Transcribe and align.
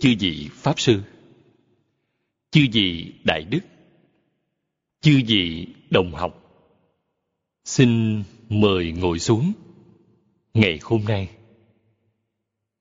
Chư 0.00 0.14
vị 0.20 0.48
Pháp 0.52 0.80
Sư, 0.80 1.02
Chư 2.50 2.60
vị 2.72 3.12
Đại 3.24 3.44
Đức, 3.44 3.60
Chư 5.00 5.20
vị 5.26 5.66
Đồng 5.90 6.12
học, 6.14 6.48
Xin 7.64 8.22
mời 8.48 8.92
ngồi 8.92 9.18
xuống 9.18 9.52
Ngày 10.54 10.78
hôm 10.82 11.04
nay 11.04 11.28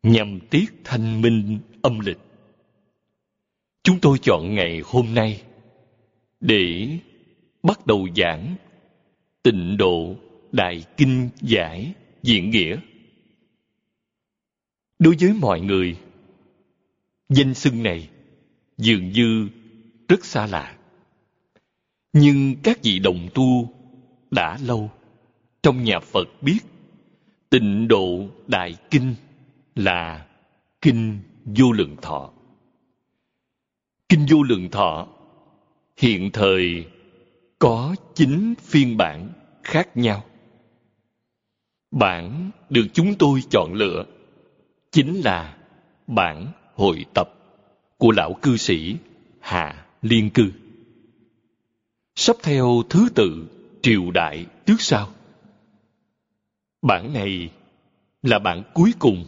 Nhằm 0.04 0.40
tiết 0.50 0.66
thanh 0.84 1.22
minh 1.22 1.60
âm 1.82 2.00
lịch. 2.00 2.18
Chúng 3.84 4.00
tôi 4.00 4.18
chọn 4.22 4.56
ngày 4.56 4.82
hôm 4.86 5.14
nay 5.14 5.42
Để 6.40 6.90
bắt 7.64 7.88
đầu 7.88 8.08
giảng 8.16 8.56
Tịnh 9.44 9.78
độ 9.78 10.16
Đại 10.52 10.84
Kinh 10.98 11.30
Giải 11.42 11.94
Diễn 12.24 12.50
Nghĩa. 12.50 12.78
Đối 15.00 15.16
với 15.20 15.34
mọi 15.34 15.62
người 15.62 15.98
danh 17.30 17.54
xưng 17.54 17.84
này 17.84 18.10
dường 18.78 19.12
như 19.12 19.50
rất 20.08 20.26
xa 20.26 20.48
lạ. 20.48 20.78
Nhưng 22.14 22.56
các 22.64 22.80
vị 22.84 23.00
đồng 23.00 23.28
tu 23.34 23.74
đã 24.32 24.58
lâu 24.62 24.92
trong 25.64 25.84
nhà 25.84 26.00
phật 26.00 26.28
biết 26.42 26.60
tịnh 27.50 27.88
độ 27.88 28.28
đại 28.48 28.76
kinh 28.92 29.16
là 29.76 30.28
kinh 30.82 31.20
vô 31.46 31.72
lượng 31.72 31.96
thọ. 32.02 32.32
Kinh 34.10 34.26
vô 34.30 34.44
lượng 34.44 34.70
thọ 34.72 35.08
hiện 35.98 36.30
thời 36.34 36.86
có 37.60 37.96
chín 38.16 38.54
phiên 38.62 38.98
bản 38.98 39.30
khác 39.64 39.98
nhau. 39.98 40.24
Bản 41.92 42.52
được 42.70 42.88
chúng 42.94 43.16
tôi 43.20 43.42
chọn 43.50 43.74
lựa 43.74 44.06
chính 44.92 45.22
là 45.22 45.58
bản 46.08 46.52
hội 46.78 47.06
tập 47.14 47.34
của 47.98 48.12
lão 48.12 48.34
cư 48.42 48.58
sĩ 48.58 48.96
Hạ 49.40 49.86
Liên 50.02 50.30
Cư. 50.30 50.52
Sắp 52.16 52.36
theo 52.44 52.84
thứ 52.90 53.10
tự 53.16 53.48
triều 53.82 54.12
đại 54.12 54.46
trước 54.66 54.82
sau. 54.82 55.10
Bản 56.82 57.14
này 57.14 57.50
là 58.22 58.40
bản 58.40 58.64
cuối 58.74 58.94
cùng, 59.00 59.26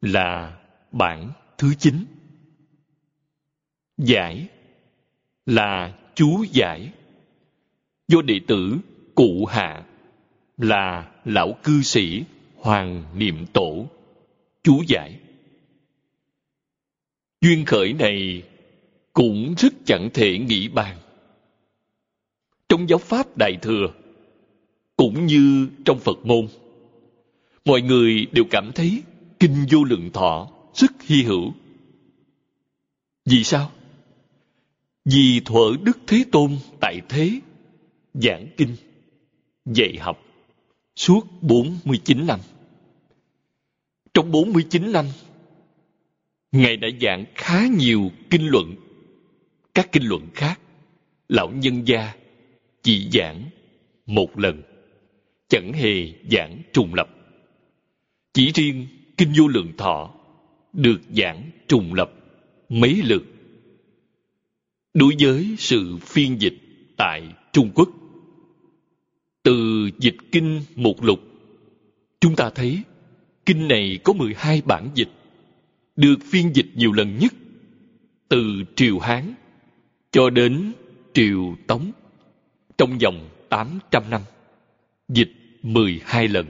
là 0.00 0.58
bản 0.92 1.30
thứ 1.58 1.74
chín. 1.78 2.04
Giải 3.98 4.48
là 5.46 5.98
chú 6.14 6.44
giải, 6.52 6.92
do 8.08 8.22
đệ 8.22 8.40
tử 8.46 8.78
cụ 9.14 9.46
hạ 9.46 9.84
là 10.56 11.12
lão 11.24 11.52
cư 11.62 11.82
sĩ 11.82 12.24
Hoàng 12.56 13.04
Niệm 13.14 13.46
Tổ 13.52 13.86
chú 14.62 14.82
giải 14.88 15.20
duyên 17.40 17.64
khởi 17.64 17.92
này 17.92 18.42
cũng 19.12 19.54
rất 19.58 19.72
chẳng 19.84 20.10
thể 20.14 20.38
nghĩ 20.38 20.68
bàn. 20.68 20.96
Trong 22.68 22.88
giáo 22.88 22.98
pháp 22.98 23.36
đại 23.36 23.56
thừa 23.62 23.86
cũng 24.96 25.26
như 25.26 25.68
trong 25.84 25.98
phật 25.98 26.18
môn 26.24 26.46
mọi 27.64 27.82
người 27.82 28.26
đều 28.32 28.44
cảm 28.50 28.72
thấy 28.74 29.02
kinh 29.40 29.66
vô 29.70 29.84
lượng 29.84 30.10
thọ 30.12 30.50
rất 30.74 31.02
hy 31.02 31.22
hữu. 31.22 31.52
Vì 33.24 33.44
sao? 33.44 33.70
Vì 35.04 35.40
thuở 35.44 35.76
đức 35.82 35.98
thế 36.06 36.24
tôn 36.32 36.58
tại 36.80 37.00
thế 37.08 37.40
giảng 38.14 38.46
kinh 38.56 38.76
dạy 39.64 39.96
học 40.00 40.22
suốt 40.96 41.26
49 41.40 42.26
năm. 42.26 42.40
Trong 44.14 44.30
49 44.30 44.92
năm, 44.92 45.06
Ngài 46.52 46.76
đã 46.76 46.88
giảng 47.00 47.24
khá 47.34 47.66
nhiều 47.66 48.10
kinh 48.30 48.46
luận. 48.46 48.74
Các 49.74 49.92
kinh 49.92 50.02
luận 50.02 50.28
khác, 50.34 50.60
lão 51.28 51.50
nhân 51.50 51.88
gia 51.88 52.14
chỉ 52.82 53.10
giảng 53.12 53.50
một 54.06 54.38
lần, 54.38 54.62
chẳng 55.48 55.72
hề 55.72 56.12
giảng 56.30 56.62
trùng 56.72 56.94
lập. 56.94 57.08
Chỉ 58.32 58.52
riêng 58.54 58.86
kinh 59.16 59.32
vô 59.38 59.48
lượng 59.48 59.72
thọ 59.76 60.14
được 60.72 61.00
giảng 61.16 61.50
trùng 61.68 61.94
lập 61.94 62.12
mấy 62.68 63.00
lượt. 63.04 63.24
Đối 64.94 65.14
với 65.20 65.54
sự 65.58 65.96
phiên 65.96 66.40
dịch 66.40 66.56
tại 66.96 67.22
Trung 67.52 67.70
Quốc, 67.74 67.88
từ 69.42 69.90
dịch 69.98 70.16
kinh 70.32 70.62
một 70.76 71.04
lục, 71.04 71.20
chúng 72.20 72.36
ta 72.36 72.50
thấy 72.50 72.82
kinh 73.46 73.68
này 73.68 73.98
có 74.04 74.12
12 74.12 74.62
bản 74.64 74.90
dịch 74.94 75.08
được 76.00 76.16
phiên 76.24 76.54
dịch 76.54 76.66
nhiều 76.74 76.92
lần 76.92 77.18
nhất 77.18 77.34
từ 78.28 78.64
triều 78.76 78.98
Hán 78.98 79.34
cho 80.10 80.30
đến 80.30 80.72
triều 81.14 81.56
Tống 81.66 81.92
trong 82.78 82.98
vòng 82.98 83.28
800 83.48 84.10
năm, 84.10 84.20
dịch 85.08 85.32
12 85.62 86.28
lần. 86.28 86.46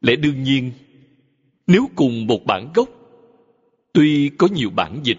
Lẽ 0.00 0.16
đương 0.16 0.42
nhiên, 0.42 0.72
nếu 1.66 1.90
cùng 1.94 2.26
một 2.26 2.46
bản 2.46 2.70
gốc, 2.74 2.88
tuy 3.92 4.28
có 4.28 4.48
nhiều 4.54 4.70
bản 4.70 5.00
dịch, 5.04 5.18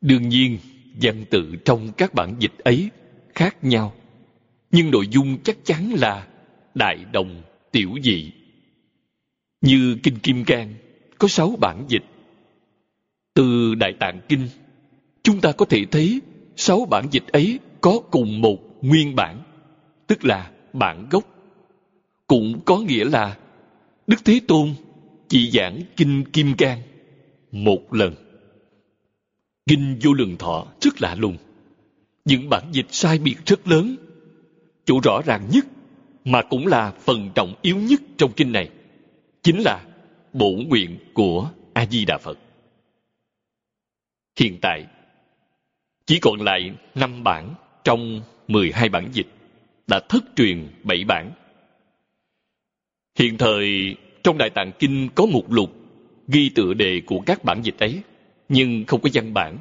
đương 0.00 0.28
nhiên 0.28 0.58
văn 1.02 1.24
tự 1.30 1.56
trong 1.64 1.92
các 1.96 2.14
bản 2.14 2.36
dịch 2.38 2.58
ấy 2.58 2.90
khác 3.34 3.64
nhau, 3.64 3.94
nhưng 4.70 4.90
nội 4.90 5.08
dung 5.10 5.38
chắc 5.42 5.56
chắn 5.64 5.92
là 5.94 6.28
đại 6.74 7.04
đồng 7.12 7.42
tiểu 7.72 7.90
dị. 8.02 8.32
Như 9.60 9.98
Kinh 10.02 10.18
Kim 10.18 10.44
Cang 10.44 10.74
có 11.18 11.28
sáu 11.28 11.54
bản 11.60 11.84
dịch. 11.88 12.04
Từ 13.34 13.74
Đại 13.74 13.92
Tạng 14.00 14.20
Kinh, 14.28 14.48
chúng 15.22 15.40
ta 15.40 15.52
có 15.52 15.66
thể 15.66 15.84
thấy 15.90 16.20
sáu 16.56 16.86
bản 16.90 17.08
dịch 17.10 17.26
ấy 17.32 17.58
có 17.80 18.00
cùng 18.10 18.40
một 18.40 18.58
nguyên 18.82 19.16
bản, 19.16 19.42
tức 20.06 20.24
là 20.24 20.50
bản 20.72 21.06
gốc. 21.10 21.24
Cũng 22.26 22.60
có 22.64 22.78
nghĩa 22.78 23.04
là 23.04 23.36
Đức 24.06 24.24
Thế 24.24 24.40
Tôn 24.48 24.74
chỉ 25.28 25.50
giảng 25.50 25.80
Kinh 25.96 26.24
Kim 26.32 26.54
Cang 26.54 26.82
một 27.52 27.94
lần. 27.94 28.14
Kinh 29.66 29.98
Vô 30.02 30.12
Lượng 30.12 30.36
Thọ 30.36 30.66
rất 30.80 31.02
lạ 31.02 31.14
lùng. 31.14 31.36
Những 32.24 32.48
bản 32.48 32.64
dịch 32.72 32.86
sai 32.90 33.18
biệt 33.18 33.36
rất 33.46 33.68
lớn. 33.68 33.96
Chỗ 34.84 35.00
rõ 35.04 35.20
ràng 35.26 35.48
nhất 35.52 35.66
mà 36.24 36.42
cũng 36.42 36.66
là 36.66 36.92
phần 37.04 37.30
trọng 37.34 37.54
yếu 37.62 37.76
nhất 37.76 38.00
trong 38.18 38.32
kinh 38.36 38.52
này 38.52 38.70
chính 39.42 39.60
là 39.60 39.84
bổn 40.38 40.68
nguyện 40.68 40.98
của 41.14 41.50
a 41.74 41.86
di 41.86 42.04
đà 42.04 42.18
phật. 42.18 42.38
Hiện 44.38 44.58
tại, 44.62 44.86
chỉ 46.06 46.18
còn 46.22 46.40
lại 46.40 46.72
năm 46.94 47.24
bản 47.24 47.54
trong 47.84 48.20
12 48.48 48.88
bản 48.88 49.08
dịch 49.12 49.26
đã 49.86 50.00
thất 50.08 50.24
truyền 50.36 50.68
bảy 50.82 51.04
bản. 51.08 51.32
Hiện 53.18 53.38
thời, 53.38 53.96
trong 54.22 54.38
đại 54.38 54.50
tạng 54.50 54.72
kinh 54.78 55.08
có 55.14 55.26
một 55.26 55.52
lục 55.52 55.70
ghi 56.28 56.50
tựa 56.54 56.74
đề 56.74 57.02
của 57.06 57.20
các 57.26 57.44
bản 57.44 57.62
dịch 57.62 57.78
ấy, 57.78 58.02
nhưng 58.48 58.84
không 58.86 59.00
có 59.00 59.08
văn 59.14 59.34
bản. 59.34 59.58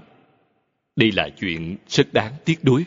Đây 0.95 1.11
là 1.11 1.29
chuyện 1.39 1.77
rất 1.87 2.13
đáng 2.13 2.33
tiếc 2.45 2.63
đuối 2.63 2.85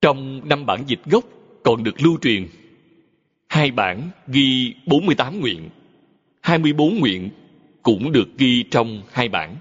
trong 0.00 0.48
năm 0.48 0.66
bản 0.66 0.84
dịch 0.86 1.04
gốc 1.04 1.24
còn 1.64 1.82
được 1.82 2.02
lưu 2.02 2.18
truyền 2.22 2.48
Hai 3.48 3.70
bản 3.70 4.10
ghi 4.26 4.74
48 4.86 5.40
nguyện, 5.40 5.68
24 6.40 6.98
nguyện 6.98 7.30
cũng 7.82 8.12
được 8.12 8.28
ghi 8.38 8.64
trong 8.70 9.02
hai 9.12 9.28
bản. 9.28 9.56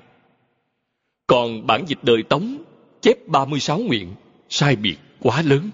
Còn 1.27 1.67
bản 1.67 1.83
dịch 1.87 1.99
đời 2.03 2.23
Tống 2.23 2.57
chép 3.01 3.27
36 3.27 3.79
nguyện, 3.79 4.15
sai 4.49 4.75
biệt 4.75 4.97
quá 5.19 5.41
lớn. 5.41 5.69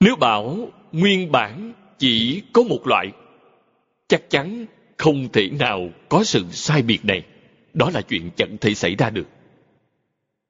Nếu 0.00 0.16
bảo 0.16 0.68
nguyên 0.92 1.32
bản 1.32 1.72
chỉ 1.98 2.42
có 2.52 2.62
một 2.62 2.86
loại, 2.86 3.06
chắc 4.08 4.30
chắn 4.30 4.66
không 4.96 5.28
thể 5.32 5.48
nào 5.48 5.90
có 6.08 6.24
sự 6.24 6.44
sai 6.50 6.82
biệt 6.82 7.04
này. 7.04 7.26
Đó 7.74 7.90
là 7.94 8.02
chuyện 8.02 8.30
chẳng 8.36 8.56
thể 8.60 8.74
xảy 8.74 8.94
ra 8.94 9.10
được. 9.10 9.26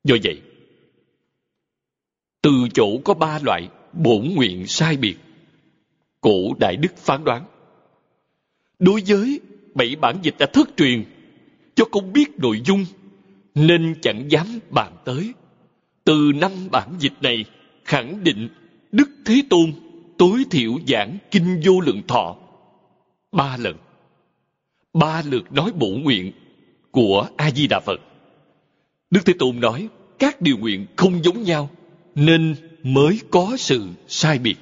Do 0.04 0.16
vậy, 0.24 0.40
từ 2.42 2.50
chỗ 2.74 2.98
có 3.04 3.14
ba 3.14 3.38
loại 3.42 3.68
bổn 3.92 4.28
nguyện 4.34 4.66
sai 4.66 4.96
biệt 4.96 5.16
cổ 6.20 6.54
đại 6.58 6.76
đức 6.76 6.96
phán 6.96 7.24
đoán. 7.24 7.44
Đối 8.78 9.02
với 9.06 9.40
bảy 9.74 9.96
bản 9.96 10.18
dịch 10.22 10.34
đã 10.38 10.46
thất 10.46 10.68
truyền, 10.76 11.04
cho 11.74 11.84
không 11.92 12.12
biết 12.12 12.38
nội 12.38 12.60
dung, 12.64 12.84
nên 13.54 13.94
chẳng 14.02 14.30
dám 14.30 14.46
bàn 14.70 14.92
tới. 15.04 15.32
Từ 16.04 16.32
năm 16.34 16.52
bản 16.70 16.88
dịch 16.98 17.12
này, 17.20 17.44
khẳng 17.84 18.24
định 18.24 18.48
đức 18.92 19.08
thế 19.24 19.42
tôn 19.50 19.72
tối 20.18 20.44
thiểu 20.50 20.72
giảng 20.88 21.18
kinh 21.30 21.60
vô 21.64 21.80
lượng 21.80 22.02
thọ 22.08 22.36
ba 23.32 23.56
lần. 23.56 23.76
Ba 24.92 25.22
lượt 25.22 25.52
nói 25.52 25.72
bổ 25.74 25.86
nguyện 25.86 26.32
của 26.90 27.28
a 27.36 27.50
di 27.50 27.66
đà 27.66 27.80
phật. 27.80 28.00
Đức 29.10 29.20
thế 29.26 29.32
tôn 29.38 29.60
nói, 29.60 29.88
các 30.18 30.40
điều 30.40 30.58
nguyện 30.58 30.86
không 30.96 31.24
giống 31.24 31.42
nhau, 31.42 31.70
nên 32.14 32.54
mới 32.82 33.20
có 33.30 33.56
sự 33.58 33.86
sai 34.08 34.38
biệt 34.38 34.56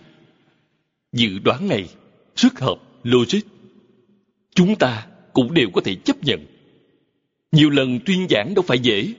dự 1.13 1.39
đoán 1.39 1.69
này 1.69 1.89
rất 2.37 2.61
hợp 2.61 2.77
logic. 3.03 3.41
Chúng 4.55 4.77
ta 4.77 5.07
cũng 5.33 5.55
đều 5.55 5.71
có 5.73 5.81
thể 5.81 5.95
chấp 5.95 6.25
nhận. 6.25 6.47
Nhiều 7.53 7.71
lần 7.71 8.01
tuyên 8.07 8.27
giảng 8.31 8.55
đâu 8.55 8.63
phải 8.63 8.79
dễ. 8.79 9.15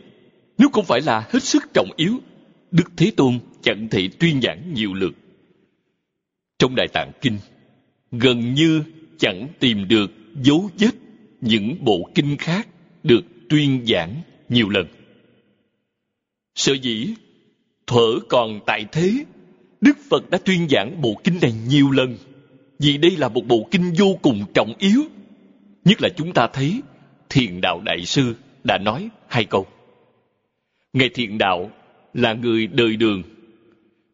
Nếu 0.58 0.70
không 0.74 0.86
phải 0.86 1.02
là 1.02 1.28
hết 1.30 1.44
sức 1.44 1.64
trọng 1.74 1.90
yếu, 1.96 2.20
đức 2.72 2.92
thế 2.98 3.12
tôn 3.18 3.40
chẳng 3.62 3.88
thể 3.92 4.10
tuyên 4.20 4.42
giảng 4.42 4.74
nhiều 4.74 4.94
lượt. 4.94 5.14
Trong 6.60 6.76
đại 6.76 6.88
tạng 6.94 7.12
kinh, 7.22 7.38
gần 8.12 8.54
như 8.54 8.84
chẳng 9.18 9.48
tìm 9.60 9.88
được 9.88 10.12
dấu 10.42 10.70
vết 10.80 10.92
những 11.42 11.86
bộ 11.86 12.10
kinh 12.16 12.38
khác 12.38 12.68
được 13.04 13.22
tuyên 13.50 13.86
giảng 13.88 14.22
nhiều 14.50 14.70
lần. 14.70 14.88
Sở 16.56 16.74
dĩ 16.74 17.14
thuở 17.88 18.20
còn 18.30 18.60
tại 18.66 18.86
thế 18.92 19.26
đức 19.82 19.98
phật 20.10 20.30
đã 20.30 20.38
tuyên 20.38 20.68
giảng 20.70 21.02
bộ 21.02 21.22
kinh 21.24 21.40
này 21.42 21.54
nhiều 21.68 21.92
lần, 21.92 22.18
vì 22.80 22.98
đây 22.98 23.12
là 23.12 23.30
một 23.30 23.42
bộ 23.48 23.68
kinh 23.72 23.94
vô 23.98 24.20
cùng 24.22 24.46
trọng 24.54 24.74
yếu. 24.80 25.02
Nhất 25.86 26.02
là 26.02 26.10
chúng 26.18 26.34
ta 26.34 26.48
thấy 26.48 26.82
thiền 27.30 27.62
đạo 27.62 27.82
đại 27.86 28.06
sư 28.06 28.36
đã 28.64 28.78
nói 28.78 29.10
hai 29.28 29.46
câu. 29.46 29.68
Ngài 30.94 31.10
thiền 31.10 31.38
đạo 31.38 31.72
là 32.14 32.34
người 32.34 32.68
đời 32.68 32.96
đường. 32.96 33.24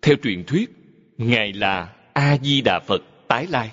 Theo 0.01 0.15
truyền 0.23 0.44
thuyết, 0.44 0.69
ngài 1.17 1.53
là 1.53 1.94
a 2.13 2.38
di 2.44 2.62
đà 2.62 2.79
phật 2.79 3.01
tái 3.27 3.47
lai. 3.50 3.71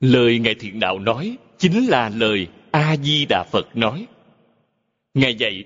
Lời 0.00 0.38
ngài 0.38 0.54
thiện 0.54 0.80
đạo 0.80 0.98
nói 0.98 1.36
chính 1.58 1.86
là 1.86 2.08
lời 2.08 2.46
a 2.70 2.96
di 2.96 3.26
đà 3.28 3.44
phật 3.52 3.76
nói. 3.76 4.06
Ngài 5.14 5.34
dạy, 5.34 5.64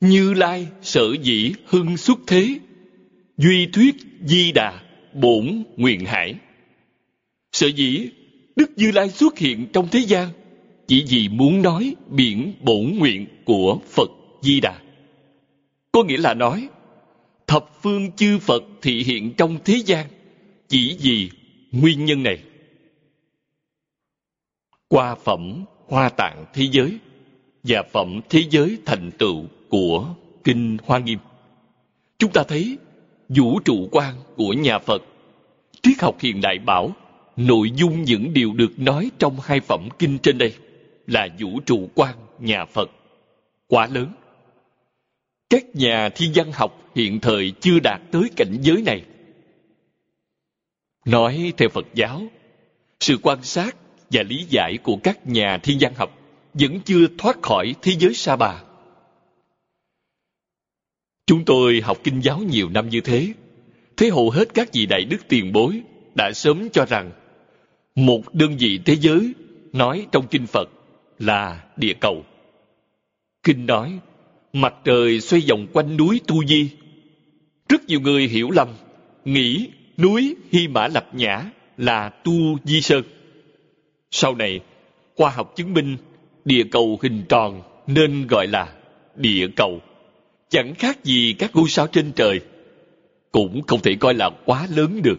như 0.00 0.34
lai 0.34 0.66
sở 0.82 1.12
dĩ 1.22 1.52
hưng 1.66 1.96
xuất 1.96 2.18
thế 2.26 2.58
duy 3.38 3.66
thuyết 3.66 3.96
di 4.24 4.52
đà 4.52 4.80
bổn 5.12 5.64
nguyện 5.76 6.04
hải. 6.04 6.34
Sở 7.52 7.66
dĩ 7.66 8.10
đức 8.56 8.70
như 8.76 8.90
lai 8.90 9.10
xuất 9.10 9.38
hiện 9.38 9.66
trong 9.72 9.88
thế 9.88 9.98
gian 9.98 10.28
chỉ 10.86 11.04
vì 11.08 11.28
muốn 11.28 11.62
nói 11.62 11.94
biển 12.10 12.54
bổn 12.60 12.94
nguyện 12.98 13.26
của 13.44 13.78
phật 13.86 14.10
di 14.42 14.60
đà. 14.60 14.80
Có 15.92 16.04
nghĩa 16.04 16.16
là 16.16 16.34
nói, 16.34 16.68
thập 17.46 17.82
phương 17.82 18.12
chư 18.12 18.38
phật 18.38 18.62
thị 18.82 19.02
hiện 19.02 19.34
trong 19.36 19.58
thế 19.64 19.82
gian 19.86 20.06
chỉ 20.68 20.96
vì 21.00 21.30
nguyên 21.72 22.04
nhân 22.04 22.22
này. 22.22 22.38
Qua 24.88 25.14
phẩm 25.14 25.64
hoa 25.86 26.08
tạng 26.08 26.44
thế 26.54 26.68
giới 26.72 26.98
và 27.62 27.82
phẩm 27.92 28.20
thế 28.28 28.44
giới 28.50 28.78
thành 28.86 29.10
tựu 29.18 29.44
của 29.68 30.14
kinh 30.44 30.76
hoa 30.84 30.98
nghiêm, 30.98 31.18
chúng 32.18 32.32
ta 32.32 32.42
thấy 32.48 32.78
vũ 33.28 33.60
trụ 33.60 33.88
quan 33.92 34.14
của 34.36 34.52
nhà 34.52 34.78
phật. 34.78 35.02
Triết 35.82 36.00
học 36.00 36.16
hiện 36.20 36.40
đại 36.40 36.58
bảo, 36.58 36.90
nội 37.36 37.70
dung 37.70 38.04
những 38.04 38.32
điều 38.32 38.52
được 38.52 38.78
nói 38.78 39.10
trong 39.18 39.36
hai 39.42 39.60
phẩm 39.60 39.88
kinh 39.98 40.18
trên 40.18 40.38
đây 40.38 40.54
là 41.06 41.28
vũ 41.38 41.60
trụ 41.66 41.88
quan 41.94 42.14
nhà 42.38 42.64
phật. 42.64 42.90
Quá 43.66 43.88
lớn. 43.92 44.12
Các 45.50 45.64
nhà 45.74 46.08
thiên 46.08 46.32
văn 46.34 46.52
học 46.52 46.90
hiện 46.94 47.20
thời 47.20 47.52
chưa 47.60 47.80
đạt 47.80 48.00
tới 48.10 48.30
cảnh 48.36 48.56
giới 48.60 48.82
này. 48.82 49.02
Nói 51.04 51.52
theo 51.56 51.68
phật 51.68 51.86
giáo, 51.94 52.22
sự 53.00 53.18
quan 53.22 53.42
sát 53.42 53.76
và 54.10 54.22
lý 54.22 54.46
giải 54.48 54.78
của 54.82 54.96
các 55.02 55.26
nhà 55.26 55.58
thiên 55.62 55.78
văn 55.80 55.94
học 55.94 56.18
vẫn 56.54 56.80
chưa 56.80 57.06
thoát 57.18 57.42
khỏi 57.42 57.74
thế 57.82 57.92
giới 57.98 58.14
sa 58.14 58.36
bà 58.36 58.62
chúng 61.28 61.44
tôi 61.44 61.80
học 61.80 61.98
kinh 62.04 62.20
giáo 62.20 62.38
nhiều 62.38 62.68
năm 62.68 62.88
như 62.88 63.00
thế. 63.00 63.32
Thế 63.96 64.10
hầu 64.10 64.30
hết 64.30 64.48
các 64.54 64.68
vị 64.72 64.86
đại 64.86 65.04
đức 65.04 65.16
tiền 65.28 65.52
bối 65.52 65.80
đã 66.14 66.32
sớm 66.32 66.68
cho 66.72 66.84
rằng, 66.84 67.10
một 67.94 68.34
đơn 68.34 68.56
vị 68.58 68.80
thế 68.84 68.96
giới 68.96 69.32
nói 69.72 70.06
trong 70.12 70.26
kinh 70.30 70.46
phật 70.46 70.68
là 71.18 71.64
địa 71.76 71.92
cầu. 72.00 72.24
Kinh 73.42 73.66
nói, 73.66 73.98
mặt 74.52 74.74
trời 74.84 75.20
xoay 75.20 75.42
vòng 75.48 75.66
quanh 75.72 75.96
núi 75.96 76.20
tu 76.26 76.44
di. 76.44 76.70
Rất 77.68 77.84
nhiều 77.86 78.00
người 78.00 78.28
hiểu 78.28 78.50
lầm, 78.50 78.68
nghĩ 79.24 79.68
núi 79.98 80.36
hy 80.52 80.68
mã 80.68 80.88
lập 80.88 81.08
nhã 81.12 81.44
là 81.76 82.08
tu 82.08 82.58
di 82.64 82.80
sơn. 82.80 83.02
Sau 84.10 84.34
này, 84.34 84.60
khoa 85.16 85.30
học 85.30 85.56
chứng 85.56 85.74
minh 85.74 85.96
địa 86.44 86.64
cầu 86.70 86.98
hình 87.02 87.22
tròn 87.28 87.62
nên 87.86 88.26
gọi 88.26 88.46
là 88.46 88.72
địa 89.16 89.48
cầu 89.56 89.80
chẳng 90.48 90.74
khác 90.74 91.04
gì 91.04 91.34
các 91.38 91.50
ngôi 91.56 91.68
sao 91.68 91.86
trên 91.86 92.12
trời, 92.12 92.40
cũng 93.32 93.62
không 93.66 93.80
thể 93.82 93.94
coi 94.00 94.14
là 94.14 94.30
quá 94.44 94.66
lớn 94.70 95.00
được. 95.02 95.18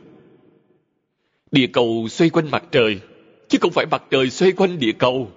Địa 1.52 1.68
cầu 1.68 2.08
xoay 2.10 2.30
quanh 2.30 2.52
mặt 2.52 2.64
trời, 2.72 3.00
chứ 3.48 3.58
không 3.62 3.72
phải 3.72 3.86
mặt 3.86 4.04
trời 4.12 4.30
xoay 4.30 4.52
quanh 4.52 4.80
địa 4.80 4.92
cầu. 4.92 5.32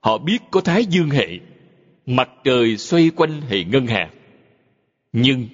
Họ 0.00 0.18
biết 0.18 0.38
có 0.50 0.60
thái 0.60 0.84
dương 0.84 1.10
hệ, 1.10 1.28
mặt 2.06 2.30
trời 2.44 2.76
xoay 2.76 3.10
quanh 3.16 3.40
hệ 3.40 3.64
ngân 3.64 3.86
hà. 3.86 4.10
Nhưng 5.12 5.48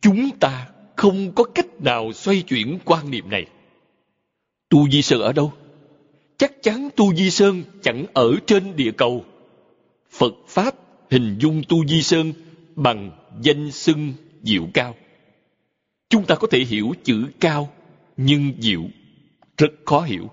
chúng 0.00 0.30
ta 0.40 0.68
không 0.96 1.32
có 1.32 1.44
cách 1.44 1.80
nào 1.80 2.12
xoay 2.12 2.42
chuyển 2.42 2.78
quan 2.84 3.10
niệm 3.10 3.30
này. 3.30 3.46
Tu 4.68 4.90
di 4.90 5.02
sơn 5.02 5.20
ở 5.20 5.32
đâu? 5.32 5.52
Chắc 6.36 6.62
chắn 6.62 6.88
tu 6.96 7.14
di 7.14 7.30
sơn 7.30 7.62
chẳng 7.82 8.04
ở 8.14 8.34
trên 8.46 8.76
địa 8.76 8.90
cầu. 8.90 9.24
Phật 10.10 10.34
pháp 10.48 10.74
hình 11.10 11.36
dung 11.38 11.62
tu 11.68 11.86
di 11.86 12.02
sơn 12.02 12.32
bằng 12.76 13.10
danh 13.42 13.70
xưng 13.70 14.12
diệu 14.42 14.68
cao. 14.74 14.94
Chúng 16.08 16.24
ta 16.24 16.34
có 16.34 16.46
thể 16.50 16.58
hiểu 16.58 16.92
chữ 17.04 17.26
cao, 17.40 17.72
nhưng 18.16 18.52
diệu 18.60 18.82
rất 19.56 19.72
khó 19.84 20.00
hiểu. 20.00 20.30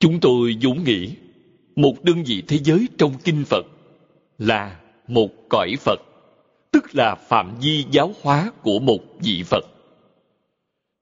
Chúng 0.00 0.20
tôi 0.20 0.56
vốn 0.62 0.84
nghĩ 0.84 1.16
một 1.76 2.04
đơn 2.04 2.22
vị 2.26 2.42
thế 2.48 2.58
giới 2.58 2.88
trong 2.98 3.12
kinh 3.24 3.44
phật 3.44 3.66
là 4.38 4.80
một 5.08 5.30
cõi 5.48 5.74
phật, 5.80 6.00
tức 6.72 6.84
là 6.94 7.14
phạm 7.14 7.54
vi 7.60 7.84
giáo 7.90 8.12
hóa 8.22 8.52
của 8.62 8.78
một 8.78 9.00
vị 9.20 9.42
phật. 9.46 9.64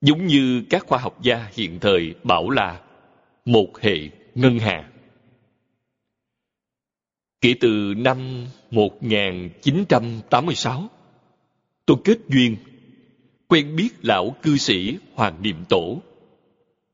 Giống 0.01 0.27
như 0.27 0.63
các 0.69 0.85
khoa 0.87 0.99
học 0.99 1.21
gia 1.21 1.49
hiện 1.53 1.79
thời 1.79 2.15
bảo 2.23 2.49
là 2.49 2.81
một 3.45 3.79
hệ 3.79 4.09
ngân 4.35 4.59
hà 4.59 4.89
kể 7.41 7.53
từ 7.59 7.93
năm 7.97 8.17
1986 8.71 10.89
tôi 11.85 11.97
kết 12.03 12.17
duyên 12.29 12.55
quen 13.47 13.75
biết 13.75 13.89
lão 14.01 14.35
cư 14.41 14.57
sĩ 14.57 14.97
hoàng 15.13 15.41
niệm 15.41 15.55
tổ. 15.69 16.01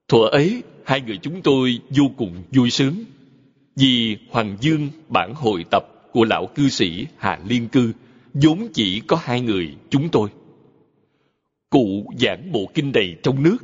Thuở 0.07 0.27
ấy, 0.31 0.63
hai 0.85 1.01
người 1.01 1.19
chúng 1.21 1.41
tôi 1.41 1.79
vô 1.89 2.03
cùng 2.17 2.43
vui 2.51 2.69
sướng 2.69 3.03
vì 3.75 4.17
hoàng 4.31 4.57
dương 4.61 4.89
bản 5.09 5.33
hội 5.33 5.65
tập 5.71 5.83
của 6.11 6.25
lão 6.25 6.47
cư 6.55 6.69
sĩ 6.69 7.07
hà 7.17 7.39
liên 7.47 7.67
cư 7.67 7.93
vốn 8.33 8.67
chỉ 8.73 9.01
có 9.07 9.19
hai 9.23 9.41
người 9.41 9.75
chúng 9.89 10.09
tôi. 10.09 10.29
Cụ 11.69 12.13
giảng 12.19 12.51
bộ 12.51 12.71
kinh 12.73 12.91
này 12.91 13.15
trong 13.23 13.43
nước, 13.43 13.57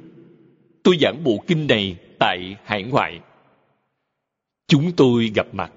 tôi 0.84 0.98
giảng 1.02 1.24
bộ 1.24 1.44
kinh 1.48 1.68
này 1.68 1.96
tại 2.20 2.56
hải 2.64 2.84
ngoại. 2.84 3.20
Chúng 4.68 4.92
tôi 4.92 5.32
gặp 5.36 5.48
mặt 5.54 5.72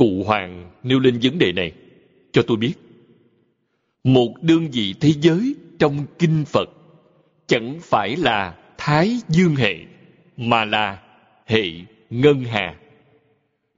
cụ 0.00 0.24
hoàng 0.26 0.70
nêu 0.82 0.98
lên 0.98 1.18
vấn 1.22 1.38
đề 1.38 1.52
này. 1.52 1.72
Cho 2.32 2.42
tôi 2.46 2.56
biết, 2.56 2.74
một 4.04 4.34
đơn 4.42 4.68
vị 4.72 4.94
thế 5.00 5.12
giới 5.20 5.54
trong 5.78 6.06
kinh 6.18 6.44
phật 6.44 6.68
chẳng 7.46 7.78
phải 7.82 8.16
là 8.16 8.58
thái 8.78 9.16
dương 9.28 9.56
hệ, 9.56 9.76
mà 10.36 10.64
là 10.64 11.02
hệ 11.46 11.64
ngân 12.10 12.44
hà. 12.44 12.74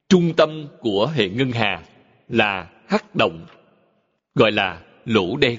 Trung 0.09 0.35
tâm 0.37 0.67
của 0.81 1.07
hệ 1.07 1.29
ngân 1.29 1.52
hà 1.52 1.83
là 2.29 2.71
hắc 2.87 3.14
động, 3.17 3.47
gọi 4.35 4.52
là 4.52 4.83
lỗ 5.05 5.37
đen. 5.37 5.59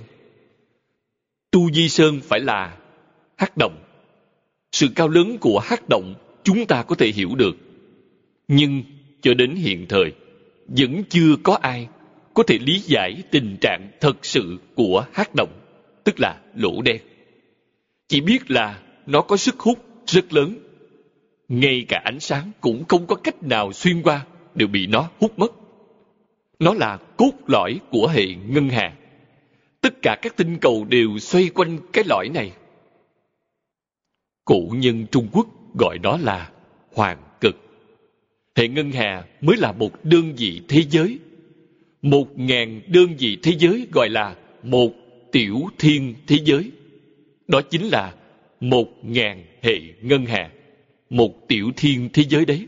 Tu 1.51 1.71
di 1.71 1.89
sơn 1.89 2.19
phải 2.23 2.39
là 2.39 2.77
hắc 3.37 3.57
động. 3.57 3.83
Sự 4.71 4.87
cao 4.95 5.07
lớn 5.07 5.37
của 5.41 5.59
hắc 5.59 5.89
động 5.89 6.15
chúng 6.43 6.65
ta 6.65 6.83
có 6.83 6.95
thể 6.95 7.07
hiểu 7.07 7.35
được. 7.35 7.57
Nhưng 8.47 8.83
cho 9.21 9.33
đến 9.33 9.55
hiện 9.55 9.85
thời 9.89 10.11
vẫn 10.67 11.03
chưa 11.09 11.35
có 11.43 11.57
ai 11.61 11.87
có 12.33 12.43
thể 12.43 12.57
lý 12.57 12.79
giải 12.79 13.23
tình 13.31 13.57
trạng 13.61 13.91
thật 14.01 14.25
sự 14.25 14.57
của 14.75 15.05
hát 15.13 15.29
động, 15.35 15.51
tức 16.03 16.19
là 16.19 16.41
lỗ 16.55 16.81
đen. 16.81 17.01
Chỉ 18.07 18.21
biết 18.21 18.51
là 18.51 18.79
nó 19.05 19.21
có 19.21 19.37
sức 19.37 19.59
hút 19.59 19.79
rất 20.07 20.33
lớn. 20.33 20.57
Ngay 21.47 21.85
cả 21.87 22.01
ánh 22.05 22.19
sáng 22.19 22.51
cũng 22.61 22.85
không 22.85 23.07
có 23.07 23.15
cách 23.15 23.43
nào 23.43 23.73
xuyên 23.73 24.01
qua, 24.01 24.25
đều 24.55 24.67
bị 24.67 24.87
nó 24.87 25.09
hút 25.19 25.39
mất. 25.39 25.51
Nó 26.59 26.73
là 26.73 26.97
cốt 27.17 27.31
lõi 27.47 27.79
của 27.89 28.07
hệ 28.07 28.25
ngân 28.47 28.69
hà. 28.69 28.93
Tất 29.81 30.01
cả 30.01 30.17
các 30.21 30.37
tinh 30.37 30.57
cầu 30.61 30.85
đều 30.89 31.19
xoay 31.19 31.49
quanh 31.49 31.77
cái 31.93 32.03
lõi 32.07 32.29
này. 32.33 32.51
Cổ 34.45 34.59
nhân 34.71 35.05
Trung 35.11 35.27
Quốc 35.31 35.47
gọi 35.75 35.99
nó 36.03 36.17
là 36.17 36.49
hoàng. 36.93 37.17
Hệ 38.55 38.67
ngân 38.67 38.91
hà 38.91 39.25
mới 39.41 39.57
là 39.57 39.71
một 39.71 40.05
đơn 40.05 40.33
vị 40.37 40.61
thế 40.67 40.83
giới. 40.89 41.19
Một 42.01 42.39
ngàn 42.39 42.81
đơn 42.87 43.15
vị 43.19 43.37
thế 43.43 43.51
giới 43.59 43.87
gọi 43.91 44.09
là 44.09 44.35
một 44.63 44.91
tiểu 45.31 45.61
thiên 45.79 46.15
thế 46.27 46.37
giới. 46.45 46.71
Đó 47.47 47.61
chính 47.61 47.85
là 47.85 48.15
một 48.59 48.87
ngàn 49.01 49.45
hệ 49.61 49.79
ngân 50.01 50.25
hà. 50.25 50.51
Một 51.09 51.47
tiểu 51.47 51.71
thiên 51.77 52.09
thế 52.13 52.23
giới 52.29 52.45
đấy. 52.45 52.67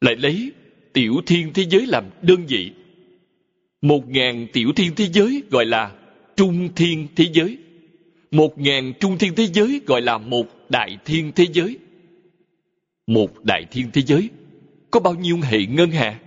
Lại 0.00 0.16
lấy 0.16 0.52
tiểu 0.92 1.14
thiên 1.26 1.52
thế 1.52 1.64
giới 1.70 1.86
làm 1.86 2.04
đơn 2.22 2.46
vị. 2.46 2.70
Một 3.82 4.08
ngàn 4.08 4.46
tiểu 4.52 4.72
thiên 4.76 4.94
thế 4.96 5.08
giới 5.12 5.42
gọi 5.50 5.66
là 5.66 5.92
trung 6.36 6.68
thiên 6.76 7.06
thế 7.16 7.24
giới. 7.32 7.58
Một 8.30 8.58
ngàn 8.58 8.92
trung 9.00 9.18
thiên 9.18 9.34
thế 9.34 9.46
giới 9.46 9.80
gọi 9.86 10.02
là 10.02 10.18
một 10.18 10.46
đại 10.68 10.96
thiên 11.04 11.32
thế 11.36 11.46
giới. 11.52 11.76
Một 13.06 13.44
đại 13.44 13.66
thiên 13.70 13.90
thế 13.92 14.02
giới 14.02 14.30
có 14.90 15.00
bao 15.00 15.14
nhiêu 15.14 15.40
hệ 15.42 15.66
ngân 15.66 15.90
hà? 15.90 16.20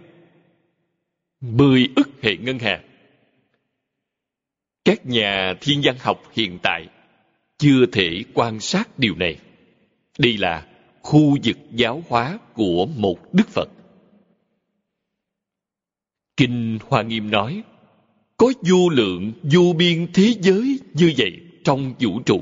Mười 1.42 1.90
ức 1.96 2.10
hệ 2.22 2.38
ngân 2.38 2.60
hà. 2.60 2.84
Các 4.86 5.06
nhà 5.06 5.54
thiên 5.62 5.82
văn 5.84 5.96
học 6.00 6.24
hiện 6.32 6.60
tại 6.64 6.88
chưa 7.58 7.86
thể 7.92 8.24
quan 8.34 8.60
sát 8.60 9.00
điều 9.00 9.16
này. 9.16 9.40
Đây 10.18 10.38
là 10.38 10.68
khu 11.02 11.38
vực 11.44 11.58
giáo 11.72 12.04
hóa 12.08 12.40
của 12.54 12.86
một 12.86 13.34
Đức 13.34 13.50
Phật. 13.50 13.70
Kinh 16.38 16.80
Hoa 16.88 17.04
Nghiêm 17.04 17.32
nói, 17.32 17.64
có 18.38 18.54
vô 18.70 18.90
lượng, 18.90 19.32
vô 19.44 19.74
biên 19.78 20.08
thế 20.14 20.34
giới 20.42 20.80
như 20.94 21.14
vậy 21.18 21.40
trong 21.64 21.94
vũ 22.00 22.20
trụ. 22.20 22.40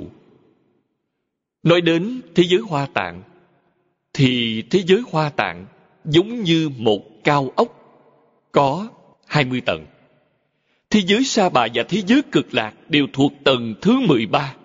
Nói 1.63 1.81
đến 1.81 2.21
thế 2.35 2.43
giới 2.43 2.59
hoa 2.59 2.87
tạng, 2.93 3.23
thì 4.17 4.63
thế 4.69 4.83
giới 4.87 5.01
hoa 5.11 5.29
tạng 5.29 5.65
giống 6.05 6.43
như 6.43 6.69
một 6.77 7.23
cao 7.23 7.51
ốc, 7.55 7.67
có 8.51 8.87
20 9.25 9.61
tầng. 9.61 9.85
Thế 10.89 11.01
giới 11.05 11.23
Sa 11.23 11.49
Bà 11.49 11.67
và 11.73 11.83
thế 11.89 12.01
giới 12.07 12.21
cực 12.31 12.53
lạc 12.53 12.73
đều 12.89 13.07
thuộc 13.13 13.33
tầng 13.43 13.75
thứ 13.81 13.99
13. 14.07 14.55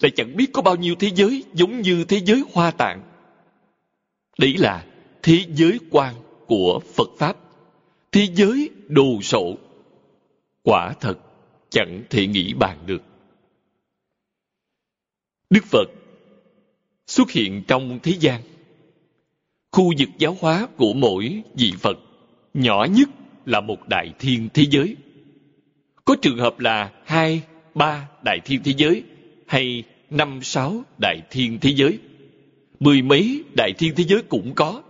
Lại 0.00 0.10
chẳng 0.16 0.36
biết 0.36 0.46
có 0.52 0.62
bao 0.62 0.76
nhiêu 0.76 0.94
thế 0.98 1.10
giới 1.14 1.44
giống 1.54 1.80
như 1.80 2.04
thế 2.04 2.20
giới 2.24 2.42
hoa 2.52 2.70
tạng. 2.70 3.02
Đấy 4.38 4.54
là 4.58 4.86
thế 5.22 5.44
giới 5.54 5.78
quan 5.90 6.14
của 6.46 6.80
Phật 6.94 7.08
Pháp. 7.18 7.36
Thế 8.12 8.26
giới 8.34 8.70
đồ 8.88 9.20
sộ. 9.22 9.54
Quả 10.62 10.94
thật 11.00 11.18
chẳng 11.70 12.02
thể 12.10 12.26
nghĩ 12.26 12.54
bàn 12.54 12.78
được. 12.86 13.02
Đức 15.50 15.64
Phật 15.64 15.86
xuất 17.10 17.30
hiện 17.30 17.62
trong 17.68 17.98
thế 18.02 18.12
gian. 18.20 18.40
Khu 19.72 19.92
vực 19.98 20.08
giáo 20.18 20.36
hóa 20.40 20.68
của 20.76 20.92
mỗi 20.92 21.42
vị 21.54 21.72
Phật 21.78 21.98
nhỏ 22.54 22.86
nhất 22.90 23.08
là 23.46 23.60
một 23.60 23.88
đại 23.88 24.12
thiên 24.18 24.48
thế 24.54 24.64
giới. 24.70 24.96
Có 26.04 26.16
trường 26.22 26.38
hợp 26.38 26.60
là 26.60 26.90
hai, 27.04 27.42
ba 27.74 28.08
đại 28.24 28.38
thiên 28.44 28.62
thế 28.64 28.72
giới 28.76 29.02
hay 29.46 29.82
năm, 30.10 30.42
sáu 30.42 30.82
đại 31.00 31.20
thiên 31.30 31.58
thế 31.60 31.70
giới. 31.76 31.98
Mười 32.80 33.02
mấy 33.02 33.44
đại 33.56 33.72
thiên 33.78 33.94
thế 33.96 34.04
giới 34.04 34.22
cũng 34.22 34.54
có. 34.54 34.82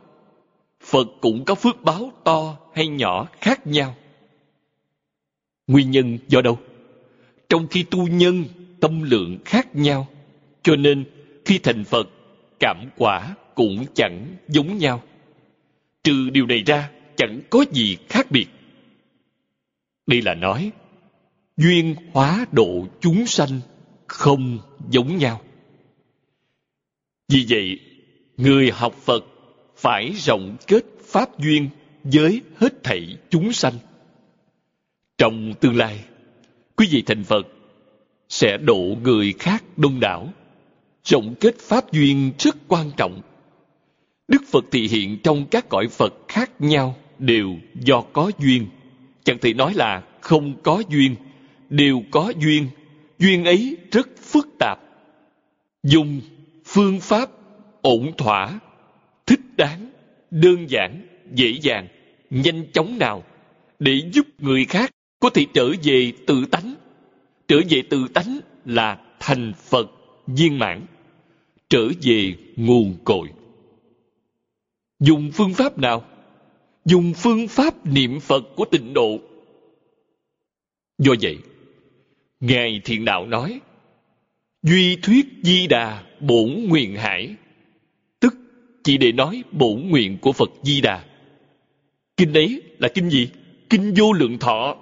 Phật 0.85 1.07
cũng 1.21 1.45
có 1.45 1.55
phước 1.55 1.83
báo 1.83 2.13
to 2.25 2.57
hay 2.75 2.89
nhỏ 2.89 3.29
khác 3.41 3.67
nhau. 3.67 3.95
Nguyên 5.67 5.91
nhân 5.91 6.19
do 6.29 6.43
đâu? 6.43 6.59
Trong 7.49 7.67
khi 7.67 7.83
tu 7.83 8.07
nhân 8.07 8.45
tâm 8.81 9.03
lượng 9.03 9.39
khác 9.45 9.77
nhau, 9.77 10.09
cho 10.63 10.77
nên 10.77 11.05
khi 11.45 11.59
thành 11.59 11.85
Phật, 11.85 12.09
cảm 12.61 12.91
quả 12.97 13.37
cũng 13.55 13.87
chẳng 13.95 14.37
giống 14.49 14.79
nhau. 14.79 15.03
Trừ 16.05 16.31
điều 16.31 16.47
này 16.47 16.63
ra, 16.67 16.91
chẳng 17.17 17.41
có 17.51 17.65
gì 17.73 17.97
khác 18.09 18.31
biệt. 18.31 18.47
Đây 20.07 20.23
là 20.23 20.35
nói, 20.35 20.73
duyên 21.57 21.95
hóa 22.13 22.47
độ 22.53 22.87
chúng 23.01 23.27
sanh 23.27 23.61
không 24.07 24.59
giống 24.91 25.17
nhau. 25.17 25.41
Vì 27.29 27.47
vậy, 27.49 27.81
người 28.37 28.71
học 28.71 28.95
Phật 28.95 29.25
phải 29.77 30.13
rộng 30.17 30.57
kết 30.67 30.85
pháp 31.01 31.39
duyên 31.39 31.69
với 32.03 32.43
hết 32.57 32.85
thảy 32.85 33.17
chúng 33.31 33.53
sanh. 33.53 33.75
Trong 35.19 35.55
tương 35.61 35.77
lai, 35.77 36.05
quý 36.77 36.89
vị 36.91 37.03
thành 37.07 37.25
Phật 37.25 37.47
sẽ 38.29 38.57
độ 38.57 38.97
người 39.03 39.35
khác 39.39 39.65
đông 39.77 40.01
đảo. 40.01 40.33
Rộng 41.05 41.35
kết 41.41 41.59
pháp 41.59 41.93
duyên 41.93 42.33
rất 42.39 42.57
quan 42.69 42.91
trọng. 42.97 43.21
Đức 44.29 44.43
Phật 44.53 44.65
thị 44.71 44.89
hiện 44.89 45.19
trong 45.23 45.47
các 45.51 45.69
cõi 45.69 45.89
Phật 45.89 46.15
khác 46.29 46.51
nhau 46.59 46.97
đều 47.19 47.57
do 47.75 48.01
có 48.01 48.31
duyên. 48.39 48.67
Chẳng 49.25 49.39
thể 49.39 49.55
nói 49.55 49.75
là 49.75 50.03
không 50.21 50.55
có 50.63 50.83
duyên, 50.89 51.15
đều 51.71 52.03
có 52.11 52.33
duyên. 52.39 52.69
Duyên 53.19 53.45
ấy 53.45 53.77
rất 53.93 54.09
phức 54.17 54.49
tạp. 54.59 54.79
Dùng 55.83 56.21
phương 56.65 57.01
pháp 57.01 57.31
ổn 57.83 58.13
thỏa, 58.19 58.61
thích 59.27 59.41
đáng, 59.57 59.91
đơn 60.31 60.71
giản, 60.71 61.07
dễ 61.35 61.59
dàng, 61.63 61.89
nhanh 62.31 62.65
chóng 62.73 62.99
nào 62.99 63.25
để 63.79 64.03
giúp 64.13 64.27
người 64.39 64.65
khác 64.65 64.91
có 65.21 65.31
thể 65.31 65.47
trở 65.55 65.71
về 65.83 66.13
tự 66.27 66.45
tánh. 66.51 66.75
Trở 67.49 67.61
về 67.71 67.83
tự 67.91 68.09
tánh 68.15 68.41
là 68.65 68.99
thành 69.21 69.53
Phật 69.55 69.91
viên 70.37 70.59
mãn, 70.59 70.87
trở 71.69 71.89
về 72.03 72.35
nguồn 72.57 72.97
cội. 73.05 73.29
Dùng 75.01 75.31
phương 75.35 75.55
pháp 75.55 75.79
nào? 75.79 76.05
Dùng 76.85 77.13
phương 77.15 77.49
pháp 77.49 77.87
niệm 77.87 78.21
Phật 78.21 78.45
của 78.57 78.65
tịnh 78.65 78.95
độ. 78.95 79.19
Do 80.99 81.15
vậy, 81.23 81.39
Ngài 82.41 82.81
Thiện 82.85 83.05
Đạo 83.05 83.27
nói, 83.27 83.61
Duy 84.63 84.97
thuyết 84.97 85.27
di 85.43 85.67
đà 85.67 86.03
bổn 86.21 86.65
nguyện 86.69 86.97
hải, 86.97 87.35
tức 88.21 88.35
chỉ 88.85 88.99
để 88.99 89.13
nói 89.13 89.45
bổn 89.53 89.89
nguyện 89.89 90.19
của 90.19 90.33
Phật 90.33 90.51
Di 90.63 90.81
Đà. 90.81 91.05
Kinh 92.17 92.35
ấy 92.35 92.63
là 92.79 92.89
kinh 92.89 93.11
gì? 93.11 93.29
Kinh 93.71 93.95
vô 93.97 94.13
lượng 94.13 94.39
thọ. 94.39 94.77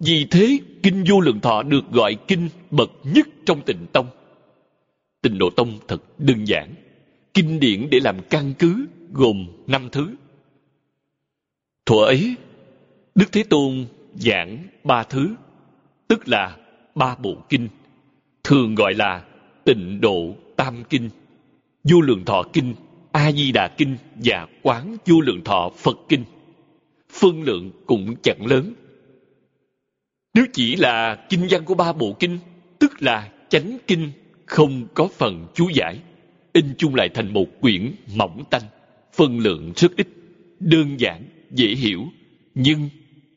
Vì 0.00 0.26
thế, 0.30 0.58
kinh 0.82 1.04
vô 1.08 1.20
lượng 1.20 1.40
thọ 1.40 1.62
được 1.62 1.90
gọi 1.92 2.16
kinh 2.28 2.48
bậc 2.70 2.90
nhất 3.04 3.28
trong 3.46 3.60
tịnh 3.62 3.86
tông. 3.92 4.06
Tịnh 5.28 5.38
độ 5.38 5.50
tông 5.50 5.78
thật 5.88 6.02
đơn 6.18 6.44
giản. 6.44 6.74
Kinh 7.34 7.60
điển 7.60 7.88
để 7.90 8.00
làm 8.00 8.16
căn 8.30 8.54
cứ 8.58 8.86
gồm 9.12 9.46
năm 9.66 9.88
thứ. 9.92 10.14
Thuở 11.86 12.04
ấy, 12.04 12.34
Đức 13.14 13.32
Thế 13.32 13.42
Tôn 13.42 13.86
giảng 14.14 14.58
ba 14.84 15.02
thứ, 15.02 15.34
tức 16.08 16.28
là 16.28 16.56
ba 16.94 17.16
bộ 17.16 17.36
kinh, 17.48 17.68
thường 18.44 18.74
gọi 18.74 18.94
là 18.94 19.24
tịnh 19.64 20.00
độ 20.00 20.34
tam 20.56 20.84
kinh, 20.88 21.10
vô 21.84 22.00
lượng 22.00 22.24
thọ 22.24 22.42
kinh, 22.52 22.74
a 23.12 23.32
di 23.32 23.52
đà 23.52 23.68
kinh 23.68 23.96
và 24.14 24.46
quán 24.62 24.96
vô 25.06 25.20
lượng 25.20 25.44
thọ 25.44 25.70
Phật 25.76 25.98
kinh. 26.08 26.24
Phân 27.12 27.42
lượng 27.42 27.70
cũng 27.86 28.14
chẳng 28.22 28.46
lớn. 28.46 28.72
Nếu 30.34 30.46
chỉ 30.52 30.76
là 30.76 31.26
kinh 31.28 31.46
văn 31.50 31.64
của 31.64 31.74
ba 31.74 31.92
bộ 31.92 32.16
kinh, 32.18 32.38
tức 32.78 33.02
là 33.02 33.28
chánh 33.48 33.78
kinh 33.86 34.10
không 34.48 34.86
có 34.94 35.08
phần 35.08 35.46
chú 35.54 35.68
giải, 35.68 36.00
in 36.52 36.74
chung 36.78 36.94
lại 36.94 37.08
thành 37.08 37.32
một 37.32 37.46
quyển 37.60 37.94
mỏng 38.16 38.44
tanh, 38.50 38.62
phân 39.12 39.38
lượng 39.38 39.72
rất 39.76 39.96
ít, 39.96 40.08
đơn 40.60 41.00
giản, 41.00 41.24
dễ 41.50 41.68
hiểu, 41.68 42.04
nhưng 42.54 42.88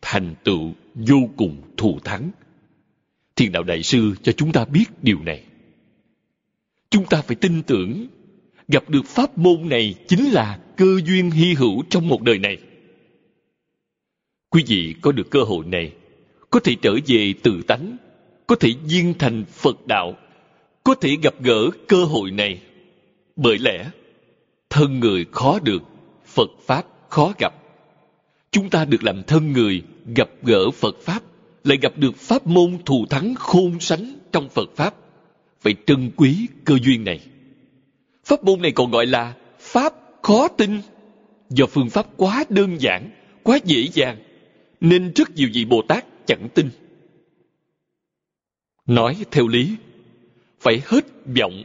thành 0.01 0.36
tựu 0.44 0.74
vô 0.96 1.30
cùng 1.38 1.62
thù 1.77 2.00
thắng. 2.03 2.32
Thiền 3.36 3.51
đạo 3.51 3.63
đại 3.63 3.84
sư 3.84 4.15
cho 4.24 4.32
chúng 4.32 4.51
ta 4.51 4.65
biết 4.65 4.86
điều 5.01 5.20
này. 5.24 5.44
Chúng 6.89 7.06
ta 7.06 7.22
phải 7.22 7.36
tin 7.36 7.63
tưởng 7.63 8.08
gặp 8.68 8.89
được 8.89 9.06
pháp 9.06 9.38
môn 9.38 9.70
này 9.70 9.96
chính 10.08 10.32
là 10.32 10.60
cơ 10.77 11.01
duyên 11.06 11.32
hy 11.32 11.53
hữu 11.53 11.84
trong 11.89 12.08
một 12.08 12.22
đời 12.22 12.38
này. 12.38 12.58
Quý 14.50 14.63
vị 14.68 14.96
có 15.01 15.12
được 15.12 15.30
cơ 15.32 15.44
hội 15.44 15.65
này, 15.65 15.94
có 16.50 16.60
thể 16.60 16.75
trở 16.82 16.96
về 17.08 17.34
tự 17.44 17.62
tánh, 17.68 17.98
có 18.48 18.56
thể 18.56 18.70
viên 18.84 19.13
thành 19.20 19.46
Phật 19.46 19.88
đạo, 19.88 20.18
có 20.83 20.95
thể 20.95 21.17
gặp 21.23 21.33
gỡ 21.39 21.69
cơ 21.88 22.03
hội 22.03 22.31
này. 22.31 22.61
Bởi 23.35 23.57
lẽ, 23.57 23.89
thân 24.69 25.00
người 25.00 25.25
khó 25.31 25.59
được, 25.59 25.83
Phật 26.25 26.50
Pháp 26.65 26.85
khó 27.09 27.33
gặp. 27.38 27.53
chúng 28.51 28.69
ta 28.69 28.85
được 28.85 29.03
làm 29.03 29.23
thân 29.23 29.51
người 29.51 29.83
gặp 30.15 30.29
gỡ 30.43 30.71
phật 30.71 30.97
pháp 31.01 31.23
lại 31.63 31.77
gặp 31.81 31.97
được 31.97 32.15
pháp 32.15 32.47
môn 32.47 32.77
thù 32.85 33.05
thắng 33.09 33.35
khôn 33.35 33.79
sánh 33.79 34.15
trong 34.31 34.50
phật 34.50 34.69
pháp 34.75 34.95
phải 35.59 35.75
trân 35.85 36.11
quý 36.15 36.47
cơ 36.65 36.77
duyên 36.83 37.03
này 37.03 37.19
pháp 38.25 38.43
môn 38.43 38.61
này 38.61 38.71
còn 38.71 38.91
gọi 38.91 39.05
là 39.05 39.33
pháp 39.59 39.93
khó 40.21 40.47
tin 40.47 40.81
do 41.50 41.65
phương 41.65 41.89
pháp 41.89 42.07
quá 42.17 42.43
đơn 42.50 42.81
giản 42.81 43.09
quá 43.43 43.59
dễ 43.65 43.88
dàng 43.93 44.17
nên 44.81 45.11
rất 45.15 45.35
nhiều 45.35 45.50
vị 45.53 45.65
bồ 45.65 45.81
tát 45.88 46.05
chẳng 46.27 46.47
tin 46.53 46.69
nói 48.85 49.17
theo 49.31 49.47
lý 49.47 49.75
phải 50.62 50.82
hết 50.86 51.06
vọng 51.38 51.63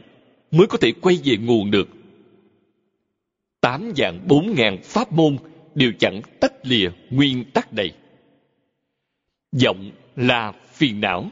mới 0.51 0.67
có 0.67 0.77
thể 0.77 0.91
quay 1.01 1.19
về 1.23 1.37
nguồn 1.37 1.71
được. 1.71 1.87
Tám 3.61 3.91
dạng 3.97 4.27
bốn 4.27 4.53
ngàn 4.55 4.77
pháp 4.83 5.11
môn 5.11 5.37
đều 5.75 5.91
chẳng 5.99 6.21
tách 6.39 6.53
lìa 6.63 6.89
nguyên 7.09 7.51
tắc 7.51 7.73
này. 7.73 7.91
Vọng 9.63 9.91
là 10.15 10.53
phiền 10.73 11.01
não. 11.01 11.29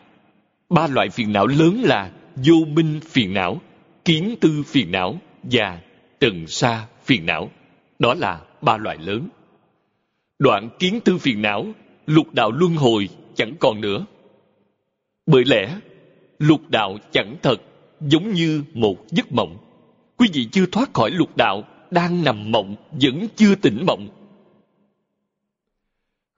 Ba 0.69 0.87
loại 0.87 1.09
phiền 1.09 1.33
não 1.33 1.47
lớn 1.47 1.81
là 1.83 2.11
vô 2.35 2.55
minh 2.67 2.99
phiền 2.99 3.33
não, 3.33 3.61
kiến 4.05 4.35
tư 4.41 4.63
phiền 4.65 4.91
não 4.91 5.19
và 5.43 5.81
trần 6.19 6.47
sa 6.47 6.87
phiền 7.03 7.25
não. 7.25 7.51
Đó 7.99 8.13
là 8.13 8.41
ba 8.61 8.77
loại 8.77 8.97
lớn. 8.97 9.27
Đoạn 10.39 10.69
kiến 10.79 10.99
tư 11.05 11.17
phiền 11.17 11.41
não, 11.41 11.65
lục 12.05 12.33
đạo 12.33 12.51
luân 12.51 12.75
hồi 12.75 13.09
chẳng 13.35 13.53
còn 13.59 13.81
nữa. 13.81 14.05
Bởi 15.25 15.43
lẽ 15.45 15.79
lục 16.39 16.69
đạo 16.69 16.97
chẳng 17.11 17.35
thật, 17.43 17.57
giống 18.01 18.33
như 18.33 18.63
một 18.73 18.97
giấc 19.11 19.31
mộng. 19.31 19.57
Quý 20.17 20.27
vị 20.33 20.47
chưa 20.51 20.65
thoát 20.65 20.93
khỏi 20.93 21.11
lục 21.11 21.37
đạo, 21.37 21.63
đang 21.91 22.23
nằm 22.23 22.51
mộng, 22.51 22.75
vẫn 22.91 23.27
chưa 23.35 23.55
tỉnh 23.55 23.85
mộng. 23.87 24.09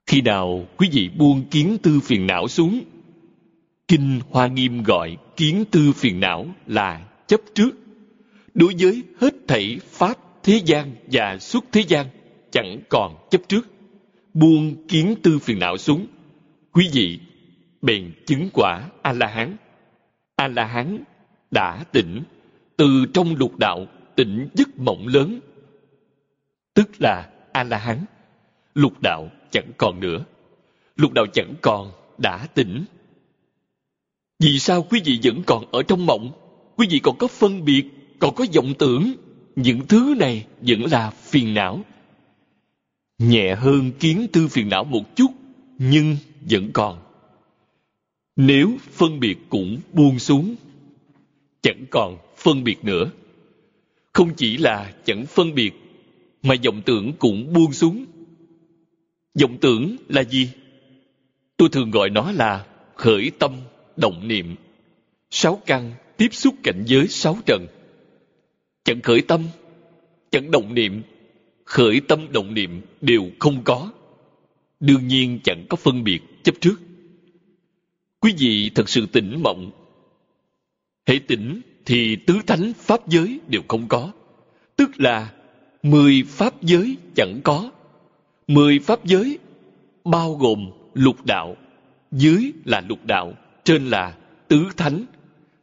Khi 0.07 0.21
nào 0.21 0.65
quý 0.77 0.89
vị 0.91 1.09
buông 1.17 1.43
kiến 1.51 1.77
tư 1.83 1.99
phiền 1.99 2.27
não 2.27 2.47
xuống? 2.47 2.81
Kinh 3.87 4.19
hoa 4.29 4.47
nghiêm 4.47 4.83
gọi 4.83 5.17
kiến 5.35 5.63
tư 5.71 5.91
phiền 5.95 6.19
não 6.19 6.47
là 6.67 7.05
chấp 7.27 7.41
trước. 7.55 7.71
Đối 8.53 8.73
với 8.79 9.03
hết 9.19 9.33
thảy 9.47 9.79
pháp 9.83 10.17
thế 10.43 10.61
gian 10.65 10.95
và 11.11 11.37
xuất 11.39 11.65
thế 11.71 11.83
gian, 11.87 12.05
chẳng 12.51 12.79
còn 12.89 13.15
chấp 13.29 13.41
trước. 13.47 13.67
Buông 14.33 14.87
kiến 14.87 15.15
tư 15.23 15.39
phiền 15.39 15.59
não 15.59 15.77
xuống. 15.77 16.07
Quý 16.71 16.89
vị 16.93 17.19
bèn 17.81 18.11
chứng 18.25 18.49
quả 18.53 18.89
a 19.01 19.13
la 19.13 19.27
hán 19.27 19.57
a 20.37 20.47
la 20.47 20.65
hán 20.65 21.03
đã 21.51 21.83
tỉnh. 21.91 22.23
Từ 22.77 23.05
trong 23.13 23.35
lục 23.35 23.57
đạo, 23.57 23.85
tỉnh 24.15 24.49
giấc 24.53 24.79
mộng 24.79 25.07
lớn. 25.07 25.39
Tức 26.73 26.89
là 26.99 27.29
a 27.53 27.63
la 27.63 27.77
hán 27.77 28.05
lục 28.73 29.01
đạo 29.01 29.29
chẳng 29.51 29.71
còn 29.77 29.99
nữa. 29.99 30.25
Lục 30.95 31.13
đạo 31.13 31.25
chẳng 31.33 31.53
còn, 31.61 31.91
đã 32.17 32.47
tỉnh. 32.53 32.85
Vì 34.39 34.59
sao 34.59 34.83
quý 34.89 35.01
vị 35.05 35.19
vẫn 35.23 35.43
còn 35.45 35.71
ở 35.71 35.83
trong 35.83 36.05
mộng? 36.05 36.31
Quý 36.75 36.87
vị 36.89 36.99
còn 36.99 37.17
có 37.17 37.27
phân 37.27 37.65
biệt, 37.65 37.83
còn 38.19 38.35
có 38.35 38.45
vọng 38.55 38.73
tưởng. 38.79 39.13
Những 39.55 39.87
thứ 39.87 40.15
này 40.19 40.45
vẫn 40.61 40.85
là 40.91 41.09
phiền 41.09 41.53
não. 41.53 41.79
Nhẹ 43.17 43.55
hơn 43.55 43.91
kiến 43.99 44.27
tư 44.33 44.47
phiền 44.47 44.69
não 44.69 44.83
một 44.83 45.15
chút, 45.15 45.31
nhưng 45.77 46.17
vẫn 46.49 46.71
còn 46.73 47.06
nếu 48.37 48.77
phân 48.91 49.19
biệt 49.19 49.37
cũng 49.49 49.79
buông 49.93 50.19
xuống, 50.19 50.55
chẳng 51.61 51.85
còn 51.89 52.17
phân 52.37 52.63
biệt 52.63 52.83
nữa. 52.83 53.11
Không 54.13 54.33
chỉ 54.37 54.57
là 54.57 54.93
chẳng 55.05 55.25
phân 55.25 55.55
biệt, 55.55 55.73
mà 56.43 56.55
vọng 56.65 56.81
tưởng 56.85 57.13
cũng 57.19 57.53
buông 57.53 57.73
xuống. 57.73 58.05
Vọng 59.41 59.57
tưởng 59.61 59.95
là 60.07 60.23
gì? 60.23 60.49
Tôi 61.57 61.69
thường 61.69 61.91
gọi 61.91 62.09
nó 62.09 62.31
là 62.31 62.65
khởi 62.95 63.31
tâm 63.39 63.51
động 63.95 64.27
niệm. 64.27 64.55
Sáu 65.29 65.61
căn 65.65 65.91
tiếp 66.17 66.29
xúc 66.31 66.55
cảnh 66.63 66.83
giới 66.85 67.07
sáu 67.07 67.37
trần. 67.45 67.67
Chẳng 68.83 69.01
khởi 69.01 69.21
tâm, 69.21 69.43
chẳng 70.31 70.51
động 70.51 70.73
niệm, 70.73 71.01
khởi 71.65 72.01
tâm 72.07 72.31
động 72.31 72.53
niệm 72.53 72.81
đều 73.01 73.29
không 73.39 73.61
có. 73.63 73.91
Đương 74.79 75.07
nhiên 75.07 75.39
chẳng 75.43 75.65
có 75.69 75.77
phân 75.77 76.03
biệt 76.03 76.19
chấp 76.43 76.55
trước 76.61 76.75
quý 78.27 78.33
vị 78.37 78.71
thật 78.75 78.89
sự 78.89 79.05
tỉnh 79.05 79.43
mộng. 79.43 79.71
Hệ 81.07 81.19
tỉnh 81.27 81.61
thì 81.85 82.15
tứ 82.15 82.39
thánh 82.47 82.73
pháp 82.73 83.07
giới 83.07 83.39
đều 83.47 83.61
không 83.67 83.87
có. 83.87 84.11
Tức 84.75 84.89
là 84.97 85.31
mười 85.83 86.23
pháp 86.27 86.63
giới 86.63 86.97
chẳng 87.15 87.39
có. 87.43 87.71
Mười 88.47 88.79
pháp 88.79 89.05
giới 89.05 89.39
bao 90.03 90.33
gồm 90.33 90.69
lục 90.93 91.25
đạo. 91.25 91.57
Dưới 92.11 92.51
là 92.65 92.81
lục 92.89 93.05
đạo, 93.05 93.33
trên 93.63 93.89
là 93.89 94.17
tứ 94.47 94.63
thánh. 94.77 95.05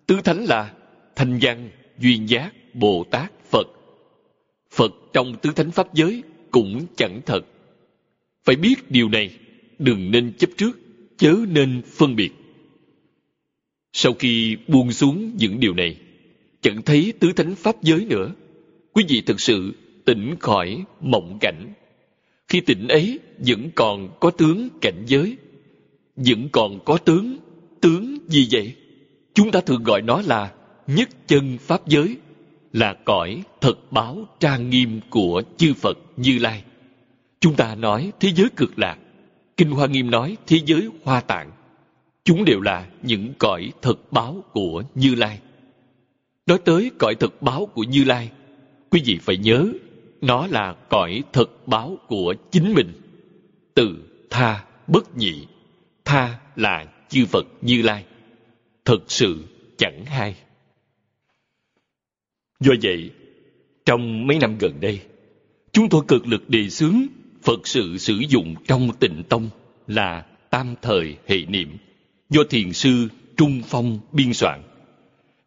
Tứ 0.06 0.20
thánh 0.24 0.44
là 0.44 0.72
thanh 1.16 1.38
văn 1.42 1.70
duyên 1.98 2.28
giác, 2.28 2.52
bồ 2.74 3.04
tát, 3.10 3.32
phật. 3.50 3.66
Phật 4.70 4.92
trong 5.12 5.36
tứ 5.42 5.50
thánh 5.56 5.70
pháp 5.70 5.94
giới 5.94 6.22
cũng 6.50 6.86
chẳng 6.96 7.20
thật. 7.26 7.40
Phải 8.44 8.56
biết 8.56 8.90
điều 8.90 9.08
này, 9.08 9.30
đừng 9.78 10.10
nên 10.10 10.32
chấp 10.38 10.50
trước, 10.56 10.78
chớ 11.16 11.34
nên 11.48 11.82
phân 11.82 12.16
biệt 12.16 12.30
sau 13.96 14.12
khi 14.12 14.56
buông 14.68 14.92
xuống 14.92 15.32
những 15.36 15.60
điều 15.60 15.74
này, 15.74 15.96
chẳng 16.60 16.82
thấy 16.82 17.12
tứ 17.20 17.32
thánh 17.32 17.54
pháp 17.54 17.82
giới 17.82 18.04
nữa. 18.04 18.32
Quý 18.92 19.04
vị 19.08 19.20
thực 19.20 19.40
sự 19.40 19.74
tỉnh 20.04 20.34
khỏi 20.40 20.84
mộng 21.00 21.38
cảnh. 21.40 21.72
Khi 22.48 22.60
tỉnh 22.60 22.88
ấy, 22.88 23.18
vẫn 23.38 23.70
còn 23.74 24.16
có 24.20 24.30
tướng 24.30 24.68
cảnh 24.80 25.04
giới. 25.06 25.36
Vẫn 26.16 26.48
còn 26.52 26.80
có 26.84 26.98
tướng 26.98 27.36
tướng 27.80 28.18
gì 28.28 28.48
vậy? 28.50 28.74
Chúng 29.34 29.50
ta 29.50 29.60
thường 29.60 29.82
gọi 29.82 30.02
nó 30.02 30.22
là 30.22 30.52
nhất 30.86 31.08
chân 31.26 31.58
pháp 31.58 31.88
giới, 31.88 32.16
là 32.72 32.94
cõi 33.04 33.42
thật 33.60 33.92
báo 33.92 34.28
trang 34.40 34.70
nghiêm 34.70 35.00
của 35.10 35.42
chư 35.56 35.74
phật 35.74 35.98
như 36.16 36.38
lai. 36.38 36.62
Chúng 37.40 37.54
ta 37.56 37.74
nói 37.74 38.12
thế 38.20 38.32
giới 38.36 38.48
cực 38.56 38.78
lạc. 38.78 38.98
Kinh 39.56 39.70
hoa 39.70 39.86
nghiêm 39.86 40.10
nói 40.10 40.36
thế 40.46 40.60
giới 40.66 40.88
hoa 41.04 41.20
tạng 41.20 41.50
chúng 42.24 42.44
đều 42.44 42.60
là 42.60 42.88
những 43.02 43.32
cõi 43.38 43.72
thực 43.82 44.12
báo 44.12 44.44
của 44.52 44.82
như 44.94 45.14
lai. 45.14 45.40
Nói 46.46 46.58
tới 46.64 46.90
cõi 46.98 47.14
thực 47.14 47.42
báo 47.42 47.66
của 47.66 47.82
như 47.82 48.04
lai, 48.04 48.30
quý 48.90 49.02
vị 49.04 49.18
phải 49.22 49.36
nhớ 49.36 49.72
nó 50.20 50.46
là 50.46 50.76
cõi 50.88 51.22
thực 51.32 51.68
báo 51.68 51.98
của 52.08 52.34
chính 52.50 52.74
mình. 52.74 52.92
Từ 53.74 53.96
tha 54.30 54.64
bất 54.86 55.16
nhị, 55.16 55.46
tha 56.04 56.40
là 56.56 56.86
chư 57.08 57.26
phật 57.26 57.46
như 57.60 57.82
lai. 57.82 58.04
Thật 58.84 58.98
sự 59.08 59.44
chẳng 59.76 60.04
hay. 60.04 60.36
Do 62.60 62.72
vậy, 62.82 63.10
trong 63.84 64.26
mấy 64.26 64.38
năm 64.38 64.56
gần 64.60 64.80
đây, 64.80 65.00
chúng 65.72 65.88
tôi 65.88 66.02
cực 66.08 66.26
lực 66.26 66.50
đề 66.50 66.68
xướng 66.68 67.06
phật 67.42 67.66
sự 67.66 67.98
sử 67.98 68.14
dụng 68.28 68.54
trong 68.66 68.90
tịnh 69.00 69.22
tông 69.28 69.50
là 69.86 70.26
tam 70.50 70.74
thời 70.82 71.16
hệ 71.26 71.36
niệm 71.48 71.76
do 72.30 72.42
thiền 72.50 72.72
sư 72.72 73.08
trung 73.36 73.62
phong 73.66 73.98
biên 74.12 74.32
soạn. 74.32 74.62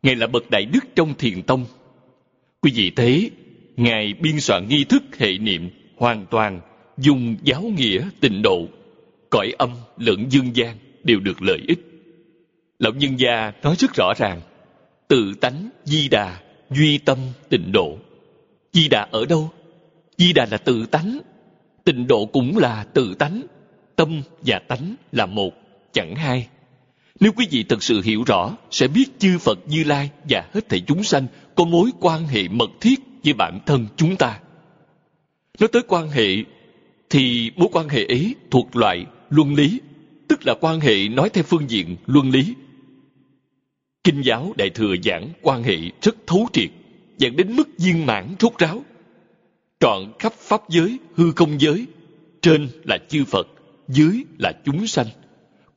Ngài 0.03 0.15
là 0.15 0.27
bậc 0.27 0.49
đại 0.49 0.65
đức 0.65 0.85
trong 0.95 1.13
thiền 1.17 1.41
tông. 1.41 1.65
Quý 2.61 2.71
vị 2.75 2.91
thấy, 2.95 3.31
ngài 3.77 4.13
biên 4.13 4.39
soạn 4.39 4.67
nghi 4.69 4.83
thức 4.83 5.03
hệ 5.17 5.37
niệm 5.37 5.69
hoàn 5.97 6.25
toàn 6.25 6.61
dùng 6.97 7.35
giáo 7.43 7.61
nghĩa 7.61 8.09
tịnh 8.19 8.41
độ, 8.41 8.67
cõi 9.29 9.53
âm 9.57 9.69
lẫn 9.97 10.25
dương 10.29 10.55
gian 10.55 10.77
đều 11.03 11.19
được 11.19 11.41
lợi 11.41 11.59
ích. 11.67 11.79
Lão 12.79 12.93
nhân 12.93 13.19
gia 13.19 13.51
nói 13.63 13.75
rất 13.79 13.91
rõ 13.93 14.13
ràng, 14.17 14.41
tự 15.07 15.33
tánh 15.41 15.69
di 15.83 16.07
đà 16.09 16.39
duy 16.69 16.97
tâm 16.97 17.17
tịnh 17.49 17.71
độ. 17.71 17.97
Di 18.73 18.87
đà 18.87 19.07
ở 19.11 19.25
đâu? 19.25 19.49
Di 20.17 20.33
đà 20.33 20.47
là 20.51 20.57
tự 20.57 20.85
tánh, 20.85 21.19
tịnh 21.83 22.07
độ 22.07 22.25
cũng 22.25 22.57
là 22.57 22.85
tự 22.93 23.15
tánh, 23.19 23.41
tâm 23.95 24.21
và 24.41 24.59
tánh 24.67 24.95
là 25.11 25.25
một, 25.25 25.53
chẳng 25.93 26.15
hai 26.15 26.47
nếu 27.19 27.32
quý 27.32 27.47
vị 27.51 27.63
thật 27.63 27.84
sự 27.84 28.01
hiểu 28.01 28.23
rõ, 28.23 28.58
sẽ 28.71 28.88
biết 28.88 29.06
chư 29.19 29.38
phật 29.38 29.60
như 29.67 29.84
lai 29.84 30.10
và 30.30 30.49
hết 30.53 30.69
thảy 30.69 30.84
chúng 30.88 31.03
sanh 31.03 31.27
có 31.56 31.65
mối 31.65 31.91
quan 31.99 32.27
hệ 32.27 32.47
mật 32.47 32.69
thiết 32.82 32.99
với 33.23 33.34
bản 33.34 33.60
thân 33.65 33.88
chúng 33.97 34.15
ta. 34.15 34.39
Nói 35.60 35.67
tới 35.71 35.82
quan 35.88 36.10
hệ 36.10 36.36
thì 37.10 37.51
mối 37.56 37.69
quan 37.71 37.89
hệ 37.89 38.06
ấy 38.06 38.36
thuộc 38.51 38.75
loại 38.75 39.06
luân 39.30 39.53
lý, 39.56 39.80
tức 40.27 40.39
là 40.45 40.53
quan 40.62 40.80
hệ 40.80 41.08
nói 41.08 41.30
theo 41.30 41.43
phương 41.43 41.69
diện 41.69 41.95
luân 42.06 42.32
lý. 42.32 42.53
Kinh 44.03 44.21
giáo 44.21 44.53
đại 44.58 44.69
thừa 44.69 44.95
giảng 45.03 45.30
quan 45.41 45.63
hệ 45.63 45.77
rất 46.01 46.15
thấu 46.27 46.47
triệt, 46.53 46.69
dẫn 47.17 47.36
đến 47.36 47.56
mức 47.56 47.69
viên 47.77 48.06
mãn 48.06 48.36
rốt 48.39 48.53
ráo. 48.58 48.84
Trọn 49.80 50.13
khắp 50.19 50.34
pháp 50.34 50.69
giới, 50.69 50.99
hư 51.15 51.32
không 51.32 51.62
giới, 51.62 51.86
trên 52.41 52.69
là 52.84 52.97
chư 53.10 53.25
phật, 53.25 53.47
dưới 53.88 54.23
là 54.39 54.53
chúng 54.65 54.88
sanh 54.88 55.08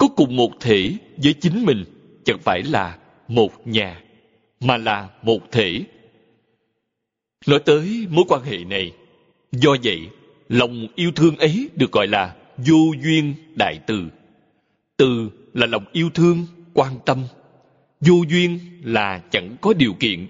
có 0.00 0.08
cùng 0.08 0.36
một 0.36 0.50
thể 0.60 0.92
với 1.16 1.32
chính 1.32 1.64
mình, 1.64 1.84
chẳng 2.24 2.38
phải 2.38 2.62
là 2.62 2.98
một 3.28 3.66
nhà, 3.66 4.00
mà 4.60 4.76
là 4.76 5.08
một 5.22 5.52
thể. 5.52 5.80
Nói 7.46 7.58
tới 7.58 8.06
mối 8.10 8.24
quan 8.28 8.42
hệ 8.42 8.58
này, 8.58 8.92
do 9.52 9.76
vậy, 9.84 10.00
lòng 10.48 10.86
yêu 10.94 11.12
thương 11.16 11.36
ấy 11.36 11.68
được 11.76 11.92
gọi 11.92 12.06
là 12.06 12.34
vô 12.56 12.92
duyên 13.02 13.34
đại 13.54 13.80
từ. 13.86 14.02
Từ 14.96 15.30
là 15.54 15.66
lòng 15.66 15.84
yêu 15.92 16.10
thương, 16.14 16.46
quan 16.74 16.92
tâm. 17.06 17.24
Vô 18.00 18.24
duyên 18.28 18.58
là 18.82 19.22
chẳng 19.30 19.56
có 19.60 19.72
điều 19.72 19.92
kiện. 20.00 20.26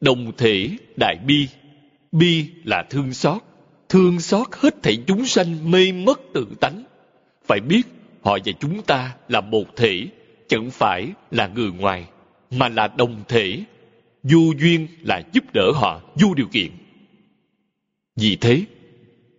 Đồng 0.00 0.32
thể 0.36 0.68
đại 0.96 1.16
bi 1.26 1.48
bi 2.12 2.46
là 2.64 2.84
thương 2.90 3.12
xót. 3.12 3.42
Thương 3.88 4.20
xót 4.20 4.46
hết 4.52 4.82
thảy 4.82 4.98
chúng 5.06 5.26
sanh 5.26 5.70
mê 5.70 5.92
mất 5.92 6.20
tự 6.34 6.46
tánh. 6.60 6.84
Phải 7.46 7.60
biết 7.60 7.82
họ 8.24 8.38
và 8.44 8.52
chúng 8.60 8.82
ta 8.82 9.16
là 9.28 9.40
một 9.40 9.64
thể, 9.76 10.06
chẳng 10.48 10.70
phải 10.70 11.08
là 11.30 11.46
người 11.46 11.70
ngoài, 11.70 12.06
mà 12.50 12.68
là 12.68 12.88
đồng 12.88 13.22
thể. 13.28 13.64
Vô 14.22 14.40
duyên 14.58 14.86
là 15.00 15.22
giúp 15.32 15.44
đỡ 15.54 15.72
họ 15.74 16.00
vô 16.20 16.34
điều 16.34 16.46
kiện. 16.52 16.70
Vì 18.16 18.36
thế, 18.36 18.64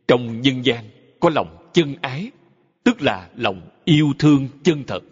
trong 0.08 0.42
nhân 0.42 0.66
gian 0.66 0.84
có 1.20 1.30
lòng 1.30 1.70
chân 1.74 1.96
ái, 2.02 2.32
tức 2.84 3.02
là 3.02 3.30
lòng 3.36 3.62
yêu 3.86 4.14
thương 4.20 4.48
chân 4.64 4.84
thật. 4.88 5.04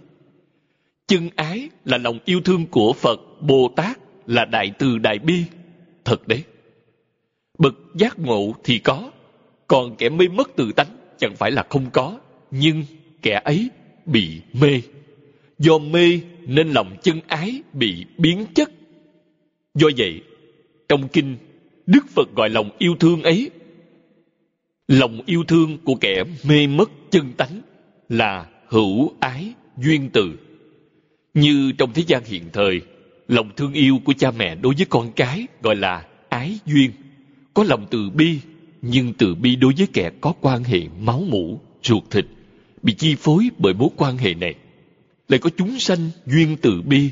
Chân 1.07 1.29
ái 1.35 1.69
là 1.85 1.97
lòng 1.97 2.19
yêu 2.25 2.41
thương 2.41 2.65
của 2.65 2.93
phật 2.93 3.19
bồ 3.41 3.73
tát, 3.75 3.99
là 4.27 4.45
đại 4.45 4.71
từ 4.79 4.97
đại 4.97 5.19
bi. 5.19 5.43
Thật 6.05 6.27
đấy. 6.27 6.43
Bậc 7.57 7.75
giác 7.95 8.19
ngộ 8.19 8.53
thì 8.63 8.79
có, 8.79 9.11
còn 9.67 9.95
kẻ 9.95 10.09
mê 10.09 10.27
mất 10.27 10.55
tự 10.55 10.71
tánh 10.71 10.97
chẳng 11.17 11.35
phải 11.35 11.51
là 11.51 11.63
không 11.69 11.89
có, 11.93 12.19
nhưng 12.51 12.83
kẻ 13.23 13.41
ấy 13.43 13.69
bị 14.05 14.41
mê. 14.53 14.81
Do 15.59 15.77
mê 15.77 16.19
nên 16.47 16.71
lòng 16.71 16.95
chân 17.03 17.19
ái 17.27 17.61
bị 17.73 18.05
biến 18.17 18.45
chất. 18.55 18.71
Do 19.75 19.87
vậy, 19.97 20.21
trong 20.89 21.07
kinh, 21.07 21.37
đức 21.85 22.09
phật 22.09 22.35
gọi 22.35 22.49
lòng 22.49 22.69
yêu 22.77 22.95
thương 22.99 23.23
ấy, 23.23 23.49
lòng 24.87 25.21
yêu 25.25 25.43
thương 25.47 25.77
của 25.83 25.95
kẻ 25.95 26.23
mê 26.43 26.67
mất 26.67 26.91
chân 27.11 27.33
tánh 27.37 27.61
là 28.09 28.45
hữu 28.67 29.13
ái 29.19 29.53
duyên 29.77 30.09
từ. 30.13 30.33
Như 31.33 31.71
trong 31.77 31.93
thế 31.93 32.03
gian 32.07 32.23
hiện 32.25 32.43
thời, 32.53 32.81
lòng 33.27 33.49
thương 33.55 33.73
yêu 33.73 33.99
của 34.05 34.13
cha 34.13 34.31
mẹ 34.31 34.55
đối 34.55 34.73
với 34.77 34.85
con 34.89 35.11
cái 35.15 35.47
gọi 35.61 35.75
là 35.75 36.07
ái 36.29 36.59
duyên. 36.65 36.91
Có 37.53 37.63
lòng 37.63 37.87
từ 37.91 38.09
bi, 38.09 38.39
nhưng 38.81 39.13
từ 39.13 39.35
bi 39.35 39.55
đối 39.55 39.73
với 39.77 39.87
kẻ 39.93 40.11
có 40.21 40.33
quan 40.41 40.63
hệ 40.63 40.81
máu 40.99 41.23
mủ, 41.29 41.59
ruột 41.83 42.03
thịt 42.09 42.25
bị 42.83 42.93
chi 42.93 43.15
phối 43.15 43.49
bởi 43.57 43.73
mối 43.73 43.89
quan 43.97 44.17
hệ 44.17 44.33
này. 44.33 44.55
Lại 45.27 45.39
có 45.39 45.49
chúng 45.57 45.79
sanh 45.79 46.09
duyên 46.25 46.57
từ 46.61 46.81
bi, 46.81 47.09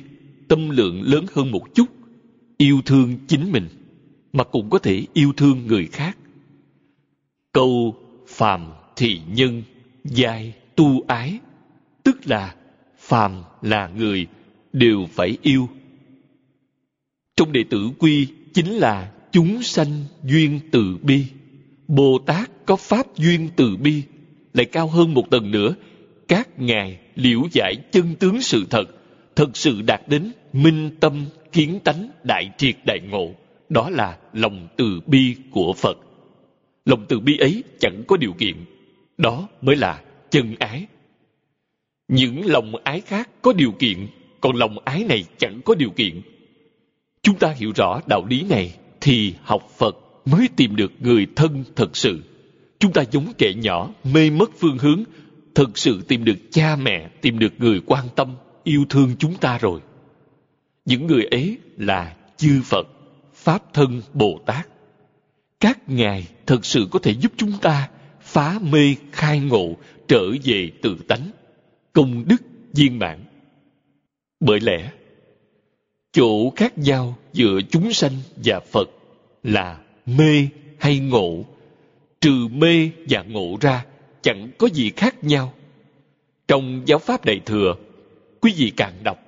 tâm 0.48 0.70
lượng 0.70 1.02
lớn 1.02 1.26
hơn 1.34 1.52
một 1.52 1.76
chút, 1.76 1.86
yêu 2.58 2.82
thương 2.86 3.18
chính 3.28 3.52
mình, 3.52 3.68
mà 4.34 4.44
cũng 4.44 4.70
có 4.70 4.80
thể 4.80 5.06
yêu 5.14 5.34
thương 5.38 5.68
người 5.68 5.88
khác. 5.92 6.18
Câu 7.52 7.96
phàm 8.28 8.72
thị 8.96 9.20
nhân, 9.34 9.64
giai 10.04 10.54
tu 10.76 11.04
ái, 11.08 11.40
tức 12.04 12.28
là 12.28 12.56
phàm 12.98 13.44
là 13.62 13.88
người 13.88 14.28
đều 14.74 15.06
phải 15.12 15.38
yêu. 15.42 15.70
Trong 17.36 17.52
đệ 17.52 17.64
tử 17.70 17.90
quy 18.00 18.28
chính 18.54 18.70
là 18.72 19.12
chúng 19.32 19.64
sanh 19.64 20.06
duyên 20.24 20.60
từ 20.72 20.98
bi, 21.02 21.26
bồ 21.88 22.20
tát 22.26 22.66
có 22.66 22.76
pháp 22.76 23.18
duyên 23.18 23.50
từ 23.56 23.78
bi 23.78 24.04
lại 24.54 24.66
cao 24.66 24.88
hơn 24.88 25.14
một 25.14 25.30
tầng 25.30 25.52
nữa. 25.52 25.76
Các 26.28 26.60
ngài 26.60 27.00
liễu 27.16 27.42
giải 27.52 27.76
chân 27.92 28.16
tướng 28.20 28.42
sự 28.42 28.66
thật 28.70 28.86
thật 29.36 29.58
sự 29.58 29.82
đạt 29.82 30.02
đến 30.08 30.32
minh 30.54 30.90
tâm 31.00 31.26
kiến 31.52 31.80
tánh 31.84 32.10
đại 32.24 32.52
triệt 32.58 32.76
đại 32.86 33.00
ngộ. 33.00 33.32
Đó 33.70 33.90
là 33.90 34.18
lòng 34.34 34.68
từ 34.78 35.00
bi 35.06 35.36
của 35.52 35.74
phật. 35.74 35.98
Lòng 36.86 37.06
từ 37.10 37.20
bi 37.20 37.38
ấy 37.38 37.64
chẳng 37.80 38.04
có 38.08 38.18
điều 38.18 38.34
kiện. 38.34 38.56
Đó 39.18 39.48
mới 39.62 39.76
là 39.76 40.02
chân 40.30 40.56
ái. 40.60 40.86
Những 42.08 42.46
lòng 42.46 42.76
ái 42.84 43.02
khác 43.02 43.30
có 43.42 43.54
điều 43.54 43.72
kiện, 43.72 44.08
còn 44.42 44.56
lòng 44.56 44.78
ái 44.86 45.04
này 45.04 45.24
chẳng 45.38 45.62
có 45.66 45.76
điều 45.76 45.90
kiện. 45.90 46.22
Chúng 47.24 47.36
ta 47.36 47.52
hiểu 47.52 47.72
rõ 47.76 48.02
đạo 48.10 48.26
lý 48.30 48.44
này 48.50 48.76
thì 49.02 49.34
học 49.44 49.70
phật 49.78 49.96
mới 50.26 50.50
tìm 50.56 50.76
được 50.76 50.92
người 51.00 51.28
thân 51.36 51.64
thật 51.76 51.98
sự 51.98 52.20
chúng 52.82 52.94
ta 52.94 53.04
giống 53.12 53.34
kẻ 53.38 53.54
nhỏ, 53.58 53.90
mê 54.04 54.30
mất 54.30 54.52
phương 54.58 54.78
hướng, 54.78 55.04
thật 55.56 55.78
sự 55.78 56.02
tìm 56.08 56.26
được 56.26 56.38
cha 56.52 56.76
mẹ, 56.76 57.10
tìm 57.22 57.40
được 57.40 57.54
người 57.58 57.82
quan 57.86 58.06
tâm, 58.16 58.36
yêu 58.64 58.86
thương 58.90 59.16
chúng 59.20 59.36
ta 59.36 59.58
rồi. 59.58 59.80
Những 60.86 61.08
người 61.08 61.26
ấy 61.26 61.58
là 61.78 62.16
chư 62.38 62.62
phật, 62.66 62.88
pháp 63.34 63.74
thân, 63.74 64.02
bồ 64.14 64.40
tát. 64.46 64.68
Các 65.60 65.90
ngài 65.90 66.28
thật 66.46 66.66
sự 66.66 66.88
có 66.92 67.00
thể 67.00 67.12
giúp 67.12 67.32
chúng 67.38 67.52
ta 67.62 67.90
phá 68.22 68.60
mê 68.62 68.96
khai 69.12 69.40
ngộ, 69.40 69.78
trở 70.08 70.24
về 70.44 70.72
tự 70.82 70.98
tánh, 71.08 71.32
công 71.94 72.28
đức 72.28 72.42
viên 72.74 73.00
mãn. 73.00 73.20
Bởi 74.40 74.60
lẽ, 74.60 74.92
chỗ 76.12 76.50
khác 76.56 76.78
nhau 76.78 77.18
giữa 77.34 77.60
chúng 77.72 77.94
sanh 77.94 78.14
và 78.36 78.60
phật 78.60 78.90
là 79.44 79.78
mê 80.06 80.48
hay 80.80 81.00
ngộ 81.00 81.46
trừ 82.22 82.48
mê 82.52 82.90
và 83.10 83.24
ngộ 83.24 83.58
ra, 83.62 83.86
chẳng 84.22 84.52
có 84.58 84.68
gì 84.68 84.92
khác 84.96 85.24
nhau. 85.24 85.54
Trong 86.48 86.82
giáo 86.86 87.00
pháp 87.00 87.26
đại 87.26 87.40
thừa, 87.46 87.76
quý 88.42 88.54
vị 88.58 88.72
càng 88.78 88.94
đọc, 89.04 89.20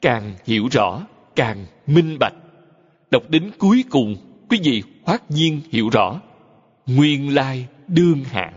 càng 0.00 0.34
hiểu 0.44 0.68
rõ, 0.72 1.06
càng 1.36 1.66
minh 1.86 2.16
bạch. 2.20 2.34
Đọc 3.10 3.30
đến 3.30 3.50
cuối 3.58 3.84
cùng, 3.90 4.16
quý 4.48 4.60
vị 4.64 4.82
hoát 5.02 5.30
nhiên 5.30 5.60
hiểu 5.70 5.88
rõ, 5.88 6.20
nguyên 6.86 7.34
lai 7.34 7.66
đương 7.88 8.24
hạ, 8.24 8.52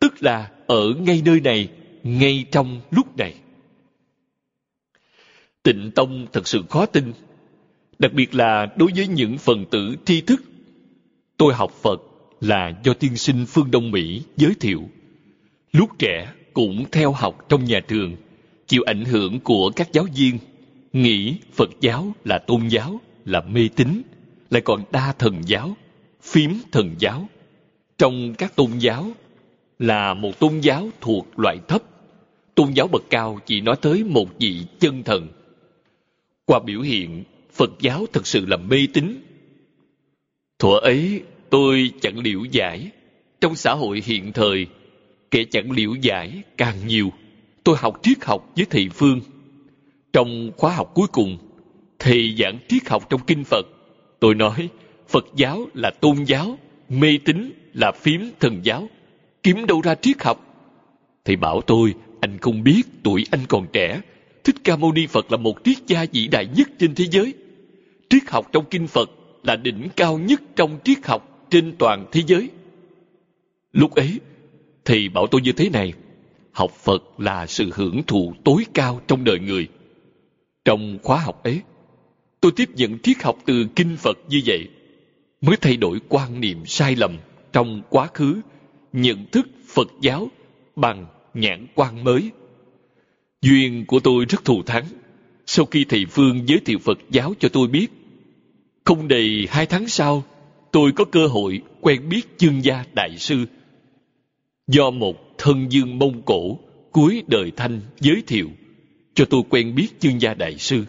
tức 0.00 0.14
là 0.20 0.50
ở 0.66 0.94
ngay 1.00 1.22
nơi 1.24 1.40
này, 1.40 1.68
ngay 2.02 2.44
trong 2.50 2.80
lúc 2.90 3.16
này. 3.16 3.34
Tịnh 5.62 5.90
tông 5.94 6.26
thật 6.32 6.48
sự 6.48 6.62
khó 6.70 6.86
tin, 6.86 7.12
đặc 7.98 8.12
biệt 8.12 8.34
là 8.34 8.66
đối 8.76 8.92
với 8.96 9.08
những 9.08 9.38
phần 9.38 9.64
tử 9.70 9.96
tri 10.04 10.20
thức. 10.20 10.42
Tôi 11.36 11.54
học 11.54 11.72
phật 11.72 12.02
là 12.40 12.72
do 12.84 12.94
tiên 12.94 13.16
sinh 13.16 13.46
phương 13.46 13.70
đông 13.70 13.90
mỹ 13.90 14.22
giới 14.36 14.54
thiệu. 14.60 14.82
Lúc 15.72 15.90
trẻ 15.98 16.32
cũng 16.52 16.84
theo 16.92 17.12
học 17.12 17.46
trong 17.48 17.64
nhà 17.64 17.80
trường, 17.88 18.16
chịu 18.66 18.82
ảnh 18.86 19.04
hưởng 19.04 19.40
của 19.40 19.70
các 19.76 19.92
giáo 19.92 20.06
viên, 20.16 20.38
nghĩ 20.92 21.36
phật 21.52 21.70
giáo 21.80 22.12
là 22.24 22.38
tôn 22.38 22.68
giáo, 22.68 23.00
là 23.24 23.40
mê 23.40 23.68
tín, 23.76 24.02
lại 24.50 24.60
còn 24.60 24.82
đa 24.92 25.12
thần 25.18 25.42
giáo, 25.46 25.76
phím 26.22 26.58
thần 26.72 26.94
giáo. 26.98 27.28
Trong 27.98 28.34
các 28.34 28.56
tôn 28.56 28.78
giáo 28.78 29.10
là 29.78 30.14
một 30.14 30.38
tôn 30.38 30.60
giáo 30.60 30.88
thuộc 31.00 31.38
loại 31.38 31.58
thấp, 31.68 31.82
tôn 32.54 32.72
giáo 32.72 32.88
bậc 32.88 33.02
cao 33.10 33.40
chỉ 33.46 33.60
nói 33.60 33.76
tới 33.82 34.04
một 34.04 34.28
vị 34.38 34.66
chân 34.80 35.02
thần. 35.02 35.28
Qua 36.44 36.60
biểu 36.66 36.80
hiện, 36.80 37.24
phật 37.52 37.70
giáo 37.80 38.06
thật 38.12 38.26
sự 38.26 38.46
là 38.46 38.56
mê 38.56 38.86
tín. 38.92 39.22
Thuở 40.58 40.78
ấy 40.78 41.22
tôi 41.50 41.90
chẳng 42.00 42.18
liễu 42.18 42.44
giải. 42.50 42.90
Trong 43.40 43.54
xã 43.54 43.72
hội 43.72 44.02
hiện 44.04 44.32
thời, 44.32 44.66
kẻ 45.30 45.44
chẳng 45.50 45.70
liễu 45.70 45.94
giải 46.02 46.42
càng 46.56 46.86
nhiều. 46.86 47.12
Tôi 47.64 47.76
học 47.78 48.00
triết 48.02 48.24
học 48.24 48.52
với 48.56 48.66
thầy 48.70 48.88
phương. 48.88 49.20
Trong 50.12 50.50
khóa 50.56 50.74
học 50.74 50.90
cuối 50.94 51.06
cùng, 51.12 51.38
thầy 51.98 52.34
giảng 52.38 52.58
triết 52.68 52.88
học 52.88 53.10
trong 53.10 53.20
kinh 53.26 53.44
phật. 53.44 53.66
Tôi 54.20 54.34
nói, 54.34 54.68
phật 55.08 55.26
giáo 55.36 55.66
là 55.74 55.90
tôn 56.00 56.24
giáo, 56.24 56.58
mê 56.88 57.18
tín 57.24 57.52
là 57.74 57.92
phím 57.92 58.30
thần 58.40 58.60
giáo. 58.62 58.88
Kiếm 59.42 59.66
đâu 59.66 59.80
ra 59.84 59.94
triết 59.94 60.22
học? 60.22 60.46
Thầy 61.24 61.36
bảo 61.36 61.60
tôi, 61.60 61.94
anh 62.20 62.38
không 62.38 62.62
biết 62.62 62.82
tuổi 63.02 63.24
anh 63.30 63.40
còn 63.48 63.66
trẻ. 63.72 64.00
Thích 64.44 64.56
ca 64.64 64.76
mâu 64.76 64.92
ni 64.92 65.06
phật 65.06 65.32
là 65.32 65.36
một 65.36 65.58
triết 65.64 65.76
gia 65.86 66.06
vĩ 66.12 66.28
đại 66.28 66.46
nhất 66.56 66.68
trên 66.78 66.94
thế 66.94 67.04
giới. 67.10 67.34
Triết 68.10 68.22
học 68.28 68.48
trong 68.52 68.64
kinh 68.70 68.86
phật 68.86 69.10
là 69.42 69.56
đỉnh 69.56 69.88
cao 69.96 70.18
nhất 70.18 70.42
trong 70.56 70.78
triết 70.84 71.06
học 71.06 71.35
trên 71.50 71.74
toàn 71.78 72.06
thế 72.12 72.22
giới. 72.26 72.50
Lúc 73.72 73.94
ấy 73.94 74.20
thì 74.84 75.08
bảo 75.08 75.26
tôi 75.26 75.40
như 75.40 75.52
thế 75.52 75.68
này, 75.68 75.92
học 76.52 76.70
phật 76.70 77.20
là 77.20 77.46
sự 77.46 77.70
hưởng 77.74 78.02
thụ 78.06 78.34
tối 78.44 78.66
cao 78.74 79.00
trong 79.08 79.24
đời 79.24 79.38
người. 79.38 79.68
Trong 80.64 80.98
khóa 81.02 81.18
học 81.18 81.42
ấy, 81.42 81.60
tôi 82.40 82.52
tiếp 82.56 82.68
nhận 82.74 82.98
triết 82.98 83.22
học 83.22 83.38
từ 83.46 83.66
kinh 83.76 83.96
phật 83.96 84.18
như 84.28 84.42
vậy, 84.46 84.68
mới 85.40 85.56
thay 85.56 85.76
đổi 85.76 86.00
quan 86.08 86.40
niệm 86.40 86.66
sai 86.66 86.96
lầm 86.96 87.16
trong 87.52 87.82
quá 87.90 88.08
khứ, 88.14 88.40
nhận 88.92 89.26
thức 89.32 89.48
phật 89.66 89.88
giáo 90.00 90.28
bằng 90.76 91.06
nhãn 91.34 91.66
quan 91.74 92.04
mới. 92.04 92.30
Duyên 93.42 93.84
của 93.86 94.00
tôi 94.00 94.24
rất 94.24 94.44
thù 94.44 94.62
thắng. 94.62 94.84
Sau 95.46 95.66
khi 95.66 95.84
thầy 95.88 96.06
phương 96.06 96.48
giới 96.48 96.60
thiệu 96.64 96.78
phật 96.78 96.98
giáo 97.10 97.34
cho 97.38 97.48
tôi 97.48 97.68
biết, 97.68 97.86
không 98.84 99.08
đầy 99.08 99.48
hai 99.50 99.66
tháng 99.66 99.88
sau 99.88 100.24
tôi 100.72 100.92
có 100.92 101.04
cơ 101.04 101.26
hội 101.26 101.62
quen 101.80 102.08
biết 102.08 102.38
chương 102.38 102.64
gia 102.64 102.84
đại 102.94 103.16
sư 103.18 103.44
do 104.66 104.90
một 104.90 105.38
thân 105.38 105.72
dương 105.72 105.98
mông 105.98 106.22
cổ 106.22 106.58
cuối 106.92 107.22
đời 107.26 107.52
thanh 107.56 107.80
giới 108.00 108.22
thiệu 108.26 108.48
cho 109.14 109.24
tôi 109.24 109.42
quen 109.50 109.74
biết 109.74 109.88
chương 110.00 110.20
gia 110.20 110.34
đại 110.34 110.58
sư 110.58 110.84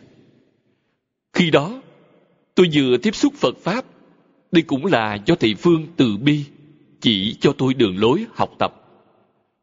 khi 1.34 1.52
đó 1.52 1.82
tôi 2.56 2.68
vừa 2.74 2.98
tiếp 2.98 3.16
xúc 3.16 3.34
phật 3.34 3.58
pháp 3.58 3.86
đây 4.52 4.62
cũng 4.62 4.86
là 4.86 5.18
do 5.26 5.36
thầy 5.36 5.56
phương 5.56 5.88
từ 5.98 6.18
bi 6.18 6.44
chỉ 7.02 7.36
cho 7.40 7.54
tôi 7.58 7.74
đường 7.74 7.98
lối 7.98 8.26
học 8.34 8.56
tập. 8.60 8.74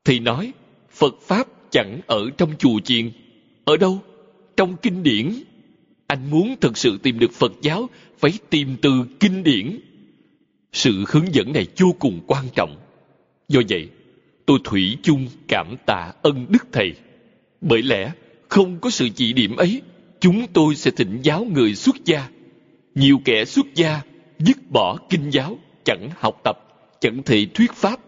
Thì 0.05 0.19
nói, 0.19 0.53
Phật 0.91 1.15
Pháp 1.23 1.49
chẳng 1.71 2.01
ở 2.07 2.31
trong 2.39 2.57
chùa 2.59 2.81
chiền. 2.85 3.11
Ở 3.65 3.77
đâu? 3.77 3.99
Trong 4.57 4.77
kinh 4.77 5.03
điển. 5.03 5.33
Anh 6.07 6.31
muốn 6.31 6.55
thực 6.61 6.77
sự 6.77 6.99
tìm 7.03 7.19
được 7.19 7.33
Phật 7.33 7.53
giáo, 7.63 7.89
phải 8.19 8.33
tìm 8.51 8.77
từ 8.83 8.91
kinh 9.21 9.43
điển. 9.43 9.81
Sự 10.75 11.05
hướng 11.09 11.35
dẫn 11.35 11.53
này 11.53 11.67
vô 11.77 11.95
cùng 11.99 12.21
quan 12.27 12.45
trọng. 12.55 12.77
Do 13.49 13.61
vậy, 13.69 13.89
tôi 14.47 14.59
thủy 14.65 14.97
chung 15.03 15.29
cảm 15.49 15.77
tạ 15.87 16.13
ân 16.23 16.47
đức 16.49 16.67
thầy. 16.73 16.93
Bởi 17.61 17.83
lẽ, 17.83 18.13
không 18.49 18.79
có 18.81 18.91
sự 18.91 19.09
chỉ 19.15 19.33
điểm 19.33 19.57
ấy, 19.57 19.83
chúng 20.21 20.47
tôi 20.53 20.75
sẽ 20.75 20.91
thỉnh 20.91 21.19
giáo 21.23 21.45
người 21.45 21.75
xuất 21.75 21.97
gia. 22.05 22.29
Nhiều 22.95 23.21
kẻ 23.25 23.45
xuất 23.45 23.67
gia 23.75 24.03
dứt 24.39 24.71
bỏ 24.71 24.99
kinh 25.11 25.31
giáo, 25.31 25.59
chẳng 25.85 26.11
học 26.17 26.41
tập, 26.45 26.59
chẳng 27.01 27.23
thể 27.23 27.47
thuyết 27.55 27.73
pháp. 27.73 28.01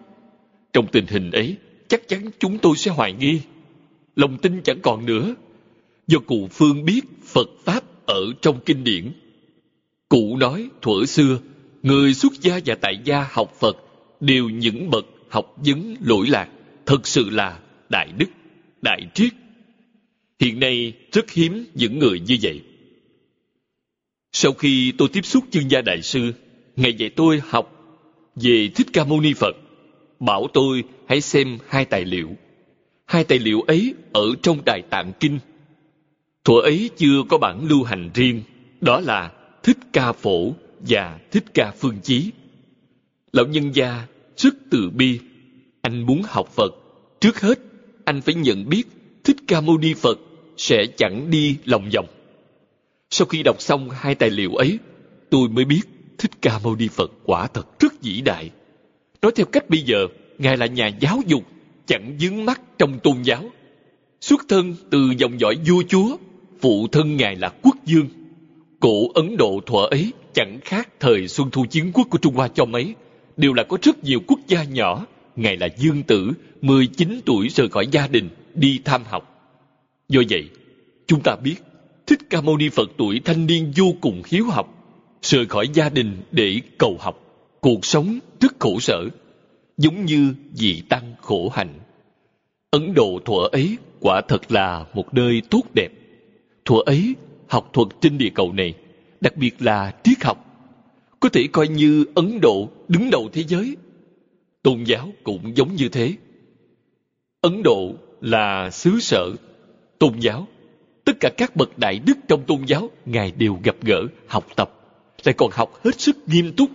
Trong 0.73 0.87
tình 0.93 1.07
hình 1.07 1.31
ấy, 1.31 1.57
chắc 1.89 2.09
chắn 2.09 2.31
chúng 2.39 2.59
tôi 2.59 2.77
sẽ 2.77 2.91
hoài 2.91 3.13
nghi. 3.13 3.41
Lòng 4.17 4.39
tin 4.39 4.63
chẳng 4.63 4.79
còn 4.83 5.07
nữa. 5.07 5.35
Do 6.07 6.19
cụ 6.27 6.49
Phương 6.53 6.85
biết 6.85 7.01
Phật 7.25 7.49
Pháp 7.65 7.85
ở 8.07 8.23
trong 8.43 8.61
kinh 8.67 8.85
điển. 8.85 9.13
Cụ 10.09 10.37
nói 10.37 10.69
thuở 10.83 11.05
xưa, 11.07 11.39
người 11.87 12.15
xuất 12.15 12.33
gia 12.41 12.61
và 12.67 12.75
tại 12.75 12.99
gia 13.05 13.27
học 13.31 13.53
Phật 13.61 13.77
đều 14.21 14.49
những 14.49 14.91
bậc 14.91 15.07
học 15.29 15.55
vấn 15.57 15.97
lỗi 16.01 16.27
lạc, 16.29 16.49
thật 16.87 17.07
sự 17.07 17.31
là 17.31 17.59
đại 17.89 18.13
đức, 18.19 18.27
đại 18.83 19.01
triết. 19.15 19.33
Hiện 20.41 20.61
nay 20.61 20.93
rất 21.13 21.31
hiếm 21.31 21.67
những 21.75 21.99
người 21.99 22.21
như 22.21 22.37
vậy. 22.43 22.61
Sau 24.33 24.53
khi 24.53 24.93
tôi 24.99 25.09
tiếp 25.09 25.25
xúc 25.25 25.45
chương 25.51 25.71
gia 25.71 25.81
đại 25.81 26.03
sư, 26.03 26.33
Ngài 26.77 26.95
dạy 26.95 27.11
tôi 27.11 27.43
học 27.49 27.73
về 28.37 28.69
Thích 28.75 28.87
Ca 28.93 29.05
Mâu 29.05 29.21
Ni 29.21 29.35
Phật, 29.35 29.57
bảo 30.21 30.49
tôi 30.55 30.85
hãy 31.09 31.21
xem 31.21 31.59
hai 31.69 31.85
tài 31.85 32.05
liệu. 32.05 32.31
Hai 33.05 33.25
tài 33.25 33.39
liệu 33.39 33.61
ấy 33.61 33.95
ở 34.13 34.27
trong 34.43 34.59
Đại 34.65 34.83
Tạng 34.91 35.13
Kinh. 35.21 35.39
Thuở 36.45 36.61
ấy 36.61 36.91
chưa 36.97 37.23
có 37.29 37.39
bản 37.39 37.67
lưu 37.69 37.83
hành 37.83 38.11
riêng, 38.15 38.43
đó 38.81 39.01
là 39.01 39.31
Thích 39.63 39.79
Ca 39.93 40.13
Phổ 40.13 40.55
và 40.81 41.19
Thích 41.31 41.45
Ca 41.55 41.73
Phương 41.79 41.99
Chí. 42.03 42.31
Lão 43.33 43.47
nhân 43.47 43.75
gia 43.75 44.07
rất 44.37 44.55
từ 44.71 44.91
bi. 44.91 45.21
Anh 45.81 46.07
muốn 46.07 46.23
học 46.25 46.49
Phật, 46.55 46.75
trước 47.21 47.41
hết 47.41 47.59
anh 48.05 48.21
phải 48.21 48.35
nhận 48.35 48.69
biết 48.69 48.85
Thích 49.25 49.37
Ca 49.49 49.61
Mâu 49.61 49.79
Ni 49.79 49.95
Phật 49.95 50.19
sẽ 50.57 50.87
chẳng 50.97 51.31
đi 51.31 51.57
lòng 51.65 51.89
vòng. 51.95 52.07
Sau 53.11 53.27
khi 53.27 53.43
đọc 53.43 53.63
xong 53.63 53.91
hai 53.91 54.15
tài 54.15 54.31
liệu 54.31 54.55
ấy, 54.55 54.79
tôi 55.31 55.49
mới 55.49 55.65
biết 55.65 55.81
Thích 56.19 56.31
Ca 56.43 56.59
Mâu 56.65 56.77
Ni 56.77 56.89
Phật 56.89 57.13
quả 57.25 57.47
thật 57.47 57.81
rất 57.81 58.03
vĩ 58.03 58.21
đại. 58.21 58.51
Nói 59.23 59.33
theo 59.37 59.47
cách 59.47 59.71
bây 59.71 59.81
giờ, 59.81 60.07
Ngài 60.39 60.57
là 60.57 60.67
nhà 60.67 60.87
giáo 61.01 61.21
dục, 61.27 61.43
chẳng 61.87 62.17
dướng 62.21 62.45
mắt 62.45 62.61
trong 62.79 62.99
tôn 62.99 63.23
giáo. 63.23 63.51
Xuất 64.21 64.45
thân 64.49 64.75
từ 64.91 64.99
dòng 65.19 65.41
dõi 65.41 65.57
vua 65.69 65.83
chúa, 65.89 66.17
phụ 66.61 66.89
thân 66.93 67.17
Ngài 67.17 67.37
là 67.37 67.49
quốc 67.63 67.77
dương. 67.85 68.09
Cổ 68.81 69.11
Ấn 69.15 69.37
Độ 69.37 69.61
thuở 69.67 69.87
ấy 69.91 70.13
chẳng 70.37 70.61
khác 70.65 70.89
thời 71.01 71.29
Xuân 71.29 71.51
Thu 71.51 71.67
Chiến 71.71 71.91
Quốc 71.95 72.07
của 72.11 72.19
Trung 72.19 72.35
Hoa 72.35 72.49
cho 72.49 72.65
mấy, 72.65 72.95
đều 73.37 73.53
là 73.53 73.63
có 73.63 73.79
rất 73.83 74.05
nhiều 74.05 74.21
quốc 74.27 74.41
gia 74.47 74.65
nhỏ. 74.65 75.07
Ngài 75.37 75.57
là 75.57 75.69
dương 75.79 76.03
tử, 76.03 76.33
19 76.63 77.21
tuổi 77.25 77.49
rời 77.49 77.69
khỏi 77.69 77.87
gia 77.91 78.09
đình, 78.09 78.29
đi 78.55 78.81
tham 78.85 79.03
học. 79.05 79.53
Do 80.09 80.21
vậy, 80.31 80.49
chúng 81.07 81.21
ta 81.25 81.37
biết 81.37 81.55
Thích 82.07 82.19
Ca 82.31 82.41
Mâu 82.41 82.57
Ni 82.57 82.69
Phật 82.69 82.91
tuổi 82.97 83.21
thanh 83.25 83.47
niên 83.47 83.73
vô 83.77 83.85
cùng 84.01 84.23
hiếu 84.27 84.45
học, 84.45 84.75
rời 85.23 85.47
khỏi 85.47 85.69
gia 85.75 85.89
đình 85.89 86.17
để 86.33 86.61
cầu 86.79 86.97
học. 87.01 87.21
Cuộc 87.61 87.87
sống 87.87 88.19
rất 88.41 88.53
khổ 88.59 88.81
sở, 88.81 89.05
giống 89.77 90.05
như 90.05 90.35
vị 90.59 90.83
tăng 90.89 91.15
khổ 91.21 91.49
hạnh. 91.49 91.75
Ấn 92.71 92.95
Độ 92.95 93.21
thuở 93.25 93.49
ấy 93.53 93.77
quả 94.01 94.21
thật 94.29 94.53
là 94.53 94.85
một 94.95 95.15
nơi 95.15 95.43
tốt 95.51 95.63
đẹp. 95.75 95.89
Thuở 96.65 96.79
ấy, 96.87 97.15
học 97.49 97.71
thuật 97.73 97.89
trên 98.01 98.19
địa 98.19 98.31
cầu 98.35 98.53
này, 98.53 98.75
đặc 99.27 99.37
biệt 99.37 99.63
là 99.63 99.95
triết 100.05 100.25
học, 100.25 100.39
có 101.21 101.29
thể 101.29 101.47
coi 101.53 101.69
như 101.69 102.05
Ấn 102.15 102.41
Độ 102.43 102.69
đứng 102.89 103.11
đầu 103.11 103.29
thế 103.33 103.43
giới. 103.43 103.77
Tôn 104.63 104.85
giáo 104.85 105.13
cũng 105.25 105.57
giống 105.57 105.75
như 105.75 105.89
thế. 105.89 106.13
Ấn 107.41 107.63
Độ 107.63 107.95
là 108.21 108.71
xứ 108.71 109.01
sở 109.01 109.31
tôn 109.99 110.19
giáo. 110.21 110.49
Tất 111.05 111.13
cả 111.21 111.31
các 111.37 111.57
bậc 111.57 111.79
đại 111.79 111.99
đức 112.07 112.19
trong 112.29 112.45
tôn 112.47 112.65
giáo 112.67 112.91
ngài 113.07 113.31
đều 113.31 113.59
gặp 113.63 113.77
gỡ 113.83 114.03
học 114.27 114.47
tập. 114.57 114.71
Lại 115.25 115.35
còn 115.39 115.51
học 115.53 115.81
hết 115.85 116.01
sức 116.01 116.17
nghiêm 116.27 116.53
túc. 116.57 116.71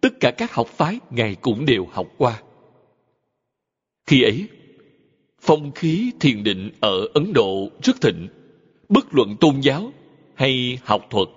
Tất 0.00 0.20
cả 0.20 0.30
các 0.30 0.54
học 0.54 0.68
phái 0.68 0.98
ngài 1.10 1.34
cũng 1.34 1.66
đều 1.66 1.86
học 1.92 2.06
qua. 2.18 2.42
Khi 4.06 4.22
ấy 4.22 4.48
phong 5.40 5.72
khí 5.72 6.12
thiền 6.20 6.44
định 6.44 6.70
ở 6.80 7.06
ấn 7.14 7.32
độ 7.32 7.70
rất 7.82 8.00
thịnh. 8.00 8.28
Bất 8.88 9.14
luận 9.14 9.36
tôn 9.40 9.60
giáo 9.60 9.92
hay 10.34 10.78
học 10.84 11.06
thuật 11.10 11.28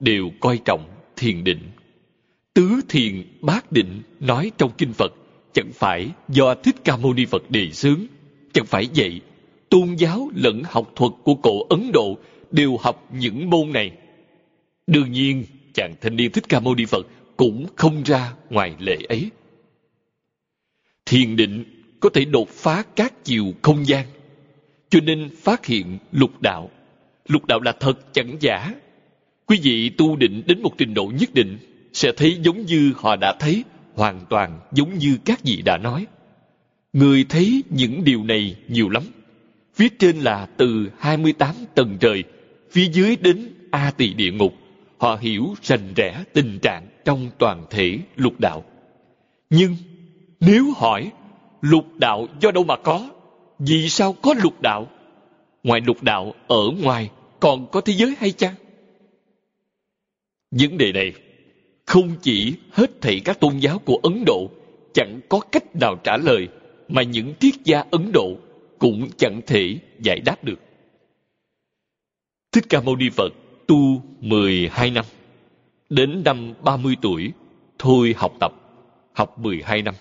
đều 0.00 0.30
coi 0.40 0.58
trọng 0.64 0.88
thiền 1.16 1.44
định 1.44 1.70
tứ 2.54 2.80
thiền 2.88 3.22
bát 3.40 3.72
định 3.72 4.02
nói 4.20 4.50
trong 4.58 4.70
kinh 4.78 4.92
phật 4.92 5.12
chẳng 5.52 5.70
phải 5.74 6.10
do 6.28 6.54
thích 6.54 6.76
ca 6.84 6.96
mâu 6.96 7.14
ni 7.14 7.24
phật 7.24 7.50
đề 7.50 7.70
xướng 7.70 8.00
chẳng 8.52 8.66
phải 8.66 8.88
vậy 8.96 9.20
tôn 9.68 9.94
giáo 9.94 10.30
lẫn 10.34 10.62
học 10.64 10.92
thuật 10.96 11.12
của 11.24 11.34
cổ 11.34 11.66
Ấn 11.70 11.92
Độ 11.92 12.18
đều 12.50 12.76
học 12.76 13.08
những 13.12 13.50
môn 13.50 13.72
này. 13.72 13.92
Đương 14.86 15.12
nhiên, 15.12 15.44
chàng 15.74 15.94
thanh 16.00 16.16
niên 16.16 16.32
Thích 16.32 16.48
Ca 16.48 16.60
Mâu 16.60 16.74
Ni 16.74 16.84
Phật 16.84 17.06
cũng 17.36 17.66
không 17.76 18.02
ra 18.02 18.32
ngoài 18.50 18.74
lệ 18.78 18.96
ấy. 19.08 19.30
Thiền 21.06 21.36
định 21.36 21.64
có 22.00 22.08
thể 22.14 22.24
đột 22.24 22.48
phá 22.48 22.82
các 22.96 23.24
chiều 23.24 23.44
không 23.62 23.86
gian, 23.86 24.06
cho 24.90 25.00
nên 25.00 25.30
phát 25.36 25.66
hiện 25.66 25.98
lục 26.12 26.40
đạo. 26.40 26.70
Lục 27.28 27.46
đạo 27.46 27.60
là 27.60 27.72
thật 27.72 28.12
chẳng 28.12 28.36
giả. 28.40 28.74
Quý 29.48 29.60
vị 29.62 29.88
tu 29.88 30.16
định 30.16 30.42
đến 30.46 30.62
một 30.62 30.72
trình 30.78 30.94
độ 30.94 31.12
nhất 31.20 31.34
định 31.34 31.58
sẽ 31.92 32.12
thấy 32.16 32.38
giống 32.42 32.66
như 32.66 32.92
họ 32.96 33.16
đã 33.16 33.34
thấy, 33.40 33.64
hoàn 33.94 34.20
toàn 34.28 34.60
giống 34.72 34.98
như 34.98 35.18
các 35.24 35.40
vị 35.44 35.62
đã 35.64 35.78
nói. 35.78 36.06
Người 36.92 37.24
thấy 37.28 37.62
những 37.70 38.04
điều 38.04 38.24
này 38.24 38.56
nhiều 38.68 38.88
lắm 38.88 39.02
Phía 39.78 39.88
trên 39.98 40.18
là 40.18 40.46
từ 40.56 40.90
28 40.98 41.54
tầng 41.74 41.96
trời, 42.00 42.24
phía 42.70 42.88
dưới 42.92 43.16
đến 43.16 43.48
A 43.70 43.90
tỳ 43.96 44.14
địa 44.14 44.32
ngục. 44.32 44.54
Họ 44.98 45.18
hiểu 45.20 45.54
rành 45.62 45.94
rẽ 45.96 46.24
tình 46.32 46.58
trạng 46.62 46.86
trong 47.04 47.30
toàn 47.38 47.64
thể 47.70 47.98
lục 48.16 48.40
đạo. 48.40 48.64
Nhưng 49.50 49.76
nếu 50.40 50.72
hỏi 50.76 51.10
lục 51.60 51.84
đạo 51.96 52.26
do 52.40 52.50
đâu 52.50 52.64
mà 52.64 52.76
có? 52.76 53.08
Vì 53.58 53.88
sao 53.88 54.12
có 54.12 54.34
lục 54.42 54.62
đạo? 54.62 54.86
Ngoài 55.62 55.80
lục 55.80 56.02
đạo 56.02 56.34
ở 56.48 56.62
ngoài 56.82 57.10
còn 57.40 57.66
có 57.70 57.80
thế 57.80 57.92
giới 57.92 58.14
hay 58.18 58.32
chăng? 58.32 58.54
Vấn 60.50 60.78
đề 60.78 60.92
này 60.92 61.12
không 61.86 62.16
chỉ 62.22 62.54
hết 62.72 63.00
thảy 63.00 63.20
các 63.24 63.40
tôn 63.40 63.58
giáo 63.58 63.78
của 63.78 64.00
Ấn 64.02 64.24
Độ 64.26 64.50
chẳng 64.94 65.20
có 65.28 65.40
cách 65.40 65.76
nào 65.76 65.96
trả 66.04 66.16
lời 66.16 66.48
mà 66.88 67.02
những 67.02 67.34
triết 67.40 67.54
gia 67.64 67.84
Ấn 67.90 68.12
Độ 68.12 68.36
cũng 68.78 69.08
chẳng 69.16 69.40
thể 69.46 69.78
giải 69.98 70.20
đáp 70.20 70.44
được. 70.44 70.60
Thích 72.52 72.64
Ca 72.68 72.80
Mâu 72.80 72.96
Ni 72.96 73.10
Phật 73.10 73.32
tu 73.66 74.02
12 74.20 74.90
năm. 74.90 75.04
Đến 75.90 76.22
năm 76.24 76.54
30 76.62 76.96
tuổi, 77.02 77.32
thôi 77.78 78.14
học 78.16 78.32
tập, 78.40 78.52
học 79.12 79.38
12 79.38 79.82
năm. 79.82 79.94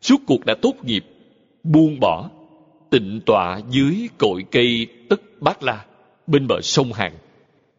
Suốt 0.00 0.16
cuộc 0.26 0.44
đã 0.44 0.54
tốt 0.62 0.74
nghiệp, 0.82 1.04
buông 1.62 2.00
bỏ, 2.00 2.30
tịnh 2.90 3.20
tọa 3.26 3.60
dưới 3.70 4.08
cội 4.18 4.44
cây 4.50 4.86
tất 5.08 5.20
bát 5.40 5.62
la, 5.62 5.84
bên 6.26 6.46
bờ 6.46 6.60
sông 6.60 6.92
Hàn, 6.92 7.12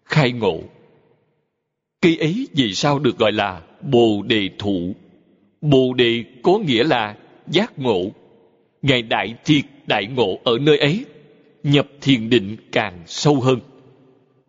khai 0.06 0.32
ngộ. 0.32 0.60
Cây 2.02 2.18
ấy 2.18 2.48
vì 2.54 2.74
sao 2.74 3.00
được 3.00 3.18
gọi 3.18 3.32
là 3.32 3.62
bồ 3.82 4.22
đề 4.28 4.50
thụ? 4.60 4.96
Bồ 5.62 5.94
đề 5.94 6.24
có 6.44 6.60
nghĩa 6.60 6.84
là 6.84 7.18
giác 7.48 7.80
ngộ. 7.80 8.12
Ngài 8.82 9.02
Đại 9.02 9.36
Triệt 9.44 9.66
đại 9.88 10.06
ngộ 10.06 10.40
ở 10.44 10.58
nơi 10.62 10.78
ấy, 10.78 11.06
nhập 11.64 11.88
thiền 12.02 12.30
định 12.30 12.58
càng 12.72 13.04
sâu 13.06 13.36
hơn. 13.42 13.60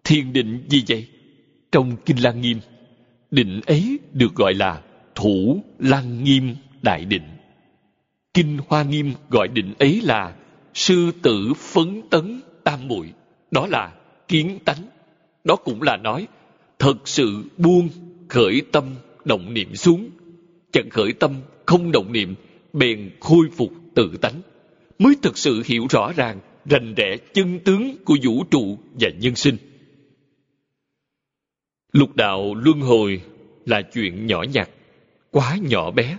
Thiền 0.05 0.33
định 0.33 0.63
gì 0.69 0.85
vậy? 0.89 1.07
Trong 1.73 1.97
Kinh 2.07 2.23
Lăng 2.23 2.41
Nghiêm, 2.41 2.59
định 3.31 3.61
ấy 3.67 3.99
được 4.13 4.35
gọi 4.35 4.55
là 4.55 4.83
thủ 5.15 5.61
lăng 5.79 6.25
nghiêm 6.25 6.55
đại 6.83 7.05
định. 7.05 7.23
Kinh 8.35 8.59
Hoa 8.69 8.83
Nghiêm 8.83 9.13
gọi 9.31 9.49
định 9.49 9.75
ấy 9.79 10.01
là 10.05 10.35
sư 10.75 11.13
tử 11.23 11.53
phấn 11.57 12.03
tấn 12.11 12.41
tam 12.65 12.89
muội 12.89 13.13
đó 13.51 13.67
là 13.67 13.93
kiến 14.29 14.59
tánh 14.65 14.87
đó 15.45 15.57
cũng 15.57 15.83
là 15.83 15.97
nói 15.97 16.27
thật 16.79 17.09
sự 17.09 17.43
buông 17.57 17.89
khởi 18.29 18.63
tâm 18.73 18.95
động 19.25 19.55
niệm 19.55 19.75
xuống 19.75 20.11
chẳng 20.73 20.91
khởi 20.91 21.13
tâm 21.13 21.35
không 21.67 21.93
động 21.93 22.13
niệm 22.13 22.35
bèn 22.73 23.11
khôi 23.21 23.47
phục 23.57 23.73
tự 23.95 24.17
tánh 24.21 24.43
mới 24.99 25.15
thực 25.23 25.39
sự 25.39 25.63
hiểu 25.67 25.87
rõ 25.91 26.13
ràng 26.17 26.41
rành 26.71 26.95
rẽ 26.95 27.17
chân 27.35 27.59
tướng 27.59 27.97
của 28.05 28.17
vũ 28.23 28.45
trụ 28.51 28.79
và 29.01 29.09
nhân 29.19 29.37
sinh. 29.37 29.57
Lục 31.93 32.17
đạo 32.17 32.55
luân 32.55 32.81
hồi 32.81 33.23
là 33.67 33.83
chuyện 33.83 34.27
nhỏ 34.27 34.43
nhặt, 34.43 34.71
quá 35.31 35.59
nhỏ 35.63 35.91
bé, 35.91 36.17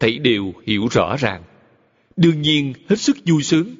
thảy 0.00 0.18
đều 0.18 0.52
hiểu 0.66 0.88
rõ 0.90 1.16
ràng. 1.16 1.42
Đương 2.16 2.42
nhiên 2.42 2.72
hết 2.88 2.96
sức 2.96 3.16
vui 3.26 3.42
sướng. 3.42 3.74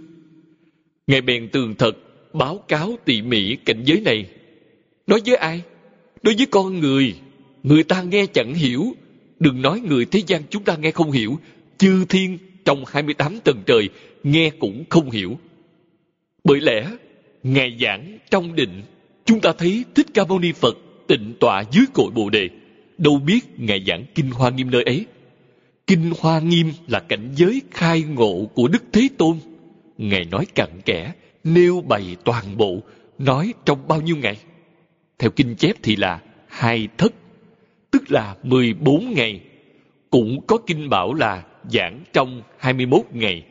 Ngài 1.07 1.21
bèn 1.21 1.49
tường 1.49 1.75
thật 1.79 1.97
báo 2.33 2.59
cáo 2.69 2.99
tỉ 3.05 3.23
mỉ 3.23 3.57
cảnh 3.57 3.83
giới 3.85 4.01
này. 4.01 4.31
Nói 5.07 5.21
với 5.27 5.37
ai? 5.37 5.63
Đối 6.25 6.35
với 6.35 6.47
con 6.47 6.81
người. 6.81 7.15
Người 7.63 7.83
ta 7.83 8.03
nghe 8.03 8.27
chẳng 8.27 8.55
hiểu. 8.55 8.85
Đừng 9.41 9.63
nói 9.63 9.81
người 9.81 10.05
thế 10.05 10.23
gian 10.27 10.43
chúng 10.51 10.65
ta 10.65 10.77
nghe 10.77 10.91
không 10.91 11.11
hiểu. 11.11 11.39
Chư 11.79 12.05
thiên 12.09 12.39
trong 12.65 12.85
28 12.89 13.41
tầng 13.45 13.63
trời 13.67 13.89
nghe 14.23 14.51
cũng 14.51 14.85
không 14.91 15.11
hiểu. 15.11 15.39
Bởi 16.45 16.61
lẽ, 16.61 16.91
Ngài 17.43 17.77
giảng 17.81 18.19
trong 18.31 18.55
định, 18.55 18.83
chúng 19.25 19.41
ta 19.41 19.53
thấy 19.59 19.85
Thích 19.95 20.07
Ca 20.15 20.25
Mâu 20.25 20.39
Ni 20.39 20.53
Phật 20.53 20.79
tịnh 21.07 21.35
tọa 21.41 21.65
dưới 21.73 21.85
cội 21.95 22.11
Bồ 22.11 22.31
Đề. 22.31 22.49
Đâu 22.99 23.19
biết 23.19 23.41
Ngài 23.57 23.85
giảng 23.87 24.05
Kinh 24.15 24.31
Hoa 24.31 24.51
Nghiêm 24.51 24.71
nơi 24.71 24.83
ấy. 24.83 25.07
Kinh 25.87 26.13
Hoa 26.19 26.41
Nghiêm 26.41 26.73
là 26.87 27.01
cảnh 27.01 27.29
giới 27.37 27.63
khai 27.71 28.03
ngộ 28.03 28.51
của 28.55 28.69
Đức 28.69 28.83
Thế 28.93 29.09
Tôn. 29.19 29.37
Ngài 29.99 30.25
nói 30.25 30.47
cặn 30.55 30.81
kẽ, 30.85 31.13
nêu 31.45 31.81
bày 31.89 32.17
toàn 32.25 32.57
bộ, 32.57 32.81
nói 33.19 33.55
trong 33.65 33.89
bao 33.89 34.01
nhiêu 34.01 34.17
ngày? 34.17 34.37
Theo 35.25 35.31
kinh 35.31 35.57
chép 35.57 35.77
thì 35.83 35.97
là 35.97 36.21
hai 36.49 36.89
thất, 36.99 37.13
tức 37.91 38.03
là 38.09 38.37
14 38.43 39.13
ngày. 39.15 39.41
Cũng 40.11 40.47
có 40.47 40.59
kinh 40.67 40.89
bảo 40.89 41.15
là 41.15 41.45
giảng 41.73 42.05
trong 42.13 42.43
21 42.59 43.01
ngày. 43.13 43.47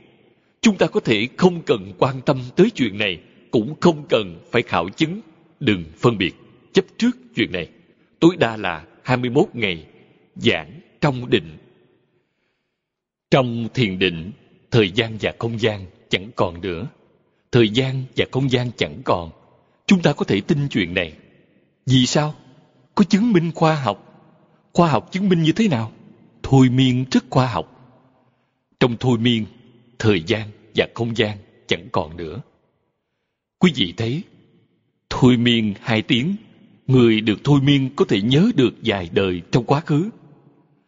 Chúng 0.62 0.78
ta 0.78 0.88
có 0.88 1.00
thể 1.00 1.28
không 1.38 1.62
cần 1.62 1.94
quan 1.98 2.22
tâm 2.26 2.42
tới 2.56 2.70
chuyện 2.70 2.98
này, 2.98 3.20
cũng 3.52 3.76
không 3.82 4.06
cần 4.10 4.40
phải 4.52 4.62
khảo 4.62 4.90
chứng, 4.90 5.22
đừng 5.60 5.84
phân 5.98 6.18
biệt, 6.18 6.36
chấp 6.74 6.86
trước 6.98 7.18
chuyện 7.36 7.52
này. 7.52 7.68
Tối 8.20 8.36
đa 8.40 8.58
là 8.58 8.86
21 9.04 9.46
ngày, 9.54 9.86
giảng 10.36 10.80
trong 11.02 11.30
định. 11.30 11.58
Trong 13.32 13.68
thiền 13.74 14.00
định, 14.00 14.32
thời 14.72 14.92
gian 14.92 15.18
và 15.22 15.34
không 15.40 15.62
gian 15.62 15.86
chẳng 16.10 16.30
còn 16.36 16.62
nữa. 16.62 16.88
Thời 17.52 17.70
gian 17.70 18.04
và 18.16 18.26
không 18.32 18.52
gian 18.52 18.68
chẳng 18.78 19.02
còn. 19.06 19.32
Chúng 19.86 20.02
ta 20.02 20.14
có 20.14 20.26
thể 20.26 20.42
tin 20.42 20.68
chuyện 20.70 20.94
này. 20.94 21.14
Vì 21.86 22.06
sao? 22.06 22.36
Có 22.96 23.04
chứng 23.04 23.34
minh 23.34 23.52
khoa 23.56 23.76
học. 23.76 24.10
Khoa 24.74 24.90
học 24.90 25.12
chứng 25.12 25.30
minh 25.30 25.44
như 25.44 25.52
thế 25.52 25.68
nào? 25.68 25.92
Thôi 26.44 26.70
miên 26.70 27.06
rất 27.12 27.24
khoa 27.30 27.48
học. 27.48 27.70
Trong 28.80 28.98
thôi 29.00 29.18
miên, 29.18 29.46
thời 30.00 30.24
gian 30.28 30.50
và 30.76 30.88
không 30.94 31.18
gian 31.18 31.38
chẳng 31.68 31.88
còn 31.92 32.18
nữa. 32.18 32.42
Quý 33.60 33.72
vị 33.76 33.94
thấy, 33.98 34.24
thôi 35.10 35.38
miên 35.38 35.74
hai 35.82 36.02
tiếng, 36.02 36.36
người 36.88 37.22
được 37.22 37.40
thôi 37.44 37.60
miên 37.64 37.90
có 37.96 38.06
thể 38.06 38.22
nhớ 38.22 38.52
được 38.56 38.74
vài 38.84 39.10
đời 39.14 39.42
trong 39.52 39.64
quá 39.64 39.80
khứ. 39.80 40.10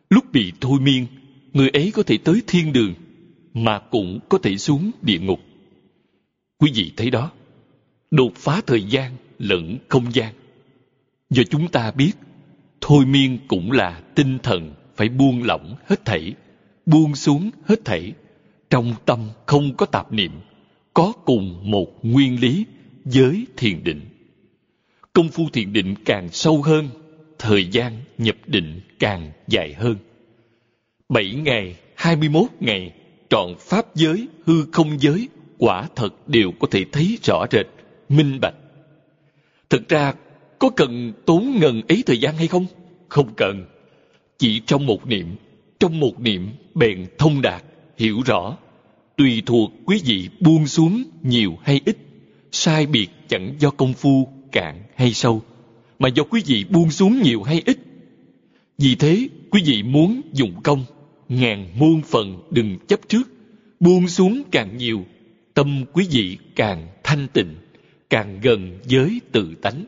Lúc 0.10 0.26
bị 0.32 0.52
thôi 0.62 0.80
miên, 0.80 1.08
người 1.54 1.70
ấy 1.70 1.92
có 1.94 2.04
thể 2.04 2.18
tới 2.18 2.42
thiên 2.48 2.74
đường, 2.74 2.94
mà 3.54 3.80
cũng 3.80 4.20
có 4.30 4.38
thể 4.38 4.58
xuống 4.58 4.92
địa 5.02 5.20
ngục. 5.20 5.40
Quý 6.60 6.72
vị 6.76 6.92
thấy 6.98 7.10
đó, 7.10 7.32
đột 8.12 8.36
phá 8.36 8.62
thời 8.68 8.84
gian 8.84 9.12
lẫn 9.40 9.78
không 9.88 10.14
gian. 10.14 10.34
Do 11.30 11.44
chúng 11.50 11.68
ta 11.68 11.92
biết, 11.92 12.12
thôi 12.82 13.06
miên 13.06 13.40
cũng 13.48 13.72
là 13.72 14.02
tinh 14.16 14.40
thần 14.44 14.74
phải 14.96 15.10
buông 15.10 15.44
lỏng 15.44 15.76
hết 15.86 16.06
thảy, 16.06 16.34
buông 16.86 17.16
xuống 17.16 17.52
hết 17.66 17.86
thảy. 17.86 18.14
Trong 18.70 18.94
tâm 19.06 19.20
không 19.46 19.76
có 19.78 19.86
tạp 19.86 20.12
niệm, 20.12 20.32
có 20.94 21.14
cùng 21.26 21.72
một 21.72 22.06
nguyên 22.06 22.42
lý 22.42 22.66
với 23.06 23.48
thiền 23.58 23.84
định. 23.84 24.02
Công 25.14 25.30
phu 25.30 25.50
thiền 25.54 25.74
định 25.74 25.96
càng 26.06 26.30
sâu 26.30 26.62
hơn, 26.62 26.90
thời 27.40 27.68
gian 27.68 28.02
nhập 28.18 28.36
định 28.48 28.82
càng 29.00 29.32
dài 29.48 29.74
hơn. 29.74 29.96
Bảy 31.10 31.32
ngày, 31.32 31.76
hai 31.96 32.16
mươi 32.16 32.30
21 32.30 32.50
ngày, 32.60 32.94
trọn 33.30 33.56
pháp 33.60 33.96
giới, 33.96 34.28
hư 34.46 34.66
không 34.72 35.00
giới, 35.00 35.30
quả 35.58 35.88
thật 35.96 36.28
đều 36.28 36.52
có 36.60 36.68
thể 36.72 36.86
thấy 36.92 37.18
rõ 37.24 37.46
rệt, 37.52 37.66
minh 38.10 38.40
bạch. 38.42 38.56
Thực 39.70 39.90
ra, 39.90 40.14
có 40.60 40.70
cần 40.70 41.14
tốn 41.26 41.58
ngần 41.60 41.82
ấy 41.88 42.04
thời 42.06 42.18
gian 42.18 42.38
hay 42.38 42.48
không? 42.48 42.66
Không 43.08 43.34
cần. 43.38 43.66
Chỉ 44.38 44.62
trong 44.66 44.86
một 44.86 45.08
niệm, 45.08 45.36
trong 45.80 46.00
một 46.00 46.20
niệm 46.20 46.50
bèn 46.74 47.06
thông 47.18 47.42
đạt, 47.42 47.64
hiểu 47.98 48.22
rõ. 48.26 48.58
Tùy 49.18 49.44
thuộc 49.46 49.72
quý 49.86 50.02
vị 50.06 50.30
buông 50.40 50.68
xuống 50.68 51.04
nhiều 51.24 51.58
hay 51.64 51.82
ít, 51.86 51.98
sai 52.52 52.86
biệt 52.86 53.08
chẳng 53.28 53.56
do 53.60 53.70
công 53.70 53.94
phu 53.94 54.28
cạn 54.52 54.84
hay 54.96 55.14
sâu, 55.14 55.42
mà 56.00 56.10
do 56.10 56.24
quý 56.24 56.42
vị 56.46 56.66
buông 56.70 56.92
xuống 56.92 57.22
nhiều 57.22 57.44
hay 57.44 57.62
ít. 57.66 57.78
Vì 58.78 58.96
thế, 58.96 59.28
quý 59.50 59.62
vị 59.66 59.84
muốn 59.84 60.22
dùng 60.34 60.62
công, 60.64 60.86
ngàn 61.30 61.68
muôn 61.80 62.02
phần 62.02 62.40
đừng 62.52 62.78
chấp 62.88 63.00
trước, 63.08 63.30
buông 63.80 64.08
xuống 64.08 64.44
càng 64.52 64.78
nhiều, 64.78 65.06
tâm 65.54 65.86
quý 65.94 66.08
vị 66.12 66.38
càng 66.56 66.88
thanh 67.04 67.28
tịnh, 67.34 67.56
càng 68.10 68.40
gần 68.42 68.80
với 68.90 69.22
tự 69.32 69.56
tánh. 69.62 69.86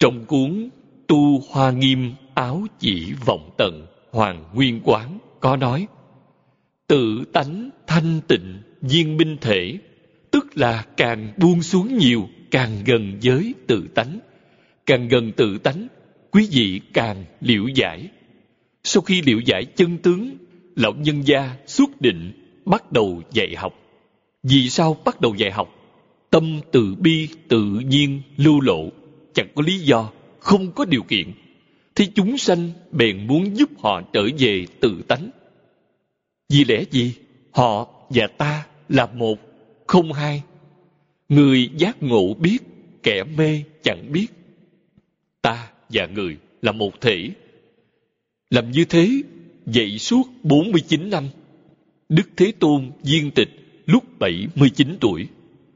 Trong 0.00 0.24
cuốn 0.24 0.68
Tu 1.06 1.40
Hoa 1.50 1.70
Nghiêm 1.70 2.12
Áo 2.34 2.66
Chỉ 2.78 3.12
Vọng 3.26 3.50
Tận, 3.58 3.86
Hoàng 4.10 4.44
Nguyên 4.54 4.80
Quán 4.84 5.18
có 5.40 5.56
nói, 5.56 5.86
Tự 6.86 7.24
tánh 7.32 7.70
thanh 7.86 8.20
tịnh, 8.28 8.62
viên 8.80 9.16
minh 9.16 9.36
thể, 9.40 9.78
tức 10.30 10.46
là 10.54 10.84
càng 10.96 11.32
buông 11.36 11.62
xuống 11.62 11.98
nhiều, 11.98 12.28
càng 12.50 12.82
gần 12.86 13.18
với 13.22 13.54
tự 13.66 13.88
tánh. 13.94 14.18
Càng 14.86 15.08
gần 15.08 15.32
tự 15.32 15.58
tánh, 15.58 15.86
quý 16.30 16.48
vị 16.52 16.80
càng 16.92 17.24
liễu 17.40 17.66
giải. 17.74 18.08
Sau 18.84 19.02
khi 19.02 19.22
liễu 19.22 19.38
giải 19.38 19.64
chân 19.64 19.98
tướng, 19.98 20.36
lão 20.76 20.92
nhân 20.92 21.26
gia 21.26 21.56
xuất 21.66 22.00
định 22.00 22.32
bắt 22.64 22.92
đầu 22.92 23.22
dạy 23.32 23.54
học. 23.56 23.72
Vì 24.42 24.70
sao 24.70 24.96
bắt 25.04 25.20
đầu 25.20 25.34
dạy 25.34 25.50
học? 25.50 25.68
Tâm 26.30 26.60
từ 26.72 26.94
bi 26.98 27.28
tự 27.48 27.64
nhiên 27.64 28.22
lưu 28.36 28.60
lộ 28.60 28.90
chẳng 29.34 29.48
có 29.54 29.62
lý 29.66 29.78
do, 29.78 30.10
không 30.38 30.72
có 30.72 30.84
điều 30.84 31.02
kiện, 31.02 31.32
thì 31.94 32.06
chúng 32.14 32.38
sanh 32.38 32.70
bèn 32.92 33.26
muốn 33.26 33.56
giúp 33.56 33.70
họ 33.78 34.02
trở 34.12 34.22
về 34.38 34.66
tự 34.80 35.02
tánh. 35.08 35.30
Vì 36.48 36.64
lẽ 36.64 36.84
gì? 36.90 37.14
Họ 37.50 37.88
và 38.10 38.26
ta 38.26 38.66
là 38.88 39.06
một, 39.06 39.38
không 39.86 40.12
hai. 40.12 40.42
Người 41.28 41.70
giác 41.76 42.02
ngộ 42.02 42.34
biết, 42.34 42.58
kẻ 43.02 43.24
mê 43.36 43.62
chẳng 43.82 44.12
biết. 44.12 44.26
Ta 45.42 45.70
và 45.88 46.06
người 46.06 46.36
là 46.62 46.72
một 46.72 47.00
thể. 47.00 47.30
Làm 48.50 48.70
như 48.70 48.84
thế 48.84 49.22
dạy 49.66 49.98
suốt 49.98 50.22
49 50.42 51.10
năm, 51.10 51.28
Đức 52.08 52.28
Thế 52.36 52.52
Tôn 52.58 52.90
viên 53.02 53.30
tịch 53.30 53.48
lúc 53.86 54.04
79 54.18 54.96
tuổi, 55.00 55.28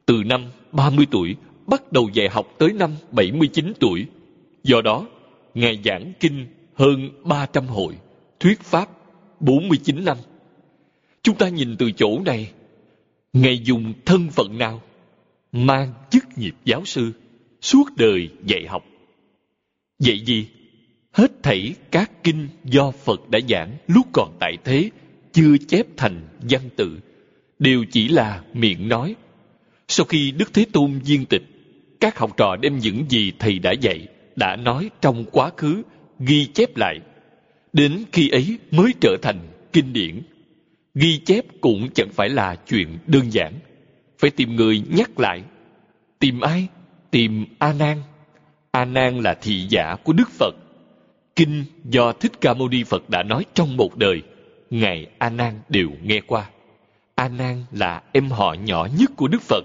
từ 0.06 0.22
năm 0.24 0.44
30 0.72 1.06
tuổi 1.10 1.36
bắt 1.66 1.92
đầu 1.92 2.10
dạy 2.12 2.28
học 2.28 2.46
tới 2.58 2.72
năm 2.72 2.90
79 3.10 3.72
tuổi 3.80 4.06
do 4.62 4.80
đó 4.80 5.06
Ngài 5.54 5.80
giảng 5.84 6.12
kinh 6.20 6.46
hơn 6.74 7.10
300 7.22 7.66
hội 7.66 7.94
thuyết 8.40 8.60
pháp 8.60 8.88
49 9.40 10.04
năm 10.04 10.16
chúng 11.22 11.36
ta 11.36 11.48
nhìn 11.48 11.76
từ 11.76 11.90
chỗ 11.92 12.20
này 12.26 12.50
Ngài 13.34 13.58
dùng 13.58 13.92
thân 14.04 14.28
phận 14.30 14.58
nào? 14.58 14.82
Mang 15.52 15.92
chức 16.10 16.24
nghiệp 16.36 16.54
giáo 16.64 16.84
sư, 16.84 17.12
suốt 17.60 17.84
đời 17.96 18.28
dạy 18.46 18.66
học. 18.66 18.84
Vậy 19.98 20.20
gì? 20.20 20.46
Hết 21.12 21.42
thảy 21.42 21.74
các 21.90 22.24
kinh 22.24 22.48
do 22.64 22.90
Phật 22.90 23.30
đã 23.30 23.38
giảng 23.48 23.76
lúc 23.86 24.06
còn 24.12 24.36
tại 24.40 24.56
thế, 24.64 24.90
chưa 25.32 25.56
chép 25.68 25.86
thành 25.96 26.28
văn 26.50 26.60
tự, 26.76 26.98
đều 27.58 27.84
chỉ 27.90 28.08
là 28.08 28.42
miệng 28.52 28.88
nói. 28.88 29.14
Sau 29.88 30.06
khi 30.06 30.30
Đức 30.30 30.54
Thế 30.54 30.66
Tôn 30.72 30.98
viên 30.98 31.24
tịch, 31.24 31.42
các 32.04 32.18
học 32.18 32.36
trò 32.36 32.56
đem 32.56 32.78
những 32.78 33.04
gì 33.08 33.32
Thầy 33.38 33.58
đã 33.58 33.72
dạy, 33.72 34.06
đã 34.36 34.56
nói 34.56 34.90
trong 35.00 35.24
quá 35.32 35.50
khứ, 35.56 35.82
ghi 36.18 36.46
chép 36.46 36.76
lại. 36.76 37.00
Đến 37.72 38.04
khi 38.12 38.28
ấy 38.28 38.58
mới 38.70 38.94
trở 39.00 39.16
thành 39.22 39.38
kinh 39.72 39.92
điển. 39.92 40.22
Ghi 40.94 41.18
chép 41.18 41.44
cũng 41.60 41.88
chẳng 41.94 42.08
phải 42.12 42.28
là 42.28 42.56
chuyện 42.68 42.98
đơn 43.06 43.32
giản. 43.32 43.52
Phải 44.18 44.30
tìm 44.30 44.56
người 44.56 44.82
nhắc 44.90 45.20
lại. 45.20 45.42
Tìm 46.18 46.40
ai? 46.40 46.66
Tìm 47.10 47.44
a 47.58 47.72
nan. 47.72 48.02
A 48.70 48.84
nan 48.84 49.20
là 49.20 49.34
thị 49.34 49.66
giả 49.68 49.96
của 50.04 50.12
đức 50.12 50.30
phật. 50.30 50.54
Kinh 51.36 51.64
do 51.84 52.12
thích 52.12 52.32
ca 52.40 52.54
mâu 52.54 52.68
ni 52.68 52.84
phật 52.84 53.10
đã 53.10 53.22
nói 53.22 53.44
trong 53.54 53.76
một 53.76 53.96
đời 53.96 54.22
ngài 54.70 55.06
a 55.18 55.30
nan 55.30 55.60
đều 55.68 55.88
nghe 56.02 56.20
qua. 56.26 56.50
A 57.14 57.28
nan 57.28 57.64
là 57.72 58.02
em 58.12 58.30
họ 58.30 58.54
nhỏ 58.54 58.88
nhất 58.98 59.10
của 59.16 59.28
đức 59.28 59.42
phật. 59.42 59.64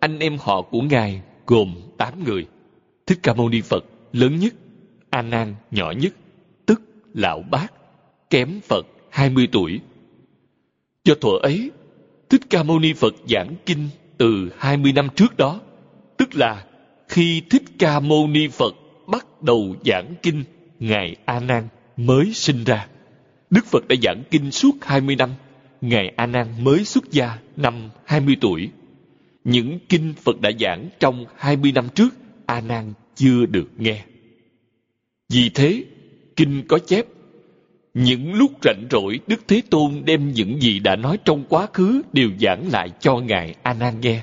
Anh 0.00 0.18
em 0.18 0.38
họ 0.40 0.62
của 0.62 0.80
ngài 0.80 1.22
gồm 1.52 1.74
tám 1.98 2.24
người 2.24 2.46
thích 3.06 3.18
ca 3.22 3.34
mâu 3.34 3.48
ni 3.48 3.60
phật 3.60 3.84
lớn 4.12 4.38
nhất 4.38 4.54
a 5.10 5.22
nan 5.22 5.54
nhỏ 5.70 5.90
nhất 5.90 6.14
tức 6.66 6.82
lão 7.14 7.42
bác 7.50 7.66
kém 8.30 8.60
phật 8.60 8.86
hai 9.10 9.30
mươi 9.30 9.48
tuổi 9.52 9.80
Do 11.04 11.14
thuở 11.14 11.38
ấy, 11.42 11.70
Thích 12.30 12.40
Ca 12.50 12.62
Mâu 12.62 12.78
Ni 12.78 12.92
Phật 12.92 13.14
giảng 13.28 13.54
kinh 13.66 13.88
từ 14.18 14.50
20 14.58 14.92
năm 14.92 15.08
trước 15.16 15.36
đó, 15.36 15.60
tức 16.16 16.36
là 16.36 16.64
khi 17.08 17.42
Thích 17.50 17.62
Ca 17.78 18.00
Mâu 18.00 18.28
Ni 18.28 18.48
Phật 18.48 18.74
bắt 19.06 19.42
đầu 19.42 19.76
giảng 19.84 20.14
kinh, 20.22 20.44
Ngài 20.78 21.16
A 21.24 21.40
Nan 21.40 21.68
mới 21.96 22.32
sinh 22.34 22.64
ra. 22.64 22.86
Đức 23.50 23.66
Phật 23.66 23.88
đã 23.88 23.96
giảng 24.02 24.22
kinh 24.30 24.50
suốt 24.50 24.72
20 24.82 25.16
năm. 25.16 25.30
Ngài 25.80 26.12
A 26.16 26.26
Nan 26.26 26.64
mới 26.64 26.84
xuất 26.84 27.10
gia 27.10 27.38
năm 27.56 27.74
20 28.04 28.36
tuổi. 28.40 28.70
Những 29.44 29.78
kinh 29.88 30.14
Phật 30.14 30.40
đã 30.40 30.50
giảng 30.60 30.88
trong 31.00 31.24
20 31.36 31.72
năm 31.72 31.88
trước, 31.94 32.14
A 32.46 32.60
Nan 32.60 32.92
chưa 33.14 33.46
được 33.46 33.68
nghe. 33.78 34.04
Vì 35.28 35.50
thế, 35.54 35.84
kinh 36.36 36.62
có 36.68 36.78
chép 36.78 37.06
những 37.94 38.34
lúc 38.34 38.50
rảnh 38.62 38.86
rỗi, 38.90 39.20
Đức 39.26 39.40
Thế 39.48 39.62
Tôn 39.70 40.02
đem 40.04 40.32
những 40.32 40.60
gì 40.60 40.78
đã 40.78 40.96
nói 40.96 41.18
trong 41.24 41.44
quá 41.48 41.66
khứ 41.72 42.02
đều 42.12 42.30
giảng 42.40 42.68
lại 42.72 42.90
cho 43.00 43.16
Ngài 43.16 43.54
A 43.62 43.74
Nan 43.74 44.00
nghe. 44.00 44.22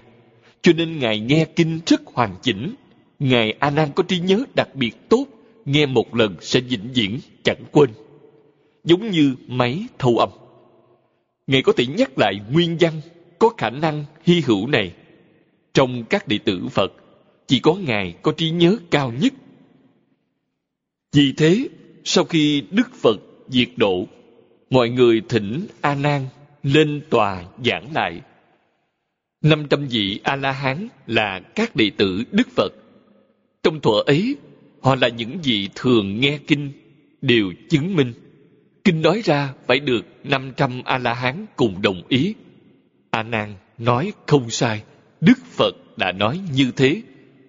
Cho 0.61 0.73
nên 0.73 0.99
Ngài 0.99 1.19
nghe 1.19 1.45
kinh 1.45 1.79
rất 1.85 2.01
hoàn 2.05 2.35
chỉnh. 2.41 2.75
Ngài 3.19 3.51
A 3.59 3.69
Nan 3.69 3.89
có 3.95 4.03
trí 4.03 4.19
nhớ 4.19 4.43
đặc 4.55 4.75
biệt 4.75 5.09
tốt, 5.09 5.25
nghe 5.65 5.85
một 5.85 6.15
lần 6.15 6.35
sẽ 6.41 6.59
vĩnh 6.59 6.89
viễn 6.93 7.19
chẳng 7.43 7.63
quên. 7.71 7.89
Giống 8.83 9.09
như 9.09 9.35
máy 9.47 9.83
thâu 9.99 10.17
âm. 10.17 10.29
Ngài 11.47 11.61
có 11.61 11.73
thể 11.77 11.85
nhắc 11.85 12.17
lại 12.17 12.33
nguyên 12.51 12.77
văn 12.79 12.93
có 13.39 13.49
khả 13.57 13.69
năng 13.69 14.05
hy 14.23 14.41
hữu 14.45 14.67
này. 14.67 14.91
Trong 15.79 16.03
các 16.03 16.27
đệ 16.27 16.37
tử 16.37 16.67
Phật, 16.71 16.93
chỉ 17.47 17.59
có 17.59 17.75
Ngài 17.75 18.15
có 18.21 18.31
trí 18.31 18.49
nhớ 18.49 18.77
cao 18.91 19.13
nhất. 19.21 19.33
Vì 21.13 21.33
thế, 21.37 21.67
sau 22.03 22.23
khi 22.23 22.63
Đức 22.71 22.95
Phật 23.01 23.19
diệt 23.47 23.69
độ, 23.77 24.07
mọi 24.69 24.89
người 24.89 25.21
thỉnh 25.29 25.67
A 25.81 25.95
Nan 25.95 26.27
lên 26.63 27.01
tòa 27.09 27.45
giảng 27.65 27.93
lại. 27.93 28.21
Năm 29.41 29.67
trăm 29.69 29.87
vị 29.87 30.19
A 30.23 30.35
La 30.35 30.51
Hán 30.51 30.87
là 31.07 31.39
các 31.39 31.75
đệ 31.75 31.91
tử 31.97 32.23
Đức 32.31 32.47
Phật. 32.55 32.69
Trong 33.63 33.79
thuở 33.79 34.01
ấy, 34.05 34.35
họ 34.81 34.95
là 34.95 35.07
những 35.07 35.37
vị 35.43 35.69
thường 35.75 36.19
nghe 36.19 36.39
kinh 36.47 36.71
đều 37.21 37.53
chứng 37.69 37.95
minh 37.95 38.13
kinh 38.83 39.01
nói 39.01 39.21
ra 39.23 39.53
phải 39.67 39.79
được 39.79 40.05
năm 40.23 40.53
trăm 40.57 40.81
A 40.85 40.97
La 40.97 41.13
Hán 41.13 41.45
cùng 41.55 41.81
đồng 41.81 42.01
ý. 42.09 42.33
A 43.09 43.23
Nan 43.23 43.55
nói 43.77 44.13
không 44.27 44.49
sai, 44.49 44.83
Đức 45.21 45.45
Phật 45.45 45.75
đã 45.97 46.11
nói 46.11 46.39
như 46.53 46.71
thế, 46.75 47.01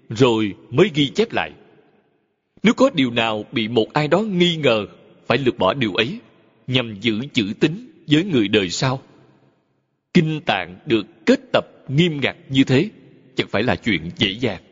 rồi 0.08 0.54
mới 0.70 0.90
ghi 0.94 1.08
chép 1.08 1.32
lại. 1.32 1.52
Nếu 2.62 2.74
có 2.74 2.90
điều 2.94 3.10
nào 3.10 3.44
bị 3.52 3.68
một 3.68 3.92
ai 3.92 4.08
đó 4.08 4.20
nghi 4.20 4.56
ngờ 4.56 4.86
phải 5.26 5.38
lược 5.38 5.58
bỏ 5.58 5.74
điều 5.74 5.94
ấy 5.94 6.18
nhằm 6.66 7.00
giữ 7.00 7.20
chữ 7.32 7.52
tín 7.60 7.90
với 8.06 8.24
người 8.24 8.48
đời 8.48 8.70
sau. 8.70 9.02
Kinh 10.14 10.40
tạng 10.40 10.78
được 10.86 11.06
kết 11.26 11.40
tập 11.52 11.64
nghiêm 11.88 12.20
ngặt 12.20 12.36
như 12.48 12.64
thế 12.64 12.90
chẳng 13.36 13.48
phải 13.48 13.62
là 13.62 13.76
chuyện 13.76 14.10
dễ 14.16 14.30
dàng. 14.30 14.62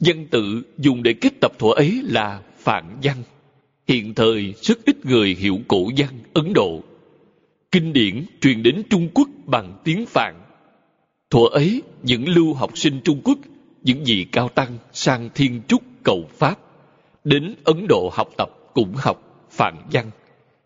Dân 0.00 0.26
tự 0.26 0.62
dùng 0.78 1.02
để 1.02 1.12
kết 1.12 1.32
tập 1.40 1.52
thuở 1.58 1.70
ấy 1.76 2.02
là 2.04 2.42
phạn 2.58 2.98
văn. 3.02 3.16
Hiện 3.88 4.14
thời 4.14 4.54
rất 4.62 4.84
ít 4.84 5.06
người 5.06 5.34
hiểu 5.34 5.58
cổ 5.68 5.90
văn 5.96 6.14
Ấn 6.32 6.52
Độ. 6.52 6.82
Kinh 7.70 7.92
điển 7.92 8.24
truyền 8.40 8.62
đến 8.62 8.82
Trung 8.90 9.08
Quốc 9.14 9.28
bằng 9.46 9.80
tiếng 9.84 10.06
Phạn. 10.06 10.34
Thuở 11.34 11.48
ấy, 11.52 11.82
những 12.02 12.28
lưu 12.28 12.54
học 12.54 12.78
sinh 12.78 13.00
Trung 13.04 13.20
Quốc, 13.24 13.38
những 13.82 14.04
vị 14.04 14.26
cao 14.32 14.48
tăng 14.48 14.78
sang 14.92 15.30
Thiên 15.34 15.60
Trúc 15.68 15.82
cầu 16.02 16.28
Pháp, 16.38 16.58
đến 17.24 17.54
Ấn 17.64 17.86
Độ 17.88 18.10
học 18.12 18.28
tập 18.36 18.48
cũng 18.74 18.94
học 18.96 19.46
phạn 19.50 19.76
văn. 19.92 20.10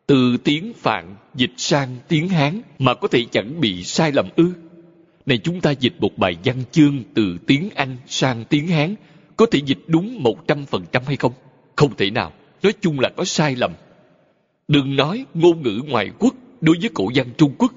Từ 0.06 0.36
tiếng 0.44 0.72
phạn 0.76 1.16
dịch 1.34 1.50
sang 1.56 1.96
tiếng 2.08 2.28
hán 2.28 2.62
mà 2.78 2.94
có 2.94 3.08
thể 3.08 3.24
chẳng 3.30 3.60
bị 3.60 3.84
sai 3.84 4.12
lầm 4.12 4.28
ư. 4.36 4.52
Này 5.26 5.38
chúng 5.38 5.60
ta 5.60 5.70
dịch 5.70 5.94
một 6.00 6.18
bài 6.18 6.36
văn 6.44 6.56
chương 6.72 7.02
từ 7.14 7.38
tiếng 7.46 7.70
anh 7.74 7.96
sang 8.06 8.44
tiếng 8.44 8.66
hán 8.66 8.94
có 9.36 9.46
thể 9.46 9.60
dịch 9.66 9.78
đúng 9.86 10.22
một 10.22 10.48
trăm 10.48 10.66
phần 10.66 10.84
trăm 10.92 11.02
hay 11.06 11.16
không? 11.16 11.32
Không 11.76 11.96
thể 11.96 12.10
nào 12.10 12.32
nói 12.62 12.72
chung 12.80 13.00
là 13.00 13.08
có 13.16 13.24
sai 13.24 13.56
lầm. 13.56 13.72
Đừng 14.68 14.96
nói 14.96 15.24
ngôn 15.34 15.62
ngữ 15.62 15.80
ngoại 15.88 16.10
quốc 16.18 16.34
đối 16.60 16.76
với 16.80 16.90
cổ 16.94 17.10
văn 17.14 17.26
trung 17.38 17.52
quốc 17.58 17.72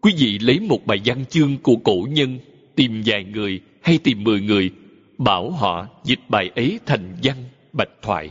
quý 0.00 0.14
vị 0.18 0.38
lấy 0.38 0.60
một 0.60 0.86
bài 0.86 1.00
văn 1.04 1.24
chương 1.30 1.58
của 1.58 1.76
cổ 1.76 2.06
nhân 2.10 2.38
tìm 2.74 3.02
vài 3.06 3.24
người 3.24 3.60
hay 3.82 3.98
tìm 3.98 4.24
mười 4.24 4.40
người 4.40 4.70
bảo 5.18 5.50
họ 5.50 5.86
dịch 6.04 6.20
bài 6.28 6.50
ấy 6.56 6.80
thành 6.86 7.16
văn 7.22 7.36
bạch 7.72 7.90
thoại 8.02 8.30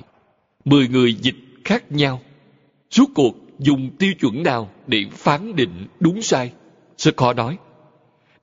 mười 0.68 0.88
người 0.88 1.14
dịch 1.14 1.36
khác 1.64 1.92
nhau. 1.92 2.22
Suốt 2.90 3.10
cuộc 3.16 3.36
dùng 3.60 3.90
tiêu 4.00 4.14
chuẩn 4.14 4.44
nào 4.44 4.74
để 4.88 5.06
phán 5.12 5.56
định 5.56 5.88
đúng 6.00 6.22
sai? 6.22 6.52
Sẽ 6.98 7.12
khó 7.18 7.34
nói. 7.34 7.58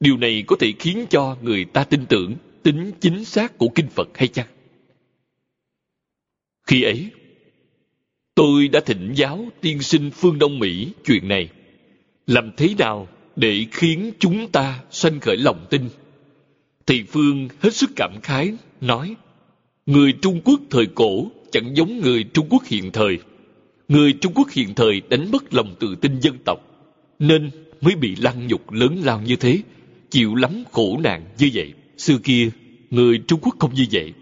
Điều 0.00 0.16
này 0.16 0.44
có 0.46 0.56
thể 0.60 0.72
khiến 0.78 1.06
cho 1.10 1.36
người 1.42 1.64
ta 1.64 1.84
tin 1.84 2.06
tưởng 2.06 2.36
tính 2.62 2.92
chính 3.00 3.24
xác 3.24 3.58
của 3.58 3.68
kinh 3.74 3.88
Phật 3.88 4.08
hay 4.14 4.28
chăng? 4.28 4.46
Khi 6.66 6.82
ấy, 6.82 7.10
tôi 8.34 8.68
đã 8.68 8.80
thỉnh 8.80 9.12
giáo 9.14 9.48
tiên 9.60 9.82
sinh 9.82 10.10
phương 10.10 10.38
Đông 10.38 10.58
Mỹ 10.58 10.92
chuyện 11.04 11.28
này. 11.28 11.48
Làm 12.26 12.50
thế 12.56 12.74
nào 12.78 13.08
để 13.36 13.66
khiến 13.70 14.12
chúng 14.18 14.48
ta 14.52 14.80
sanh 14.90 15.20
khởi 15.20 15.36
lòng 15.36 15.66
tin? 15.70 15.88
Thì 16.86 17.02
Phương 17.02 17.48
hết 17.60 17.74
sức 17.74 17.90
cảm 17.96 18.12
khái, 18.22 18.52
nói 18.80 19.16
Người 19.86 20.12
Trung 20.22 20.40
Quốc 20.44 20.60
thời 20.70 20.86
cổ 20.86 21.30
chẳng 21.52 21.76
giống 21.76 22.00
người 22.00 22.24
Trung 22.24 22.46
Quốc 22.50 22.64
hiện 22.66 22.92
thời. 22.92 23.18
Người 23.88 24.12
Trung 24.12 24.32
Quốc 24.34 24.50
hiện 24.50 24.74
thời 24.74 25.02
đánh 25.10 25.30
mất 25.30 25.54
lòng 25.54 25.74
tự 25.80 25.94
tin 25.94 26.20
dân 26.20 26.36
tộc, 26.44 26.58
nên 27.18 27.50
mới 27.80 27.96
bị 27.96 28.16
lăng 28.16 28.46
nhục 28.46 28.72
lớn 28.72 29.00
lao 29.04 29.20
như 29.20 29.36
thế, 29.36 29.58
chịu 30.10 30.34
lắm 30.34 30.64
khổ 30.72 31.00
nạn 31.02 31.24
như 31.38 31.50
vậy. 31.54 31.72
Xưa 31.98 32.18
kia, 32.18 32.50
người 32.90 33.18
Trung 33.26 33.40
Quốc 33.42 33.56
không 33.58 33.74
như 33.74 33.86
vậy, 33.92 34.12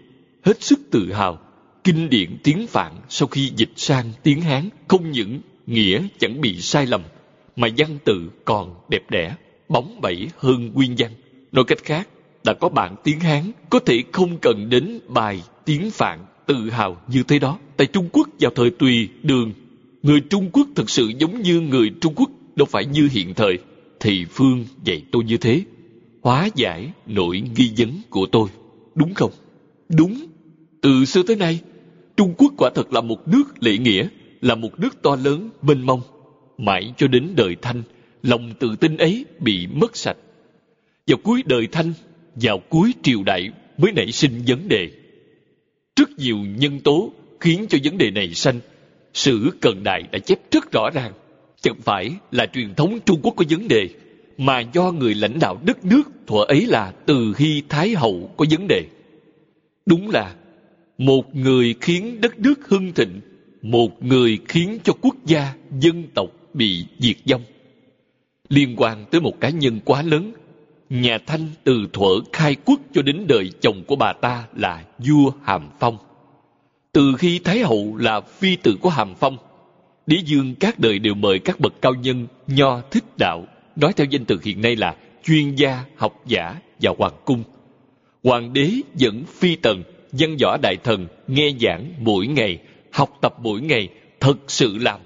hết 0.45 0.63
sức 0.63 0.79
tự 0.91 1.13
hào. 1.13 1.39
Kinh 1.83 2.09
điển 2.09 2.37
tiếng 2.43 2.67
Phạn 2.67 2.93
sau 3.09 3.27
khi 3.27 3.51
dịch 3.55 3.71
sang 3.75 4.11
tiếng 4.23 4.41
Hán 4.41 4.69
không 4.87 5.11
những 5.11 5.39
nghĩa 5.67 6.01
chẳng 6.19 6.41
bị 6.41 6.61
sai 6.61 6.85
lầm, 6.85 7.01
mà 7.55 7.67
văn 7.77 7.97
tự 8.03 8.29
còn 8.45 8.75
đẹp 8.89 9.03
đẽ, 9.09 9.35
bóng 9.69 10.01
bẩy 10.01 10.27
hơn 10.37 10.71
nguyên 10.73 10.95
văn. 10.97 11.11
Nói 11.51 11.65
cách 11.67 11.83
khác, 11.83 12.07
đã 12.43 12.53
có 12.53 12.69
bạn 12.69 12.95
tiếng 13.03 13.19
Hán 13.19 13.51
có 13.69 13.79
thể 13.79 14.03
không 14.11 14.37
cần 14.37 14.69
đến 14.69 14.99
bài 15.07 15.43
tiếng 15.65 15.91
Phạn 15.91 16.19
tự 16.45 16.69
hào 16.69 16.97
như 17.07 17.23
thế 17.23 17.39
đó. 17.39 17.59
Tại 17.77 17.87
Trung 17.87 18.09
Quốc 18.11 18.29
vào 18.39 18.51
thời 18.55 18.69
tùy 18.69 19.09
đường, 19.23 19.53
người 20.03 20.21
Trung 20.29 20.49
Quốc 20.53 20.67
thực 20.75 20.89
sự 20.89 21.11
giống 21.19 21.41
như 21.41 21.59
người 21.59 21.91
Trung 22.01 22.13
Quốc, 22.15 22.29
đâu 22.55 22.65
phải 22.65 22.85
như 22.85 23.09
hiện 23.11 23.33
thời. 23.33 23.57
Thì 23.99 24.25
Phương 24.25 24.65
dạy 24.83 25.03
tôi 25.11 25.23
như 25.23 25.37
thế, 25.37 25.61
hóa 26.21 26.49
giải 26.55 26.91
nỗi 27.07 27.43
nghi 27.55 27.71
vấn 27.77 27.89
của 28.09 28.25
tôi. 28.25 28.49
Đúng 28.95 29.13
không? 29.13 29.31
Đúng. 29.89 30.25
Từ 30.81 31.05
xưa 31.05 31.23
tới 31.23 31.35
nay, 31.35 31.59
Trung 32.17 32.33
Quốc 32.37 32.53
quả 32.57 32.69
thật 32.75 32.93
là 32.93 33.01
một 33.01 33.27
nước 33.27 33.43
lễ 33.59 33.77
nghĩa, 33.77 34.07
là 34.41 34.55
một 34.55 34.79
nước 34.79 35.01
to 35.01 35.15
lớn, 35.15 35.49
mênh 35.61 35.85
mông. 35.85 36.01
Mãi 36.57 36.93
cho 36.97 37.07
đến 37.07 37.33
đời 37.35 37.55
Thanh, 37.61 37.83
lòng 38.23 38.53
tự 38.59 38.75
tin 38.79 38.97
ấy 38.97 39.25
bị 39.39 39.67
mất 39.67 39.97
sạch. 39.97 40.17
Vào 41.07 41.17
cuối 41.23 41.43
đời 41.45 41.67
Thanh, 41.71 41.93
vào 42.35 42.59
cuối 42.69 42.93
triều 43.03 43.23
đại 43.23 43.49
mới 43.77 43.91
nảy 43.91 44.11
sinh 44.11 44.41
vấn 44.47 44.67
đề 44.67 44.89
rất 45.95 46.19
nhiều 46.19 46.37
nhân 46.37 46.79
tố 46.79 47.11
khiến 47.39 47.65
cho 47.69 47.77
vấn 47.83 47.97
đề 47.97 48.11
này 48.11 48.33
sanh. 48.33 48.59
Sử 49.13 49.49
Cần 49.61 49.83
Đại 49.83 50.03
đã 50.11 50.19
chép 50.19 50.39
rất 50.51 50.71
rõ 50.71 50.89
ràng. 50.93 51.13
Chẳng 51.61 51.81
phải 51.81 52.11
là 52.31 52.45
truyền 52.45 52.75
thống 52.75 52.99
Trung 53.05 53.19
Quốc 53.23 53.33
có 53.37 53.45
vấn 53.49 53.67
đề, 53.67 53.89
mà 54.37 54.59
do 54.59 54.91
người 54.91 55.13
lãnh 55.13 55.39
đạo 55.39 55.59
đất 55.65 55.85
nước 55.85 56.01
thuở 56.27 56.43
ấy 56.47 56.65
là 56.65 56.93
Từ 57.05 57.33
Hy 57.37 57.61
Thái 57.69 57.89
Hậu 57.95 58.31
có 58.37 58.45
vấn 58.49 58.67
đề. 58.67 58.85
Đúng 59.85 60.09
là 60.09 60.35
một 60.97 61.35
người 61.35 61.75
khiến 61.81 62.21
đất 62.21 62.39
nước 62.39 62.67
hưng 62.67 62.93
thịnh, 62.93 63.21
một 63.61 64.03
người 64.03 64.39
khiến 64.47 64.77
cho 64.83 64.93
quốc 65.01 65.15
gia, 65.25 65.53
dân 65.79 66.03
tộc 66.13 66.29
bị 66.53 66.85
diệt 66.99 67.15
vong. 67.29 67.41
Liên 68.49 68.75
quan 68.77 69.05
tới 69.11 69.21
một 69.21 69.39
cá 69.39 69.49
nhân 69.49 69.79
quá 69.85 70.01
lớn, 70.01 70.33
nhà 70.89 71.17
Thanh 71.25 71.47
từ 71.63 71.87
thuở 71.93 72.19
khai 72.33 72.55
quốc 72.65 72.79
cho 72.93 73.01
đến 73.01 73.25
đời 73.27 73.51
chồng 73.61 73.83
của 73.87 73.95
bà 73.95 74.13
ta 74.13 74.43
là 74.55 74.83
vua 74.97 75.31
Hàm 75.43 75.69
Phong. 75.79 75.97
Từ 76.91 77.13
khi 77.17 77.39
Thái 77.39 77.59
Hậu 77.59 77.97
là 77.97 78.21
phi 78.21 78.55
tử 78.55 78.77
của 78.81 78.89
Hàm 78.89 79.15
Phong, 79.15 79.37
Đế 80.05 80.17
Dương 80.25 80.55
các 80.59 80.79
đời 80.79 80.99
đều 80.99 81.13
mời 81.13 81.39
các 81.39 81.59
bậc 81.59 81.81
cao 81.81 81.93
nhân 81.93 82.27
nho 82.47 82.81
thích 82.81 83.03
đạo, 83.17 83.47
nói 83.75 83.93
theo 83.95 84.07
danh 84.09 84.25
từ 84.25 84.39
hiện 84.43 84.61
nay 84.61 84.75
là 84.75 84.95
chuyên 85.23 85.55
gia, 85.55 85.83
học 85.95 86.21
giả 86.25 86.55
và 86.81 86.91
hoàng 86.97 87.15
cung. 87.25 87.43
Hoàng 88.23 88.53
đế 88.53 88.71
dẫn 88.95 89.23
phi 89.25 89.55
tần, 89.55 89.83
văn 90.11 90.37
võ 90.41 90.57
đại 90.61 90.75
thần 90.83 91.07
nghe 91.27 91.51
giảng 91.61 91.93
mỗi 91.99 92.27
ngày, 92.27 92.59
học 92.91 93.17
tập 93.21 93.33
mỗi 93.39 93.61
ngày, 93.61 93.89
thật 94.19 94.37
sự 94.47 94.77
làm. 94.77 94.99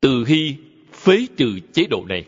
Từ 0.00 0.24
Hy 0.26 0.54
phế 0.92 1.26
trừ 1.36 1.58
chế 1.72 1.84
độ 1.90 2.04
này. 2.08 2.24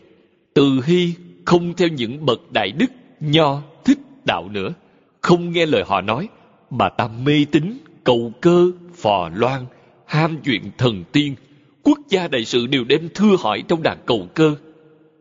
Từ 0.53 0.81
Hy 0.85 1.13
không 1.45 1.73
theo 1.73 1.87
những 1.87 2.25
bậc 2.25 2.51
đại 2.51 2.71
đức 2.71 2.91
nho 3.19 3.61
thích 3.85 3.99
đạo 4.25 4.49
nữa. 4.49 4.73
Không 5.21 5.51
nghe 5.51 5.65
lời 5.65 5.83
họ 5.87 6.01
nói, 6.01 6.29
mà 6.69 6.89
ta 6.89 7.07
mê 7.07 7.45
tín, 7.51 7.77
cầu 8.03 8.31
cơ, 8.41 8.71
phò 8.93 9.29
loan, 9.33 9.65
ham 10.05 10.37
chuyện 10.43 10.61
thần 10.77 11.03
tiên. 11.11 11.35
Quốc 11.83 11.99
gia 12.09 12.27
đại 12.27 12.45
sự 12.45 12.67
đều 12.67 12.83
đem 12.83 13.09
thưa 13.15 13.35
hỏi 13.39 13.63
trong 13.67 13.83
đàn 13.83 13.97
cầu 14.05 14.27
cơ. 14.33 14.55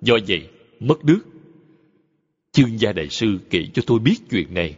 Do 0.03 0.19
vậy, 0.29 0.49
mất 0.81 1.05
nước. 1.05 1.21
Chương 2.53 2.81
gia 2.81 2.93
đại 2.93 3.09
sư 3.09 3.39
kể 3.51 3.67
cho 3.75 3.83
tôi 3.87 3.99
biết 3.99 4.17
chuyện 4.31 4.55
này. 4.55 4.75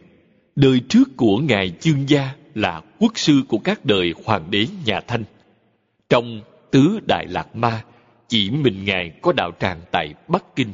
Đời 0.55 0.81
trước 0.89 1.09
của 1.17 1.37
ngài 1.37 1.73
chương 1.79 2.09
gia 2.09 2.35
là 2.55 2.81
quốc 2.99 3.11
sư 3.15 3.41
của 3.47 3.57
các 3.57 3.85
đời 3.85 4.13
hoàng 4.25 4.47
đế 4.51 4.67
nhà 4.85 4.99
thanh. 5.07 5.23
Trong 6.09 6.41
tứ 6.71 6.99
Đại 7.07 7.27
Lạc 7.27 7.55
Ma, 7.55 7.83
chỉ 8.27 8.51
mình 8.51 8.85
Ngài 8.85 9.11
có 9.21 9.33
đạo 9.33 9.51
tràng 9.59 9.81
tại 9.91 10.13
Bắc 10.27 10.55
Kinh. 10.55 10.73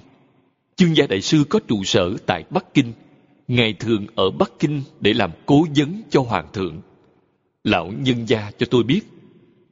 Chương 0.75 0.97
gia 0.97 1.07
đại 1.07 1.21
sư 1.21 1.43
có 1.49 1.59
trụ 1.67 1.83
sở 1.83 2.13
tại 2.25 2.43
Bắc 2.49 2.73
Kinh. 2.73 2.93
Ngài 3.47 3.73
thường 3.73 4.05
ở 4.15 4.29
Bắc 4.31 4.51
Kinh 4.59 4.81
để 4.99 5.13
làm 5.13 5.31
cố 5.45 5.65
vấn 5.75 6.01
cho 6.09 6.21
Hoàng 6.21 6.47
thượng. 6.53 6.81
Lão 7.63 7.91
nhân 7.99 8.27
gia 8.27 8.51
cho 8.57 8.65
tôi 8.69 8.83
biết, 8.83 9.01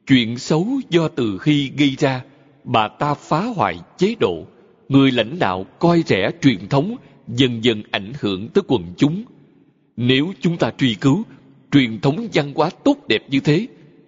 chuyện 0.07 0.38
xấu 0.38 0.67
do 0.89 1.07
từ 1.07 1.38
khi 1.38 1.71
gây 1.78 1.95
ra, 1.97 2.23
bà 2.63 2.88
ta 2.88 3.13
phá 3.13 3.41
hoại 3.45 3.80
chế 3.97 4.15
độ, 4.19 4.45
người 4.89 5.11
lãnh 5.11 5.39
đạo 5.39 5.65
coi 5.80 6.03
rẻ 6.05 6.32
truyền 6.41 6.67
thống 6.67 6.95
dần 7.28 7.63
dần 7.63 7.84
ảnh 7.91 8.13
hưởng 8.19 8.47
tới 8.49 8.63
quần 8.67 8.84
chúng. 8.97 9.23
Nếu 9.97 10.34
chúng 10.41 10.57
ta 10.57 10.71
truy 10.78 10.95
cứu 10.95 11.23
truyền 11.71 11.99
thống 11.99 12.28
văn 12.34 12.53
hóa 12.55 12.69
tốt 12.84 12.97
đẹp 13.07 13.21
như 13.30 13.39
thế, 13.39 13.67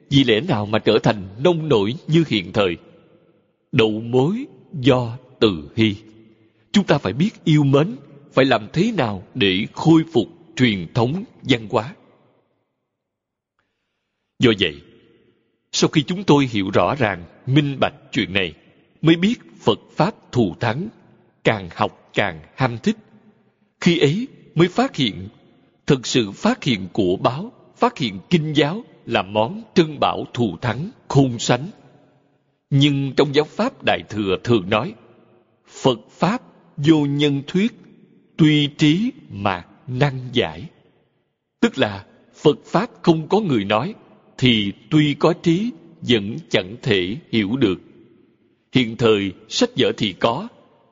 vì 0.09 0.23
lẽ 0.23 0.41
nào 0.41 0.65
mà 0.65 0.79
trở 0.79 0.99
thành 1.03 1.27
nông 1.43 1.69
nổi 1.69 1.93
như 2.07 2.23
hiện 2.27 2.53
thời? 2.53 2.77
Đậu 3.71 3.91
mối 3.91 4.45
do 4.73 5.17
từ 5.39 5.69
hy. 5.75 5.95
Chúng 6.71 6.83
ta 6.83 6.97
phải 6.97 7.13
biết 7.13 7.29
yêu 7.43 7.63
mến, 7.63 7.95
phải 8.33 8.45
làm 8.45 8.67
thế 8.73 8.91
nào 8.97 9.23
để 9.33 9.65
khôi 9.73 10.03
phục 10.13 10.27
truyền 10.55 10.93
thống 10.93 11.23
văn 11.43 11.67
hóa. 11.69 11.95
Do 14.39 14.51
vậy, 14.59 14.81
sau 15.71 15.89
khi 15.89 16.03
chúng 16.03 16.23
tôi 16.23 16.47
hiểu 16.51 16.69
rõ 16.73 16.95
ràng, 16.95 17.23
minh 17.45 17.77
bạch 17.79 17.93
chuyện 18.11 18.33
này, 18.33 18.53
mới 19.01 19.15
biết 19.15 19.35
Phật 19.59 19.79
Pháp 19.95 20.31
thù 20.31 20.55
thắng, 20.59 20.87
càng 21.43 21.69
học 21.75 22.09
càng 22.13 22.41
ham 22.55 22.77
thích. 22.83 22.95
Khi 23.81 23.99
ấy 23.99 24.27
mới 24.55 24.67
phát 24.67 24.95
hiện, 24.95 25.27
thực 25.87 26.07
sự 26.07 26.31
phát 26.31 26.63
hiện 26.63 26.87
của 26.93 27.15
báo, 27.15 27.51
phát 27.75 27.97
hiện 27.97 28.19
kinh 28.29 28.53
giáo 28.53 28.83
là 29.07 29.21
món 29.21 29.61
trưng 29.75 29.99
bảo 29.99 30.25
thù 30.33 30.57
thắng, 30.61 30.89
khôn 31.07 31.39
sánh. 31.39 31.67
Nhưng 32.69 33.13
trong 33.17 33.35
giáo 33.35 33.45
Pháp 33.45 33.83
Đại 33.83 34.03
Thừa 34.09 34.37
thường 34.43 34.69
nói, 34.69 34.93
Phật 35.67 35.99
Pháp 36.09 36.41
vô 36.77 37.05
nhân 37.05 37.41
thuyết, 37.47 37.73
tuy 38.37 38.67
trí 38.67 39.11
mà 39.29 39.65
năng 39.87 40.19
giải. 40.33 40.63
Tức 41.61 41.77
là 41.77 42.05
Phật 42.35 42.65
Pháp 42.65 42.89
không 43.01 43.27
có 43.27 43.39
người 43.39 43.65
nói, 43.65 43.93
thì 44.37 44.71
tuy 44.89 45.13
có 45.13 45.33
trí 45.33 45.71
vẫn 46.01 46.37
chẳng 46.49 46.75
thể 46.81 47.17
hiểu 47.31 47.57
được. 47.57 47.79
Hiện 48.73 48.97
thời 48.97 49.31
sách 49.49 49.69
vở 49.77 49.91
thì 49.97 50.13
có, 50.13 50.47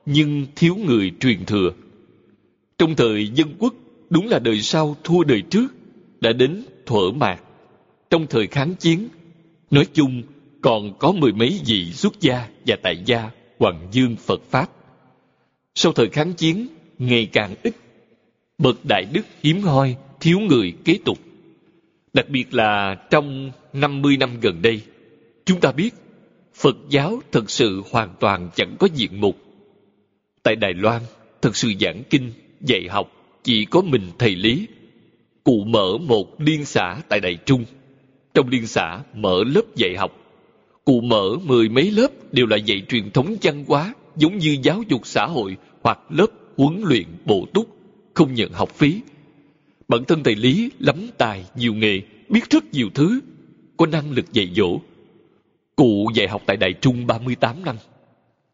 nhưng 0.05 0.47
thiếu 0.55 0.75
người 0.75 1.11
truyền 1.19 1.45
thừa. 1.45 1.71
Trong 2.77 2.95
thời 2.95 3.27
dân 3.27 3.47
quốc, 3.59 3.73
đúng 4.09 4.27
là 4.27 4.39
đời 4.39 4.61
sau 4.61 4.95
thua 5.03 5.23
đời 5.23 5.41
trước, 5.41 5.67
đã 6.21 6.33
đến 6.33 6.63
thuở 6.85 7.11
mạc. 7.11 7.44
Trong 8.09 8.27
thời 8.27 8.47
kháng 8.47 8.75
chiến, 8.75 9.09
nói 9.71 9.85
chung 9.93 10.23
còn 10.61 10.93
có 10.99 11.11
mười 11.11 11.31
mấy 11.31 11.59
vị 11.65 11.91
xuất 11.91 12.21
gia 12.21 12.47
và 12.67 12.75
tại 12.83 13.03
gia 13.05 13.29
hoàng 13.59 13.87
dương 13.91 14.15
Phật 14.15 14.41
Pháp. 14.49 14.69
Sau 15.75 15.93
thời 15.93 16.09
kháng 16.09 16.33
chiến, 16.33 16.67
ngày 16.97 17.25
càng 17.33 17.55
ít, 17.63 17.75
bậc 18.57 18.85
đại 18.85 19.05
đức 19.13 19.21
hiếm 19.43 19.61
hoi, 19.61 19.95
thiếu 20.19 20.39
người 20.39 20.73
kế 20.85 20.99
tục. 21.05 21.17
Đặc 22.13 22.29
biệt 22.29 22.53
là 22.53 22.95
trong 23.09 23.51
50 23.73 24.17
năm 24.17 24.39
gần 24.41 24.61
đây, 24.61 24.81
chúng 25.45 25.59
ta 25.59 25.71
biết 25.71 25.93
Phật 26.55 26.75
giáo 26.89 27.21
thực 27.31 27.49
sự 27.49 27.83
hoàn 27.91 28.15
toàn 28.19 28.49
chẳng 28.55 28.75
có 28.79 28.87
diện 28.93 29.21
mục. 29.21 29.37
Tại 30.43 30.55
Đài 30.55 30.73
Loan, 30.73 31.01
thực 31.41 31.55
sự 31.55 31.73
giảng 31.79 32.03
kinh, 32.09 32.31
dạy 32.61 32.87
học 32.89 33.11
chỉ 33.43 33.65
có 33.65 33.81
mình 33.81 34.11
thầy 34.19 34.35
Lý. 34.35 34.67
Cụ 35.43 35.63
mở 35.63 35.97
một 35.97 36.41
liên 36.41 36.65
xã 36.65 37.01
tại 37.09 37.19
Đại 37.19 37.37
Trung. 37.45 37.65
Trong 38.35 38.49
liên 38.49 38.67
xã 38.67 38.99
mở 39.13 39.43
lớp 39.43 39.61
dạy 39.75 39.95
học. 39.97 40.11
Cụ 40.85 41.01
mở 41.01 41.37
mười 41.43 41.69
mấy 41.69 41.91
lớp 41.91 42.07
đều 42.31 42.45
là 42.45 42.57
dạy 42.57 42.81
truyền 42.89 43.11
thống 43.11 43.35
văn 43.41 43.65
hóa 43.67 43.93
giống 44.15 44.37
như 44.37 44.57
giáo 44.63 44.83
dục 44.87 45.01
xã 45.03 45.25
hội 45.25 45.57
hoặc 45.83 45.99
lớp 46.09 46.27
huấn 46.57 46.81
luyện 46.83 47.05
bổ 47.25 47.45
túc, 47.53 47.67
không 48.13 48.33
nhận 48.33 48.51
học 48.51 48.69
phí. 48.69 49.01
Bản 49.87 50.03
thân 50.05 50.23
thầy 50.23 50.35
Lý 50.35 50.71
lắm 50.79 50.95
tài, 51.17 51.45
nhiều 51.55 51.73
nghề, 51.73 52.01
biết 52.29 52.49
rất 52.49 52.63
nhiều 52.71 52.89
thứ, 52.93 53.19
có 53.77 53.85
năng 53.85 54.11
lực 54.11 54.33
dạy 54.33 54.49
dỗ. 54.55 54.79
Cụ 55.75 56.11
dạy 56.15 56.27
học 56.27 56.41
tại 56.45 56.57
Đại 56.57 56.73
Trung 56.81 57.07
38 57.07 57.65
năm, 57.65 57.75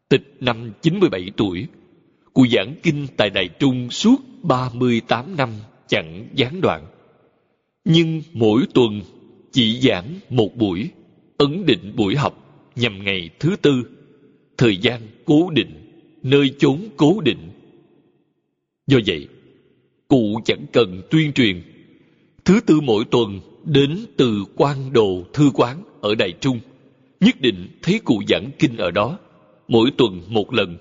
tịch 0.09 0.35
năm 0.39 0.71
97 0.81 1.31
tuổi. 1.37 1.67
Cụ 2.33 2.45
giảng 2.51 2.73
kinh 2.83 3.07
tại 3.17 3.29
Đại 3.29 3.49
Trung 3.59 3.89
suốt 3.89 4.21
38 4.43 5.35
năm 5.37 5.49
chẳng 5.87 6.27
gián 6.35 6.61
đoạn. 6.61 6.85
Nhưng 7.85 8.21
mỗi 8.33 8.61
tuần 8.73 9.01
chỉ 9.51 9.79
giảng 9.79 10.19
một 10.29 10.57
buổi, 10.57 10.89
ấn 11.37 11.65
định 11.65 11.93
buổi 11.95 12.15
học 12.15 12.67
nhằm 12.75 13.03
ngày 13.03 13.29
thứ 13.39 13.55
tư, 13.61 13.83
thời 14.57 14.77
gian 14.77 15.01
cố 15.25 15.49
định, 15.49 16.01
nơi 16.23 16.51
chốn 16.59 16.79
cố 16.97 17.21
định. 17.21 17.49
Do 18.87 18.97
vậy, 19.07 19.27
cụ 20.07 20.41
chẳng 20.45 20.65
cần 20.73 21.01
tuyên 21.09 21.33
truyền. 21.33 21.61
Thứ 22.45 22.59
tư 22.65 22.81
mỗi 22.81 23.05
tuần 23.11 23.39
đến 23.65 23.99
từ 24.17 24.45
quan 24.55 24.93
đồ 24.93 25.23
thư 25.33 25.49
quán 25.53 25.83
ở 26.01 26.15
đài 26.15 26.31
Trung. 26.41 26.59
Nhất 27.19 27.41
định 27.41 27.67
thấy 27.81 27.99
cụ 28.05 28.21
giảng 28.27 28.49
kinh 28.59 28.77
ở 28.77 28.91
đó, 28.91 29.19
mỗi 29.67 29.91
tuần 29.97 30.21
một 30.27 30.53
lần. 30.53 30.77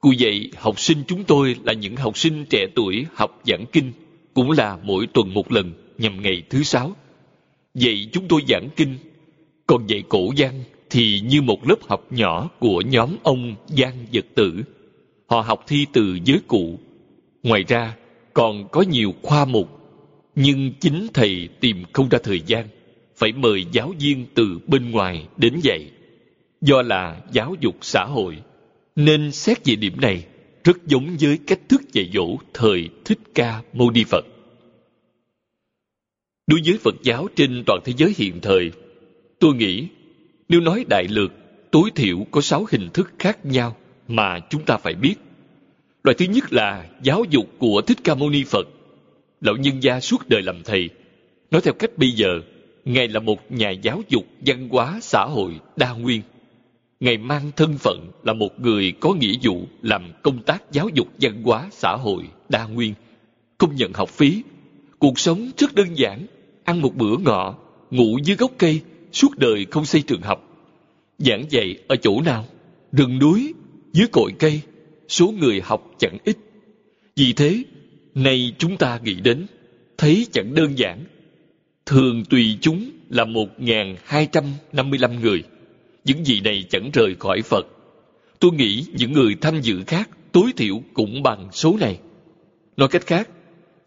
Cụ 0.00 0.12
dạy 0.12 0.50
học 0.56 0.80
sinh 0.80 0.98
chúng 1.06 1.24
tôi 1.24 1.56
là 1.64 1.72
những 1.72 1.96
học 1.96 2.18
sinh 2.18 2.44
trẻ 2.50 2.66
tuổi 2.74 3.06
học 3.14 3.40
giảng 3.46 3.64
kinh, 3.72 3.92
cũng 4.34 4.50
là 4.50 4.78
mỗi 4.82 5.06
tuần 5.06 5.34
một 5.34 5.52
lần 5.52 5.72
nhằm 5.98 6.22
ngày 6.22 6.42
thứ 6.50 6.62
sáu. 6.62 6.96
Dạy 7.74 8.08
chúng 8.12 8.28
tôi 8.28 8.40
giảng 8.48 8.68
kinh, 8.76 8.98
còn 9.66 9.86
dạy 9.86 10.02
cổ 10.08 10.32
văn 10.36 10.64
thì 10.90 11.20
như 11.20 11.42
một 11.42 11.68
lớp 11.68 11.76
học 11.88 12.06
nhỏ 12.10 12.50
của 12.58 12.80
nhóm 12.80 13.16
ông 13.22 13.54
Giang 13.68 14.06
Vật 14.12 14.26
Tử. 14.34 14.62
Họ 15.26 15.40
học 15.40 15.64
thi 15.66 15.86
từ 15.92 16.18
giới 16.24 16.40
cụ. 16.46 16.78
Ngoài 17.42 17.64
ra, 17.68 17.96
còn 18.34 18.68
có 18.68 18.82
nhiều 18.82 19.14
khoa 19.22 19.44
mục 19.44 19.82
nhưng 20.34 20.72
chính 20.80 21.06
thầy 21.14 21.48
tìm 21.60 21.84
không 21.92 22.08
ra 22.08 22.18
thời 22.22 22.40
gian 22.46 22.68
phải 23.16 23.32
mời 23.32 23.64
giáo 23.72 23.94
viên 24.00 24.26
từ 24.34 24.58
bên 24.66 24.90
ngoài 24.90 25.26
đến 25.36 25.60
dạy 25.62 25.90
do 26.60 26.82
là 26.82 27.20
giáo 27.32 27.54
dục 27.60 27.76
xã 27.80 28.04
hội 28.04 28.36
nên 28.96 29.32
xét 29.32 29.66
về 29.66 29.76
điểm 29.76 30.00
này 30.00 30.24
rất 30.64 30.86
giống 30.86 31.16
với 31.20 31.38
cách 31.46 31.60
thức 31.68 31.82
dạy 31.92 32.10
dỗ 32.14 32.36
thời 32.54 32.88
thích 33.04 33.18
ca 33.34 33.62
mâu 33.72 33.90
ni 33.90 34.04
phật 34.04 34.24
đối 36.46 36.60
với 36.64 36.78
phật 36.78 36.94
giáo 37.02 37.28
trên 37.36 37.62
toàn 37.66 37.80
thế 37.84 37.92
giới 37.96 38.14
hiện 38.16 38.40
thời 38.42 38.70
tôi 39.38 39.54
nghĩ 39.54 39.86
nếu 40.48 40.60
nói 40.60 40.84
đại 40.88 41.04
lược 41.08 41.32
tối 41.70 41.90
thiểu 41.94 42.26
có 42.30 42.40
sáu 42.40 42.66
hình 42.70 42.88
thức 42.94 43.12
khác 43.18 43.46
nhau 43.46 43.76
mà 44.08 44.38
chúng 44.50 44.64
ta 44.64 44.76
phải 44.76 44.94
biết 44.94 45.14
loại 46.04 46.14
thứ 46.18 46.24
nhất 46.24 46.52
là 46.52 46.86
giáo 47.02 47.24
dục 47.30 47.46
của 47.58 47.82
thích 47.86 47.98
ca 48.04 48.14
mâu 48.14 48.30
ni 48.30 48.44
phật 48.44 48.68
lão 49.42 49.56
nhân 49.56 49.82
gia 49.82 50.00
suốt 50.00 50.28
đời 50.28 50.42
làm 50.42 50.62
thầy. 50.64 50.90
Nói 51.50 51.60
theo 51.60 51.74
cách 51.74 51.90
bây 51.98 52.10
giờ, 52.10 52.40
Ngài 52.84 53.08
là 53.08 53.20
một 53.20 53.52
nhà 53.52 53.70
giáo 53.70 54.02
dục 54.08 54.24
văn 54.46 54.68
hóa 54.68 54.98
xã 55.02 55.24
hội 55.24 55.52
đa 55.76 55.92
nguyên. 55.92 56.22
Ngài 57.00 57.18
mang 57.18 57.50
thân 57.56 57.78
phận 57.78 58.10
là 58.24 58.32
một 58.32 58.60
người 58.60 58.92
có 59.00 59.14
nghĩa 59.14 59.34
vụ 59.42 59.66
làm 59.82 60.02
công 60.22 60.42
tác 60.42 60.72
giáo 60.72 60.88
dục 60.94 61.08
văn 61.20 61.42
hóa 61.42 61.68
xã 61.70 61.96
hội 61.96 62.24
đa 62.48 62.66
nguyên, 62.66 62.94
không 63.58 63.74
nhận 63.74 63.92
học 63.92 64.08
phí. 64.08 64.42
Cuộc 65.02 65.18
sống 65.18 65.50
rất 65.58 65.74
đơn 65.74 65.88
giản, 65.94 66.26
ăn 66.64 66.80
một 66.80 66.96
bữa 66.96 67.16
ngọ, 67.16 67.54
ngủ 67.90 68.18
dưới 68.24 68.36
gốc 68.36 68.50
cây, 68.58 68.80
suốt 69.12 69.38
đời 69.38 69.66
không 69.70 69.84
xây 69.84 70.02
trường 70.02 70.22
học. 70.22 70.68
Giảng 71.18 71.44
dạy 71.50 71.76
ở 71.88 71.96
chỗ 71.96 72.20
nào? 72.20 72.44
Rừng 72.92 73.18
núi, 73.18 73.54
dưới 73.92 74.06
cội 74.12 74.32
cây, 74.38 74.60
số 75.08 75.34
người 75.40 75.60
học 75.64 75.90
chẳng 75.98 76.18
ít. 76.24 76.36
Vì 77.16 77.32
thế, 77.32 77.62
Nay 78.14 78.54
chúng 78.58 78.76
ta 78.76 79.00
nghĩ 79.04 79.14
đến, 79.14 79.46
thấy 79.98 80.26
chẳng 80.32 80.54
đơn 80.54 80.78
giản. 80.78 81.04
Thường 81.86 82.24
tùy 82.24 82.58
chúng 82.60 82.90
là 83.08 83.24
một 83.24 83.48
hai 84.04 84.28
trăm 84.32 84.44
năm 84.72 84.90
mươi 84.90 84.98
lăm 84.98 85.20
người. 85.20 85.42
Những 86.04 86.24
gì 86.24 86.40
này 86.40 86.64
chẳng 86.70 86.90
rời 86.92 87.14
khỏi 87.18 87.42
Phật. 87.42 87.66
Tôi 88.40 88.50
nghĩ 88.52 88.84
những 88.92 89.12
người 89.12 89.34
tham 89.40 89.60
dự 89.60 89.82
khác 89.86 90.10
tối 90.32 90.50
thiểu 90.56 90.82
cũng 90.94 91.22
bằng 91.22 91.48
số 91.52 91.76
này. 91.80 91.98
Nói 92.76 92.88
cách 92.88 93.06
khác, 93.06 93.28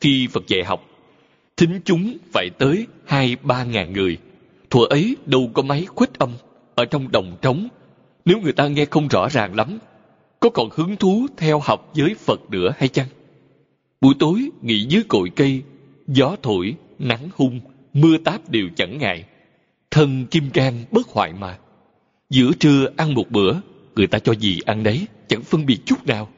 khi 0.01 0.27
Phật 0.31 0.47
dạy 0.47 0.63
học, 0.63 0.94
thính 1.57 1.79
chúng 1.85 2.17
phải 2.31 2.49
tới 2.49 2.87
hai 3.05 3.35
ba 3.43 3.63
ngàn 3.63 3.93
người. 3.93 4.17
Thuở 4.69 4.85
ấy 4.89 5.15
đâu 5.25 5.51
có 5.53 5.61
máy 5.61 5.85
khuếch 5.85 6.19
âm 6.19 6.31
ở 6.75 6.85
trong 6.85 7.11
đồng 7.11 7.37
trống. 7.41 7.67
Nếu 8.25 8.39
người 8.39 8.53
ta 8.53 8.67
nghe 8.67 8.85
không 8.85 9.07
rõ 9.07 9.29
ràng 9.29 9.55
lắm, 9.55 9.79
có 10.39 10.49
còn 10.49 10.69
hứng 10.71 10.95
thú 10.95 11.27
theo 11.37 11.59
học 11.59 11.91
với 11.95 12.15
Phật 12.15 12.39
nữa 12.49 12.73
hay 12.77 12.89
chăng? 12.89 13.07
Buổi 14.01 14.13
tối 14.19 14.49
nghỉ 14.61 14.85
dưới 14.89 15.03
cội 15.07 15.29
cây, 15.35 15.61
gió 16.07 16.35
thổi, 16.43 16.75
nắng 16.99 17.29
hung, 17.35 17.59
mưa 17.93 18.17
táp 18.17 18.49
đều 18.49 18.69
chẳng 18.75 18.97
ngại. 18.97 19.25
Thân 19.91 20.25
kim 20.25 20.49
can 20.49 20.85
bất 20.91 21.07
hoại 21.07 21.33
mà. 21.33 21.57
Giữa 22.29 22.51
trưa 22.59 22.87
ăn 22.97 23.13
một 23.13 23.29
bữa, 23.29 23.53
người 23.95 24.07
ta 24.07 24.19
cho 24.19 24.33
gì 24.33 24.59
ăn 24.65 24.83
đấy, 24.83 25.07
chẳng 25.27 25.41
phân 25.41 25.65
biệt 25.65 25.77
chút 25.85 26.07
nào. 26.07 26.29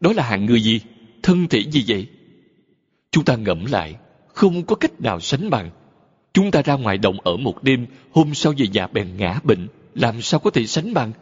Đó 0.00 0.12
là 0.12 0.22
hạng 0.22 0.46
người 0.46 0.60
gì? 0.60 0.80
Thân 1.22 1.48
thể 1.48 1.62
gì 1.70 1.84
vậy? 1.88 2.06
Chúng 3.10 3.24
ta 3.24 3.36
ngẫm 3.36 3.64
lại, 3.66 3.94
không 4.34 4.62
có 4.62 4.76
cách 4.76 5.00
nào 5.00 5.20
sánh 5.20 5.50
bằng. 5.50 5.70
Chúng 6.32 6.50
ta 6.50 6.62
ra 6.62 6.74
ngoài 6.74 6.98
động 6.98 7.20
ở 7.20 7.36
một 7.36 7.62
đêm, 7.62 7.86
hôm 8.10 8.34
sau 8.34 8.54
về 8.56 8.66
nhà 8.68 8.86
bèn 8.86 9.16
ngã 9.16 9.40
bệnh, 9.44 9.68
làm 9.94 10.22
sao 10.22 10.40
có 10.40 10.50
thể 10.50 10.66
sánh 10.66 10.94
bằng. 10.94 11.12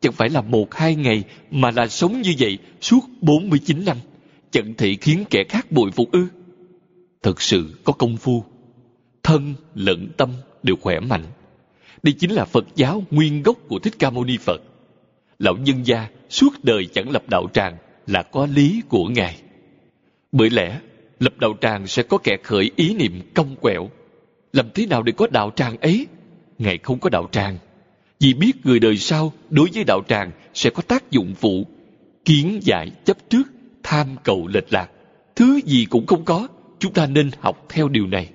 Chẳng 0.00 0.12
phải 0.12 0.28
là 0.28 0.40
một 0.40 0.74
hai 0.74 0.94
ngày 0.94 1.24
mà 1.50 1.70
là 1.70 1.86
sống 1.86 2.22
như 2.22 2.34
vậy 2.38 2.58
suốt 2.80 3.00
49 3.20 3.84
năm. 3.84 3.96
Chẳng 4.50 4.74
thể 4.74 4.94
khiến 5.00 5.24
kẻ 5.30 5.44
khác 5.48 5.72
bội 5.72 5.90
phục 5.90 6.12
ư. 6.12 6.26
Thật 7.22 7.42
sự 7.42 7.74
có 7.84 7.92
công 7.92 8.16
phu. 8.16 8.44
Thân 9.22 9.54
lẫn 9.74 10.08
tâm 10.16 10.32
đều 10.62 10.76
khỏe 10.80 11.00
mạnh. 11.00 11.24
Đây 12.02 12.12
chính 12.12 12.30
là 12.30 12.44
Phật 12.44 12.64
giáo 12.74 13.02
nguyên 13.10 13.42
gốc 13.42 13.58
của 13.68 13.78
Thích 13.78 13.94
Ca 13.98 14.10
Mâu 14.10 14.24
Ni 14.24 14.36
Phật. 14.36 14.60
Lão 15.38 15.56
nhân 15.56 15.86
gia 15.86 16.08
suốt 16.30 16.50
đời 16.62 16.86
chẳng 16.94 17.10
lập 17.10 17.22
đạo 17.28 17.46
tràng 17.52 17.76
là 18.06 18.22
có 18.22 18.46
lý 18.46 18.82
của 18.88 19.04
Ngài. 19.08 19.36
Bởi 20.32 20.50
lẽ, 20.50 20.80
lập 21.24 21.38
đạo 21.38 21.54
tràng 21.60 21.86
sẽ 21.86 22.02
có 22.02 22.18
kẻ 22.18 22.36
khởi 22.42 22.70
ý 22.76 22.94
niệm 22.94 23.20
cong 23.34 23.56
quẹo. 23.56 23.90
Làm 24.52 24.66
thế 24.74 24.86
nào 24.86 25.02
để 25.02 25.12
có 25.16 25.26
đạo 25.26 25.52
tràng 25.56 25.76
ấy? 25.76 26.06
Ngài 26.58 26.78
không 26.78 26.98
có 26.98 27.10
đạo 27.10 27.28
tràng. 27.32 27.58
Vì 28.20 28.34
biết 28.34 28.52
người 28.64 28.78
đời 28.78 28.96
sau 28.96 29.32
đối 29.50 29.68
với 29.74 29.84
đạo 29.84 30.00
tràng 30.08 30.30
sẽ 30.54 30.70
có 30.70 30.82
tác 30.82 31.10
dụng 31.10 31.34
phụ, 31.34 31.66
kiến 32.24 32.60
giải 32.62 32.90
chấp 33.04 33.30
trước, 33.30 33.42
tham 33.82 34.16
cầu 34.24 34.46
lệch 34.46 34.72
lạc. 34.72 34.90
Thứ 35.36 35.60
gì 35.64 35.86
cũng 35.90 36.06
không 36.06 36.24
có, 36.24 36.48
chúng 36.78 36.92
ta 36.92 37.06
nên 37.06 37.30
học 37.40 37.66
theo 37.68 37.88
điều 37.88 38.06
này. 38.06 38.30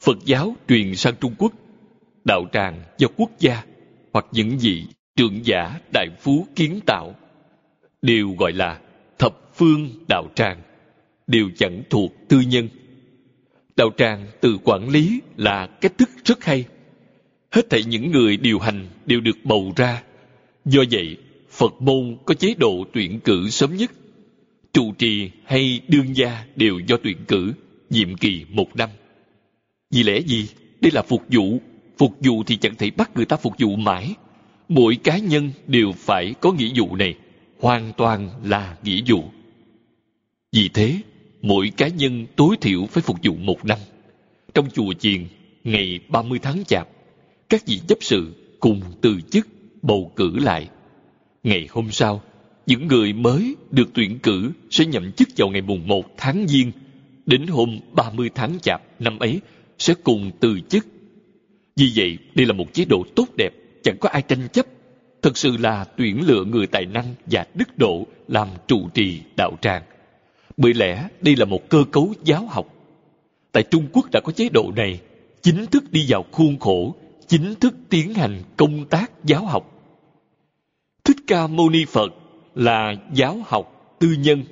Phật 0.00 0.18
giáo 0.24 0.56
truyền 0.68 0.96
sang 0.96 1.14
Trung 1.20 1.34
Quốc, 1.38 1.52
đạo 2.24 2.44
tràng 2.52 2.82
do 2.98 3.08
quốc 3.16 3.30
gia 3.38 3.62
hoặc 4.12 4.26
những 4.32 4.58
vị 4.58 4.84
trưởng 5.16 5.46
giả 5.46 5.80
đại 5.92 6.08
phú 6.20 6.46
kiến 6.56 6.80
tạo 6.86 7.14
đều 8.02 8.34
gọi 8.38 8.52
là 8.52 8.80
thập 9.18 9.54
phương 9.54 9.88
đạo 10.08 10.26
tràng, 10.34 10.60
đều 11.30 11.50
chẳng 11.56 11.82
thuộc 11.90 12.28
tư 12.28 12.40
nhân. 12.40 12.68
Đạo 13.76 13.90
tràng 13.96 14.26
từ 14.40 14.58
quản 14.64 14.88
lý 14.88 15.20
là 15.36 15.66
cách 15.66 15.98
thức 15.98 16.10
rất 16.24 16.44
hay. 16.44 16.64
Hết 17.50 17.70
thảy 17.70 17.84
những 17.84 18.10
người 18.10 18.36
điều 18.36 18.58
hành 18.58 18.86
đều 19.06 19.20
được 19.20 19.36
bầu 19.44 19.72
ra. 19.76 20.02
Do 20.64 20.82
vậy, 20.90 21.16
Phật 21.50 21.82
môn 21.82 22.16
có 22.24 22.34
chế 22.34 22.54
độ 22.58 22.84
tuyển 22.92 23.20
cử 23.20 23.48
sớm 23.50 23.76
nhất. 23.76 23.90
Trụ 24.72 24.92
trì 24.98 25.30
hay 25.44 25.80
đương 25.88 26.16
gia 26.16 26.44
đều 26.56 26.78
do 26.78 26.96
tuyển 27.02 27.16
cử, 27.28 27.52
nhiệm 27.90 28.16
kỳ 28.16 28.44
một 28.48 28.76
năm. 28.76 28.88
Vì 29.90 30.02
lẽ 30.02 30.20
gì? 30.20 30.48
Đây 30.80 30.90
là 30.94 31.02
phục 31.02 31.22
vụ. 31.28 31.60
Phục 31.98 32.16
vụ 32.20 32.42
thì 32.46 32.56
chẳng 32.56 32.74
thể 32.76 32.90
bắt 32.90 33.10
người 33.14 33.24
ta 33.24 33.36
phục 33.36 33.54
vụ 33.58 33.76
mãi. 33.76 34.14
Mỗi 34.68 34.96
cá 34.96 35.18
nhân 35.18 35.50
đều 35.66 35.92
phải 35.92 36.34
có 36.40 36.52
nghĩa 36.52 36.70
vụ 36.74 36.96
này. 36.96 37.14
Hoàn 37.60 37.92
toàn 37.96 38.30
là 38.44 38.76
nghĩa 38.84 39.00
vụ. 39.06 39.24
Vì 40.52 40.68
thế, 40.74 41.00
mỗi 41.42 41.72
cá 41.76 41.88
nhân 41.88 42.26
tối 42.36 42.56
thiểu 42.60 42.86
phải 42.86 43.02
phục 43.02 43.16
vụ 43.22 43.34
một 43.34 43.64
năm. 43.64 43.78
Trong 44.54 44.70
chùa 44.70 44.92
chiền, 44.92 45.26
ngày 45.64 46.00
30 46.08 46.38
tháng 46.42 46.64
chạp, 46.64 46.88
các 47.48 47.66
vị 47.66 47.80
chấp 47.88 47.98
sự 48.00 48.32
cùng 48.60 48.80
từ 49.00 49.20
chức 49.30 49.48
bầu 49.82 50.12
cử 50.16 50.38
lại. 50.38 50.68
Ngày 51.42 51.68
hôm 51.70 51.90
sau, 51.90 52.22
những 52.66 52.86
người 52.86 53.12
mới 53.12 53.56
được 53.70 53.90
tuyển 53.94 54.18
cử 54.18 54.52
sẽ 54.70 54.84
nhậm 54.84 55.12
chức 55.12 55.28
vào 55.36 55.48
ngày 55.48 55.62
mùng 55.62 55.88
1 55.88 56.04
tháng 56.16 56.46
Giêng. 56.48 56.72
Đến 57.26 57.46
hôm 57.46 57.78
30 57.92 58.30
tháng 58.34 58.58
Chạp 58.62 58.82
năm 58.98 59.18
ấy 59.18 59.40
sẽ 59.78 59.94
cùng 60.04 60.30
từ 60.40 60.60
chức. 60.68 60.86
Vì 61.76 61.92
vậy, 61.96 62.18
đây 62.34 62.46
là 62.46 62.52
một 62.52 62.72
chế 62.72 62.84
độ 62.84 63.04
tốt 63.16 63.26
đẹp, 63.36 63.50
chẳng 63.82 63.96
có 64.00 64.08
ai 64.08 64.22
tranh 64.22 64.48
chấp. 64.52 64.66
Thật 65.22 65.36
sự 65.36 65.56
là 65.56 65.84
tuyển 65.84 66.26
lựa 66.26 66.44
người 66.44 66.66
tài 66.66 66.86
năng 66.86 67.14
và 67.26 67.46
đức 67.54 67.78
độ 67.78 68.06
làm 68.28 68.48
trụ 68.68 68.88
trì 68.94 69.20
đạo 69.36 69.52
tràng. 69.60 69.82
Bởi 70.62 70.74
lẽ 70.74 71.08
đây 71.20 71.36
là 71.36 71.44
một 71.44 71.68
cơ 71.68 71.84
cấu 71.90 72.14
giáo 72.24 72.46
học. 72.46 72.66
Tại 73.52 73.62
Trung 73.62 73.86
Quốc 73.92 74.10
đã 74.12 74.20
có 74.20 74.32
chế 74.32 74.48
độ 74.48 74.72
này, 74.76 75.00
chính 75.42 75.66
thức 75.66 75.84
đi 75.90 76.04
vào 76.08 76.24
khuôn 76.32 76.58
khổ, 76.58 76.94
chính 77.26 77.54
thức 77.54 77.74
tiến 77.88 78.14
hành 78.14 78.42
công 78.56 78.84
tác 78.84 79.12
giáo 79.24 79.44
học. 79.44 79.80
Thích 81.04 81.16
Ca 81.26 81.46
Mâu 81.46 81.70
Ni 81.70 81.84
Phật 81.84 82.12
là 82.54 82.94
giáo 83.14 83.38
học 83.46 83.96
tư 84.00 84.08
nhân, 84.18 84.44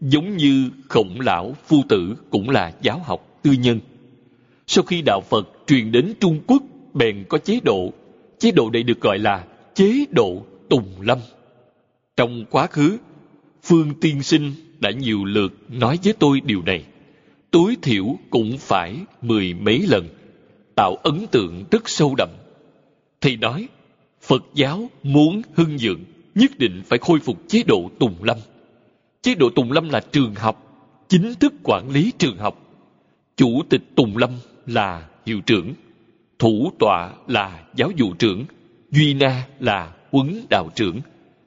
giống 0.00 0.36
như 0.36 0.70
khổng 0.88 1.20
lão 1.20 1.54
phu 1.66 1.82
tử 1.88 2.16
cũng 2.30 2.50
là 2.50 2.72
giáo 2.82 2.98
học 2.98 3.40
tư 3.42 3.52
nhân. 3.52 3.80
Sau 4.66 4.84
khi 4.84 5.02
đạo 5.02 5.20
Phật 5.20 5.48
truyền 5.66 5.92
đến 5.92 6.14
Trung 6.20 6.40
Quốc, 6.46 6.62
bèn 6.94 7.24
có 7.28 7.38
chế 7.38 7.60
độ. 7.64 7.92
Chế 8.38 8.50
độ 8.50 8.70
này 8.70 8.82
được 8.82 9.00
gọi 9.00 9.18
là 9.18 9.44
chế 9.74 10.04
độ 10.10 10.42
Tùng 10.68 11.00
Lâm. 11.00 11.18
Trong 12.16 12.44
quá 12.50 12.66
khứ, 12.66 12.98
Phương 13.62 13.94
Tiên 14.00 14.22
Sinh 14.22 14.52
đã 14.80 14.90
nhiều 14.90 15.24
lượt 15.24 15.52
nói 15.68 15.98
với 16.04 16.12
tôi 16.12 16.40
điều 16.40 16.62
này. 16.62 16.84
Tối 17.50 17.76
thiểu 17.82 18.18
cũng 18.30 18.58
phải 18.58 18.96
mười 19.22 19.54
mấy 19.54 19.86
lần, 19.88 20.08
tạo 20.74 20.96
ấn 20.96 21.26
tượng 21.30 21.64
rất 21.70 21.88
sâu 21.88 22.14
đậm. 22.18 22.28
Thì 23.20 23.36
nói, 23.36 23.68
Phật 24.22 24.44
giáo 24.54 24.90
muốn 25.02 25.42
hưng 25.54 25.80
dựng, 25.80 26.04
nhất 26.34 26.58
định 26.58 26.82
phải 26.86 26.98
khôi 26.98 27.20
phục 27.20 27.48
chế 27.48 27.62
độ 27.62 27.90
Tùng 27.98 28.22
Lâm. 28.22 28.36
Chế 29.22 29.34
độ 29.34 29.50
Tùng 29.50 29.72
Lâm 29.72 29.88
là 29.88 30.00
trường 30.12 30.34
học, 30.34 30.62
chính 31.08 31.34
thức 31.34 31.54
quản 31.62 31.90
lý 31.90 32.12
trường 32.18 32.38
học. 32.38 32.62
Chủ 33.36 33.62
tịch 33.68 33.82
Tùng 33.94 34.16
Lâm 34.16 34.30
là 34.66 35.08
hiệu 35.26 35.40
trưởng, 35.40 35.74
thủ 36.38 36.72
tọa 36.78 37.12
là 37.28 37.64
giáo 37.76 37.90
vụ 37.98 38.14
trưởng, 38.14 38.44
duy 38.90 39.14
na 39.14 39.46
là 39.60 39.92
huấn 40.12 40.40
đạo 40.50 40.68
trưởng, 40.74 41.00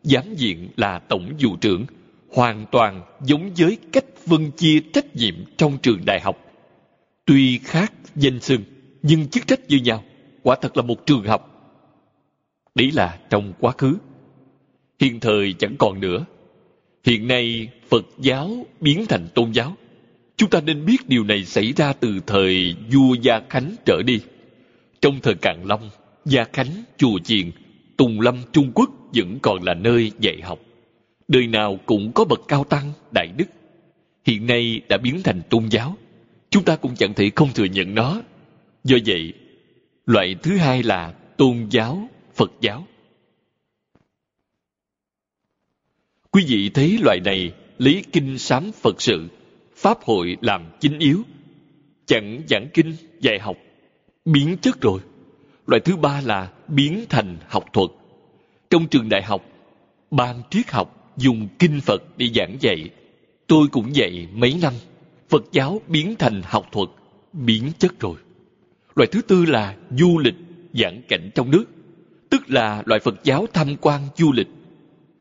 giám 0.04 0.36
diện 0.36 0.70
là 0.78 1.00
tổng 1.00 1.30
vụ 1.40 1.56
trưởng, 1.56 1.86
hoàn 2.32 2.66
toàn 2.72 3.02
giống 3.22 3.52
với 3.58 3.78
cách 3.92 4.06
phân 4.28 4.52
chia 4.52 4.80
trách 4.94 5.16
nhiệm 5.16 5.36
trong 5.58 5.78
trường 5.78 6.06
đại 6.06 6.20
học. 6.20 6.38
Tuy 7.26 7.58
khác 7.58 7.94
danh 8.16 8.40
xưng, 8.40 8.62
nhưng 9.02 9.28
chức 9.28 9.48
trách 9.48 9.60
như 9.68 9.78
nhau, 9.78 10.04
quả 10.44 10.56
thật 10.62 10.78
là 10.78 10.84
một 10.84 11.06
trường 11.06 11.24
học. 11.24 11.46
Đấy 12.76 12.92
là 12.94 13.20
trong 13.30 13.54
quá 13.60 13.72
khứ. 13.78 13.98
Hiện 15.00 15.20
thời 15.20 15.54
chẳng 15.54 15.76
còn 15.80 16.00
nữa. 16.00 16.26
Hiện 17.04 17.28
nay 17.28 17.70
Phật 17.90 18.06
giáo 18.20 18.66
biến 18.82 19.06
thành 19.10 19.28
tôn 19.36 19.52
giáo. 19.52 19.76
Chúng 20.38 20.50
ta 20.50 20.62
nên 20.62 20.86
biết 20.86 21.10
điều 21.10 21.24
này 21.24 21.46
xảy 21.46 21.74
ra 21.76 21.94
từ 21.94 22.20
thời 22.28 22.76
vua 22.92 23.14
Gia 23.22 23.42
Khánh 23.50 23.76
trở 23.86 24.02
đi. 24.06 24.22
Trong 25.02 25.20
thời 25.24 25.36
Càn 25.36 25.64
Long, 25.66 25.90
Gia 26.26 26.44
Khánh, 26.54 26.84
Chùa 26.98 27.20
Chiền, 27.24 27.52
Tùng 27.98 28.22
Lâm 28.22 28.42
Trung 28.52 28.72
Quốc 28.76 28.90
vẫn 29.16 29.40
còn 29.42 29.64
là 29.64 29.74
nơi 29.74 30.12
dạy 30.20 30.42
học. 30.44 30.60
Đời 31.30 31.48
nào 31.48 31.80
cũng 31.86 32.12
có 32.16 32.26
bậc 32.26 32.42
cao 32.48 32.64
tăng, 32.64 32.94
đại 33.14 33.28
đức. 33.38 33.46
Hiện 34.26 34.48
nay 34.48 34.82
đã 34.90 34.98
biến 34.98 35.22
thành 35.24 35.42
tôn 35.50 35.68
giáo. 35.70 35.98
Chúng 36.50 36.64
ta 36.64 36.76
cũng 36.76 36.96
chẳng 36.96 37.14
thể 37.14 37.32
không 37.36 37.50
thừa 37.54 37.66
nhận 37.66 37.96
nó. 37.96 38.22
Do 38.84 38.98
vậy, 39.06 39.34
loại 40.06 40.36
thứ 40.44 40.58
hai 40.58 40.84
là 40.84 41.12
tôn 41.38 41.68
giáo, 41.70 42.10
Phật 42.36 42.52
giáo. 42.62 42.88
Quý 46.32 46.46
vị 46.48 46.70
thấy 46.74 46.98
loại 47.04 47.20
này 47.26 47.54
lấy 47.78 48.04
kinh 48.14 48.38
sám 48.38 48.72
Phật 48.72 49.02
sự 49.02 49.28
Pháp 49.76 50.02
hội 50.02 50.38
làm 50.42 50.66
chính 50.80 51.00
yếu. 51.00 51.24
Chẳng 52.06 52.42
giảng 52.50 52.68
kinh, 52.74 52.96
dạy 53.20 53.40
học, 53.40 53.58
biến 54.26 54.58
chất 54.62 54.82
rồi. 54.82 55.02
Loại 55.68 55.80
thứ 55.80 55.96
ba 55.96 56.22
là 56.22 56.52
biến 56.68 57.06
thành 57.10 57.38
học 57.48 57.66
thuật. 57.74 57.90
Trong 58.70 58.88
trường 58.88 59.10
đại 59.10 59.24
học, 59.24 59.46
ban 60.12 60.42
triết 60.50 60.72
học 60.72 60.99
dùng 61.20 61.48
kinh 61.60 61.82
Phật 61.82 62.04
để 62.18 62.30
giảng 62.36 62.58
dạy. 62.60 62.90
Tôi 63.48 63.68
cũng 63.72 63.96
dạy 63.96 64.28
mấy 64.34 64.58
năm. 64.62 64.74
Phật 65.30 65.44
giáo 65.52 65.82
biến 65.88 66.16
thành 66.20 66.42
học 66.46 66.66
thuật, 66.72 66.90
biến 67.34 67.72
chất 67.80 68.00
rồi. 68.00 68.16
Loại 68.96 69.08
thứ 69.12 69.22
tư 69.22 69.46
là 69.46 69.76
du 69.98 70.20
lịch, 70.20 70.36
giảng 70.74 71.02
cảnh 71.08 71.30
trong 71.36 71.52
nước. 71.52 71.66
Tức 72.30 72.50
là 72.52 72.84
loại 72.86 73.00
Phật 73.00 73.24
giáo 73.24 73.46
tham 73.54 73.76
quan 73.82 74.02
du 74.18 74.32
lịch. 74.32 74.48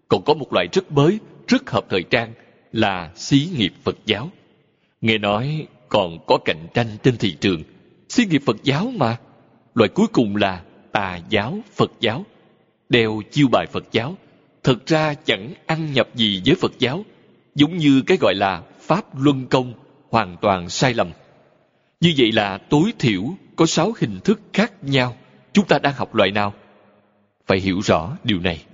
Còn 0.09 0.23
có 0.27 0.35
một 0.35 0.53
loại 0.53 0.67
rất 0.73 0.93
mới, 0.93 1.19
rất 1.49 1.71
hợp 1.71 1.87
thời 1.91 2.03
trang 2.03 2.33
là 2.73 3.13
xí 3.15 3.49
nghiệp 3.57 3.73
Phật 3.85 3.97
giáo. 4.07 4.31
Nghe 5.01 5.19
nói 5.19 5.67
còn 5.89 6.19
có 6.27 6.39
cạnh 6.45 6.67
tranh 6.75 6.87
trên 7.03 7.17
thị 7.17 7.37
trường. 7.41 7.63
Xí 8.09 8.25
nghiệp 8.25 8.43
Phật 8.47 8.57
giáo 8.63 8.93
mà. 8.97 9.17
Loại 9.75 9.89
cuối 9.89 10.07
cùng 10.13 10.37
là 10.37 10.63
tà 10.93 11.21
giáo 11.31 11.59
Phật 11.75 11.93
giáo. 12.01 12.25
Đeo 12.89 13.23
chiêu 13.31 13.49
bài 13.49 13.67
Phật 13.67 13.85
giáo. 13.93 14.17
Thật 14.69 14.87
ra 14.87 15.15
chẳng 15.15 15.55
ăn 15.67 15.93
nhập 15.93 16.09
gì 16.15 16.43
với 16.47 16.55
Phật 16.55 16.73
giáo. 16.79 17.05
Giống 17.55 17.77
như 17.77 18.03
cái 18.07 18.19
gọi 18.21 18.35
là 18.35 18.63
Pháp 18.81 19.19
Luân 19.19 19.47
Công 19.47 19.75
hoàn 20.11 20.37
toàn 20.41 20.69
sai 20.69 20.95
lầm. 20.95 21.11
Như 22.01 22.15
vậy 22.17 22.33
là 22.33 22.59
tối 22.59 22.93
thiểu 22.99 23.23
có 23.57 23.67
sáu 23.67 23.93
hình 23.99 24.21
thức 24.25 24.41
khác 24.53 24.85
nhau. 24.85 25.17
Chúng 25.53 25.67
ta 25.67 25.79
đang 25.79 25.95
học 25.95 26.15
loại 26.15 26.31
nào? 26.31 26.55
Phải 27.47 27.61
hiểu 27.61 27.81
rõ 27.81 28.17
điều 28.25 28.41
này. 28.41 28.65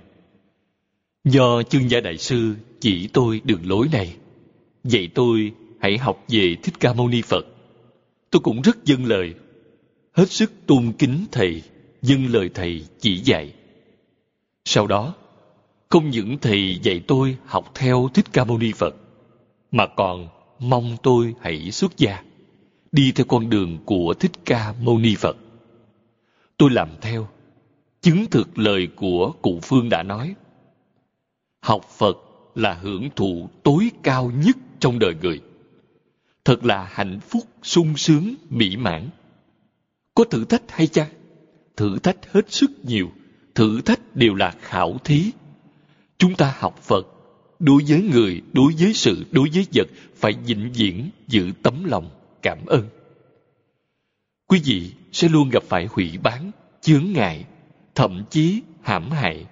Do 1.23 1.63
chương 1.63 1.89
gia 1.89 1.99
đại 1.99 2.17
sư 2.17 2.55
chỉ 2.79 3.09
tôi 3.13 3.41
đường 3.43 3.69
lối 3.69 3.87
này, 3.91 4.15
dạy 4.83 5.09
tôi 5.15 5.51
hãy 5.79 5.97
học 5.97 6.23
về 6.27 6.55
Thích 6.63 6.79
Ca 6.79 6.93
Mâu 6.93 7.07
Ni 7.07 7.21
Phật. 7.21 7.45
Tôi 8.29 8.39
cũng 8.39 8.61
rất 8.61 8.85
dâng 8.85 9.05
lời, 9.05 9.33
hết 10.11 10.31
sức 10.31 10.51
tôn 10.65 10.91
kính 10.97 11.25
Thầy, 11.31 11.61
dâng 12.01 12.25
lời 12.33 12.49
Thầy 12.53 12.85
chỉ 12.99 13.17
dạy. 13.17 13.53
Sau 14.65 14.87
đó, 14.87 15.13
không 15.89 16.09
những 16.09 16.37
Thầy 16.37 16.79
dạy 16.83 17.01
tôi 17.07 17.37
học 17.45 17.71
theo 17.75 18.09
Thích 18.13 18.25
Ca 18.33 18.43
Mâu 18.43 18.57
Ni 18.57 18.71
Phật, 18.71 18.95
mà 19.71 19.87
còn 19.87 20.27
mong 20.59 20.97
tôi 21.03 21.33
hãy 21.41 21.71
xuất 21.71 21.97
gia, 21.97 22.23
đi 22.91 23.11
theo 23.11 23.25
con 23.25 23.49
đường 23.49 23.77
của 23.85 24.13
Thích 24.19 24.31
Ca 24.45 24.73
Mâu 24.81 24.97
Ni 24.99 25.15
Phật. 25.15 25.37
Tôi 26.57 26.69
làm 26.69 26.89
theo, 27.01 27.27
chứng 28.01 28.25
thực 28.31 28.57
lời 28.57 28.87
của 28.95 29.33
cụ 29.41 29.59
Phương 29.63 29.89
đã 29.89 30.03
nói. 30.03 30.35
Học 31.61 31.85
Phật 31.97 32.17
là 32.55 32.73
hưởng 32.73 33.09
thụ 33.15 33.49
tối 33.63 33.91
cao 34.03 34.31
nhất 34.35 34.57
trong 34.79 34.99
đời 34.99 35.13
người. 35.21 35.41
Thật 36.45 36.65
là 36.65 36.89
hạnh 36.91 37.19
phúc, 37.19 37.43
sung 37.63 37.97
sướng, 37.97 38.35
mỹ 38.49 38.77
mãn. 38.77 39.09
Có 40.15 40.23
thử 40.23 40.45
thách 40.45 40.71
hay 40.71 40.87
chăng? 40.87 41.09
Thử 41.77 41.99
thách 41.99 42.31
hết 42.33 42.51
sức 42.51 42.71
nhiều. 42.83 43.11
Thử 43.55 43.81
thách 43.81 44.15
đều 44.15 44.35
là 44.35 44.55
khảo 44.61 44.97
thí. 45.03 45.31
Chúng 46.17 46.35
ta 46.35 46.55
học 46.59 46.79
Phật, 46.83 47.07
đối 47.59 47.83
với 47.87 48.01
người, 48.01 48.41
đối 48.53 48.73
với 48.79 48.93
sự, 48.93 49.25
đối 49.31 49.49
với 49.53 49.67
vật, 49.73 49.87
phải 50.15 50.33
vĩnh 50.45 50.71
viễn 50.73 51.09
giữ 51.27 51.51
tấm 51.63 51.83
lòng, 51.85 52.09
cảm 52.41 52.65
ơn. 52.65 52.89
Quý 54.47 54.61
vị 54.65 54.91
sẽ 55.11 55.27
luôn 55.29 55.49
gặp 55.49 55.63
phải 55.63 55.87
hủy 55.91 56.11
bán, 56.23 56.51
chướng 56.81 57.05
ngại, 57.13 57.45
thậm 57.95 58.23
chí 58.29 58.61
hãm 58.81 59.11
hại. 59.11 59.45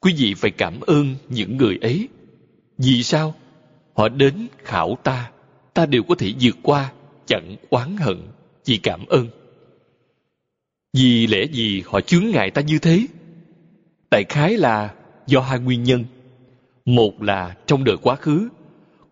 Quý 0.00 0.14
vị 0.18 0.34
phải 0.34 0.50
cảm 0.50 0.80
ơn 0.80 1.14
những 1.28 1.56
người 1.56 1.78
ấy. 1.82 2.08
Vì 2.78 3.02
sao? 3.02 3.34
Họ 3.94 4.08
đến 4.08 4.48
khảo 4.58 4.98
ta, 5.02 5.30
ta 5.74 5.86
đều 5.86 6.02
có 6.02 6.14
thể 6.14 6.32
vượt 6.40 6.56
qua, 6.62 6.92
chẳng 7.26 7.56
oán 7.70 7.96
hận, 7.96 8.22
chỉ 8.64 8.78
cảm 8.78 9.06
ơn. 9.06 9.28
Vì 10.92 11.26
lẽ 11.26 11.44
gì 11.52 11.82
họ 11.86 12.00
chướng 12.00 12.30
ngại 12.30 12.50
ta 12.50 12.62
như 12.62 12.78
thế? 12.78 13.06
Đại 14.10 14.24
khái 14.28 14.56
là 14.56 14.94
do 15.26 15.40
hai 15.40 15.58
nguyên 15.58 15.82
nhân. 15.82 16.04
Một 16.84 17.22
là 17.22 17.56
trong 17.66 17.84
đời 17.84 17.96
quá 18.02 18.16
khứ, 18.16 18.48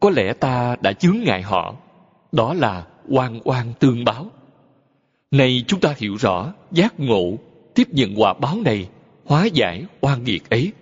có 0.01 0.11
lẽ 0.11 0.33
ta 0.33 0.77
đã 0.81 0.93
chướng 0.93 1.19
ngại 1.25 1.43
họ. 1.43 1.75
Đó 2.33 2.55
là 2.55 2.87
oan 3.09 3.41
oan 3.45 3.73
tương 3.79 4.05
báo. 4.05 4.31
nay 5.31 5.65
chúng 5.67 5.81
ta 5.81 5.95
hiểu 5.97 6.17
rõ, 6.17 6.53
giác 6.73 7.01
ngộ, 7.01 7.39
tiếp 7.75 7.89
nhận 7.91 8.15
quả 8.21 8.35
báo 8.35 8.57
này, 8.65 8.89
hóa 9.25 9.45
giải 9.45 9.85
oan 10.01 10.25
nghiệt 10.25 10.51
ấy. 10.51 10.73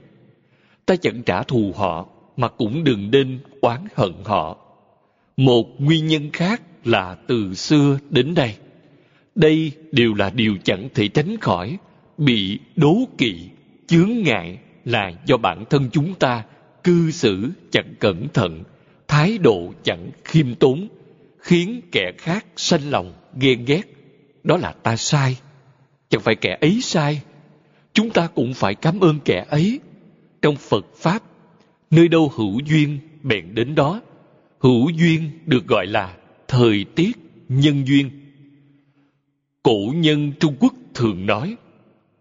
Ta 0.87 0.97
chẳng 0.97 1.22
trả 1.22 1.43
thù 1.43 1.72
họ, 1.76 2.07
mà 2.37 2.49
cũng 2.49 2.85
đừng 2.85 3.11
nên 3.11 3.39
oán 3.61 3.81
hận 3.95 4.12
họ. 4.24 4.57
Một 5.37 5.81
nguyên 5.81 6.07
nhân 6.07 6.31
khác 6.33 6.62
là 6.85 7.16
từ 7.26 7.55
xưa 7.55 7.99
đến 8.11 8.35
đây. 8.35 8.55
Đây 9.35 9.72
đều 9.93 10.14
là 10.14 10.31
điều 10.31 10.57
chẳng 10.64 10.89
thể 10.95 11.09
tránh 11.09 11.37
khỏi, 11.37 11.78
bị 12.18 12.59
đố 12.76 12.97
kỵ, 13.18 13.35
chướng 13.87 14.11
ngại 14.24 14.59
là 14.91 15.12
do 15.26 15.36
bản 15.36 15.64
thân 15.70 15.88
chúng 15.93 16.14
ta 16.14 16.45
cư 16.84 17.11
xử 17.11 17.51
chẳng 17.70 17.95
cẩn 18.01 18.28
thận, 18.28 18.62
thái 19.09 19.38
độ 19.38 19.72
chẳng 19.82 20.11
khiêm 20.24 20.55
tốn, 20.55 20.88
khiến 21.38 21.80
kẻ 21.93 22.12
khác 22.18 22.47
sanh 22.57 22.91
lòng 22.91 23.12
ghen 23.41 23.64
ghét. 23.64 23.82
Đó 24.43 24.57
là 24.57 24.72
ta 24.72 24.97
sai. 24.97 25.36
Chẳng 26.09 26.20
phải 26.20 26.34
kẻ 26.34 26.59
ấy 26.61 26.78
sai. 26.82 27.20
Chúng 27.93 28.11
ta 28.11 28.26
cũng 28.26 28.55
phải 28.55 28.74
cảm 28.74 29.01
ơn 29.01 29.18
kẻ 29.24 29.47
ấy. 29.49 29.80
Trong 30.43 30.57
Phật 30.57 30.86
Pháp, 30.97 31.22
nơi 31.91 32.09
đâu 32.09 32.32
hữu 32.36 32.61
duyên 32.66 32.99
bèn 33.22 33.55
đến 33.55 33.74
đó. 33.74 34.01
Hữu 34.59 34.91
duyên 34.91 35.30
được 35.47 35.66
gọi 35.66 35.86
là 35.86 36.16
thời 36.49 36.84
tiết 36.95 37.12
nhân 37.49 37.86
duyên. 37.86 38.11
Cổ 39.62 39.93
nhân 39.95 40.32
Trung 40.41 40.55
Quốc 40.61 40.74
thường 40.95 41.26
nói, 41.26 41.57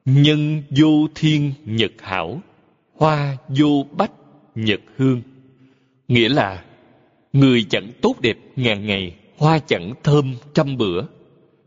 nhân 0.05 0.63
vô 0.70 1.07
thiên 1.15 1.53
nhật 1.65 1.91
hảo, 1.99 2.41
hoa 3.00 3.38
vô 3.47 3.86
bách 3.97 4.12
nhật 4.56 4.80
hương. 4.97 5.22
Nghĩa 6.08 6.30
là, 6.30 6.64
người 7.34 7.66
chẳng 7.70 7.91
tốt 8.02 8.16
đẹp 8.22 8.38
ngàn 8.56 8.86
ngày, 8.86 9.16
hoa 9.38 9.60
chẳng 9.60 9.93
thơm 10.04 10.36
trăm 10.54 10.78
bữa. 10.78 11.02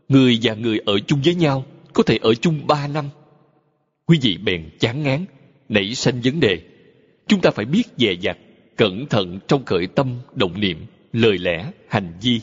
Người 0.09 0.39
và 0.41 0.53
người 0.53 0.79
ở 0.85 0.99
chung 0.99 1.19
với 1.25 1.35
nhau, 1.35 1.65
có 1.93 2.03
thể 2.03 2.19
ở 2.21 2.33
chung 2.33 2.67
ba 2.67 2.87
năm. 2.87 3.05
Quý 4.05 4.19
vị 4.21 4.37
bèn 4.37 4.69
chán 4.79 5.03
ngán, 5.03 5.25
nảy 5.69 5.95
sinh 5.95 6.21
vấn 6.23 6.39
đề. 6.39 6.61
Chúng 7.27 7.41
ta 7.41 7.51
phải 7.51 7.65
biết 7.65 7.83
dè 7.97 8.13
dặt, 8.21 8.37
cẩn 8.77 9.05
thận 9.05 9.39
trong 9.47 9.65
khởi 9.65 9.87
tâm, 9.87 10.19
động 10.35 10.59
niệm, 10.59 10.85
lời 11.13 11.37
lẽ, 11.37 11.71
hành 11.87 12.13
vi. 12.21 12.41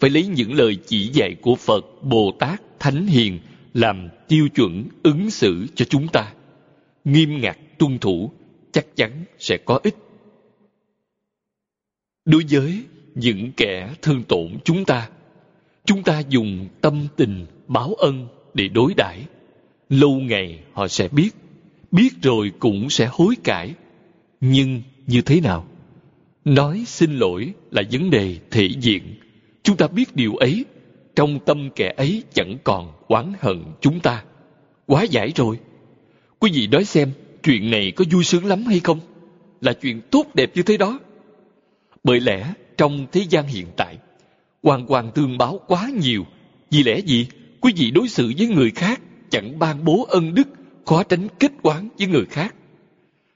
Phải 0.00 0.10
lấy 0.10 0.26
những 0.26 0.54
lời 0.54 0.76
chỉ 0.86 1.10
dạy 1.12 1.34
của 1.40 1.54
Phật, 1.54 1.84
Bồ 2.02 2.32
Tát, 2.38 2.62
Thánh 2.80 3.06
Hiền 3.06 3.38
làm 3.74 4.08
tiêu 4.28 4.48
chuẩn 4.54 4.84
ứng 5.02 5.30
xử 5.30 5.66
cho 5.74 5.84
chúng 5.84 6.08
ta. 6.08 6.32
Nghiêm 7.04 7.40
ngặt 7.40 7.58
tuân 7.78 7.98
thủ 7.98 8.30
chắc 8.72 8.86
chắn 8.96 9.24
sẽ 9.38 9.56
có 9.64 9.80
ích. 9.82 9.96
Đối 12.24 12.44
với 12.50 12.84
những 13.14 13.52
kẻ 13.56 13.94
thương 14.02 14.22
tổn 14.22 14.58
chúng 14.64 14.84
ta, 14.84 15.10
chúng 15.84 16.02
ta 16.02 16.22
dùng 16.28 16.68
tâm 16.80 17.06
tình 17.16 17.46
báo 17.66 17.94
ân 17.94 18.28
để 18.54 18.68
đối 18.68 18.94
đãi. 18.96 19.26
Lâu 19.88 20.20
ngày 20.20 20.60
họ 20.72 20.88
sẽ 20.88 21.08
biết 21.08 21.30
biết 21.94 22.22
rồi 22.22 22.52
cũng 22.58 22.90
sẽ 22.90 23.08
hối 23.12 23.36
cải. 23.44 23.74
Nhưng 24.40 24.82
như 25.06 25.22
thế 25.22 25.40
nào? 25.40 25.66
Nói 26.44 26.84
xin 26.86 27.18
lỗi 27.18 27.52
là 27.70 27.82
vấn 27.92 28.10
đề 28.10 28.36
thể 28.50 28.68
diện. 28.80 29.02
Chúng 29.62 29.76
ta 29.76 29.86
biết 29.86 30.16
điều 30.16 30.36
ấy 30.36 30.64
trong 31.16 31.38
tâm 31.46 31.70
kẻ 31.76 31.94
ấy 31.96 32.22
chẳng 32.32 32.56
còn 32.64 32.92
oán 33.08 33.32
hận 33.40 33.62
chúng 33.80 34.00
ta. 34.00 34.24
Quá 34.86 35.02
giải 35.02 35.32
rồi 35.36 35.58
quý 36.44 36.50
vị 36.54 36.66
nói 36.66 36.84
xem, 36.84 37.10
chuyện 37.42 37.70
này 37.70 37.92
có 37.96 38.04
vui 38.12 38.24
sướng 38.24 38.44
lắm 38.44 38.64
hay 38.64 38.80
không? 38.80 39.00
Là 39.60 39.72
chuyện 39.72 40.00
tốt 40.10 40.26
đẹp 40.34 40.50
như 40.54 40.62
thế 40.62 40.76
đó. 40.76 41.00
Bởi 42.04 42.20
lẽ, 42.20 42.52
trong 42.76 43.06
thế 43.12 43.26
gian 43.30 43.46
hiện 43.46 43.66
tại 43.76 43.98
hoàn 44.62 44.86
toàn 44.86 45.10
tương 45.14 45.38
báo 45.38 45.60
quá 45.66 45.90
nhiều. 46.02 46.26
Vì 46.70 46.82
lẽ 46.82 46.98
gì? 46.98 47.26
Quý 47.60 47.72
vị 47.76 47.90
đối 47.90 48.08
xử 48.08 48.32
với 48.38 48.46
người 48.46 48.70
khác 48.70 49.00
chẳng 49.30 49.58
ban 49.58 49.84
bố 49.84 50.06
ân 50.08 50.34
đức, 50.34 50.48
khó 50.84 51.02
tránh 51.02 51.28
kết 51.40 51.52
quán 51.62 51.88
với 51.98 52.06
người 52.06 52.24
khác. 52.24 52.54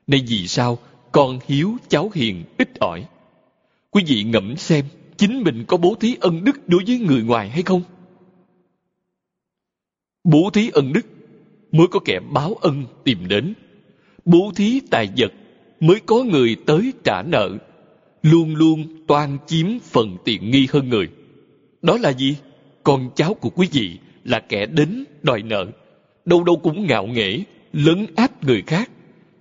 Nên 0.06 0.24
vì 0.24 0.46
sao 0.46 0.78
con 1.12 1.38
hiếu 1.46 1.76
cháu 1.88 2.11
hiền 2.14 2.44
ít 2.59 2.68
ỏi? 2.80 3.04
Quý 3.90 4.04
vị 4.06 4.22
ngẫm 4.22 4.56
xem, 4.56 4.84
chính 5.16 5.42
mình 5.42 5.64
có 5.68 5.76
bố 5.76 5.94
thí 6.00 6.16
ân 6.20 6.44
đức 6.44 6.68
đối 6.68 6.84
với 6.86 6.98
người 6.98 7.22
ngoài 7.22 7.48
hay 7.50 7.62
không? 7.62 7.82
Bố 10.24 10.50
thí 10.52 10.70
ân 10.72 10.92
đức 10.92 11.06
mới 11.72 11.86
có 11.86 12.00
kẻ 12.04 12.20
báo 12.32 12.54
ân 12.60 12.84
tìm 13.04 13.18
đến. 13.28 13.54
Bố 14.24 14.52
thí 14.56 14.80
tài 14.90 15.08
vật 15.16 15.32
mới 15.80 16.00
có 16.06 16.22
người 16.22 16.56
tới 16.66 16.92
trả 17.04 17.22
nợ. 17.22 17.50
Luôn 18.22 18.54
luôn 18.54 19.06
toan 19.06 19.38
chiếm 19.46 19.66
phần 19.78 20.16
tiện 20.24 20.50
nghi 20.50 20.66
hơn 20.72 20.88
người. 20.88 21.08
Đó 21.82 21.98
là 21.98 22.12
gì? 22.12 22.36
Con 22.82 23.10
cháu 23.16 23.34
của 23.34 23.50
quý 23.50 23.68
vị 23.72 23.98
là 24.24 24.40
kẻ 24.40 24.66
đến 24.66 25.04
đòi 25.22 25.42
nợ. 25.42 25.66
Đâu 26.24 26.44
đâu 26.44 26.56
cũng 26.56 26.86
ngạo 26.86 27.06
nghễ, 27.06 27.40
lấn 27.72 28.06
áp 28.16 28.44
người 28.44 28.62
khác. 28.66 28.90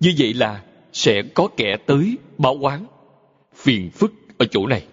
Như 0.00 0.14
vậy 0.18 0.34
là 0.34 0.62
sẽ 0.92 1.22
có 1.22 1.48
kẻ 1.56 1.76
tới 1.86 2.16
báo 2.38 2.58
oán. 2.60 2.84
Phiền 3.54 3.90
phức 3.90 4.12
ở 4.38 4.46
chỗ 4.50 4.66
này. 4.66 4.84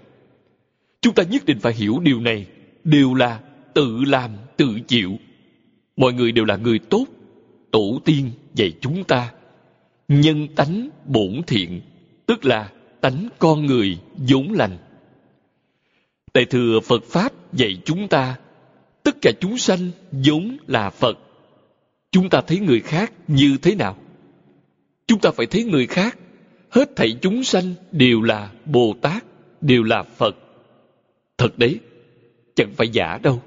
Chúng 1.01 1.13
ta 1.13 1.23
nhất 1.23 1.45
định 1.45 1.59
phải 1.59 1.73
hiểu 1.73 1.99
điều 2.03 2.19
này, 2.19 2.45
đều 2.83 3.13
là 3.13 3.39
tự 3.73 4.03
làm 4.07 4.31
tự 4.57 4.79
chịu. 4.87 5.11
Mọi 5.97 6.13
người 6.13 6.31
đều 6.31 6.45
là 6.45 6.55
người 6.55 6.79
tốt 6.79 7.05
tổ 7.75 7.99
tiên 8.05 8.31
dạy 8.53 8.73
chúng 8.81 9.03
ta. 9.03 9.31
Nhân 10.07 10.47
tánh 10.55 10.89
bổn 11.05 11.41
thiện, 11.47 11.81
tức 12.25 12.45
là 12.45 12.71
tánh 13.01 13.29
con 13.39 13.65
người 13.65 13.97
vốn 14.29 14.51
lành. 14.51 14.77
Đại 16.33 16.45
thừa 16.45 16.79
phật 16.79 17.03
pháp 17.03 17.53
dạy 17.53 17.77
chúng 17.85 18.07
ta, 18.07 18.35
tất 19.03 19.15
cả 19.21 19.31
chúng 19.39 19.57
sanh 19.57 19.91
vốn 20.11 20.57
là 20.67 20.89
phật. 20.89 21.17
Chúng 22.11 22.29
ta 22.29 22.41
thấy 22.41 22.59
người 22.59 22.79
khác 22.79 23.13
như 23.27 23.57
thế 23.61 23.75
nào? 23.75 23.97
Chúng 25.07 25.19
ta 25.19 25.31
phải 25.31 25.45
thấy 25.45 25.63
người 25.63 25.87
khác. 25.87 26.17
Hết 26.69 26.95
thảy 26.95 27.17
chúng 27.21 27.43
sanh 27.43 27.73
đều 27.91 28.21
là 28.21 28.51
bồ 28.65 28.95
tát, 29.01 29.23
đều 29.61 29.83
là 29.83 30.03
phật. 30.03 30.35
Thật 31.37 31.57
đấy, 31.57 31.79
chẳng 32.55 32.71
phải 32.77 32.89
giả 32.89 33.19
đâu 33.23 33.41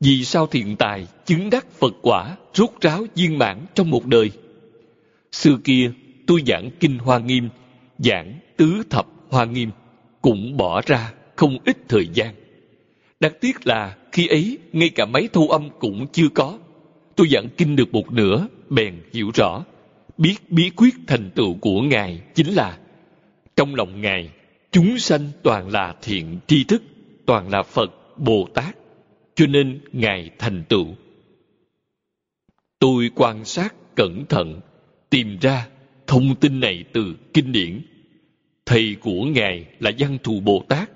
vì 0.00 0.24
sao 0.24 0.46
thiện 0.46 0.76
tài 0.76 1.06
chứng 1.26 1.50
đắc 1.50 1.66
phật 1.72 1.94
quả, 2.02 2.36
rốt 2.54 2.70
ráo 2.80 3.06
viên 3.14 3.38
mãn 3.38 3.66
trong 3.74 3.90
một 3.90 4.06
đời? 4.06 4.30
Xưa 5.32 5.56
kia, 5.64 5.92
tôi 6.26 6.42
giảng 6.46 6.70
kinh 6.80 6.98
hoa 6.98 7.18
nghiêm, 7.18 7.48
giảng 7.98 8.38
tứ 8.56 8.82
thập 8.90 9.06
hoa 9.30 9.44
nghiêm, 9.44 9.70
cũng 10.22 10.56
bỏ 10.56 10.82
ra 10.86 11.12
không 11.36 11.58
ít 11.64 11.76
thời 11.88 12.08
gian. 12.14 12.34
Đáng 13.20 13.32
tiếc 13.40 13.66
là 13.66 13.96
khi 14.12 14.26
ấy 14.26 14.58
ngay 14.72 14.88
cả 14.88 15.06
máy 15.06 15.28
thu 15.32 15.48
âm 15.48 15.68
cũng 15.78 16.06
chưa 16.12 16.28
có. 16.34 16.58
Tôi 17.16 17.28
giảng 17.28 17.48
kinh 17.56 17.76
được 17.76 17.92
một 17.92 18.12
nửa, 18.12 18.46
bèn 18.68 18.94
hiểu 19.12 19.30
rõ. 19.34 19.64
Biết 20.18 20.34
bí 20.50 20.70
quyết 20.76 20.94
thành 21.06 21.30
tựu 21.30 21.54
của 21.54 21.80
ngài 21.82 22.20
chính 22.34 22.54
là, 22.54 22.78
trong 23.56 23.74
lòng 23.74 24.00
ngài, 24.00 24.30
chúng 24.72 24.98
sanh 24.98 25.30
toàn 25.42 25.68
là 25.68 25.94
thiện 26.02 26.38
tri 26.46 26.64
thức, 26.64 26.82
toàn 27.26 27.50
là 27.50 27.62
phật, 27.62 27.90
bồ 28.16 28.48
tát 28.54 28.79
cho 29.34 29.46
nên 29.46 29.80
ngài 29.92 30.30
thành 30.38 30.64
tựu 30.68 30.86
tôi 32.78 33.10
quan 33.14 33.44
sát 33.44 33.74
cẩn 33.96 34.26
thận, 34.28 34.60
tìm 35.10 35.38
ra 35.40 35.68
thông 36.06 36.34
tin 36.34 36.60
này 36.60 36.84
từ 36.92 37.14
kinh 37.34 37.52
điển 37.52 37.82
thầy 38.66 38.96
của 39.00 39.24
ngài 39.24 39.64
là 39.80 39.90
văn 39.98 40.18
thù 40.22 40.40
bồ 40.40 40.64
tát 40.68 40.90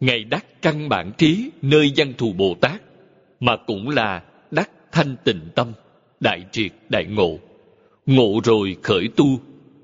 ngài 0.00 0.24
đắc 0.24 0.62
căn 0.62 0.88
bản 0.88 1.12
trí 1.18 1.50
nơi 1.62 1.92
văn 1.96 2.12
thù 2.18 2.32
bồ 2.32 2.54
tát, 2.60 2.82
mà 3.40 3.56
cũng 3.66 3.88
là 3.88 4.22
đắc 4.50 4.70
thanh 4.92 5.16
tịnh 5.24 5.40
tâm, 5.54 5.72
đại 6.20 6.44
triệt, 6.52 6.72
đại 6.88 7.04
ngộ. 7.04 7.38
Ngộ 8.06 8.40
rồi 8.44 8.76
khởi 8.82 9.08
tu. 9.16 9.40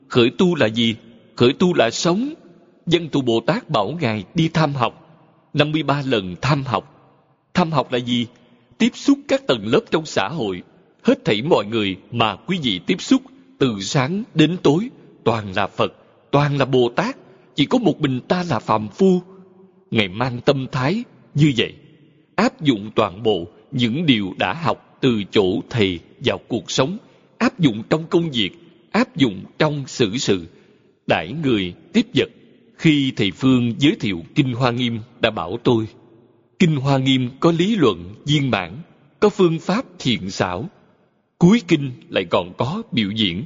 Khởi 0.08 0.30
tu 0.38 0.54
là 0.54 0.66
gì? 0.66 0.96
Khởi 1.36 1.52
tu 1.58 1.74
là 1.74 1.90
sống. 1.90 2.34
Dân 2.86 3.08
thù 3.08 3.20
Bồ 3.20 3.40
Tát 3.40 3.70
bảo 3.70 3.98
Ngài 4.00 4.24
đi 4.34 4.48
tham 4.48 4.74
học. 4.74 4.98
53 5.54 6.02
lần 6.06 6.36
tham 6.42 6.62
học. 6.62 6.91
Tham 7.54 7.72
học 7.72 7.92
là 7.92 7.98
gì? 7.98 8.26
Tiếp 8.78 8.90
xúc 8.94 9.18
các 9.28 9.46
tầng 9.46 9.66
lớp 9.66 9.80
trong 9.90 10.06
xã 10.06 10.28
hội. 10.28 10.62
Hết 11.02 11.24
thảy 11.24 11.42
mọi 11.42 11.66
người 11.66 11.96
mà 12.10 12.36
quý 12.36 12.58
vị 12.62 12.80
tiếp 12.86 13.02
xúc 13.02 13.22
từ 13.58 13.80
sáng 13.80 14.22
đến 14.34 14.56
tối 14.62 14.88
toàn 15.24 15.52
là 15.56 15.66
Phật, 15.66 15.92
toàn 16.30 16.58
là 16.58 16.64
Bồ 16.64 16.88
Tát. 16.96 17.16
Chỉ 17.54 17.64
có 17.64 17.78
một 17.78 18.00
mình 18.00 18.20
ta 18.20 18.44
là 18.50 18.58
phàm 18.58 18.88
phu. 18.88 19.22
Ngài 19.90 20.08
mang 20.08 20.40
tâm 20.40 20.66
thái 20.72 21.04
như 21.34 21.52
vậy. 21.56 21.74
Áp 22.34 22.60
dụng 22.60 22.90
toàn 22.94 23.22
bộ 23.22 23.46
những 23.72 24.06
điều 24.06 24.32
đã 24.38 24.54
học 24.54 24.98
từ 25.00 25.22
chỗ 25.30 25.60
thầy 25.70 25.98
vào 26.24 26.38
cuộc 26.48 26.70
sống, 26.70 26.98
áp 27.38 27.58
dụng 27.58 27.82
trong 27.90 28.06
công 28.10 28.30
việc, 28.30 28.50
áp 28.90 29.16
dụng 29.16 29.44
trong 29.58 29.84
xử 29.86 30.16
sự, 30.16 30.46
đãi 31.06 31.32
người 31.42 31.74
tiếp 31.92 32.06
vật. 32.14 32.28
Khi 32.78 33.12
thầy 33.16 33.30
Phương 33.30 33.74
giới 33.78 33.96
thiệu 34.00 34.22
Kinh 34.34 34.52
Hoa 34.52 34.70
Nghiêm 34.70 34.98
đã 35.20 35.30
bảo 35.30 35.58
tôi, 35.62 35.86
Kinh 36.62 36.76
Hoa 36.76 36.98
Nghiêm 36.98 37.30
có 37.40 37.52
lý 37.52 37.76
luận 37.76 38.14
viên 38.24 38.50
mãn, 38.50 38.72
có 39.20 39.28
phương 39.28 39.58
pháp 39.58 39.84
thiện 39.98 40.30
xảo. 40.30 40.68
Cuối 41.38 41.62
kinh 41.68 41.90
lại 42.08 42.24
còn 42.30 42.52
có 42.58 42.82
biểu 42.92 43.10
diễn. 43.10 43.44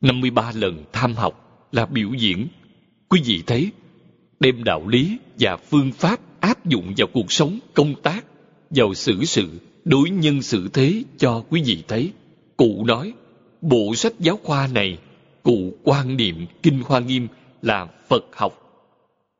53 0.00 0.52
lần 0.54 0.84
tham 0.92 1.14
học 1.14 1.68
là 1.72 1.86
biểu 1.86 2.08
diễn. 2.18 2.48
Quý 3.08 3.20
vị 3.24 3.42
thấy, 3.46 3.70
đem 4.40 4.64
đạo 4.64 4.88
lý 4.88 5.18
và 5.38 5.56
phương 5.56 5.92
pháp 5.92 6.20
áp 6.40 6.66
dụng 6.66 6.94
vào 6.96 7.08
cuộc 7.12 7.32
sống 7.32 7.58
công 7.74 7.94
tác, 8.02 8.24
vào 8.70 8.94
xử 8.94 9.24
sự, 9.24 9.60
đối 9.84 10.10
nhân 10.10 10.42
xử 10.42 10.68
thế 10.68 11.02
cho 11.18 11.44
quý 11.50 11.62
vị 11.64 11.82
thấy. 11.88 12.12
Cụ 12.56 12.84
nói, 12.84 13.12
bộ 13.60 13.94
sách 13.94 14.12
giáo 14.18 14.38
khoa 14.42 14.66
này, 14.66 14.98
cụ 15.42 15.72
quan 15.82 16.16
niệm 16.16 16.46
Kinh 16.62 16.82
Hoa 16.86 17.00
Nghiêm 17.00 17.28
là 17.62 17.86
Phật 18.08 18.24
học. 18.32 18.52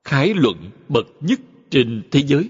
Khái 0.04 0.34
luận 0.34 0.56
bậc 0.88 1.06
nhất 1.20 1.40
trên 1.70 2.02
thế 2.10 2.22
giới. 2.26 2.48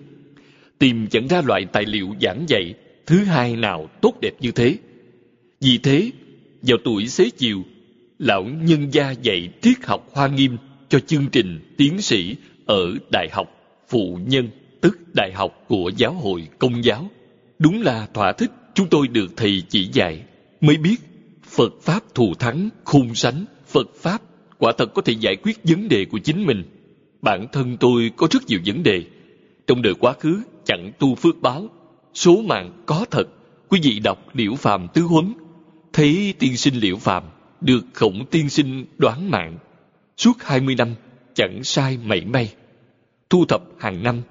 Tìm 0.78 1.06
chẳng 1.06 1.28
ra 1.28 1.42
loại 1.46 1.64
tài 1.72 1.84
liệu 1.86 2.14
giảng 2.20 2.44
dạy 2.48 2.74
thứ 3.06 3.24
hai 3.24 3.56
nào 3.56 3.88
tốt 4.00 4.14
đẹp 4.20 4.32
như 4.40 4.50
thế. 4.50 4.76
Vì 5.60 5.78
thế, 5.78 6.10
vào 6.62 6.78
tuổi 6.84 7.08
xế 7.08 7.30
chiều, 7.30 7.62
lão 8.18 8.44
nhân 8.44 8.88
gia 8.92 9.10
dạy 9.10 9.50
triết 9.62 9.84
học 9.84 10.08
Hoa 10.12 10.28
Nghiêm 10.28 10.56
cho 10.88 11.00
chương 11.00 11.26
trình 11.32 11.74
tiến 11.76 12.00
sĩ 12.00 12.36
ở 12.66 12.94
Đại 13.12 13.28
học 13.32 13.48
Phụ 13.88 14.18
Nhân, 14.26 14.48
tức 14.80 14.98
Đại 15.14 15.32
học 15.34 15.64
của 15.68 15.90
Giáo 15.96 16.12
hội 16.12 16.48
Công 16.58 16.84
giáo. 16.84 17.10
Đúng 17.58 17.82
là 17.82 18.06
thỏa 18.14 18.32
thích 18.32 18.50
chúng 18.74 18.88
tôi 18.88 19.08
được 19.08 19.36
thầy 19.36 19.62
chỉ 19.68 19.88
dạy, 19.92 20.22
mới 20.60 20.76
biết 20.76 20.96
Phật 21.44 21.72
Pháp 21.82 22.14
thù 22.14 22.34
thắng, 22.34 22.68
khung 22.84 23.14
sánh, 23.14 23.44
Phật 23.66 23.88
Pháp 23.96 24.22
quả 24.58 24.72
thật 24.78 24.94
có 24.94 25.02
thể 25.02 25.12
giải 25.20 25.36
quyết 25.36 25.58
vấn 25.64 25.88
đề 25.88 26.04
của 26.04 26.18
chính 26.18 26.46
mình. 26.46 26.62
Bản 27.22 27.46
thân 27.52 27.76
tôi 27.80 28.10
có 28.16 28.28
rất 28.30 28.46
nhiều 28.46 28.60
vấn 28.66 28.82
đề. 28.82 29.02
Trong 29.68 29.82
đời 29.82 29.94
quá 29.94 30.12
khứ 30.12 30.42
chẳng 30.64 30.92
tu 30.98 31.14
phước 31.14 31.42
báo, 31.42 31.68
số 32.14 32.42
mạng 32.42 32.82
có 32.86 33.06
thật. 33.10 33.24
Quý 33.68 33.80
vị 33.82 34.00
đọc 34.00 34.18
Liễu 34.34 34.54
Phàm 34.54 34.88
Tứ 34.94 35.02
Huấn, 35.02 35.32
thấy 35.92 36.34
tiên 36.38 36.56
sinh 36.56 36.74
Liễu 36.74 36.96
Phàm 36.96 37.24
được 37.60 37.84
khổng 37.92 38.26
tiên 38.30 38.50
sinh 38.50 38.84
đoán 38.98 39.30
mạng. 39.30 39.58
Suốt 40.16 40.32
20 40.40 40.74
năm, 40.74 40.94
chẳng 41.34 41.64
sai 41.64 41.98
mảy 42.04 42.24
may. 42.24 42.54
Thu 43.30 43.44
thập 43.44 43.62
hàng 43.78 44.02
năm, 44.02 44.22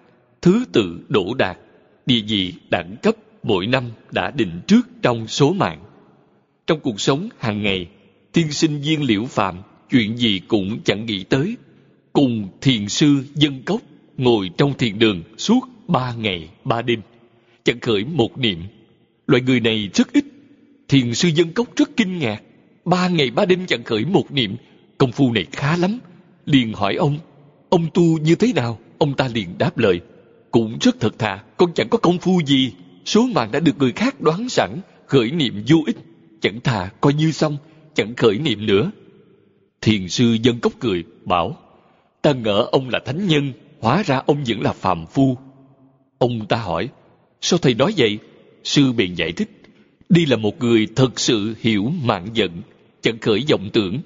thứ 0.41 0.65
tự 0.71 0.99
đổ 1.09 1.33
đạt, 1.33 1.57
địa 2.05 2.21
vị 2.27 2.53
đẳng 2.69 2.95
cấp 3.03 3.15
mỗi 3.43 3.67
năm 3.67 3.83
đã 4.11 4.31
định 4.31 4.61
trước 4.67 4.87
trong 5.01 5.27
số 5.27 5.53
mạng. 5.53 5.83
Trong 6.67 6.79
cuộc 6.79 7.01
sống 7.01 7.29
hàng 7.39 7.63
ngày, 7.63 7.87
tiên 8.31 8.51
sinh 8.51 8.81
viên 8.81 9.03
liễu 9.03 9.25
phàm 9.25 9.55
chuyện 9.89 10.17
gì 10.17 10.41
cũng 10.47 10.79
chẳng 10.85 11.05
nghĩ 11.05 11.23
tới. 11.23 11.57
Cùng 12.13 12.49
thiền 12.61 12.89
sư 12.89 13.23
dân 13.35 13.63
cốc 13.63 13.81
ngồi 14.17 14.49
trong 14.57 14.73
thiền 14.73 14.99
đường 14.99 15.23
suốt 15.37 15.59
ba 15.87 16.13
ngày 16.13 16.49
ba 16.63 16.81
đêm, 16.81 17.01
chẳng 17.63 17.79
khởi 17.79 18.05
một 18.05 18.37
niệm. 18.37 18.63
Loại 19.27 19.43
người 19.43 19.59
này 19.59 19.89
rất 19.93 20.13
ít. 20.13 20.25
Thiền 20.87 21.13
sư 21.13 21.29
dân 21.35 21.53
cốc 21.53 21.67
rất 21.75 21.89
kinh 21.97 22.19
ngạc. 22.19 22.41
Ba 22.85 23.07
ngày 23.07 23.29
ba 23.29 23.45
đêm 23.45 23.65
chẳng 23.67 23.83
khởi 23.83 24.05
một 24.05 24.31
niệm, 24.31 24.55
công 24.97 25.11
phu 25.11 25.31
này 25.31 25.45
khá 25.51 25.77
lắm. 25.77 25.99
Liền 26.45 26.73
hỏi 26.73 26.95
ông, 26.95 27.17
ông 27.69 27.87
tu 27.93 28.17
như 28.17 28.35
thế 28.35 28.53
nào? 28.53 28.79
Ông 28.97 29.13
ta 29.13 29.27
liền 29.33 29.57
đáp 29.57 29.77
lời, 29.77 30.01
cũng 30.51 30.77
rất 30.81 30.99
thật 30.99 31.19
thà, 31.19 31.43
con 31.57 31.73
chẳng 31.73 31.89
có 31.89 31.97
công 31.97 32.19
phu 32.19 32.41
gì. 32.45 32.73
Số 33.05 33.27
mạng 33.35 33.51
đã 33.51 33.59
được 33.59 33.77
người 33.77 33.91
khác 33.91 34.21
đoán 34.21 34.49
sẵn, 34.49 34.77
khởi 35.07 35.31
niệm 35.31 35.63
vô 35.67 35.77
ích. 35.85 35.97
Chẳng 36.41 36.61
thà 36.61 36.89
coi 37.01 37.13
như 37.13 37.31
xong, 37.31 37.57
chẳng 37.93 38.15
khởi 38.15 38.39
niệm 38.39 38.65
nữa. 38.65 38.91
Thiền 39.81 40.09
sư 40.09 40.37
dân 40.43 40.59
cốc 40.59 40.73
cười, 40.79 41.03
bảo, 41.25 41.57
ta 42.21 42.33
ngỡ 42.33 42.67
ông 42.71 42.89
là 42.89 42.99
thánh 43.05 43.27
nhân, 43.27 43.53
hóa 43.81 44.03
ra 44.03 44.21
ông 44.25 44.43
vẫn 44.47 44.61
là 44.61 44.73
phàm 44.73 45.05
phu. 45.05 45.37
Ông 46.17 46.45
ta 46.47 46.57
hỏi, 46.57 46.89
sao 47.41 47.59
thầy 47.59 47.73
nói 47.73 47.93
vậy? 47.97 48.19
Sư 48.63 48.91
biện 48.91 49.17
giải 49.17 49.31
thích, 49.31 49.49
"Đi 50.09 50.25
là 50.25 50.37
một 50.37 50.59
người 50.59 50.87
thật 50.95 51.19
sự 51.19 51.55
hiểu 51.59 51.91
mạng 52.03 52.27
giận, 52.33 52.61
chẳng 53.01 53.19
khởi 53.19 53.45
vọng 53.49 53.69
tưởng. 53.73 53.99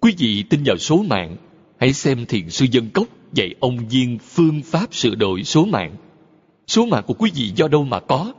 Quý 0.00 0.14
vị 0.18 0.44
tin 0.50 0.60
vào 0.64 0.76
số 0.76 1.02
mạng, 1.02 1.36
hãy 1.78 1.92
xem 1.92 2.26
thiền 2.26 2.50
sư 2.50 2.66
dân 2.70 2.90
cốc 2.90 3.06
dạy 3.32 3.54
ông 3.60 3.88
viên 3.88 4.18
phương 4.18 4.62
pháp 4.62 4.94
sửa 4.94 5.14
đổi 5.14 5.44
số 5.44 5.64
mạng. 5.64 5.96
Số 6.66 6.86
mạng 6.86 7.04
của 7.06 7.14
quý 7.14 7.30
vị 7.34 7.52
do 7.56 7.68
đâu 7.68 7.84
mà 7.84 8.00
có? 8.00 8.34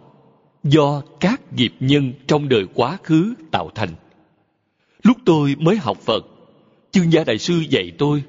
Do 0.64 1.02
các 1.20 1.54
nghiệp 1.54 1.74
nhân 1.80 2.14
trong 2.28 2.50
đời 2.50 2.66
quá 2.74 2.98
khứ 3.04 3.34
tạo 3.52 3.70
thành. 3.76 3.90
Lúc 5.04 5.18
tôi 5.26 5.56
mới 5.60 5.76
học 5.76 5.98
Phật, 6.06 6.26
chương 6.92 7.12
gia 7.12 7.24
đại 7.24 7.38
sư 7.38 7.64
dạy 7.70 7.92
tôi. 7.98 8.24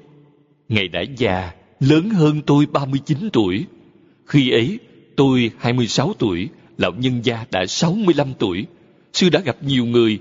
Ngày 0.69 0.87
đã 0.87 1.01
già, 1.17 1.51
lớn 1.79 2.09
hơn 2.09 2.41
tôi 2.41 2.65
39 2.65 3.29
tuổi. 3.33 3.65
Khi 4.25 4.51
ấy, 4.51 4.79
tôi 5.15 5.51
26 5.57 6.13
tuổi, 6.19 6.49
lão 6.77 6.91
nhân 6.91 7.25
gia 7.25 7.45
đã 7.51 7.65
65 7.65 8.33
tuổi. 8.39 8.65
Sư 9.13 9.29
đã 9.29 9.39
gặp 9.39 9.63
nhiều 9.63 9.85
người. 9.85 10.19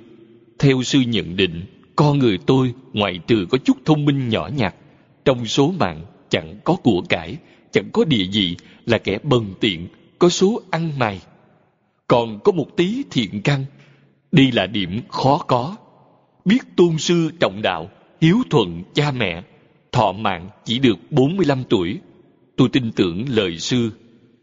Theo 0.58 0.82
sư 0.82 1.00
nhận 1.00 1.36
định, 1.36 1.62
con 1.96 2.18
người 2.18 2.38
tôi 2.46 2.74
ngoại 2.92 3.20
trừ 3.26 3.46
có 3.50 3.58
chút 3.58 3.76
thông 3.84 4.04
minh 4.04 4.28
nhỏ 4.28 4.50
nhặt, 4.56 4.74
trong 5.24 5.46
số 5.46 5.74
mạng 5.78 6.04
chẳng 6.28 6.60
có 6.64 6.76
của 6.76 7.02
cải, 7.08 7.36
chẳng 7.72 7.90
có 7.92 8.04
địa 8.04 8.24
vị, 8.32 8.56
là 8.86 8.98
kẻ 8.98 9.18
bần 9.22 9.54
tiện, 9.60 9.88
có 10.18 10.28
số 10.28 10.62
ăn 10.70 10.98
mày. 10.98 11.20
Còn 12.06 12.40
có 12.44 12.52
một 12.52 12.76
tí 12.76 13.02
thiện 13.10 13.42
căn, 13.42 13.64
đây 14.32 14.52
là 14.52 14.66
điểm 14.66 15.00
khó 15.08 15.38
có. 15.38 15.76
Biết 16.44 16.76
tôn 16.76 16.98
sư 16.98 17.30
trọng 17.40 17.62
đạo, 17.62 17.90
hiếu 18.20 18.36
thuận 18.50 18.82
cha 18.94 19.10
mẹ, 19.10 19.42
thọ 19.92 20.12
mạng 20.12 20.48
chỉ 20.64 20.78
được 20.78 20.98
45 21.10 21.64
tuổi. 21.68 21.98
Tôi 22.56 22.68
tin 22.68 22.92
tưởng 22.92 23.24
lời 23.28 23.58
sư. 23.58 23.90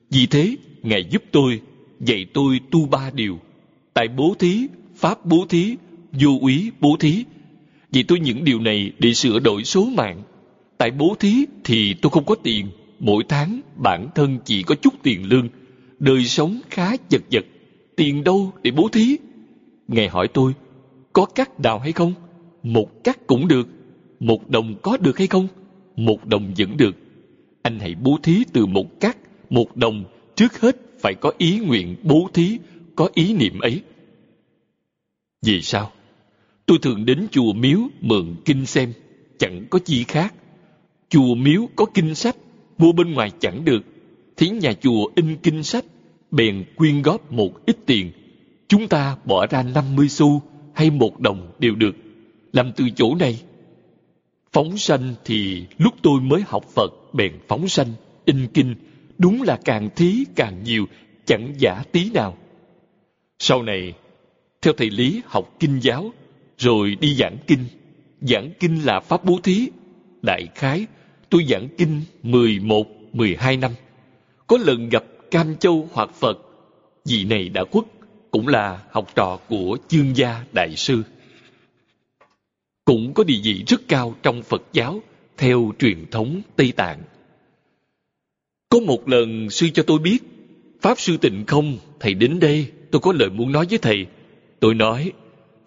Vì 0.09 0.25
thế, 0.25 0.55
Ngài 0.83 1.03
giúp 1.03 1.23
tôi, 1.31 1.61
dạy 1.99 2.25
tôi 2.33 2.59
tu 2.71 2.85
ba 2.85 3.11
điều. 3.13 3.39
Tại 3.93 4.07
bố 4.07 4.35
thí, 4.39 4.67
pháp 4.95 5.25
bố 5.25 5.45
thí, 5.49 5.75
vô 6.11 6.37
úy 6.41 6.71
bố 6.79 6.97
thí. 6.99 7.23
Vì 7.91 8.03
tôi 8.03 8.19
những 8.19 8.43
điều 8.43 8.59
này 8.59 8.91
để 8.99 9.13
sửa 9.13 9.39
đổi 9.39 9.63
số 9.63 9.85
mạng 9.85 10.23
Tại 10.77 10.91
bố 10.91 11.15
thí 11.19 11.45
thì 11.63 11.95
tôi 12.01 12.09
không 12.09 12.25
có 12.25 12.35
tiền. 12.43 12.67
Mỗi 12.99 13.23
tháng 13.29 13.61
bản 13.75 14.07
thân 14.15 14.39
chỉ 14.45 14.63
có 14.63 14.75
chút 14.75 14.93
tiền 15.03 15.29
lương. 15.29 15.49
Đời 15.99 16.25
sống 16.25 16.61
khá 16.69 16.97
chật 17.09 17.21
vật. 17.31 17.45
Tiền 17.95 18.23
đâu 18.23 18.53
để 18.63 18.71
bố 18.71 18.89
thí? 18.91 19.17
Ngài 19.87 20.07
hỏi 20.07 20.27
tôi, 20.27 20.53
có 21.13 21.25
cắt 21.25 21.59
đào 21.59 21.79
hay 21.79 21.91
không? 21.91 22.13
Một 22.63 23.03
cắt 23.03 23.27
cũng 23.27 23.47
được. 23.47 23.67
Một 24.20 24.49
đồng 24.49 24.76
có 24.82 24.97
được 24.97 25.18
hay 25.18 25.28
không? 25.28 25.47
Một 25.95 26.26
đồng 26.26 26.53
vẫn 26.57 26.78
được. 26.78 26.95
Anh 27.61 27.80
hãy 27.80 27.95
bố 27.95 28.18
thí 28.24 28.43
từ 28.53 28.66
một 28.66 28.99
cát, 28.99 29.18
một 29.49 29.78
đồng. 29.78 30.03
Trước 30.36 30.61
hết 30.61 30.76
phải 30.99 31.13
có 31.13 31.32
ý 31.38 31.59
nguyện 31.59 31.95
bố 32.03 32.30
thí, 32.34 32.57
có 32.95 33.09
ý 33.13 33.34
niệm 33.34 33.59
ấy. 33.59 33.82
Vì 35.45 35.61
sao? 35.61 35.91
Tôi 36.66 36.78
thường 36.82 37.05
đến 37.05 37.28
chùa 37.32 37.53
miếu 37.53 37.80
mượn 38.01 38.36
kinh 38.45 38.66
xem, 38.66 38.93
chẳng 39.38 39.66
có 39.70 39.80
chi 39.80 40.03
khác 40.03 40.34
chùa 41.09 41.36
miếu 41.36 41.70
có 41.76 41.86
kinh 41.93 42.16
sách 42.16 42.36
mua 42.78 42.91
bên 42.91 43.13
ngoài 43.13 43.32
chẳng 43.39 43.66
được 43.66 43.82
thì 44.38 44.49
nhà 44.49 44.74
chùa 44.74 45.07
in 45.16 45.36
kinh 45.43 45.63
sách 45.63 45.86
bèn 46.32 46.66
quyên 46.76 47.01
góp 47.01 47.32
một 47.32 47.66
ít 47.66 47.78
tiền 47.86 48.11
chúng 48.68 48.88
ta 48.88 49.18
bỏ 49.26 49.47
ra 49.47 49.63
50 49.63 50.09
xu 50.09 50.41
hay 50.74 50.89
một 50.89 51.20
đồng 51.20 51.51
đều 51.59 51.76
được 51.76 51.95
làm 52.53 52.72
từ 52.76 52.89
chỗ 52.95 53.16
này 53.16 53.39
phóng 54.56 54.78
sanh 54.78 55.14
thì 55.26 55.66
lúc 55.78 55.93
tôi 56.01 56.22
mới 56.22 56.41
học 56.47 56.66
phật 56.76 56.93
bèn 57.14 57.34
phóng 57.47 57.68
sanh 57.68 57.93
in 58.26 58.47
kinh 58.53 58.76
đúng 59.18 59.41
là 59.41 59.60
càng 59.66 59.89
thí 59.95 60.26
càng 60.36 60.64
nhiều 60.64 60.86
chẳng 61.26 61.53
giả 61.58 61.84
tí 61.91 62.10
nào 62.10 62.38
sau 63.39 63.64
này 63.64 63.93
theo 64.62 64.74
thầy 64.78 64.89
lý 64.89 65.22
học 65.26 65.56
kinh 65.60 65.80
giáo 65.80 66.12
rồi 66.58 66.95
đi 67.01 67.16
giảng 67.16 67.38
kinh 67.47 67.66
giảng 68.22 68.51
kinh 68.60 68.86
là 68.86 68.99
pháp 68.99 69.24
bố 69.26 69.39
thí 69.43 69.70
đại 70.22 70.47
khái 70.56 70.86
tôi 71.30 71.45
giảng 71.49 71.68
kinh 71.78 72.01
11, 72.24 72.88
12 73.14 73.58
năm. 73.58 73.72
Có 74.47 74.58
lần 74.58 74.89
gặp 74.89 75.03
Cam 75.32 75.56
Châu 75.56 75.89
hoặc 75.93 76.10
Phật, 76.14 76.38
vị 77.06 77.26
này 77.26 77.49
đã 77.49 77.64
khuất, 77.72 77.86
cũng 78.32 78.47
là 78.47 78.80
học 78.91 79.16
trò 79.16 79.39
của 79.49 79.78
chương 79.88 80.18
gia 80.18 80.43
đại 80.53 80.76
sư. 80.76 81.03
Cũng 82.86 83.13
có 83.13 83.23
địa 83.23 83.39
vị 83.43 83.63
rất 83.67 83.81
cao 83.88 84.15
trong 84.23 84.43
Phật 84.43 84.61
giáo 84.73 85.01
theo 85.38 85.71
truyền 85.79 86.05
thống 86.11 86.41
Tây 86.55 86.73
Tạng. 86.75 87.01
Có 88.69 88.79
một 88.79 89.09
lần 89.09 89.49
sư 89.49 89.69
cho 89.73 89.83
tôi 89.83 89.99
biết, 89.99 90.19
Pháp 90.81 90.99
Sư 90.99 91.17
Tịnh 91.17 91.43
Không, 91.47 91.77
thầy 91.99 92.13
đến 92.13 92.39
đây, 92.39 92.67
tôi 92.91 92.99
có 92.99 93.13
lời 93.13 93.29
muốn 93.29 93.51
nói 93.51 93.65
với 93.69 93.79
thầy. 93.79 94.05
Tôi 94.59 94.75
nói, 94.75 95.11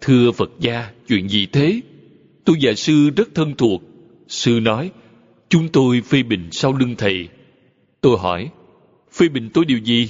thưa 0.01 0.31
Phật 0.31 0.51
gia, 0.59 0.89
chuyện 1.07 1.29
gì 1.29 1.45
thế? 1.45 1.81
Tôi 2.45 2.57
và 2.61 2.73
sư 2.73 3.09
rất 3.15 3.29
thân 3.35 3.55
thuộc. 3.57 3.81
Sư 4.27 4.59
nói, 4.61 4.91
chúng 5.49 5.69
tôi 5.69 6.01
phê 6.01 6.23
bình 6.23 6.47
sau 6.51 6.73
lưng 6.73 6.95
thầy. 6.97 7.27
Tôi 8.01 8.17
hỏi, 8.19 8.49
phê 9.11 9.29
bình 9.29 9.49
tôi 9.53 9.65
điều 9.65 9.77
gì? 9.77 10.09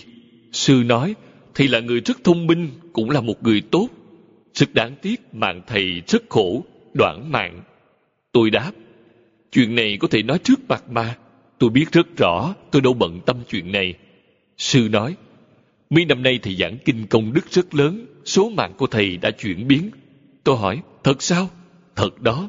Sư 0.51 0.83
nói, 0.85 1.15
thầy 1.55 1.67
là 1.67 1.79
người 1.79 1.99
rất 1.99 2.23
thông 2.23 2.47
minh, 2.47 2.69
cũng 2.93 3.09
là 3.09 3.21
một 3.21 3.43
người 3.43 3.61
tốt. 3.61 3.87
Rất 4.53 4.73
đáng 4.73 4.95
tiếc 5.01 5.21
mạng 5.33 5.61
thầy 5.67 6.01
rất 6.07 6.23
khổ, 6.29 6.63
đoạn 6.93 7.31
mạng. 7.31 7.61
Tôi 8.31 8.49
đáp, 8.49 8.71
chuyện 9.51 9.75
này 9.75 9.97
có 9.99 10.07
thể 10.07 10.23
nói 10.23 10.39
trước 10.43 10.59
mặt 10.69 10.83
mà. 10.89 11.17
Tôi 11.57 11.69
biết 11.69 11.91
rất 11.91 12.17
rõ, 12.17 12.55
tôi 12.71 12.81
đâu 12.81 12.93
bận 12.93 13.19
tâm 13.25 13.37
chuyện 13.49 13.71
này. 13.71 13.93
Sư 14.57 14.87
nói, 14.91 15.15
mấy 15.89 16.05
năm 16.05 16.23
nay 16.23 16.39
thầy 16.43 16.55
giảng 16.55 16.77
kinh 16.85 17.07
công 17.07 17.33
đức 17.33 17.51
rất 17.51 17.75
lớn, 17.75 18.05
số 18.25 18.49
mạng 18.49 18.73
của 18.77 18.87
thầy 18.87 19.17
đã 19.17 19.31
chuyển 19.31 19.67
biến. 19.67 19.89
Tôi 20.43 20.57
hỏi, 20.57 20.81
thật 21.03 21.21
sao? 21.21 21.49
Thật 21.95 22.21
đó. 22.21 22.47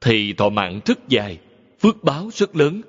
Thầy 0.00 0.34
thọ 0.36 0.48
mạng 0.48 0.80
rất 0.84 1.08
dài, 1.08 1.38
phước 1.80 2.04
báo 2.04 2.30
rất 2.34 2.56
lớn. 2.56 2.82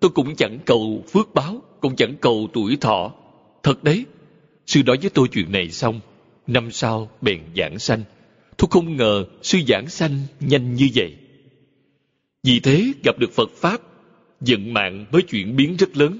Tôi 0.00 0.10
cũng 0.10 0.36
chẳng 0.36 0.58
cầu 0.66 1.04
phước 1.12 1.34
báo, 1.34 1.62
cũng 1.80 1.96
chẳng 1.96 2.14
cầu 2.20 2.48
tuổi 2.52 2.76
thọ. 2.80 3.12
Thật 3.62 3.84
đấy. 3.84 4.04
Sư 4.66 4.82
nói 4.86 4.98
với 5.00 5.10
tôi 5.10 5.28
chuyện 5.28 5.52
này 5.52 5.70
xong, 5.70 6.00
năm 6.46 6.70
sau 6.70 7.10
bèn 7.20 7.40
giảng 7.56 7.78
sanh. 7.78 8.02
Tôi 8.58 8.68
không 8.70 8.96
ngờ 8.96 9.24
sư 9.42 9.58
giảng 9.68 9.88
sanh 9.88 10.20
nhanh 10.40 10.74
như 10.74 10.88
vậy. 10.94 11.16
Vì 12.42 12.60
thế 12.60 12.92
gặp 13.04 13.18
được 13.18 13.32
Phật 13.32 13.50
Pháp, 13.50 13.80
vận 14.40 14.74
mạng 14.74 15.06
mới 15.12 15.22
chuyển 15.22 15.56
biến 15.56 15.76
rất 15.76 15.96
lớn. 15.96 16.18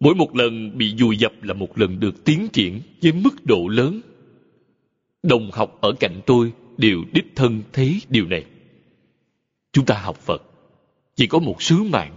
Mỗi 0.00 0.14
một 0.14 0.36
lần 0.36 0.78
bị 0.78 0.94
dùi 0.98 1.16
dập 1.16 1.32
là 1.42 1.54
một 1.54 1.78
lần 1.78 2.00
được 2.00 2.24
tiến 2.24 2.48
triển 2.52 2.80
với 3.02 3.12
mức 3.12 3.44
độ 3.44 3.68
lớn. 3.68 4.00
Đồng 5.22 5.50
học 5.50 5.78
ở 5.80 5.92
cạnh 6.00 6.20
tôi 6.26 6.52
đều 6.76 7.04
đích 7.12 7.26
thân 7.36 7.62
thấy 7.72 8.00
điều 8.08 8.26
này. 8.26 8.44
Chúng 9.72 9.86
ta 9.86 9.98
học 9.98 10.16
Phật 10.16 10.42
chỉ 11.16 11.26
có 11.26 11.38
một 11.38 11.62
sứ 11.62 11.82
mạng 11.82 12.16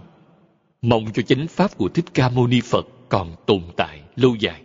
mong 0.82 1.04
cho 1.14 1.22
chánh 1.22 1.46
pháp 1.48 1.76
của 1.76 1.88
Thích 1.88 2.04
Ca 2.14 2.28
Mâu 2.28 2.46
Ni 2.46 2.60
Phật 2.60 2.86
còn 3.08 3.36
tồn 3.46 3.62
tại 3.76 4.00
lâu 4.16 4.36
dài. 4.40 4.62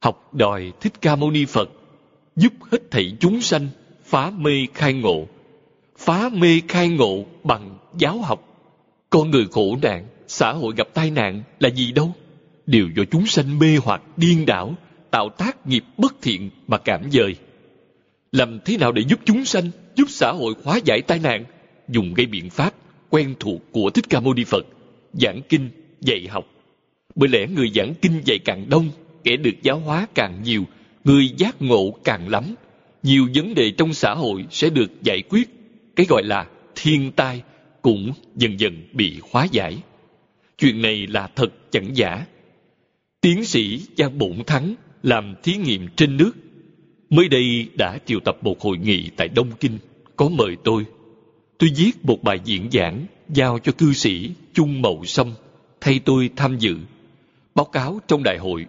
Học 0.00 0.34
đòi 0.34 0.72
Thích 0.80 0.92
Ca 1.00 1.16
Mâu 1.16 1.30
Ni 1.30 1.44
Phật 1.44 1.70
giúp 2.40 2.52
hết 2.70 2.90
thảy 2.90 3.12
chúng 3.20 3.40
sanh 3.40 3.68
phá 4.04 4.30
mê 4.30 4.66
khai 4.74 4.92
ngộ. 4.92 5.26
Phá 5.98 6.28
mê 6.28 6.60
khai 6.68 6.88
ngộ 6.88 7.24
bằng 7.44 7.78
giáo 7.98 8.18
học. 8.18 8.46
Con 9.10 9.30
người 9.30 9.46
khổ 9.50 9.78
nạn, 9.82 10.06
xã 10.28 10.52
hội 10.52 10.74
gặp 10.76 10.88
tai 10.94 11.10
nạn 11.10 11.42
là 11.58 11.70
gì 11.70 11.92
đâu? 11.92 12.14
Đều 12.66 12.88
do 12.96 13.02
chúng 13.10 13.26
sanh 13.26 13.58
mê 13.58 13.76
hoặc 13.84 14.02
điên 14.16 14.46
đảo, 14.46 14.74
tạo 15.10 15.28
tác 15.28 15.66
nghiệp 15.66 15.84
bất 15.98 16.14
thiện 16.22 16.50
mà 16.68 16.78
cảm 16.78 17.10
dời. 17.10 17.36
Làm 18.32 18.58
thế 18.64 18.76
nào 18.76 18.92
để 18.92 19.02
giúp 19.08 19.20
chúng 19.24 19.44
sanh, 19.44 19.70
giúp 19.96 20.06
xã 20.08 20.32
hội 20.32 20.54
hóa 20.64 20.78
giải 20.84 21.02
tai 21.02 21.18
nạn? 21.18 21.44
Dùng 21.88 22.14
gây 22.14 22.26
biện 22.26 22.50
pháp 22.50 22.74
quen 23.10 23.34
thuộc 23.40 23.60
của 23.72 23.90
Thích 23.90 24.04
Ca 24.10 24.20
Mâu 24.20 24.34
Ni 24.34 24.44
Phật, 24.44 24.66
giảng 25.12 25.40
kinh, 25.48 25.70
dạy 26.00 26.26
học. 26.30 26.44
Bởi 27.14 27.28
lẽ 27.28 27.46
người 27.46 27.70
giảng 27.74 27.94
kinh 28.02 28.22
dạy 28.24 28.38
càng 28.38 28.66
đông, 28.70 28.90
kẻ 29.24 29.36
được 29.36 29.62
giáo 29.62 29.78
hóa 29.78 30.06
càng 30.14 30.42
nhiều, 30.42 30.64
người 31.04 31.28
giác 31.36 31.62
ngộ 31.62 31.90
càng 32.04 32.28
lắm. 32.28 32.54
Nhiều 33.02 33.28
vấn 33.34 33.54
đề 33.54 33.70
trong 33.70 33.94
xã 33.94 34.14
hội 34.14 34.44
sẽ 34.50 34.70
được 34.70 35.02
giải 35.02 35.22
quyết. 35.28 35.48
Cái 35.96 36.06
gọi 36.08 36.22
là 36.24 36.46
thiên 36.74 37.12
tai 37.12 37.42
cũng 37.82 38.12
dần 38.36 38.60
dần 38.60 38.82
bị 38.92 39.20
hóa 39.32 39.46
giải. 39.52 39.76
Chuyện 40.58 40.82
này 40.82 41.06
là 41.06 41.28
thật 41.36 41.52
chẳng 41.70 41.96
giả. 41.96 42.26
Tiến 43.20 43.44
sĩ 43.44 43.80
Giang 43.96 44.18
Bổn 44.18 44.44
Thắng 44.46 44.74
làm 45.02 45.34
thí 45.42 45.56
nghiệm 45.56 45.88
trên 45.96 46.16
nước. 46.16 46.32
Mới 47.10 47.28
đây 47.28 47.68
đã 47.78 47.98
triệu 48.06 48.20
tập 48.24 48.36
một 48.42 48.60
hội 48.60 48.78
nghị 48.78 49.10
tại 49.16 49.28
Đông 49.28 49.50
Kinh, 49.60 49.78
có 50.16 50.28
mời 50.28 50.56
tôi. 50.64 50.84
Tôi 51.58 51.70
viết 51.76 51.92
một 52.02 52.22
bài 52.22 52.40
diễn 52.44 52.68
giảng 52.72 53.06
giao 53.28 53.58
cho 53.58 53.72
cư 53.72 53.92
sĩ 53.92 54.30
Chung 54.54 54.82
Mậu 54.82 55.04
Sâm 55.04 55.32
thay 55.80 56.00
tôi 56.04 56.30
tham 56.36 56.58
dự. 56.58 56.76
Báo 57.54 57.64
cáo 57.64 58.00
trong 58.08 58.22
đại 58.22 58.38
hội, 58.38 58.66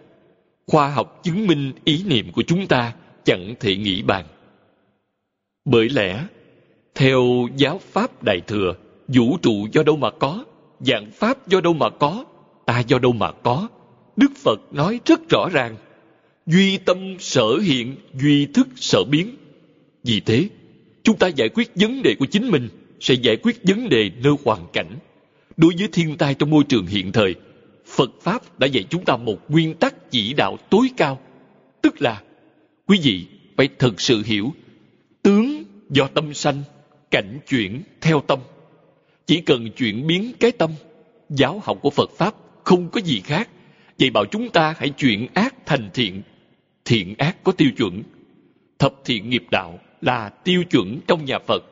khoa 0.68 0.90
học 0.90 1.20
chứng 1.24 1.48
minh 1.48 1.74
ý 1.86 2.04
niệm 2.04 2.32
của 2.32 2.44
chúng 2.48 2.68
ta 2.68 2.94
chẳng 3.24 3.56
thể 3.60 3.76
nghĩ 3.76 4.02
bàn. 4.02 4.26
Bởi 5.66 5.90
lẽ, 5.90 6.26
theo 6.96 7.48
giáo 7.56 7.80
pháp 7.92 8.24
Đại 8.24 8.42
Thừa, 8.48 8.74
vũ 9.08 9.38
trụ 9.42 9.68
do 9.72 9.84
đâu 9.84 9.98
mà 9.98 10.10
có, 10.12 10.46
dạng 10.80 11.12
pháp 11.12 11.48
do 11.48 11.62
đâu 11.62 11.74
mà 11.74 11.90
có, 11.90 12.26
ta 12.66 12.80
do 12.80 13.00
đâu 13.00 13.12
mà 13.12 13.32
có. 13.32 13.68
Đức 14.16 14.32
Phật 14.44 14.60
nói 14.72 15.00
rất 15.06 15.30
rõ 15.30 15.50
ràng, 15.52 15.76
duy 16.46 16.78
tâm 16.78 17.16
sở 17.20 17.58
hiện, 17.58 17.96
duy 18.14 18.46
thức 18.46 18.68
sở 18.76 19.04
biến. 19.04 19.36
Vì 20.04 20.20
thế, 20.20 20.50
chúng 21.04 21.18
ta 21.18 21.28
giải 21.28 21.50
quyết 21.50 21.72
vấn 21.76 22.02
đề 22.02 22.16
của 22.20 22.26
chính 22.26 22.52
mình 22.52 22.70
sẽ 23.00 23.14
giải 23.14 23.36
quyết 23.36 23.60
vấn 23.64 23.90
đề 23.90 24.12
nơi 24.24 24.34
hoàn 24.46 24.68
cảnh. 24.74 24.98
Đối 25.58 25.74
với 25.78 25.88
thiên 25.92 26.18
tai 26.18 26.34
trong 26.34 26.50
môi 26.50 26.64
trường 26.64 26.86
hiện 26.86 27.12
thời, 27.12 27.36
Phật 27.92 28.12
Pháp 28.22 28.60
đã 28.60 28.68
dạy 28.68 28.86
chúng 28.90 29.06
ta 29.06 29.18
một 29.18 29.52
nguyên 29.52 29.74
tắc 29.74 30.12
chỉ 30.12 30.34
đạo 30.34 30.58
tối 30.70 30.88
cao. 30.98 31.20
Tức 31.82 32.02
là, 32.02 32.22
quý 32.88 33.00
vị 33.04 33.26
phải 33.58 33.70
thực 33.80 34.02
sự 34.02 34.24
hiểu, 34.26 34.54
tướng 35.24 35.64
do 35.90 36.08
tâm 36.08 36.34
sanh, 36.34 36.64
cảnh 37.12 37.40
chuyển 37.48 37.82
theo 38.02 38.22
tâm. 38.22 38.40
Chỉ 39.26 39.42
cần 39.42 39.72
chuyển 39.72 40.08
biến 40.08 40.32
cái 40.40 40.52
tâm, 40.52 40.72
giáo 41.30 41.62
học 41.64 41.78
của 41.82 41.90
Phật 41.90 42.12
Pháp 42.18 42.36
không 42.64 42.90
có 42.90 43.02
gì 43.02 43.22
khác. 43.26 43.50
Vậy 44.00 44.10
bảo 44.10 44.26
chúng 44.26 44.50
ta 44.50 44.76
hãy 44.78 44.90
chuyển 44.90 45.28
ác 45.34 45.56
thành 45.66 45.90
thiện. 45.94 46.22
Thiện 46.86 47.16
ác 47.18 47.44
có 47.44 47.52
tiêu 47.52 47.70
chuẩn. 47.78 48.04
Thập 48.80 48.94
thiện 49.06 49.30
nghiệp 49.30 49.44
đạo 49.52 49.80
là 50.02 50.30
tiêu 50.30 50.64
chuẩn 50.72 51.00
trong 51.08 51.26
nhà 51.26 51.40
Phật. 51.40 51.64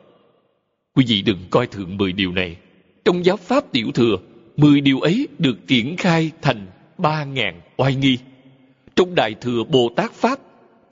Quý 0.94 1.04
vị 1.08 1.22
đừng 1.22 1.38
coi 1.50 1.66
thường 1.66 1.96
mười 1.96 2.12
điều 2.12 2.32
này. 2.32 2.56
Trong 3.04 3.24
giáo 3.24 3.36
Pháp 3.36 3.72
Tiểu 3.72 3.90
Thừa, 3.94 4.16
mười 4.60 4.80
điều 4.80 5.00
ấy 5.00 5.28
được 5.38 5.66
triển 5.66 5.96
khai 5.96 6.30
thành 6.42 6.66
ba 6.98 7.24
ngàn 7.24 7.60
oai 7.76 7.94
nghi. 7.94 8.18
Trong 8.96 9.14
Đại 9.14 9.34
Thừa 9.40 9.64
Bồ 9.64 9.88
Tát 9.96 10.12
Pháp, 10.12 10.38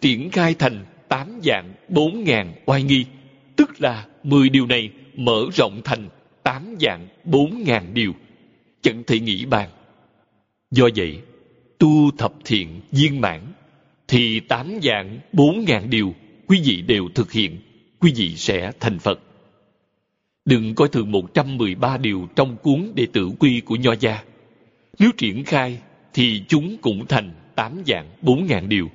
triển 0.01 0.31
khai 0.31 0.55
thành 0.55 0.85
tám 1.09 1.41
dạng 1.45 1.75
bốn 1.89 2.25
ngàn 2.25 2.55
oai 2.67 2.83
nghi. 2.83 3.05
Tức 3.57 3.71
là 3.79 4.07
mười 4.23 4.49
điều 4.49 4.67
này 4.67 4.91
mở 5.17 5.45
rộng 5.55 5.81
thành 5.85 6.09
tám 6.43 6.75
dạng 6.81 7.09
bốn 7.25 7.63
ngàn 7.67 7.95
điều. 7.95 8.13
Chẳng 8.83 9.03
thể 9.07 9.21
nghĩ 9.21 9.45
bàn. 9.45 9.69
Do 10.71 10.89
vậy, 10.97 11.19
tu 11.79 12.11
thập 12.19 12.33
thiện 12.45 12.81
viên 12.93 13.21
mãn, 13.21 13.41
thì 14.09 14.41
tám 14.41 14.79
dạng 14.83 15.19
bốn 15.33 15.65
ngàn 15.65 15.91
điều 15.91 16.15
quý 16.47 16.61
vị 16.65 16.83
đều 16.83 17.09
thực 17.15 17.33
hiện, 17.33 17.61
quý 18.01 18.13
vị 18.17 18.37
sẽ 18.37 18.73
thành 18.81 18.99
Phật. 18.99 19.21
Đừng 20.49 20.75
coi 20.75 20.89
thường 20.89 21.13
113 21.13 21.97
điều 21.97 22.29
trong 22.37 22.57
cuốn 22.57 22.93
đệ 22.95 23.07
tử 23.13 23.31
quy 23.39 23.61
của 23.61 23.77
Nho 23.77 23.95
Gia. 24.01 24.23
Nếu 24.99 25.11
triển 25.17 25.45
khai, 25.45 25.79
thì 26.15 26.43
chúng 26.49 26.77
cũng 26.81 27.07
thành 27.07 27.31
tám 27.55 27.83
dạng 27.87 28.09
bốn 28.23 28.47
ngàn 28.47 28.69
điều. 28.69 28.91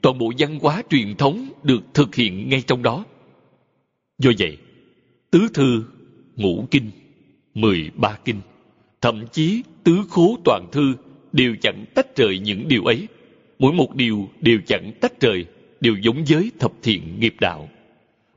Toàn 0.00 0.18
bộ 0.18 0.32
văn 0.38 0.58
hóa 0.58 0.82
truyền 0.90 1.16
thống 1.16 1.48
được 1.62 1.80
thực 1.94 2.14
hiện 2.14 2.48
ngay 2.48 2.62
trong 2.66 2.82
đó. 2.82 3.04
Do 4.18 4.30
vậy, 4.38 4.56
tứ 5.30 5.48
thư, 5.54 5.84
ngũ 6.36 6.66
kinh, 6.70 6.90
mười 7.54 7.90
ba 7.94 8.18
kinh, 8.24 8.40
thậm 9.00 9.26
chí 9.32 9.62
tứ 9.84 9.98
khố 10.10 10.38
toàn 10.44 10.66
thư 10.72 10.94
đều 11.32 11.54
chẳng 11.60 11.84
tách 11.94 12.16
rời 12.16 12.38
những 12.38 12.68
điều 12.68 12.84
ấy. 12.84 13.08
Mỗi 13.58 13.72
một 13.72 13.94
điều 13.94 14.28
đều 14.40 14.58
chẳng 14.66 14.92
tách 15.00 15.20
rời, 15.20 15.46
đều 15.80 15.94
giống 16.02 16.24
với 16.28 16.50
thập 16.58 16.72
thiện 16.82 17.20
nghiệp 17.20 17.34
đạo. 17.40 17.68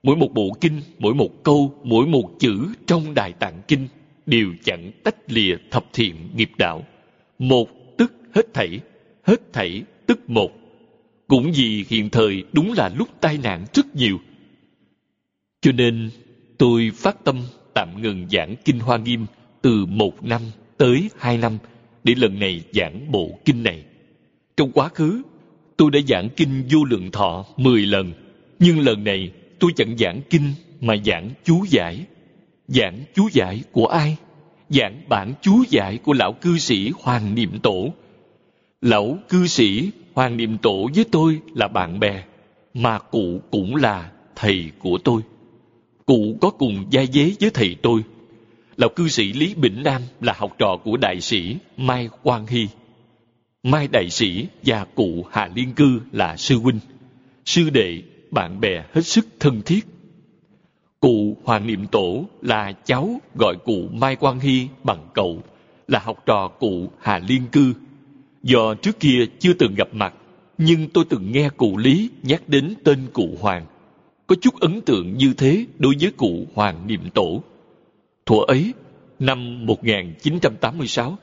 Mỗi 0.04 0.16
một 0.16 0.34
bộ 0.34 0.50
kinh, 0.62 0.82
mỗi 1.00 1.14
một 1.14 1.44
câu, 1.44 1.74
mỗi 1.84 2.08
một 2.08 2.30
chữ 2.40 2.68
trong 2.88 3.14
Đại 3.14 3.34
Tạng 3.34 3.62
Kinh 3.68 3.88
đều 4.26 4.48
chẳng 4.64 4.92
tách 5.04 5.32
lìa 5.32 5.56
thập 5.72 5.86
thiện 5.94 6.16
nghiệp 6.36 6.50
đạo. 6.58 6.84
Một 7.40 7.70
tức 7.98 8.14
hết 8.36 8.54
thảy, 8.54 8.80
hết 9.24 9.54
thảy 9.54 9.84
tức 10.06 10.30
một. 10.30 10.52
Cũng 11.28 11.52
vì 11.56 11.86
hiện 11.90 12.10
thời 12.10 12.44
đúng 12.54 12.74
là 12.74 12.92
lúc 12.98 13.10
tai 13.22 13.38
nạn 13.38 13.66
rất 13.74 13.96
nhiều. 13.96 14.18
Cho 15.62 15.72
nên 15.72 16.10
tôi 16.58 16.92
phát 16.96 17.24
tâm 17.24 17.40
tạm 17.74 18.02
ngừng 18.02 18.28
giảng 18.32 18.56
Kinh 18.66 18.80
Hoa 18.80 18.98
Nghiêm 18.98 19.26
từ 19.62 19.86
một 19.86 20.24
năm 20.24 20.42
tới 20.78 21.10
hai 21.18 21.38
năm 21.38 21.58
để 22.04 22.14
lần 22.18 22.40
này 22.40 22.62
giảng 22.74 23.12
bộ 23.12 23.40
kinh 23.46 23.64
này. 23.64 23.84
Trong 24.58 24.72
quá 24.72 24.90
khứ, 24.90 25.22
tôi 25.78 25.92
đã 25.92 26.00
giảng 26.08 26.30
kinh 26.30 26.64
vô 26.72 26.84
lượng 26.84 27.12
thọ 27.12 27.46
mười 27.58 27.86
lần, 27.86 28.14
nhưng 28.60 28.80
lần 28.80 29.04
này 29.04 29.32
tôi 29.62 29.72
chẳng 29.76 29.98
giảng 29.98 30.22
kinh 30.30 30.54
mà 30.82 30.96
giảng 31.06 31.30
chú 31.44 31.66
giải. 31.70 32.06
Giảng 32.68 33.00
chú 33.16 33.30
giải 33.32 33.64
của 33.72 33.86
ai? 33.88 34.18
Giảng 34.70 35.02
bản 35.10 35.34
chú 35.42 35.64
giải 35.70 35.98
của 35.98 36.14
lão 36.14 36.34
cư 36.34 36.58
sĩ 36.58 36.92
Hoàng 37.04 37.36
Niệm 37.36 37.60
Tổ. 37.60 37.94
Lão 38.82 39.18
cư 39.30 39.48
sĩ 39.48 39.92
Hoàng 40.14 40.38
Niệm 40.38 40.58
Tổ 40.58 40.90
với 40.96 41.06
tôi 41.12 41.40
là 41.56 41.68
bạn 41.68 42.00
bè, 42.00 42.24
mà 42.74 43.00
cụ 43.00 43.42
cũng 43.52 43.76
là 43.76 44.12
thầy 44.36 44.72
của 44.80 44.98
tôi. 45.04 45.22
Cụ 46.06 46.38
có 46.42 46.50
cùng 46.50 46.86
gia 46.90 47.06
dế 47.06 47.32
với 47.40 47.50
thầy 47.50 47.76
tôi. 47.82 48.02
Lão 48.78 48.90
cư 48.90 49.08
sĩ 49.08 49.34
Lý 49.34 49.54
Bỉnh 49.56 49.84
Nam 49.84 50.02
là 50.22 50.34
học 50.38 50.56
trò 50.60 50.78
của 50.84 50.98
đại 50.98 51.22
sĩ 51.22 51.56
Mai 51.78 52.10
Quang 52.24 52.48
Hy. 52.48 52.68
Mai 53.64 53.88
đại 53.88 54.10
sĩ 54.10 54.46
và 54.66 54.86
cụ 54.96 55.26
Hà 55.32 55.50
Liên 55.56 55.74
Cư 55.74 56.02
là 56.12 56.38
sư 56.38 56.58
huynh, 56.58 56.80
sư 57.46 57.70
đệ, 57.70 58.02
bạn 58.32 58.62
bè 58.62 58.84
hết 58.94 59.02
sức 59.02 59.28
thân 59.40 59.62
thiết. 59.62 59.86
Cụ 61.00 61.38
Hoàng 61.44 61.68
Niệm 61.68 61.88
Tổ 61.88 62.26
là 62.42 62.72
cháu 62.86 63.22
gọi 63.36 63.56
cụ 63.66 63.88
Mai 63.92 64.16
Quang 64.16 64.40
Hy 64.40 64.68
bằng 64.84 65.08
cậu, 65.14 65.42
là 65.88 66.00
học 66.00 66.24
trò 66.26 66.48
cụ 66.48 66.88
Hà 67.00 67.20
Liên 67.20 67.42
Cư. 67.52 67.74
Do 68.44 68.74
trước 68.74 69.00
kia 69.00 69.26
chưa 69.40 69.54
từng 69.54 69.76
gặp 69.76 69.88
mặt, 69.92 70.14
nhưng 70.58 70.90
tôi 70.90 71.06
từng 71.10 71.32
nghe 71.32 71.50
cụ 71.58 71.78
Lý 71.78 72.10
nhắc 72.24 72.50
đến 72.50 72.74
tên 72.84 73.00
cụ 73.14 73.30
Hoàng. 73.40 73.66
Có 74.28 74.36
chút 74.42 74.60
ấn 74.60 74.82
tượng 74.82 75.18
như 75.18 75.34
thế 75.38 75.66
đối 75.80 75.96
với 76.02 76.12
cụ 76.18 76.46
Hoàng 76.56 76.88
Niệm 76.88 77.10
Tổ. 77.14 77.44
Thuở 78.26 78.40
ấy, 78.48 78.74
năm 79.20 79.66
1986, 79.66 81.18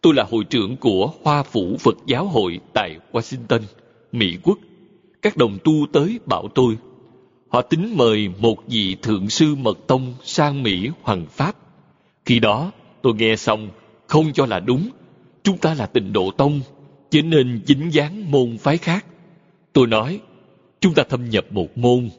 tôi 0.00 0.14
là 0.14 0.24
hội 0.30 0.44
trưởng 0.44 0.76
của 0.76 1.12
Hoa 1.24 1.42
Phủ 1.42 1.76
Phật 1.78 1.96
Giáo 2.06 2.26
Hội 2.26 2.60
tại 2.74 2.96
Washington, 3.12 3.60
Mỹ 4.12 4.38
Quốc. 4.42 4.58
Các 5.22 5.36
đồng 5.36 5.58
tu 5.64 5.86
tới 5.92 6.20
bảo 6.26 6.48
tôi 6.54 6.76
họ 7.48 7.62
tính 7.62 7.94
mời 7.96 8.28
một 8.38 8.56
vị 8.66 8.96
thượng 9.02 9.30
sư 9.30 9.54
mật 9.54 9.78
tông 9.86 10.14
sang 10.22 10.62
Mỹ 10.62 10.90
hoằng 11.02 11.26
pháp. 11.26 11.56
Khi 12.24 12.40
đó, 12.40 12.72
tôi 13.02 13.14
nghe 13.14 13.36
xong, 13.36 13.68
không 14.06 14.32
cho 14.32 14.46
là 14.46 14.60
đúng. 14.60 14.88
Chúng 15.42 15.58
ta 15.58 15.74
là 15.74 15.86
tịnh 15.86 16.12
độ 16.12 16.30
tông, 16.30 16.60
chỉ 17.10 17.22
nên 17.22 17.60
dính 17.66 17.92
dáng 17.92 18.30
môn 18.30 18.58
phái 18.58 18.78
khác. 18.78 19.06
Tôi 19.72 19.86
nói, 19.86 20.20
chúng 20.80 20.94
ta 20.94 21.02
thâm 21.08 21.30
nhập 21.30 21.46
một 21.50 21.78
môn, 21.78 22.10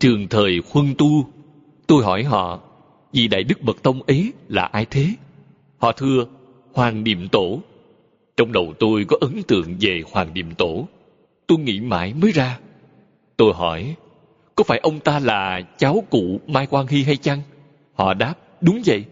trường 0.00 0.28
thời 0.28 0.60
huân 0.72 0.94
tu. 0.98 1.26
Tôi 1.86 2.04
hỏi 2.04 2.22
họ, 2.24 2.60
vị 3.12 3.28
đại 3.28 3.42
đức 3.42 3.64
mật 3.64 3.82
tông 3.82 4.02
ấy 4.02 4.32
là 4.48 4.62
ai 4.62 4.86
thế? 4.90 5.06
Họ 5.78 5.92
thưa, 5.92 6.24
Hoàng 6.72 7.04
Niệm 7.04 7.28
Tổ. 7.28 7.60
Trong 8.36 8.52
đầu 8.52 8.74
tôi 8.78 9.04
có 9.08 9.16
ấn 9.20 9.42
tượng 9.42 9.76
về 9.80 10.02
Hoàng 10.12 10.34
Niệm 10.34 10.54
Tổ. 10.58 10.88
Tôi 11.48 11.58
nghĩ 11.58 11.80
mãi 11.80 12.14
mới 12.14 12.32
ra. 12.32 12.58
Tôi 13.36 13.54
hỏi, 13.54 13.94
có 14.54 14.64
phải 14.64 14.78
ông 14.78 15.00
ta 15.00 15.18
là 15.18 15.60
cháu 15.78 16.04
cụ 16.10 16.40
Mai 16.46 16.66
Quang 16.66 16.86
Hy 16.86 17.02
hay 17.02 17.16
chăng? 17.16 17.42
Họ 17.94 18.14
đáp, 18.14 18.34
đúng 18.60 18.82
vậy. 18.86 19.04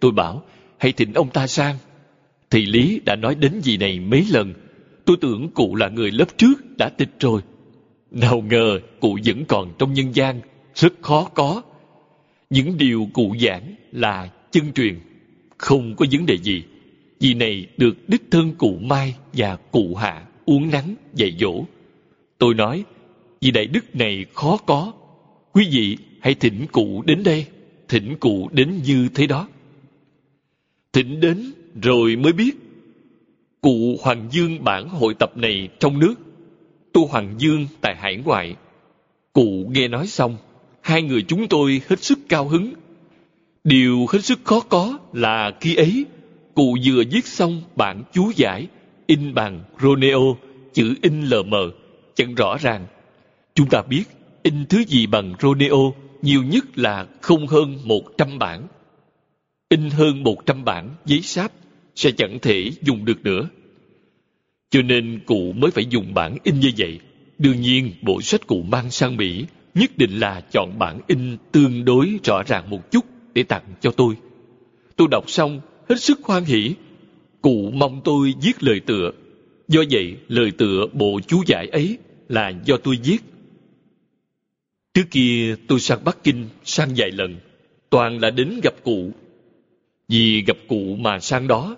Tôi 0.00 0.12
bảo, 0.12 0.42
hãy 0.78 0.92
thỉnh 0.92 1.12
ông 1.12 1.30
ta 1.30 1.46
sang. 1.46 1.76
Thì 2.50 2.66
Lý 2.66 3.00
đã 3.04 3.16
nói 3.16 3.34
đến 3.34 3.60
gì 3.60 3.76
này 3.76 4.00
mấy 4.00 4.26
lần. 4.30 4.54
Tôi 5.04 5.16
tưởng 5.20 5.50
cụ 5.50 5.74
là 5.74 5.88
người 5.88 6.10
lớp 6.10 6.38
trước 6.38 6.76
đã 6.78 6.88
tịch 6.88 7.10
rồi. 7.20 7.40
Nào 8.10 8.40
ngờ 8.40 8.80
cụ 9.00 9.18
vẫn 9.24 9.44
còn 9.44 9.72
trong 9.78 9.92
nhân 9.92 10.14
gian, 10.14 10.40
rất 10.74 10.92
khó 11.02 11.24
có. 11.34 11.62
Những 12.50 12.78
điều 12.78 13.08
cụ 13.12 13.34
giảng 13.40 13.74
là 13.92 14.28
chân 14.50 14.72
truyền, 14.72 15.00
không 15.58 15.96
có 15.96 16.06
vấn 16.12 16.26
đề 16.26 16.38
gì. 16.38 16.62
Vì 17.20 17.34
này 17.34 17.66
được 17.76 18.08
đích 18.08 18.22
thân 18.30 18.52
cụ 18.58 18.78
Mai 18.80 19.14
và 19.32 19.56
cụ 19.56 19.94
Hạ 19.94 20.22
uống 20.46 20.70
nắng 20.70 20.94
dạy 21.14 21.36
dỗ. 21.40 21.64
Tôi 22.38 22.54
nói, 22.54 22.84
vì 23.40 23.50
đại 23.50 23.66
đức 23.66 23.96
này 23.96 24.26
khó 24.34 24.56
có. 24.66 24.92
Quý 25.52 25.68
vị 25.70 25.96
hãy 26.20 26.34
thỉnh 26.34 26.66
cụ 26.72 27.02
đến 27.06 27.22
đây, 27.22 27.46
thỉnh 27.88 28.16
cụ 28.20 28.48
đến 28.52 28.80
như 28.84 29.08
thế 29.14 29.26
đó. 29.26 29.48
Thỉnh 30.92 31.20
đến 31.20 31.52
rồi 31.82 32.16
mới 32.16 32.32
biết 32.32 32.56
cụ 33.60 33.96
Hoàng 34.02 34.28
Dương 34.30 34.64
bản 34.64 34.88
hội 34.88 35.14
tập 35.14 35.36
này 35.36 35.68
trong 35.78 35.98
nước, 35.98 36.14
tu 36.92 37.06
Hoàng 37.06 37.34
Dương 37.38 37.66
tại 37.80 37.96
hải 37.96 38.16
ngoại. 38.16 38.56
Cụ 39.32 39.70
nghe 39.70 39.88
nói 39.88 40.06
xong, 40.06 40.36
hai 40.80 41.02
người 41.02 41.22
chúng 41.22 41.48
tôi 41.48 41.80
hết 41.88 42.02
sức 42.02 42.18
cao 42.28 42.48
hứng. 42.48 42.72
Điều 43.64 44.06
hết 44.10 44.24
sức 44.24 44.40
khó 44.44 44.60
có 44.60 44.98
là 45.12 45.52
khi 45.60 45.74
ấy, 45.74 46.04
cụ 46.54 46.76
vừa 46.84 47.02
viết 47.10 47.26
xong 47.26 47.62
bản 47.76 48.02
chú 48.12 48.32
giải, 48.36 48.66
in 49.06 49.34
bằng 49.34 49.64
Romeo, 49.80 50.36
chữ 50.72 50.94
in 51.02 51.22
lờ 51.22 51.42
mờ, 51.42 51.70
chẳng 52.14 52.34
rõ 52.34 52.56
ràng 52.60 52.86
Chúng 53.54 53.68
ta 53.68 53.82
biết, 53.82 54.04
in 54.42 54.66
thứ 54.68 54.84
gì 54.84 55.06
bằng 55.06 55.34
Romeo 55.40 55.94
nhiều 56.22 56.42
nhất 56.42 56.78
là 56.78 57.06
không 57.20 57.46
hơn 57.46 57.78
một 57.84 58.02
trăm 58.18 58.38
bản. 58.38 58.66
In 59.68 59.90
hơn 59.90 60.22
một 60.22 60.46
trăm 60.46 60.64
bản 60.64 60.90
giấy 61.04 61.20
sáp 61.20 61.52
sẽ 61.94 62.10
chẳng 62.10 62.38
thể 62.42 62.70
dùng 62.82 63.04
được 63.04 63.24
nữa. 63.24 63.48
Cho 64.70 64.82
nên 64.82 65.20
cụ 65.26 65.52
mới 65.52 65.70
phải 65.70 65.86
dùng 65.90 66.14
bản 66.14 66.36
in 66.42 66.60
như 66.60 66.70
vậy. 66.78 66.98
Đương 67.38 67.60
nhiên, 67.60 67.92
bộ 68.02 68.22
sách 68.22 68.46
cụ 68.46 68.62
mang 68.62 68.90
sang 68.90 69.16
Mỹ 69.16 69.44
nhất 69.74 69.90
định 69.96 70.18
là 70.18 70.40
chọn 70.52 70.78
bản 70.78 71.00
in 71.06 71.36
tương 71.52 71.84
đối 71.84 72.18
rõ 72.24 72.42
ràng 72.46 72.70
một 72.70 72.90
chút 72.90 73.04
để 73.34 73.42
tặng 73.42 73.64
cho 73.80 73.90
tôi. 73.90 74.14
Tôi 74.96 75.08
đọc 75.10 75.30
xong, 75.30 75.60
hết 75.88 76.00
sức 76.00 76.20
hoan 76.24 76.44
hỷ. 76.44 76.74
Cụ 77.42 77.70
mong 77.74 78.00
tôi 78.04 78.34
viết 78.42 78.62
lời 78.62 78.80
tựa. 78.80 79.10
Do 79.68 79.82
vậy, 79.90 80.16
lời 80.28 80.50
tựa 80.58 80.86
bộ 80.92 81.20
chú 81.26 81.42
giải 81.46 81.66
ấy 81.66 81.98
là 82.28 82.52
do 82.64 82.76
tôi 82.76 82.98
viết 83.04 83.18
Trước 84.94 85.10
kia 85.10 85.56
tôi 85.68 85.80
sang 85.80 86.04
Bắc 86.04 86.24
Kinh 86.24 86.48
sang 86.64 86.88
vài 86.96 87.10
lần, 87.10 87.36
toàn 87.90 88.20
là 88.20 88.30
đến 88.30 88.60
gặp 88.62 88.74
cụ. 88.84 89.10
Vì 90.08 90.42
gặp 90.46 90.56
cụ 90.68 90.96
mà 90.96 91.20
sang 91.20 91.48
đó, 91.48 91.76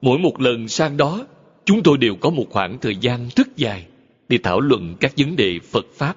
mỗi 0.00 0.18
một 0.18 0.40
lần 0.40 0.68
sang 0.68 0.96
đó, 0.96 1.26
chúng 1.64 1.82
tôi 1.82 1.98
đều 1.98 2.16
có 2.16 2.30
một 2.30 2.46
khoảng 2.50 2.78
thời 2.78 2.96
gian 2.96 3.28
rất 3.36 3.56
dài 3.56 3.86
để 4.28 4.38
thảo 4.42 4.60
luận 4.60 4.94
các 5.00 5.12
vấn 5.16 5.36
đề 5.36 5.58
Phật 5.72 5.86
Pháp. 5.94 6.16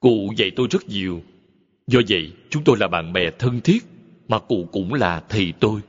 Cụ 0.00 0.32
dạy 0.36 0.50
tôi 0.56 0.66
rất 0.70 0.88
nhiều. 0.88 1.22
Do 1.86 2.00
vậy, 2.08 2.32
chúng 2.50 2.64
tôi 2.64 2.76
là 2.80 2.88
bạn 2.88 3.12
bè 3.12 3.30
thân 3.38 3.60
thiết, 3.60 3.84
mà 4.28 4.38
cụ 4.38 4.68
cũng 4.72 4.94
là 4.94 5.22
thầy 5.28 5.52
tôi. 5.60 5.80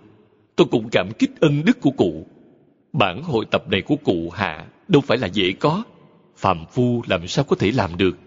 Tôi 0.55 0.67
cũng 0.71 0.89
cảm 0.91 1.09
kích 1.19 1.31
ân 1.39 1.65
đức 1.65 1.81
của 1.81 1.91
cụ. 1.91 2.27
Bản 2.93 3.23
hội 3.23 3.45
tập 3.51 3.63
này 3.69 3.81
của 3.81 3.95
cụ 3.95 4.29
Hạ 4.29 4.65
đâu 4.87 5.01
phải 5.01 5.17
là 5.17 5.27
dễ 5.27 5.51
có. 5.59 5.83
Phạm 6.41 6.65
Phu 6.71 7.03
làm 7.07 7.27
sao 7.27 7.45
có 7.45 7.55
thể 7.55 7.71
làm 7.71 7.97
được 7.97 8.17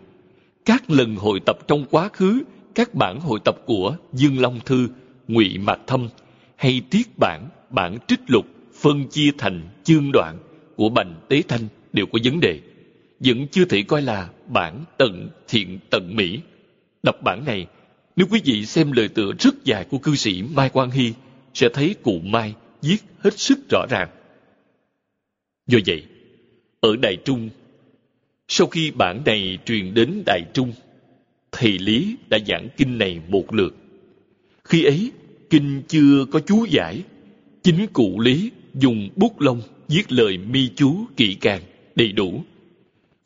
các 0.65 0.91
lần 0.91 1.16
hội 1.16 1.41
tập 1.47 1.59
trong 1.69 1.86
quá 1.91 2.09
khứ, 2.12 2.43
các 2.74 2.95
bản 2.95 3.20
hội 3.20 3.39
tập 3.45 3.57
của 3.66 3.97
Dương 4.12 4.41
Long 4.41 4.61
Thư, 4.61 4.89
Ngụy 5.28 5.59
Mạc 5.59 5.81
Thâm 5.86 6.09
hay 6.57 6.82
tiết 6.91 7.19
bản, 7.19 7.49
bản 7.70 7.99
trích 8.07 8.20
lục 8.27 8.47
phân 8.81 9.09
chia 9.09 9.31
thành 9.39 9.69
chương 9.85 10.12
đoạn 10.12 10.39
của 10.77 10.89
Bành 10.89 11.15
Tế 11.28 11.43
Thanh 11.49 11.69
đều 11.93 12.07
có 12.07 12.19
vấn 12.24 12.41
đề. 12.41 12.61
Vẫn 13.20 13.47
chưa 13.49 13.65
thể 13.65 13.82
coi 13.82 14.03
là 14.03 14.28
bản 14.47 14.85
tận 14.99 15.28
thiện 15.49 15.78
tận 15.91 16.16
mỹ. 16.16 16.41
Đọc 17.03 17.16
bản 17.24 17.45
này, 17.45 17.66
nếu 18.16 18.27
quý 18.31 18.41
vị 18.45 18.66
xem 18.66 18.93
lời 18.93 19.09
tựa 19.09 19.32
rất 19.39 19.65
dài 19.65 19.85
của 19.85 19.99
cư 19.99 20.15
sĩ 20.15 20.43
Mai 20.55 20.69
Quang 20.69 20.91
Hy, 20.91 21.12
sẽ 21.55 21.69
thấy 21.74 21.95
cụ 22.03 22.20
Mai 22.24 22.55
viết 22.82 22.99
hết 23.19 23.39
sức 23.39 23.59
rõ 23.70 23.86
ràng. 23.91 24.09
Do 25.66 25.78
vậy, 25.86 26.05
ở 26.81 26.97
Đại 26.97 27.16
Trung 27.24 27.51
sau 28.48 28.66
khi 28.66 28.90
bản 28.90 29.22
này 29.24 29.58
truyền 29.66 29.94
đến 29.94 30.22
Đại 30.26 30.42
Trung, 30.54 30.72
thầy 31.52 31.78
Lý 31.78 32.16
đã 32.28 32.38
giảng 32.46 32.68
kinh 32.76 32.98
này 32.98 33.20
một 33.28 33.54
lượt. 33.54 33.76
Khi 34.64 34.84
ấy, 34.84 35.12
kinh 35.50 35.82
chưa 35.88 36.24
có 36.30 36.40
chú 36.40 36.64
giải. 36.70 37.02
Chính 37.62 37.86
cụ 37.92 38.20
Lý 38.20 38.50
dùng 38.74 39.08
bút 39.16 39.40
lông 39.40 39.62
viết 39.88 40.12
lời 40.12 40.38
mi 40.38 40.68
chú 40.76 40.96
kỹ 41.16 41.36
càng, 41.40 41.62
đầy 41.96 42.12
đủ. 42.12 42.42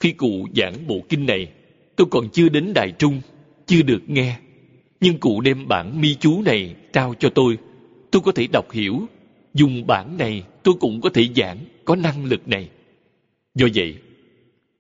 Khi 0.00 0.12
cụ 0.12 0.48
giảng 0.56 0.86
bộ 0.86 1.00
kinh 1.08 1.26
này, 1.26 1.48
tôi 1.96 2.06
còn 2.10 2.28
chưa 2.32 2.48
đến 2.48 2.72
Đại 2.74 2.92
Trung, 2.98 3.20
chưa 3.66 3.82
được 3.82 4.02
nghe. 4.06 4.38
Nhưng 5.00 5.18
cụ 5.18 5.40
đem 5.40 5.68
bản 5.68 6.00
mi 6.00 6.14
chú 6.14 6.42
này 6.42 6.74
trao 6.92 7.14
cho 7.18 7.28
tôi. 7.28 7.58
Tôi 8.10 8.22
có 8.22 8.32
thể 8.32 8.46
đọc 8.52 8.72
hiểu. 8.72 9.00
Dùng 9.54 9.86
bản 9.86 10.16
này 10.18 10.42
tôi 10.62 10.74
cũng 10.80 11.00
có 11.00 11.10
thể 11.10 11.28
giảng, 11.36 11.58
có 11.84 11.96
năng 11.96 12.24
lực 12.24 12.48
này. 12.48 12.68
Do 13.54 13.66
vậy, 13.74 13.94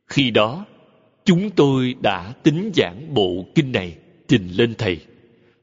khi 0.08 0.30
đó, 0.30 0.66
chúng 1.24 1.50
tôi 1.50 1.94
đã 2.02 2.32
tính 2.42 2.70
giảng 2.76 3.14
bộ 3.14 3.46
kinh 3.54 3.72
này 3.72 3.96
trình 4.28 4.48
lên 4.48 4.74
thầy. 4.78 5.00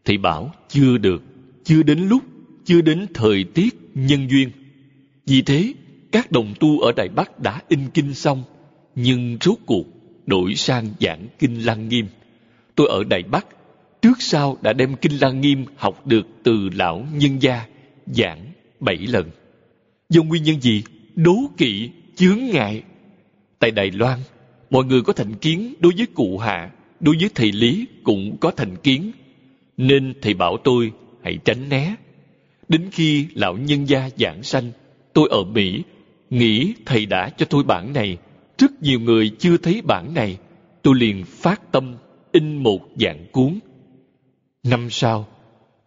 Thầy 0.05 0.17
bảo 0.17 0.51
chưa 0.69 0.97
được, 0.97 1.23
chưa 1.63 1.83
đến 1.83 1.99
lúc, 1.99 2.23
chưa 2.65 2.81
đến 2.81 3.05
thời 3.13 3.43
tiết 3.43 3.75
nhân 3.93 4.29
duyên. 4.29 4.49
Vì 5.25 5.41
thế, 5.41 5.73
các 6.11 6.31
đồng 6.31 6.53
tu 6.59 6.79
ở 6.79 6.91
Đài 6.91 7.09
Bắc 7.09 7.39
đã 7.39 7.61
in 7.67 7.79
kinh 7.93 8.13
xong, 8.13 8.43
nhưng 8.95 9.37
rốt 9.41 9.57
cuộc 9.65 9.85
đổi 10.25 10.55
sang 10.55 10.87
giảng 10.99 11.27
kinh 11.39 11.65
Lăng 11.65 11.87
Nghiêm. 11.87 12.07
Tôi 12.75 12.87
ở 12.87 13.03
Đài 13.03 13.23
Bắc, 13.23 13.47
trước 14.01 14.21
sau 14.21 14.57
đã 14.61 14.73
đem 14.73 14.95
kinh 14.95 15.17
Lăng 15.21 15.41
Nghiêm 15.41 15.65
học 15.75 16.07
được 16.07 16.27
từ 16.43 16.69
lão 16.73 17.07
nhân 17.13 17.41
gia, 17.41 17.65
giảng 18.07 18.45
bảy 18.79 18.97
lần. 18.97 19.29
Do 20.09 20.23
nguyên 20.23 20.43
nhân 20.43 20.61
gì? 20.61 20.83
Đố 21.15 21.35
kỵ, 21.57 21.89
chướng 22.15 22.39
ngại. 22.53 22.83
Tại 23.59 23.71
Đài 23.71 23.91
Loan, 23.91 24.19
mọi 24.69 24.85
người 24.85 25.01
có 25.01 25.13
thành 25.13 25.35
kiến 25.35 25.73
đối 25.79 25.93
với 25.97 26.07
cụ 26.13 26.37
hạ 26.37 26.71
đối 26.99 27.15
với 27.19 27.29
thầy 27.35 27.51
lý 27.51 27.87
cũng 28.03 28.37
có 28.37 28.51
thành 28.51 28.75
kiến 28.75 29.11
nên 29.77 30.13
thầy 30.21 30.33
bảo 30.33 30.57
tôi 30.63 30.91
hãy 31.23 31.37
tránh 31.45 31.69
né 31.69 31.95
đến 32.69 32.89
khi 32.91 33.27
lão 33.33 33.57
nhân 33.57 33.89
gia 33.89 34.09
giảng 34.17 34.43
sanh 34.43 34.71
tôi 35.13 35.27
ở 35.31 35.43
mỹ 35.43 35.83
nghĩ 36.29 36.73
thầy 36.85 37.05
đã 37.05 37.29
cho 37.29 37.45
tôi 37.45 37.63
bản 37.63 37.93
này 37.93 38.17
rất 38.57 38.81
nhiều 38.81 38.99
người 38.99 39.31
chưa 39.39 39.57
thấy 39.57 39.81
bản 39.81 40.13
này, 40.13 40.37
tôi 40.81 40.95
liền 40.95 41.25
phát 41.25 41.71
tâm 41.71 41.95
in 42.31 42.57
một 42.57 42.79
dạng 42.95 43.25
cuốn. 43.31 43.59
Năm 44.63 44.89
sau, 44.89 45.27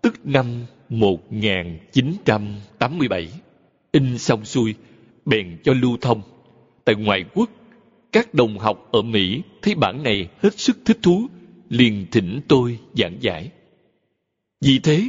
tức 0.02 0.20
năm 0.24 0.46
1987, 0.88 3.28
in 3.92 4.18
xong 4.18 4.44
xuôi, 4.44 4.74
bèn 5.24 5.58
cho 5.64 5.72
lưu 5.72 5.96
thông. 6.00 6.22
Tại 6.84 6.94
ngoại 6.94 7.24
quốc, 7.34 7.50
các 8.12 8.34
đồng 8.34 8.58
học 8.58 8.88
ở 8.92 9.02
Mỹ 9.02 9.42
thấy 9.62 9.74
bản 9.74 10.02
này 10.02 10.28
hết 10.42 10.58
sức 10.58 10.78
thích 10.84 10.98
thú, 11.02 11.26
liền 11.68 12.06
thỉnh 12.10 12.40
tôi 12.48 12.78
giảng 12.94 13.16
giải. 13.20 13.50
Vì 14.60 14.78
thế, 14.78 15.08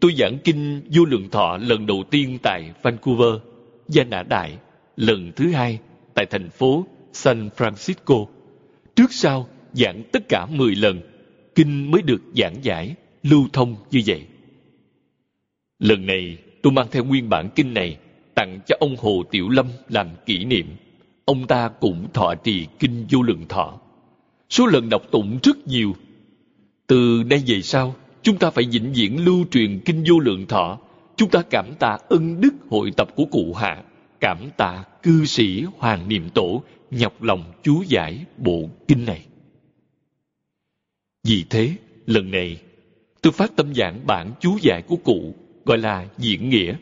tôi 0.00 0.14
giảng 0.18 0.38
kinh 0.44 0.82
vô 0.92 1.04
lượng 1.04 1.30
thọ 1.30 1.58
lần 1.58 1.86
đầu 1.86 2.04
tiên 2.10 2.38
tại 2.42 2.70
Vancouver, 2.82 3.34
Gia 3.88 4.04
Nã 4.04 4.22
Đại, 4.22 4.58
lần 4.96 5.32
thứ 5.36 5.50
hai 5.50 5.78
tại 6.14 6.26
thành 6.26 6.50
phố 6.50 6.86
San 7.12 7.48
Francisco. 7.56 8.26
Trước 8.96 9.12
sau 9.12 9.48
giảng 9.72 10.02
tất 10.12 10.28
cả 10.28 10.46
10 10.50 10.74
lần, 10.74 11.00
kinh 11.54 11.90
mới 11.90 12.02
được 12.02 12.22
giảng 12.36 12.54
giải, 12.62 12.94
lưu 13.22 13.48
thông 13.52 13.76
như 13.90 14.02
vậy. 14.06 14.22
Lần 15.78 16.06
này 16.06 16.38
tôi 16.62 16.72
mang 16.72 16.86
theo 16.90 17.04
nguyên 17.04 17.28
bản 17.28 17.48
kinh 17.54 17.74
này 17.74 17.96
tặng 18.34 18.60
cho 18.66 18.76
ông 18.80 18.96
Hồ 18.98 19.22
Tiểu 19.30 19.48
Lâm 19.48 19.66
làm 19.88 20.08
kỷ 20.26 20.44
niệm. 20.44 20.66
Ông 21.26 21.46
ta 21.46 21.68
cũng 21.68 22.08
thọ 22.12 22.34
trì 22.34 22.66
kinh 22.78 23.06
vô 23.10 23.22
lượng 23.22 23.44
thọ. 23.48 23.78
Số 24.50 24.66
lần 24.66 24.88
đọc 24.88 25.02
tụng 25.10 25.38
rất 25.42 25.66
nhiều. 25.66 25.96
Từ 26.86 27.22
nay 27.26 27.42
về 27.46 27.62
sau, 27.62 27.94
chúng 28.22 28.38
ta 28.38 28.50
phải 28.50 28.64
vĩnh 28.70 28.92
viễn 28.92 29.24
lưu 29.24 29.44
truyền 29.50 29.80
kinh 29.84 30.04
vô 30.08 30.18
lượng 30.18 30.46
thọ. 30.46 30.78
Chúng 31.16 31.30
ta 31.30 31.42
cảm 31.50 31.74
tạ 31.78 31.98
ân 32.08 32.40
đức 32.40 32.54
hội 32.70 32.90
tập 32.96 33.08
của 33.16 33.24
cụ 33.24 33.54
hạ, 33.54 33.82
cảm 34.20 34.38
tạ 34.56 34.84
cư 35.02 35.24
sĩ 35.24 35.64
Hoàng 35.78 36.08
Niệm 36.08 36.30
Tổ 36.34 36.62
nhọc 36.90 37.22
lòng 37.22 37.52
chú 37.62 37.82
giải 37.88 38.24
bộ 38.36 38.70
kinh 38.88 39.04
này. 39.04 39.26
Vì 41.24 41.44
thế, 41.50 41.72
lần 42.06 42.30
này, 42.30 42.60
tôi 43.22 43.32
phát 43.32 43.56
tâm 43.56 43.74
giảng 43.74 44.06
bản 44.06 44.32
chú 44.40 44.58
giải 44.62 44.82
của 44.82 44.96
cụ 44.96 45.34
gọi 45.64 45.78
là 45.78 46.06
diễn 46.18 46.48
nghĩa. 46.48 46.76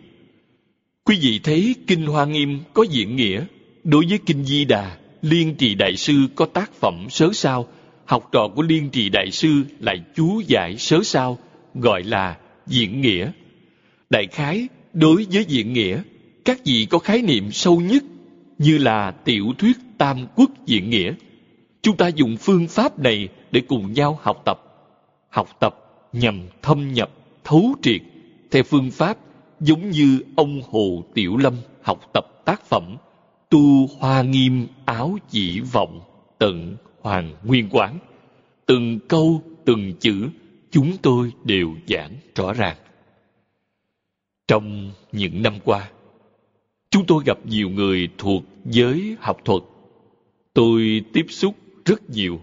Quý 1.04 1.18
vị 1.20 1.40
thấy 1.42 1.74
Kinh 1.86 2.06
Hoa 2.06 2.24
Nghiêm 2.24 2.60
có 2.74 2.82
diễn 2.90 3.16
nghĩa, 3.16 3.44
đối 3.85 4.06
với 4.09 4.19
Kinh 4.27 4.44
Di 4.44 4.65
Đà, 4.65 4.97
Liên 5.23 5.55
Trì 5.55 5.74
Đại 5.74 5.97
Sư 5.97 6.15
có 6.35 6.47
tác 6.47 6.73
phẩm 6.73 7.06
sớ 7.11 7.31
sao, 7.32 7.66
học 8.05 8.28
trò 8.32 8.48
của 8.55 8.62
Liên 8.62 8.90
Trì 8.90 9.09
Đại 9.09 9.31
Sư 9.31 9.65
lại 9.81 10.01
chú 10.15 10.40
giải 10.47 10.78
sớ 10.78 11.02
sao, 11.02 11.39
gọi 11.74 12.02
là 12.02 12.36
diễn 12.66 13.01
nghĩa. 13.01 13.31
Đại 14.11 14.27
khái, 14.27 14.69
đối 14.93 15.27
với 15.32 15.44
diễn 15.44 15.73
nghĩa, 15.73 16.02
các 16.44 16.61
vị 16.65 16.86
có 16.90 16.98
khái 16.98 17.23
niệm 17.23 17.51
sâu 17.51 17.81
nhất 17.81 18.02
như 18.59 18.78
là 18.78 19.11
tiểu 19.11 19.52
thuyết 19.59 19.77
tam 19.98 20.27
quốc 20.36 20.51
diễn 20.66 20.90
nghĩa. 20.90 21.15
Chúng 21.82 21.97
ta 21.97 22.09
dùng 22.09 22.36
phương 22.36 22.69
pháp 22.69 22.98
này 22.98 23.28
để 23.52 23.61
cùng 23.69 23.93
nhau 23.93 24.19
học 24.23 24.43
tập. 24.44 24.61
Học 25.31 25.48
tập 25.61 25.77
nhằm 26.12 26.40
thâm 26.62 26.93
nhập, 26.93 27.11
thấu 27.44 27.74
triệt 27.82 28.01
theo 28.51 28.62
phương 28.62 28.90
pháp 28.90 29.19
giống 29.61 29.90
như 29.90 30.20
ông 30.36 30.62
Hồ 30.70 31.05
Tiểu 31.15 31.36
Lâm 31.36 31.55
học 31.82 32.11
tập 32.12 32.24
tác 32.44 32.66
phẩm 32.66 32.97
Tu 33.55 33.86
Hoa 33.98 34.22
Nghiêm 34.22 34.66
Áo 34.85 35.18
Chỉ 35.31 35.60
Vọng 35.60 36.01
Tận 36.39 36.76
Hoàng 37.01 37.35
Nguyên 37.44 37.68
Quán. 37.70 37.98
Từng 38.66 38.98
câu, 39.09 39.43
từng 39.64 39.93
chữ 40.01 40.28
chúng 40.70 40.97
tôi 41.02 41.32
đều 41.44 41.74
giảng 41.89 42.10
rõ 42.35 42.52
ràng. 42.52 42.76
Trong 44.48 44.93
những 45.12 45.43
năm 45.43 45.55
qua, 45.64 45.90
chúng 46.90 47.06
tôi 47.06 47.22
gặp 47.26 47.39
nhiều 47.47 47.70
người 47.70 48.09
thuộc 48.18 48.44
giới 48.64 49.16
học 49.20 49.36
thuật. 49.44 49.62
Tôi 50.55 51.05
tiếp 51.12 51.26
xúc 51.28 51.55
rất 51.85 52.10
nhiều, 52.10 52.40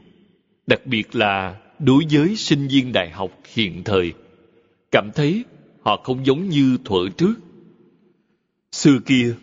đặc 0.67 0.85
biệt 0.85 1.15
là 1.15 1.61
đối 1.79 2.03
với 2.11 2.35
sinh 2.35 2.67
viên 2.67 2.91
đại 2.91 3.09
học 3.09 3.31
hiện 3.53 3.83
thời, 3.83 4.13
cảm 4.91 5.09
thấy 5.15 5.43
họ 5.81 6.01
không 6.03 6.25
giống 6.25 6.49
như 6.49 6.77
thuở 6.85 7.09
trước. 7.17 7.35
Xưa 8.71 8.99
kia, 9.05 9.35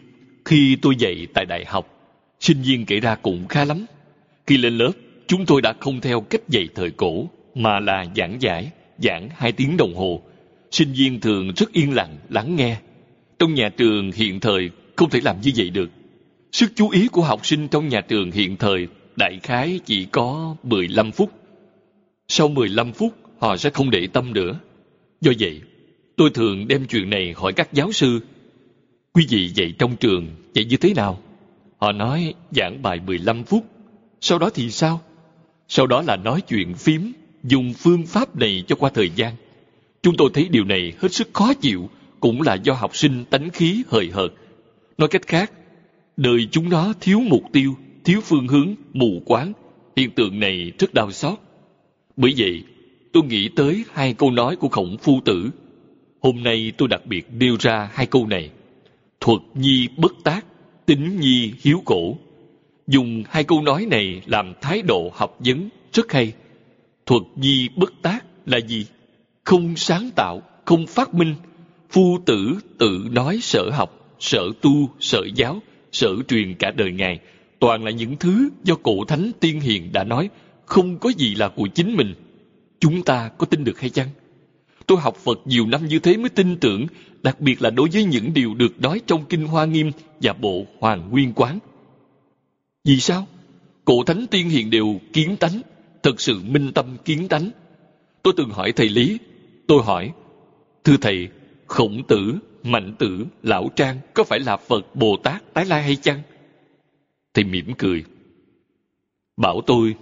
khi 0.49 0.77
tôi 0.83 0.97
dạy 0.97 1.27
tại 1.35 1.45
đại 1.47 1.65
học, 1.65 1.87
sinh 2.41 2.63
viên 2.63 2.87
kể 2.87 3.01
ra 3.01 3.15
cũng 3.15 3.49
khá 3.49 3.65
lắm. 3.65 3.87
Khi 4.47 4.57
lên 4.57 4.79
lớp, 4.79 4.93
chúng 5.27 5.47
tôi 5.47 5.63
đã 5.63 5.75
không 5.81 6.01
theo 6.01 6.21
cách 6.21 6.49
dạy 6.49 6.69
thời 6.75 6.91
cổ, 6.91 7.29
mà 7.55 7.81
là 7.81 8.07
giảng 8.17 8.43
giải, 8.43 8.71
giảng 8.99 9.29
hai 9.37 9.53
tiếng 9.53 9.77
đồng 9.77 9.95
hồ. 9.95 10.23
Sinh 10.71 10.93
viên 10.93 11.21
thường 11.21 11.53
rất 11.57 11.73
yên 11.73 11.95
lặng, 11.95 12.17
lắng 12.29 12.57
nghe. 12.57 12.77
Trong 13.39 13.55
nhà 13.55 13.69
trường 13.69 14.13
hiện 14.13 14.41
thời 14.41 14.71
không 14.97 15.11
thể 15.11 15.21
làm 15.25 15.37
như 15.41 15.51
vậy 15.57 15.71
được. 15.71 15.91
Sức 16.53 16.73
chú 16.75 16.91
ý 16.91 17.09
của 17.09 17.23
học 17.23 17.47
sinh 17.47 17.69
trong 17.69 17.89
nhà 17.89 18.01
trường 18.01 18.31
hiện 18.31 18.57
thời 18.57 18.87
đại 19.17 19.39
khái 19.43 19.81
chỉ 19.85 20.05
có 20.05 20.57
15 20.63 21.13
phút. 21.13 21.33
Sau 22.29 22.49
15 22.49 22.93
phút, 22.93 23.15
họ 23.39 23.57
sẽ 23.57 23.71
không 23.71 23.91
để 23.91 24.07
tâm 24.13 24.33
nữa. 24.33 24.59
Do 25.21 25.33
vậy, 25.41 25.61
tôi 26.17 26.31
thường 26.31 26.69
đem 26.69 26.87
chuyện 26.87 27.11
này 27.11 27.33
hỏi 27.37 27.53
các 27.53 27.73
giáo 27.73 27.93
sư. 27.93 28.21
Quý 29.19 29.27
vị 29.29 29.49
dạy 29.55 29.75
trong 29.79 29.97
trường, 29.97 30.27
dạy 30.55 30.65
như 30.65 30.77
thế 30.77 30.95
nào? 30.95 31.19
Họ 31.79 31.93
nói 31.93 32.35
giảng 32.51 32.83
bài 32.83 33.01
15 33.07 33.45
phút. 33.45 33.65
Sau 34.21 34.39
đó 34.39 34.51
thì 34.55 34.71
sao? 34.71 35.01
Sau 35.69 35.87
đó 35.87 36.03
là 36.03 36.17
nói 36.17 36.41
chuyện 36.41 36.75
phím, 36.75 37.13
dùng 37.45 37.75
phương 37.75 38.07
pháp 38.07 38.37
này 38.37 38.65
cho 38.69 38.77
qua 38.77 38.91
thời 38.95 39.11
gian. 39.11 39.35
Chúng 40.03 40.17
tôi 40.17 40.31
thấy 40.35 40.49
điều 40.49 40.65
này 40.65 40.93
hết 40.99 41.13
sức 41.13 41.29
khó 41.33 41.55
chịu, 41.55 41.91
cũng 42.21 42.43
là 42.43 42.55
do 42.55 42.73
học 42.73 42.97
sinh 42.97 43.25
tánh 43.31 43.51
khí 43.51 43.83
hời 43.89 44.11
hợt. 44.13 44.33
Nói 44.99 45.09
cách 45.09 45.27
khác, 45.27 45.53
đời 46.17 46.49
chúng 46.51 46.69
nó 46.69 46.93
thiếu 47.01 47.21
mục 47.21 47.43
tiêu, 47.53 47.75
thiếu 48.05 48.21
phương 48.25 48.49
hướng, 48.49 48.75
mù 48.93 49.23
quáng. 49.25 49.53
Hiện 49.97 50.11
tượng 50.11 50.41
này 50.41 50.73
rất 50.79 50.95
đau 50.95 51.13
xót. 51.13 51.39
Bởi 52.17 52.35
vậy, 52.37 52.63
tôi 53.13 53.23
nghĩ 53.23 53.49
tới 53.57 53.85
hai 53.93 54.15
câu 54.15 54.31
nói 54.31 54.57
của 54.57 54.69
khổng 54.69 54.97
phu 54.99 55.21
tử. 55.25 55.51
Hôm 56.21 56.43
nay 56.43 56.73
tôi 56.79 56.89
đặc 56.89 57.07
biệt 57.07 57.27
nêu 57.39 57.57
ra 57.61 57.91
hai 57.93 58.07
câu 58.07 58.27
này. 58.27 58.51
Thuật 59.29 59.43
nhi 59.55 59.89
bất 59.97 60.13
tác, 60.25 60.47
tính 60.87 61.21
nhi 61.21 61.53
hiếu 61.61 61.83
cổ. 61.85 62.17
Dùng 62.87 63.23
hai 63.29 63.45
câu 63.45 63.63
nói 63.63 63.87
này 63.91 64.23
làm 64.27 64.53
thái 64.61 64.83
độ 64.83 65.11
học 65.15 65.37
vấn 65.39 65.69
rất 65.93 66.13
hay. 66.13 66.33
Thuật 67.07 67.23
nhi 67.37 67.69
bất 67.77 67.93
tác 68.03 68.25
là 68.47 68.59
gì? 68.59 68.87
Không 69.45 69.77
sáng 69.77 70.11
tạo, 70.17 70.43
không 70.65 70.87
phát 70.87 71.15
minh. 71.15 71.35
Phu 71.91 72.19
tử 72.27 72.59
tự 72.79 73.09
nói 73.11 73.39
sở 73.43 73.71
học, 73.73 74.17
sở 74.19 74.51
tu, 74.61 74.91
sở 75.01 75.21
giáo, 75.35 75.63
sở 75.93 76.17
truyền 76.29 76.55
cả 76.55 76.71
đời 76.71 76.93
Ngài. 76.93 77.19
Toàn 77.59 77.85
là 77.85 77.91
những 77.91 78.17
thứ 78.17 78.49
do 78.65 78.75
cổ 78.83 79.05
thánh 79.05 79.31
tiên 79.41 79.61
hiền 79.61 79.93
đã 79.93 80.05
nói, 80.05 80.31
không 80.67 80.99
có 80.99 81.11
gì 81.17 81.35
là 81.35 81.49
của 81.49 81.67
chính 81.75 81.97
mình. 81.97 82.15
Chúng 82.81 83.03
ta 83.03 83.31
có 83.39 83.47
tin 83.47 83.65
được 83.65 83.81
hay 83.81 83.91
chăng? 83.91 84.09
Tôi 84.87 84.99
học 85.01 85.17
Phật 85.17 85.39
nhiều 85.45 85.67
năm 85.67 85.87
như 85.87 85.99
thế 85.99 86.17
mới 86.17 86.29
tin 86.29 86.57
tưởng, 86.57 86.87
đặc 87.29 87.41
biệt 87.41 87.63
là 87.63 87.71
đối 87.71 87.89
với 87.93 88.05
những 88.05 88.35
điều 88.35 88.55
được 88.55 88.81
nói 88.81 89.01
trong 89.07 89.25
Kinh 89.29 89.47
Hoa 89.47 89.65
Nghiêm 89.65 89.91
và 90.23 90.33
Bộ 90.33 90.67
Hoàng 90.79 91.09
Nguyên 91.11 91.33
Quán. 91.33 91.59
Vì 92.85 93.01
sao? 93.01 93.27
Cổ 93.85 94.03
thánh 94.05 94.27
tiên 94.31 94.49
hiền 94.49 94.71
đều 94.71 95.01
kiến 95.13 95.37
tánh, 95.37 95.61
thật 96.03 96.21
sự 96.21 96.41
minh 96.43 96.73
tâm 96.75 96.97
kiến 97.05 97.29
tánh. 97.29 97.51
Tôi 98.23 98.35
từng 98.37 98.51
hỏi 98.51 98.73
thầy 98.73 98.89
Lý, 98.89 99.19
tôi 99.67 99.83
hỏi, 99.83 100.13
thưa 100.85 100.97
thầy, 101.01 101.29
khổng 101.67 102.03
tử, 102.09 102.39
mạnh 102.63 102.95
tử, 102.99 103.27
lão 103.43 103.71
trang 103.77 103.99
có 104.15 104.25
phải 104.25 104.41
là 104.41 104.57
Phật, 104.57 104.97
Bồ 104.97 105.17
Tát, 105.17 105.55
Tái 105.55 105.65
Lai 105.65 105.83
hay 105.83 105.97
chăng? 105.97 106.23
Thầy 107.35 107.45
mỉm 107.45 107.73
cười. 107.79 108.05
Bảo 109.37 109.61
tôi, 109.67 109.95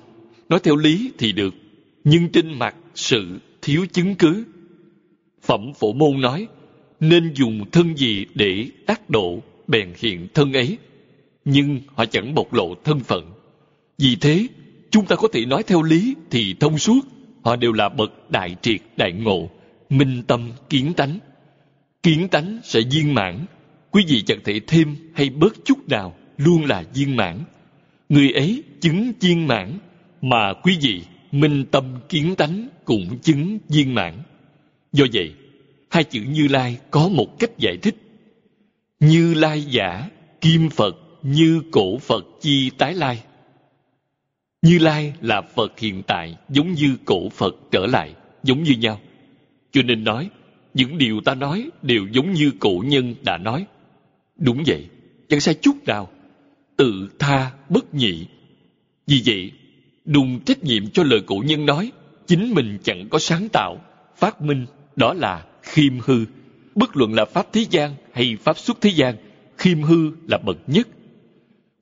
nói 0.49 0.61
theo 0.63 0.77
lý 0.77 1.13
thì 1.19 1.33
được, 1.33 1.55
nhưng 2.05 2.29
trên 2.29 2.59
mặt 2.59 2.75
sự 2.95 3.39
thiếu 3.63 3.87
chứng 3.93 4.15
cứ. 4.15 4.45
Phẩm 5.43 5.73
phổ 5.75 5.93
môn 5.93 6.21
nói, 6.21 6.49
nên 7.01 7.35
dùng 7.35 7.71
thân 7.71 7.97
gì 7.97 8.27
để 8.35 8.67
tác 8.87 9.11
độ 9.11 9.43
bèn 9.67 9.93
hiện 9.99 10.29
thân 10.35 10.53
ấy. 10.53 10.79
Nhưng 11.45 11.81
họ 11.95 12.07
chẳng 12.07 12.35
bộc 12.35 12.53
lộ 12.53 12.75
thân 12.85 13.01
phận. 13.01 13.33
Vì 13.99 14.17
thế, 14.17 14.47
chúng 14.91 15.07
ta 15.07 15.17
có 15.17 15.29
thể 15.33 15.45
nói 15.47 15.63
theo 15.63 15.83
lý 15.83 16.15
thì 16.31 16.55
thông 16.61 16.79
suốt. 16.79 17.01
Họ 17.45 17.57
đều 17.57 17.73
là 17.73 17.89
bậc 17.89 18.31
đại 18.31 18.57
triệt 18.63 18.81
đại 18.97 19.13
ngộ, 19.13 19.51
minh 19.91 20.23
tâm 20.27 20.51
kiến 20.69 20.93
tánh. 20.97 21.19
Kiến 22.03 22.29
tánh 22.29 22.61
sẽ 22.65 22.81
viên 22.91 23.15
mãn. 23.15 23.47
Quý 23.91 24.05
vị 24.09 24.23
chẳng 24.23 24.41
thể 24.45 24.61
thêm 24.67 24.97
hay 25.15 25.31
bớt 25.31 25.55
chút 25.65 25.89
nào, 25.89 26.17
luôn 26.37 26.65
là 26.65 26.85
viên 26.95 27.17
mãn. 27.17 27.39
Người 28.09 28.31
ấy 28.31 28.63
chứng 28.81 29.13
viên 29.21 29.47
mãn, 29.47 29.79
mà 30.23 30.53
quý 30.63 30.79
vị 30.81 31.03
minh 31.33 31.65
tâm 31.71 31.85
kiến 32.09 32.35
tánh 32.37 32.69
cũng 32.85 33.19
chứng 33.19 33.59
viên 33.69 33.95
mãn. 33.95 34.15
Do 34.93 35.05
vậy, 35.13 35.35
hai 35.89 36.05
chữ 36.05 36.21
Như 36.29 36.49
Lai 36.49 36.79
có 36.91 37.09
một 37.09 37.39
cách 37.39 37.59
giải 37.59 37.77
thích. 37.77 37.97
Như 39.01 39.35
Lai 39.35 39.63
giả, 39.63 40.11
kim 40.41 40.71
Phật, 40.71 40.97
như 41.23 41.63
cổ 41.73 41.99
Phật 41.99 42.25
chi 42.41 42.71
tái 42.79 42.95
lai. 42.95 43.23
Như 44.63 44.79
Lai 44.79 45.13
là 45.21 45.43
Phật 45.43 45.79
hiện 45.79 46.03
tại 46.07 46.37
giống 46.49 46.73
như 46.73 46.97
cổ 47.05 47.29
Phật 47.29 47.55
trở 47.71 47.87
lại, 47.87 48.15
giống 48.43 48.63
như 48.63 48.73
nhau. 48.73 49.01
Cho 49.73 49.83
nên 49.83 50.05
nói, 50.05 50.31
những 50.75 50.99
điều 50.99 51.21
ta 51.25 51.35
nói 51.35 51.71
đều 51.83 52.07
giống 52.13 52.33
như 52.33 52.53
cổ 52.61 52.85
nhân 52.87 53.15
đã 53.23 53.39
nói. 53.39 53.67
Đúng 54.37 54.63
vậy, 54.67 54.87
chẳng 55.29 55.41
sai 55.41 55.55
chút 55.55 55.77
nào. 55.87 56.09
tự 56.77 57.09
tha 57.19 57.51
bất 57.69 57.95
nhị. 57.95 58.27
Vì 59.07 59.23
vậy, 59.27 59.53
đùng 60.05 60.41
trách 60.41 60.65
nhiệm 60.65 60.91
cho 60.91 61.03
lời 61.03 61.21
cổ 61.27 61.43
nhân 61.47 61.67
nói, 61.67 61.93
chính 62.27 62.55
mình 62.55 62.79
chẳng 62.85 63.09
có 63.11 63.19
sáng 63.19 63.49
tạo, 63.53 63.81
phát 64.17 64.43
minh, 64.43 64.67
đó 64.97 65.15
là 65.15 65.45
khiêm 65.67 65.93
hư. 66.01 66.25
Bất 66.75 66.97
luận 66.97 67.15
là 67.15 67.25
pháp 67.25 67.53
thế 67.53 67.67
gian 67.71 67.95
hay 68.13 68.37
pháp 68.43 68.59
xuất 68.59 68.81
thế 68.81 68.91
gian, 68.91 69.17
khiêm 69.59 69.83
hư 69.83 70.11
là 70.29 70.39
bậc 70.39 70.57
nhất. 70.67 70.89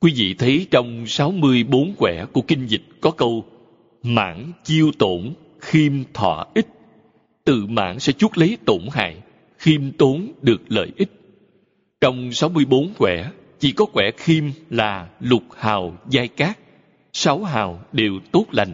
Quý 0.01 0.13
vị 0.17 0.35
thấy 0.39 0.67
trong 0.71 1.07
64 1.07 1.95
quẻ 1.99 2.25
của 2.33 2.43
kinh 2.43 2.67
dịch 2.67 2.83
có 3.01 3.11
câu 3.11 3.45
mãn 4.03 4.53
chiêu 4.65 4.91
tổn, 4.99 5.33
khiêm 5.61 5.93
thọ 6.15 6.47
ích. 6.55 6.67
Tự 7.45 7.67
mãn 7.67 7.99
sẽ 7.99 8.13
chuốc 8.13 8.39
lấy 8.39 8.59
tổn 8.65 8.81
hại, 8.93 9.17
khiêm 9.59 9.93
tốn 9.93 10.33
được 10.43 10.63
lợi 10.69 10.89
ích. 10.97 11.11
Trong 12.01 12.33
64 12.33 12.93
quẻ, 12.99 13.31
chỉ 13.59 13.73
có 13.73 13.85
quẻ 13.85 14.11
khiêm 14.17 14.45
là 14.71 15.09
lục 15.21 15.43
hào 15.57 15.97
giai 16.11 16.29
cát, 16.29 16.59
sáu 17.13 17.45
hào 17.45 17.81
đều 17.93 18.13
tốt 18.33 18.47
lành. 18.53 18.73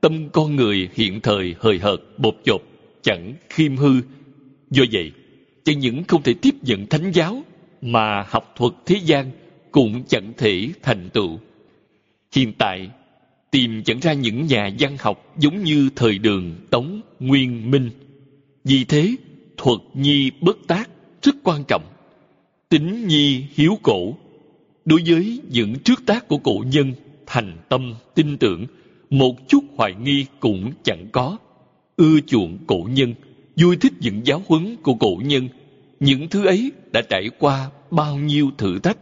Tâm 0.00 0.28
con 0.28 0.56
người 0.56 0.88
hiện 0.94 1.20
thời 1.20 1.54
hời 1.60 1.78
hợt, 1.78 2.00
bột 2.18 2.36
chột, 2.44 2.62
chẳng 3.02 3.34
khiêm 3.48 3.76
hư. 3.76 4.00
Do 4.72 4.84
vậy, 4.92 5.12
chẳng 5.64 5.78
những 5.78 6.04
không 6.04 6.22
thể 6.22 6.34
tiếp 6.34 6.54
nhận 6.62 6.86
thánh 6.86 7.12
giáo, 7.12 7.42
mà 7.82 8.24
học 8.28 8.54
thuật 8.56 8.72
thế 8.86 9.00
gian 9.04 9.30
cũng 9.70 10.04
chẳng 10.08 10.32
thể 10.36 10.68
thành 10.82 11.10
tựu. 11.12 11.38
Hiện 12.34 12.52
tại, 12.58 12.90
tìm 13.50 13.82
chẳng 13.82 14.00
ra 14.00 14.12
những 14.12 14.46
nhà 14.46 14.70
văn 14.78 14.96
học 15.00 15.34
giống 15.38 15.64
như 15.64 15.88
thời 15.96 16.18
đường 16.18 16.54
Tống, 16.70 17.00
Nguyên, 17.20 17.70
Minh. 17.70 17.90
Vì 18.64 18.84
thế, 18.84 19.16
thuật 19.56 19.78
nhi 19.94 20.30
bất 20.40 20.56
tác 20.66 20.90
rất 21.22 21.34
quan 21.42 21.64
trọng. 21.68 21.84
Tính 22.68 23.08
nhi 23.08 23.44
hiếu 23.54 23.78
cổ. 23.82 24.14
Đối 24.84 25.02
với 25.06 25.40
những 25.50 25.74
trước 25.84 26.06
tác 26.06 26.28
của 26.28 26.38
cổ 26.38 26.64
nhân, 26.66 26.92
thành 27.26 27.56
tâm, 27.68 27.94
tin 28.14 28.36
tưởng, 28.38 28.66
một 29.10 29.48
chút 29.48 29.64
hoài 29.76 29.94
nghi 30.02 30.26
cũng 30.40 30.72
chẳng 30.82 31.06
có. 31.12 31.36
Ưa 31.96 32.20
chuộng 32.26 32.58
cổ 32.66 32.88
nhân, 32.92 33.14
vui 33.56 33.76
thích 33.76 33.92
những 34.00 34.26
giáo 34.26 34.42
huấn 34.46 34.76
của 34.82 34.94
cổ 34.94 35.20
nhân. 35.24 35.48
Những 36.00 36.28
thứ 36.28 36.46
ấy 36.46 36.72
đã 36.92 37.02
trải 37.02 37.30
qua 37.38 37.70
bao 37.90 38.16
nhiêu 38.16 38.50
thử 38.58 38.78
thách, 38.78 38.98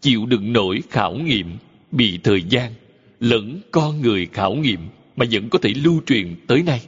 chịu 0.00 0.26
đựng 0.26 0.52
nổi 0.52 0.82
khảo 0.90 1.14
nghiệm, 1.14 1.58
bị 1.90 2.18
thời 2.24 2.42
gian, 2.42 2.72
lẫn 3.20 3.60
con 3.70 4.00
người 4.00 4.26
khảo 4.32 4.54
nghiệm 4.54 4.80
mà 5.16 5.26
vẫn 5.30 5.48
có 5.48 5.58
thể 5.62 5.70
lưu 5.84 6.00
truyền 6.06 6.36
tới 6.46 6.62
nay. 6.62 6.80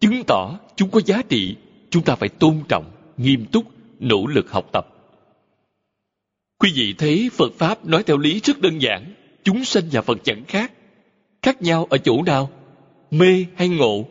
Chứng 0.00 0.22
tỏ 0.26 0.58
chúng 0.76 0.90
có 0.90 1.00
giá 1.06 1.22
trị, 1.28 1.56
chúng 1.90 2.02
ta 2.02 2.14
phải 2.14 2.28
tôn 2.28 2.56
trọng, 2.68 2.90
nghiêm 3.16 3.44
túc, 3.44 3.64
nỗ 4.00 4.26
lực 4.26 4.50
học 4.50 4.68
tập. 4.72 4.86
Quý 6.58 6.72
vị 6.74 6.94
thấy 6.98 7.30
Phật 7.32 7.52
Pháp 7.58 7.86
nói 7.86 8.02
theo 8.02 8.18
lý 8.18 8.40
rất 8.44 8.60
đơn 8.60 8.82
giản, 8.82 9.14
chúng 9.44 9.64
sanh 9.64 9.84
và 9.92 10.02
Phật 10.02 10.18
chẳng 10.24 10.44
khác. 10.48 10.72
Khác 11.42 11.62
nhau 11.62 11.86
ở 11.90 11.98
chỗ 11.98 12.22
nào? 12.22 12.50
Mê 13.10 13.46
hay 13.56 13.68
ngộ? 13.68 14.04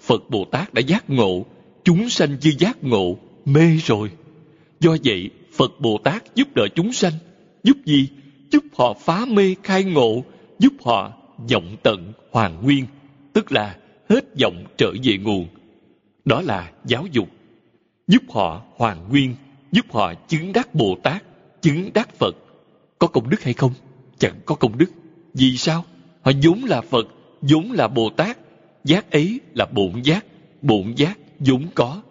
Phật 0.00 0.30
Bồ 0.30 0.44
Tát 0.44 0.74
đã 0.74 0.80
giác 0.80 1.10
ngộ, 1.10 1.46
chúng 1.84 2.08
sanh 2.08 2.36
chưa 2.40 2.50
giác 2.58 2.84
ngộ, 2.84 3.16
mê 3.44 3.76
rồi. 3.76 4.10
Do 4.80 4.96
vậy, 5.04 5.30
Phật 5.56 5.80
Bồ 5.80 5.98
Tát 6.04 6.34
giúp 6.34 6.48
đỡ 6.54 6.68
chúng 6.74 6.92
sanh. 6.92 7.12
Giúp 7.64 7.76
gì? 7.84 8.08
Giúp 8.50 8.64
họ 8.76 8.94
phá 9.04 9.24
mê 9.28 9.54
khai 9.62 9.84
ngộ, 9.84 10.24
giúp 10.58 10.72
họ 10.84 11.12
vọng 11.50 11.76
tận 11.82 12.12
hoàn 12.30 12.62
nguyên, 12.62 12.86
tức 13.32 13.52
là 13.52 13.76
hết 14.08 14.24
vọng 14.40 14.64
trở 14.76 14.92
về 15.02 15.18
nguồn. 15.18 15.46
Đó 16.24 16.42
là 16.42 16.70
giáo 16.84 17.06
dục. 17.12 17.28
Giúp 18.08 18.22
họ 18.28 18.62
hoàn 18.76 19.08
nguyên, 19.08 19.34
giúp 19.72 19.86
họ 19.92 20.14
chứng 20.14 20.52
đắc 20.52 20.74
Bồ 20.74 20.96
Tát, 21.02 21.22
chứng 21.62 21.90
đắc 21.94 22.14
Phật. 22.18 22.36
Có 22.98 23.06
công 23.06 23.30
đức 23.30 23.42
hay 23.42 23.54
không? 23.54 23.72
Chẳng 24.18 24.40
có 24.46 24.54
công 24.54 24.78
đức. 24.78 24.90
Vì 25.34 25.56
sao? 25.56 25.84
Họ 26.22 26.32
vốn 26.42 26.64
là 26.64 26.80
Phật, 26.80 27.08
vốn 27.40 27.72
là 27.72 27.88
Bồ 27.88 28.10
Tát. 28.10 28.38
Giác 28.84 29.10
ấy 29.10 29.40
là 29.54 29.66
bổn 29.66 30.02
giác, 30.02 30.26
bổn 30.62 30.94
giác 30.96 31.18
vốn 31.46 31.66
có. 31.74 32.02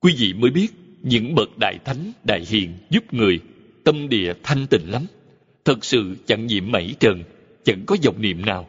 Quý 0.00 0.14
vị 0.18 0.32
mới 0.32 0.50
biết 0.50 0.68
những 1.02 1.34
bậc 1.34 1.58
đại 1.58 1.78
thánh, 1.84 2.12
đại 2.24 2.44
hiền 2.48 2.72
giúp 2.90 3.14
người, 3.14 3.40
tâm 3.84 4.08
địa 4.08 4.32
thanh 4.42 4.66
tịnh 4.66 4.90
lắm. 4.90 5.02
Thật 5.64 5.84
sự 5.84 6.16
chẳng 6.26 6.46
nhiễm 6.46 6.72
mảy 6.72 6.94
trần, 7.00 7.22
chẳng 7.64 7.82
có 7.86 7.96
dòng 8.02 8.22
niệm 8.22 8.46
nào. 8.46 8.68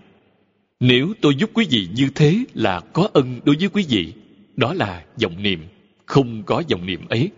Nếu 0.79 1.13
tôi 1.21 1.35
giúp 1.35 1.49
quý 1.53 1.67
vị 1.69 1.87
như 1.95 2.09
thế 2.15 2.43
là 2.53 2.79
có 2.79 3.09
ân 3.13 3.39
đối 3.45 3.55
với 3.55 3.69
quý 3.69 3.85
vị, 3.89 4.13
đó 4.55 4.73
là 4.73 5.05
dòng 5.17 5.43
niệm, 5.43 5.59
không 6.05 6.43
có 6.43 6.63
dòng 6.67 6.85
niệm 6.85 7.07
ấy. 7.09 7.31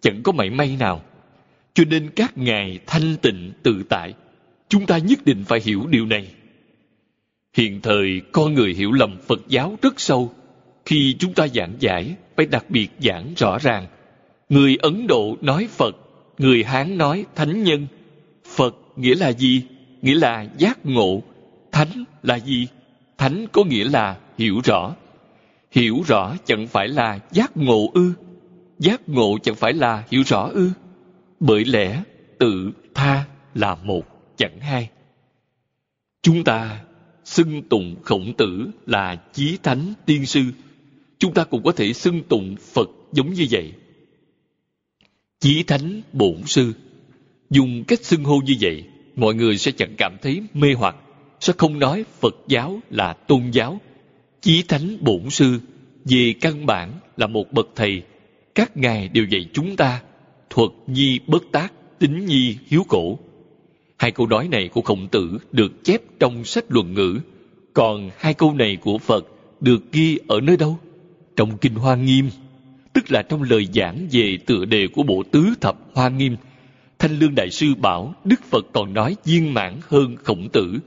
Chẳng 0.00 0.22
có 0.22 0.32
mảy 0.32 0.50
may 0.50 0.76
nào. 0.76 1.02
Cho 1.74 1.84
nên 1.84 2.10
các 2.16 2.38
ngài 2.38 2.78
thanh 2.86 3.16
tịnh 3.22 3.52
tự 3.62 3.82
tại, 3.88 4.14
chúng 4.68 4.86
ta 4.86 4.98
nhất 4.98 5.18
định 5.24 5.44
phải 5.44 5.60
hiểu 5.64 5.86
điều 5.90 6.06
này. 6.06 6.28
Hiện 7.56 7.80
thời 7.80 8.20
con 8.32 8.54
người 8.54 8.74
hiểu 8.74 8.92
lầm 8.92 9.18
Phật 9.26 9.40
giáo 9.48 9.78
rất 9.82 10.00
sâu. 10.00 10.32
Khi 10.84 11.16
chúng 11.18 11.34
ta 11.34 11.48
giảng 11.48 11.74
giải, 11.80 12.14
phải 12.36 12.46
đặc 12.46 12.64
biệt 12.68 12.88
giảng 12.98 13.32
rõ 13.36 13.58
ràng. 13.58 13.86
Người 14.48 14.76
Ấn 14.82 15.06
Độ 15.06 15.36
nói 15.40 15.68
Phật, 15.70 15.96
người 16.38 16.64
Hán 16.64 16.98
nói 16.98 17.24
Thánh 17.34 17.62
Nhân. 17.62 17.86
Phật 18.56 18.76
nghĩa 18.96 19.14
là 19.14 19.32
gì? 19.32 19.62
Nghĩa 20.02 20.14
là 20.14 20.46
giác 20.58 20.86
ngộ. 20.86 21.22
Thánh 21.72 22.04
là 22.22 22.36
gì? 22.38 22.66
Thánh 23.18 23.46
có 23.52 23.64
nghĩa 23.64 23.84
là 23.84 24.18
hiểu 24.38 24.60
rõ. 24.64 24.94
Hiểu 25.70 26.02
rõ 26.06 26.36
chẳng 26.44 26.66
phải 26.66 26.88
là 26.88 27.18
giác 27.32 27.56
ngộ 27.56 27.90
ư. 27.94 28.12
Giác 28.78 29.08
ngộ 29.08 29.38
chẳng 29.42 29.54
phải 29.54 29.72
là 29.72 30.04
hiểu 30.10 30.22
rõ 30.26 30.48
ư. 30.52 30.70
Bởi 31.40 31.64
lẽ 31.64 32.02
tự 32.38 32.72
tha 32.94 33.24
là 33.54 33.74
một 33.74 34.02
chẳng 34.36 34.60
hai. 34.60 34.90
Chúng 36.22 36.44
ta 36.44 36.80
xưng 37.24 37.62
tụng 37.62 37.96
khổng 38.02 38.34
tử 38.36 38.70
là 38.86 39.16
chí 39.32 39.58
thánh 39.62 39.92
tiên 40.06 40.26
sư. 40.26 40.42
Chúng 41.22 41.34
ta 41.34 41.44
cũng 41.44 41.62
có 41.62 41.72
thể 41.72 41.92
xưng 41.92 42.22
tụng 42.22 42.56
Phật 42.72 42.90
giống 43.12 43.32
như 43.32 43.46
vậy. 43.50 43.72
Chí 45.40 45.62
thánh 45.62 46.02
bổn 46.12 46.36
sư. 46.46 46.72
Dùng 47.50 47.84
cách 47.84 48.04
xưng 48.04 48.24
hô 48.24 48.40
như 48.46 48.54
vậy, 48.60 48.84
mọi 49.16 49.34
người 49.34 49.58
sẽ 49.58 49.70
chẳng 49.70 49.94
cảm 49.98 50.16
thấy 50.22 50.42
mê 50.54 50.74
hoặc, 50.76 50.96
sẽ 51.40 51.52
không 51.58 51.78
nói 51.78 52.04
Phật 52.20 52.34
giáo 52.48 52.80
là 52.90 53.12
tôn 53.12 53.50
giáo. 53.50 53.80
Chí 54.40 54.62
thánh 54.62 54.96
bổn 55.00 55.30
sư 55.30 55.60
về 56.04 56.34
căn 56.40 56.66
bản 56.66 56.92
là 57.16 57.26
một 57.26 57.52
bậc 57.52 57.68
thầy. 57.76 58.02
Các 58.54 58.76
ngài 58.76 59.08
đều 59.08 59.24
dạy 59.24 59.46
chúng 59.52 59.76
ta 59.76 60.02
thuật 60.50 60.70
nhi 60.86 61.18
bất 61.26 61.42
tác, 61.52 61.72
tính 61.98 62.26
nhi 62.26 62.56
hiếu 62.66 62.84
cổ. 62.88 63.18
Hai 63.98 64.10
câu 64.10 64.26
nói 64.26 64.48
này 64.48 64.68
của 64.68 64.82
khổng 64.82 65.08
tử 65.08 65.38
được 65.52 65.84
chép 65.84 66.00
trong 66.20 66.44
sách 66.44 66.64
luận 66.68 66.94
ngữ, 66.94 67.18
còn 67.74 68.10
hai 68.16 68.34
câu 68.34 68.54
này 68.54 68.76
của 68.76 68.98
Phật 68.98 69.26
được 69.60 69.92
ghi 69.92 70.18
ở 70.28 70.40
nơi 70.40 70.56
đâu? 70.56 70.78
Trong 71.36 71.58
Kinh 71.58 71.74
Hoa 71.74 71.96
Nghiêm, 71.96 72.30
tức 72.92 73.10
là 73.10 73.22
trong 73.22 73.42
lời 73.42 73.68
giảng 73.74 74.08
về 74.10 74.38
tựa 74.46 74.64
đề 74.64 74.88
của 74.92 75.02
bộ 75.02 75.22
tứ 75.30 75.54
thập 75.60 75.76
Hoa 75.94 76.08
Nghiêm. 76.08 76.36
Thanh 76.98 77.18
Lương 77.18 77.34
Đại 77.34 77.50
Sư 77.50 77.74
bảo 77.74 78.14
Đức 78.24 78.40
Phật 78.50 78.66
còn 78.72 78.94
nói 78.94 79.16
viên 79.24 79.54
mãn 79.54 79.74
hơn 79.88 80.16
khổng 80.24 80.48
tử. 80.48 80.78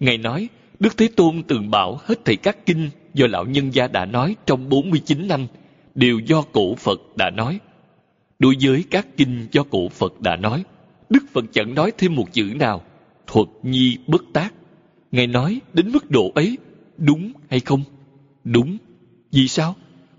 Ngài 0.00 0.18
nói, 0.18 0.48
Đức 0.78 0.96
Thế 0.96 1.08
Tôn 1.16 1.42
từng 1.42 1.70
bảo 1.70 2.00
hết 2.04 2.24
thảy 2.24 2.36
các 2.36 2.66
kinh 2.66 2.90
do 3.14 3.26
lão 3.26 3.44
nhân 3.44 3.74
gia 3.74 3.88
đã 3.88 4.04
nói 4.04 4.36
trong 4.46 4.68
49 4.68 5.28
năm, 5.28 5.46
đều 5.94 6.18
do 6.18 6.42
cổ 6.42 6.74
Phật 6.74 7.00
đã 7.16 7.30
nói. 7.30 7.58
Đối 8.38 8.54
với 8.60 8.84
các 8.90 9.06
kinh 9.16 9.46
do 9.52 9.62
cổ 9.62 9.88
Phật 9.88 10.20
đã 10.20 10.36
nói, 10.36 10.64
Đức 11.08 11.24
Phật 11.32 11.44
chẳng 11.52 11.74
nói 11.74 11.92
thêm 11.98 12.14
một 12.14 12.32
chữ 12.32 12.52
nào, 12.58 12.82
thuật 13.26 13.48
nhi 13.62 13.98
bất 14.06 14.22
tác. 14.32 14.54
Ngài 15.12 15.26
nói 15.26 15.60
đến 15.72 15.92
mức 15.92 16.10
độ 16.10 16.32
ấy, 16.34 16.58
đúng 16.98 17.32
hay 17.50 17.60
không? 17.60 17.82
Đúng. 18.44 18.76
Vì 19.32 19.48
sao? 19.48 19.74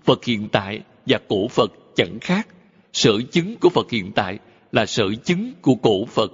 Phật 0.08 0.24
hiện 0.24 0.48
tại 0.52 0.80
và 1.06 1.18
cổ 1.28 1.48
Phật 1.48 1.72
chẳng 1.96 2.18
khác. 2.20 2.48
Sở 2.92 3.20
chứng 3.32 3.56
của 3.56 3.68
Phật 3.68 3.90
hiện 3.90 4.12
tại 4.14 4.38
là 4.72 4.86
sở 4.86 5.14
chứng 5.24 5.52
của 5.62 5.74
cổ 5.74 6.04
Phật. 6.04 6.32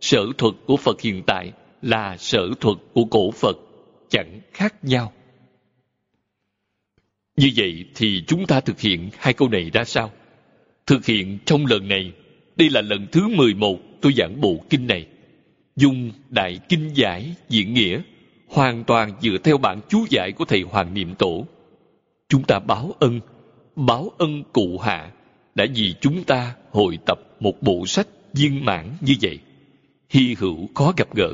Sở 0.00 0.26
thuật 0.38 0.54
của 0.66 0.76
Phật 0.76 1.00
hiện 1.00 1.22
tại 1.26 1.52
là 1.82 2.16
sở 2.16 2.48
thuật 2.60 2.76
của 2.92 3.04
cổ 3.04 3.30
Phật. 3.30 3.56
Chẳng 4.10 4.40
khác 4.52 4.84
nhau. 4.84 5.12
Như 7.36 7.50
vậy 7.56 7.84
thì 7.94 8.24
chúng 8.26 8.46
ta 8.46 8.60
thực 8.60 8.80
hiện 8.80 9.10
hai 9.18 9.34
câu 9.34 9.48
này 9.48 9.70
ra 9.72 9.84
sao? 9.84 10.12
Thực 10.86 11.06
hiện 11.06 11.38
trong 11.44 11.66
lần 11.66 11.88
này, 11.88 12.12
đây 12.56 12.70
là 12.70 12.80
lần 12.80 13.06
thứ 13.12 13.28
11 13.28 13.78
tôi 14.00 14.12
giảng 14.16 14.40
bộ 14.40 14.64
kinh 14.70 14.86
này. 14.86 15.06
Dùng 15.76 16.10
đại 16.28 16.60
kinh 16.68 16.90
giải 16.94 17.34
diễn 17.48 17.74
nghĩa, 17.74 18.00
hoàn 18.48 18.84
toàn 18.84 19.12
dựa 19.20 19.36
theo 19.44 19.58
bản 19.58 19.80
chú 19.88 20.06
giải 20.10 20.32
của 20.32 20.44
thầy 20.44 20.62
Hoàng 20.62 20.94
Niệm 20.94 21.14
Tổ. 21.14 21.46
Chúng 22.34 22.42
ta 22.42 22.58
báo 22.58 22.94
ân, 22.98 23.20
báo 23.76 24.10
ân 24.18 24.42
cụ 24.52 24.78
hạ 24.78 25.10
đã 25.54 25.66
vì 25.74 25.94
chúng 26.00 26.24
ta 26.24 26.54
hội 26.70 26.98
tập 27.06 27.18
một 27.40 27.62
bộ 27.62 27.86
sách 27.86 28.06
viên 28.32 28.64
mãn 28.64 28.90
như 29.00 29.14
vậy. 29.22 29.38
Hy 30.10 30.34
hữu 30.38 30.68
khó 30.74 30.92
gặp 30.96 31.14
gỡ. 31.14 31.32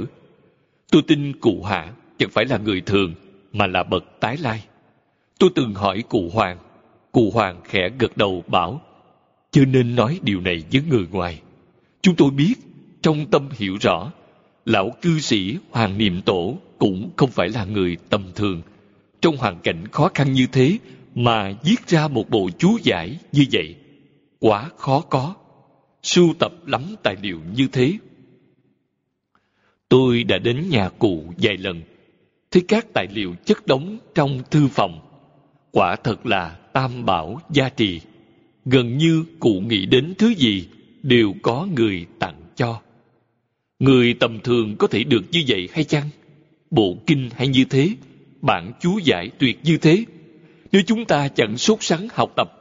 Tôi 0.91 1.03
tin 1.07 1.41
cụ 1.41 1.63
hạ 1.63 1.93
chẳng 2.19 2.31
phải 2.31 2.45
là 2.45 2.59
người 2.59 2.81
thường 2.81 3.15
mà 3.53 3.67
là 3.67 3.83
bậc 3.83 4.05
tái 4.21 4.37
lai. 4.37 4.65
Tôi 5.39 5.51
từng 5.55 5.75
hỏi 5.75 6.05
cụ 6.09 6.31
Hoàng. 6.33 6.59
Cụ 7.13 7.31
Hoàng 7.35 7.61
khẽ 7.65 7.89
gật 7.99 8.17
đầu 8.17 8.45
bảo 8.47 8.81
chưa 9.51 9.65
nên 9.65 9.97
nói 9.97 10.21
điều 10.23 10.41
này 10.41 10.65
với 10.73 10.83
người 10.89 11.07
ngoài. 11.11 11.41
Chúng 12.03 12.17
tôi 12.17 12.31
biết 12.31 12.55
trong 13.03 13.27
tâm 13.27 13.49
hiểu 13.53 13.77
rõ, 13.81 14.13
lão 14.65 14.91
cư 15.03 15.21
sĩ 15.21 15.57
Hoàng 15.71 15.99
Niệm 15.99 16.23
Tổ 16.23 16.59
cũng 16.79 17.11
không 17.17 17.31
phải 17.31 17.49
là 17.49 17.65
người 17.65 17.97
tầm 18.11 18.23
thường. 18.35 18.63
Trong 19.21 19.37
hoàn 19.37 19.61
cảnh 19.61 19.89
khó 19.89 20.11
khăn 20.15 20.33
như 20.33 20.47
thế 20.53 20.79
mà 21.15 21.53
viết 21.65 21.87
ra 21.87 22.09
một 22.09 22.31
bộ 22.31 22.51
chú 22.59 22.79
giải 22.83 23.19
như 23.33 23.45
vậy, 23.53 23.75
quá 24.39 24.71
khó 24.77 25.01
có. 25.01 25.35
Sưu 26.03 26.35
tập 26.39 26.53
lắm 26.67 26.83
tài 27.03 27.17
liệu 27.23 27.41
như 27.57 27.69
thế. 27.73 27.93
Tôi 29.89 30.25
đã 30.25 30.39
đến 30.39 30.69
nhà 30.71 30.89
cụ 30.89 31.25
vài 31.39 31.57
lần, 31.57 31.83
thấy 32.51 32.63
các 32.69 32.87
tài 32.95 33.07
liệu 33.15 33.35
chất 33.45 33.67
đống 33.67 33.99
trong 34.15 34.43
thư 34.51 34.69
phòng. 34.69 35.01
Quả 35.73 35.97
thật 35.97 36.27
là 36.27 36.57
tam 36.73 37.07
bảo 37.07 37.41
gia 37.51 37.69
trì. 37.69 38.01
Gần 38.65 38.99
như 38.99 39.25
cụ 39.41 39.61
nghĩ 39.61 39.87
đến 39.87 40.15
thứ 40.19 40.35
gì 40.35 40.67
đều 41.03 41.35
có 41.43 41.69
người 41.77 42.07
tặng 42.19 42.43
cho. 42.57 42.81
Người 43.79 44.15
tầm 44.15 44.41
thường 44.41 44.77
có 44.79 44.87
thể 44.87 45.05
được 45.05 45.23
như 45.33 45.43
vậy 45.49 45.69
hay 45.73 45.85
chăng? 45.85 46.09
Bộ 46.71 46.97
kinh 47.07 47.31
hay 47.37 47.49
như 47.49 47.65
thế? 47.65 47.89
Bản 48.43 48.73
chú 48.81 48.99
giải 48.99 49.31
tuyệt 49.39 49.59
như 49.65 49.79
thế? 49.79 50.05
Nếu 50.73 50.83
chúng 50.87 51.05
ta 51.05 51.29
chẳng 51.29 51.59
sốt 51.59 51.79
sắng 51.81 52.09
học 52.13 52.33
tập, 52.37 52.53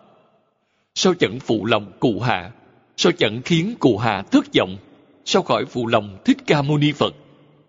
sao 0.96 1.14
chẳng 1.14 1.40
phụ 1.40 1.66
lòng 1.66 1.92
cụ 2.00 2.20
hạ? 2.20 2.52
Sao 2.98 3.12
chẳng 3.18 3.42
khiến 3.46 3.76
cụ 3.80 3.98
hạ 3.98 4.24
thất 4.32 4.46
vọng? 4.58 4.78
Sao 5.26 5.42
khỏi 5.42 5.66
phụ 5.66 5.88
lòng 5.88 6.18
Thích 6.26 6.38
Ca 6.48 6.62
Mâu 6.62 6.78
Ni 6.78 6.92
Phật 6.92 7.16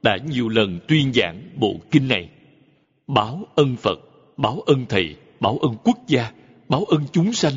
đã 0.02 0.16
nhiều 0.16 0.48
lần 0.48 0.80
tuyên 0.88 1.12
giảng 1.12 1.42
bộ 1.56 1.76
kinh 1.90 2.08
này? 2.08 2.28
Báo 3.06 3.46
ân 3.54 3.76
Phật, 3.76 3.98
báo 4.36 4.60
ân 4.66 4.86
Thầy, 4.88 5.16
báo 5.40 5.58
ân 5.62 5.76
quốc 5.84 5.98
gia, 6.06 6.32
báo 6.68 6.84
ân 6.84 7.04
chúng 7.12 7.32
sanh. 7.32 7.54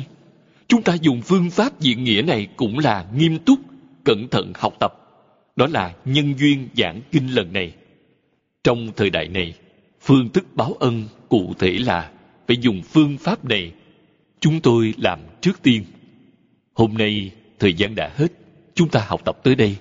Chúng 0.68 0.82
ta 0.82 0.94
dùng 0.94 1.22
phương 1.22 1.50
pháp 1.50 1.80
diện 1.80 2.04
nghĩa 2.04 2.22
này 2.22 2.48
cũng 2.56 2.78
là 2.78 3.06
nghiêm 3.16 3.38
túc, 3.38 3.58
cẩn 4.04 4.28
thận 4.28 4.52
học 4.54 4.74
tập. 4.80 4.94
Đó 5.56 5.66
là 5.66 5.94
nhân 6.04 6.34
duyên 6.38 6.68
giảng 6.76 7.00
kinh 7.12 7.34
lần 7.34 7.52
này. 7.52 7.72
Trong 8.64 8.88
thời 8.96 9.10
đại 9.10 9.28
này, 9.28 9.54
phương 10.04 10.28
thức 10.28 10.44
báo 10.54 10.76
ân 10.80 11.04
cụ 11.28 11.54
thể 11.58 11.70
là 11.70 12.10
phải 12.48 12.56
dùng 12.56 12.82
phương 12.82 13.18
pháp 13.18 13.44
này. 13.44 13.72
Chúng 14.40 14.60
tôi 14.60 14.94
làm 14.98 15.20
trước 15.40 15.62
tiên. 15.62 15.84
Hôm 16.74 16.94
nay, 16.94 17.30
thời 17.58 17.74
gian 17.74 17.94
đã 17.94 18.10
hết. 18.16 18.32
Chúng 18.74 18.88
ta 18.88 19.04
học 19.08 19.20
tập 19.24 19.38
tới 19.42 19.54
đây. 19.54 19.76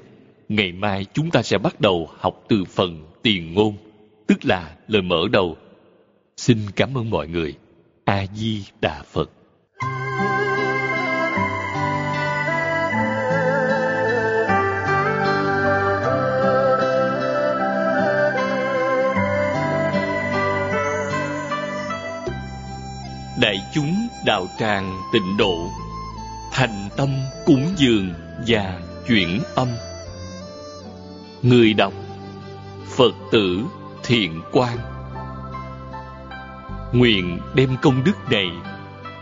Ngày 0.50 0.72
mai 0.72 1.06
chúng 1.14 1.32
ta 1.32 1.44
sẽ 1.44 1.58
bắt 1.58 1.82
đầu 1.82 2.10
học 2.20 2.44
từ 2.48 2.64
phần 2.66 3.06
tiền 3.22 3.54
ngôn, 3.54 3.76
tức 4.28 4.46
là 4.46 4.76
lời 4.88 5.02
mở 5.02 5.28
đầu. 5.32 5.58
Xin 6.38 6.58
cảm 6.76 6.98
ơn 6.98 7.10
mọi 7.10 7.28
người. 7.28 7.54
A 8.06 8.26
Di 8.36 8.64
Đà 8.82 9.04
Phật. 9.04 9.30
Đại 23.40 23.62
chúng 23.74 24.08
đạo 24.26 24.48
tràng 24.60 25.02
tịnh 25.14 25.38
độ, 25.38 25.72
Thành 26.52 26.90
tâm 26.98 27.10
cúng 27.46 27.74
dường 27.78 28.14
và 28.48 28.80
chuyển 29.08 29.42
âm. 29.56 29.68
Người 31.42 31.74
đọc, 31.74 31.94
Phật 32.96 33.14
tử 33.32 33.64
thiện 34.04 34.42
quan. 34.52 34.78
Nguyện 36.94 37.40
đem 37.56 37.78
công 37.82 38.04
đức 38.04 38.32
này 38.32 38.48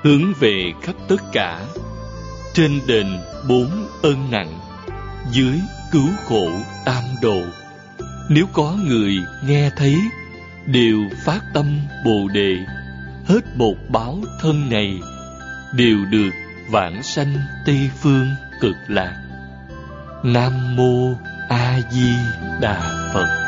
Hướng 0.04 0.34
về 0.40 0.74
khắp 0.82 0.96
tất 1.08 1.22
cả, 1.32 1.62
Trên 2.54 2.82
đền 2.88 3.08
bốn 3.48 3.88
ơn 4.02 4.32
nặng, 4.32 4.60
Dưới 5.32 5.60
cứu 5.92 6.08
khổ 6.26 6.50
tam 6.86 7.04
độ. 7.22 7.42
Nếu 8.30 8.46
có 8.54 8.76
người 8.88 9.18
nghe 9.46 9.70
thấy, 9.78 9.98
Đều 10.66 10.98
phát 11.26 11.42
tâm 11.54 11.80
Bồ 12.06 12.28
Đề. 12.34 12.58
Hết 13.26 13.58
bột 13.58 13.78
báo 13.90 14.18
thân 14.42 14.70
này, 14.70 15.00
Đều 15.76 15.98
được 16.12 16.32
vãng 16.72 17.04
sanh 17.04 17.34
Tây 17.66 17.90
Phương 18.02 18.28
cực 18.62 18.76
lạc. 18.88 19.24
Nam 20.24 20.76
Mô 20.76 21.14
A 21.50 21.80
Di 21.92 22.14
Đà 22.62 23.10
Phật. 23.14 23.41